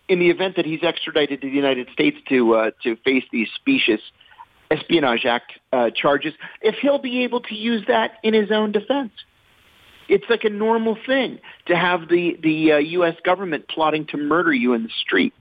in 0.07 0.19
the 0.19 0.29
event 0.29 0.55
that 0.55 0.65
he's 0.65 0.83
extradited 0.83 1.41
to 1.41 1.47
the 1.47 1.55
United 1.55 1.89
States 1.93 2.17
to 2.29 2.55
uh, 2.55 2.71
to 2.83 2.95
face 2.97 3.23
these 3.31 3.47
specious 3.55 4.01
Espionage 4.71 5.25
Act 5.25 5.51
uh, 5.71 5.91
charges, 5.95 6.33
if 6.61 6.75
he'll 6.81 6.99
be 6.99 7.23
able 7.23 7.41
to 7.41 7.55
use 7.55 7.83
that 7.87 8.13
in 8.23 8.33
his 8.33 8.51
own 8.51 8.71
defense. 8.71 9.11
It's 10.09 10.25
like 10.29 10.45
a 10.45 10.49
normal 10.49 10.97
thing 11.05 11.39
to 11.67 11.75
have 11.75 12.07
the 12.09 12.37
the 12.41 12.73
uh, 12.73 12.77
U.S. 12.77 13.15
government 13.23 13.67
plotting 13.67 14.07
to 14.07 14.17
murder 14.17 14.53
you 14.53 14.73
in 14.73 14.83
the 14.83 14.91
street. 15.01 15.33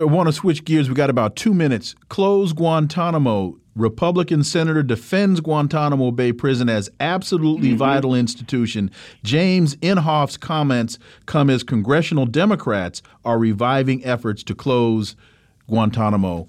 I 0.00 0.04
want 0.04 0.28
to 0.28 0.32
switch 0.32 0.64
gears. 0.64 0.88
We 0.88 0.94
got 0.94 1.10
about 1.10 1.36
two 1.36 1.52
minutes. 1.52 1.94
Close 2.08 2.54
Guantanamo. 2.54 3.58
Republican 3.76 4.42
senator 4.42 4.82
defends 4.82 5.40
Guantanamo 5.40 6.10
Bay 6.10 6.32
Prison 6.32 6.70
as 6.70 6.88
absolutely 7.00 7.68
mm 7.68 7.74
-hmm. 7.74 7.78
vital 7.78 8.14
institution. 8.14 8.90
James 9.22 9.76
Inhofe's 9.76 10.38
comments 10.38 10.98
come 11.26 11.50
as 11.50 11.62
congressional 11.62 12.24
Democrats 12.24 13.02
are 13.26 13.38
reviving 13.38 14.02
efforts 14.02 14.42
to 14.44 14.54
close 14.54 15.16
Guantanamo. 15.68 16.48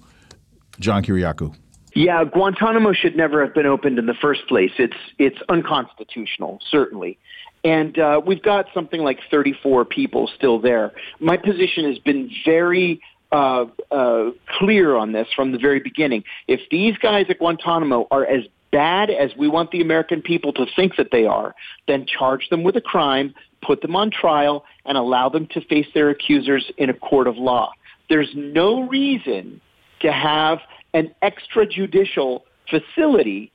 John 0.80 1.02
Kiriakou. 1.02 1.54
Yeah, 1.94 2.24
Guantanamo 2.24 2.92
should 2.94 3.16
never 3.16 3.42
have 3.44 3.52
been 3.52 3.66
opened 3.66 3.98
in 3.98 4.06
the 4.06 4.18
first 4.26 4.46
place. 4.46 4.72
It's 4.78 5.00
it's 5.18 5.40
unconstitutional, 5.50 6.58
certainly. 6.70 7.18
And 7.64 7.98
uh, 7.98 8.20
we've 8.26 8.42
got 8.42 8.66
something 8.74 9.04
like 9.08 9.20
34 9.30 9.84
people 9.84 10.26
still 10.26 10.58
there. 10.58 10.90
My 11.20 11.36
position 11.36 11.84
has 11.84 11.98
been 11.98 12.28
very 12.44 13.00
uh, 13.32 13.64
uh, 13.90 14.30
clear 14.58 14.94
on 14.94 15.12
this 15.12 15.26
from 15.34 15.52
the 15.52 15.58
very 15.58 15.80
beginning. 15.80 16.22
If 16.46 16.60
these 16.70 16.96
guys 16.98 17.26
at 17.30 17.38
Guantanamo 17.38 18.06
are 18.10 18.26
as 18.26 18.44
bad 18.70 19.10
as 19.10 19.30
we 19.36 19.48
want 19.48 19.70
the 19.70 19.80
American 19.80 20.22
people 20.22 20.52
to 20.54 20.66
think 20.76 20.96
that 20.96 21.08
they 21.12 21.24
are, 21.24 21.54
then 21.88 22.06
charge 22.06 22.48
them 22.50 22.62
with 22.62 22.76
a 22.76 22.80
crime, 22.80 23.34
put 23.62 23.80
them 23.82 23.96
on 23.96 24.10
trial, 24.10 24.64
and 24.84 24.96
allow 24.96 25.28
them 25.28 25.46
to 25.52 25.60
face 25.62 25.86
their 25.94 26.10
accusers 26.10 26.70
in 26.78 26.90
a 26.90 26.94
court 26.94 27.26
of 27.26 27.36
law. 27.36 27.72
There's 28.08 28.30
no 28.34 28.86
reason 28.88 29.60
to 30.00 30.12
have 30.12 30.58
an 30.94 31.14
extrajudicial 31.22 32.42
facility 32.68 33.52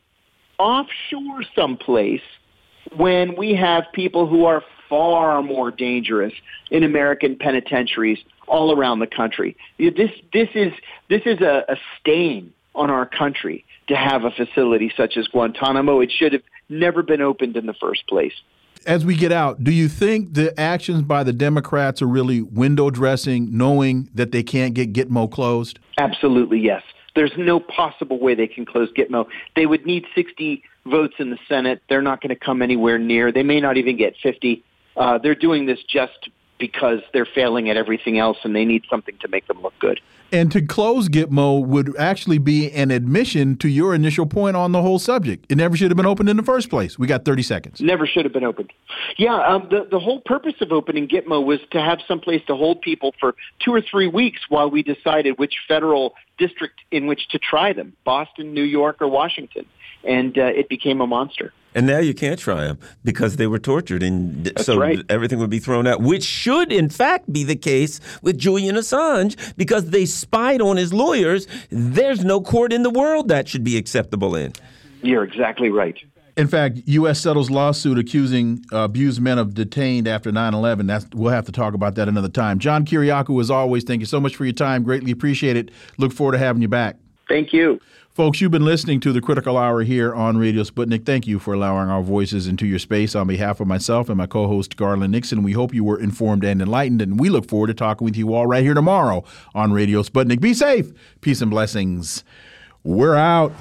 offshore 0.60 1.44
someplace 1.56 2.22
when 2.96 3.36
we 3.36 3.54
have 3.54 3.84
people 3.94 4.28
who 4.28 4.46
are 4.46 4.64
far 4.90 5.44
more 5.44 5.72
dangerous 5.72 6.34
in 6.72 6.84
American 6.84 7.36
penitentiaries 7.36 8.20
all 8.48 8.72
around 8.78 9.00
the 9.00 9.08
country. 9.08 9.56
This 9.78 10.12
this 10.34 10.50
is 10.56 10.74
this 11.10 11.22
is 11.26 11.42
a, 11.42 11.66
a 11.70 11.76
stain 12.00 12.54
on 12.76 12.90
our 12.90 13.06
country 13.06 13.66
to 13.88 13.96
have 13.96 14.24
a 14.24 14.32
facility 14.32 14.92
such 14.96 15.18
as 15.18 15.28
Guantanamo. 15.28 16.00
It 16.02 16.12
should 16.12 16.34
have 16.34 16.44
never 16.70 17.04
been 17.04 17.22
opened 17.22 17.58
in 17.58 17.66
the 17.66 17.74
first 17.74 18.08
place. 18.08 18.34
As 18.86 19.06
we 19.06 19.16
get 19.16 19.32
out, 19.32 19.64
do 19.64 19.72
you 19.72 19.90
think 19.90 20.34
the 20.34 20.58
actions 20.60 21.02
by 21.02 21.24
the 21.24 21.34
Democrats 21.34 22.02
are 22.02 22.08
really 22.08 22.42
window 22.42 22.90
dressing, 22.90 23.58
knowing 23.58 24.10
that 24.14 24.32
they 24.32 24.44
can't 24.44 24.74
get 24.74 24.94
Gitmo 24.94 25.30
closed? 25.30 25.80
Absolutely, 25.98 26.60
yes. 26.60 26.84
There's 27.16 27.34
no 27.38 27.60
possible 27.60 28.20
way 28.20 28.36
they 28.36 28.48
can 28.48 28.66
close 28.66 28.90
Gitmo. 28.94 29.28
They 29.56 29.66
would 29.66 29.86
need 29.86 30.06
60 30.14 30.64
votes 30.86 31.16
in 31.20 31.32
the 31.32 31.40
Senate. 31.50 31.82
They're 31.90 32.02
not 32.02 32.22
going 32.22 32.30
to 32.30 32.36
come 32.36 32.62
anywhere 32.62 33.00
near. 33.00 33.32
They 33.32 33.44
may 33.44 33.60
not 33.60 33.78
even 33.78 33.98
get 33.98 34.16
50. 34.22 34.64
Uh, 34.96 35.18
they're 35.18 35.36
doing 35.36 35.66
this 35.66 35.80
just 35.84 36.30
because 36.60 37.02
they're 37.14 37.26
failing 37.26 37.70
at 37.70 37.78
everything 37.78 38.18
else 38.18 38.38
and 38.44 38.56
they 38.56 38.66
need 38.66 38.84
something 38.90 39.18
to 39.20 39.28
make 39.28 39.48
them 39.48 39.62
look 39.62 39.78
good. 39.80 40.00
And 40.32 40.52
to 40.52 40.62
close 40.62 41.08
Gitmo 41.08 41.66
would 41.66 41.96
actually 41.98 42.38
be 42.38 42.70
an 42.72 42.92
admission 42.92 43.56
to 43.58 43.70
your 43.70 43.96
initial 43.96 44.26
point 44.26 44.58
on 44.58 44.74
the 44.74 44.82
whole 44.82 45.00
subject. 45.00 45.46
It 45.48 45.56
never 45.56 45.78
should 45.78 45.90
have 45.90 45.96
been 45.96 46.06
opened 46.06 46.28
in 46.28 46.36
the 46.36 46.44
first 46.44 46.70
place. 46.70 47.00
We 47.00 47.08
got 47.08 47.24
30 47.24 47.44
seconds. 47.44 47.80
Never 47.80 48.06
should 48.06 48.26
have 48.26 48.34
been 48.34 48.44
opened. 48.44 48.74
Yeah, 49.18 49.36
um, 49.36 49.68
the, 49.70 49.88
the 49.90 50.00
whole 50.00 50.20
purpose 50.20 50.56
of 50.60 50.74
opening 50.74 51.08
Gitmo 51.08 51.46
was 51.46 51.60
to 51.72 51.82
have 51.82 52.00
some 52.08 52.20
place 52.20 52.42
to 52.48 52.56
hold 52.56 52.82
people 52.82 53.16
for 53.20 53.36
two 53.60 53.74
or 53.74 53.82
three 53.82 54.08
weeks 54.08 54.42
while 54.50 54.70
we 54.70 54.84
decided 54.84 55.38
which 55.40 55.56
federal 55.66 56.16
district 56.38 56.82
in 56.92 57.08
which 57.08 57.30
to 57.30 57.40
try 57.40 57.72
them, 57.72 57.94
Boston, 58.04 58.54
New 58.54 58.64
York, 58.64 58.98
or 59.02 59.08
Washington. 59.08 59.66
And 60.04 60.38
uh, 60.38 60.46
it 60.46 60.70
became 60.70 61.02
a 61.02 61.08
monster. 61.08 61.54
And 61.76 61.86
now 61.86 62.00
you 62.00 62.16
can't 62.16 62.40
try 62.40 62.64
them 62.64 62.80
because 63.04 63.36
they 63.36 63.46
were 63.46 63.60
tortured, 63.60 64.02
and 64.02 64.46
That's 64.46 64.66
so 64.66 64.80
right. 64.80 65.00
everything 65.10 65.38
would 65.38 65.52
be 65.52 65.60
thrown 65.60 65.86
out, 65.86 66.02
which 66.02 66.24
should, 66.24 66.72
in 66.72 66.90
fact, 66.90 67.32
be 67.32 67.44
the 67.44 67.56
case 67.56 68.00
with 68.24 68.38
Julian 68.38 68.76
Assange 68.76 69.56
because 69.58 69.92
they 69.92 70.06
spied 70.06 70.60
on 70.60 70.78
his 70.78 70.92
lawyers. 70.92 71.46
There's 71.70 72.26
no 72.26 72.42
court 72.42 72.74
in 72.74 72.82
the 72.82 72.90
world 72.90 73.28
that 73.28 73.48
should 73.48 73.64
be 73.64 73.78
acceptable 73.78 74.36
in. 74.36 74.54
You're 75.04 75.24
exactly 75.24 75.70
right. 75.70 75.96
In 76.36 76.48
fact, 76.48 76.80
U.S. 76.86 77.20
settles 77.20 77.50
lawsuit 77.50 77.98
accusing 77.98 78.64
uh, 78.72 78.80
abused 78.80 79.20
men 79.22 79.40
of 79.40 79.54
detained 79.56 80.08
after 80.08 80.32
9/11. 80.32 80.88
That's 80.88 81.06
we'll 81.14 81.34
have 81.34 81.46
to 81.46 81.52
talk 81.52 81.74
about 81.74 81.96
that 81.96 82.08
another 82.08 82.30
time. 82.30 82.60
John 82.60 82.86
Kiriakou, 82.86 83.42
as 83.42 83.50
always, 83.50 83.84
thank 83.84 84.00
you 84.00 84.06
so 84.06 84.20
much 84.20 84.36
for 84.36 84.46
your 84.46 84.54
time. 84.54 84.84
Greatly 84.84 85.12
appreciate 85.12 85.58
it. 85.58 85.72
Look 85.98 86.14
forward 86.14 86.34
to 86.34 86.38
having 86.38 86.62
you 86.62 86.68
back. 86.68 86.98
Thank 87.28 87.54
you. 87.54 87.80
Folks, 88.18 88.42
you've 88.42 88.50
been 88.50 88.66
listening 88.66 89.00
to 89.02 89.14
the 89.14 89.22
Critical 89.22 89.60
Hour 89.60 89.84
here 89.84 90.12
on 90.12 90.40
Radio 90.40 90.64
Sputnik. 90.64 91.06
Thank 91.06 91.28
you 91.28 91.38
for 91.38 91.54
allowing 91.54 91.88
our 91.88 92.02
voices 92.02 92.48
into 92.48 92.66
your 92.66 92.80
space. 92.80 93.14
On 93.14 93.28
behalf 93.28 93.60
of 93.60 93.68
myself 93.68 94.10
and 94.10 94.18
my 94.18 94.26
co 94.26 94.48
host, 94.48 94.76
Garland 94.76 95.12
Nixon, 95.12 95.44
we 95.44 95.52
hope 95.52 95.72
you 95.72 95.84
were 95.84 96.00
informed 96.00 96.44
and 96.44 96.60
enlightened, 96.60 97.00
and 97.00 97.20
we 97.20 97.30
look 97.30 97.48
forward 97.48 97.68
to 97.68 97.76
talking 97.76 98.06
with 98.06 98.18
you 98.18 98.34
all 98.34 98.48
right 98.48 98.64
here 98.64 98.74
tomorrow 98.74 99.24
on 99.54 99.72
Radio 99.72 100.02
Sputnik. 100.02 100.42
Be 100.42 100.56
safe. 100.56 100.92
Peace 101.22 101.44
and 101.44 101.52
blessings. 101.52 102.24
We're 102.84 103.14
out. 103.14 103.54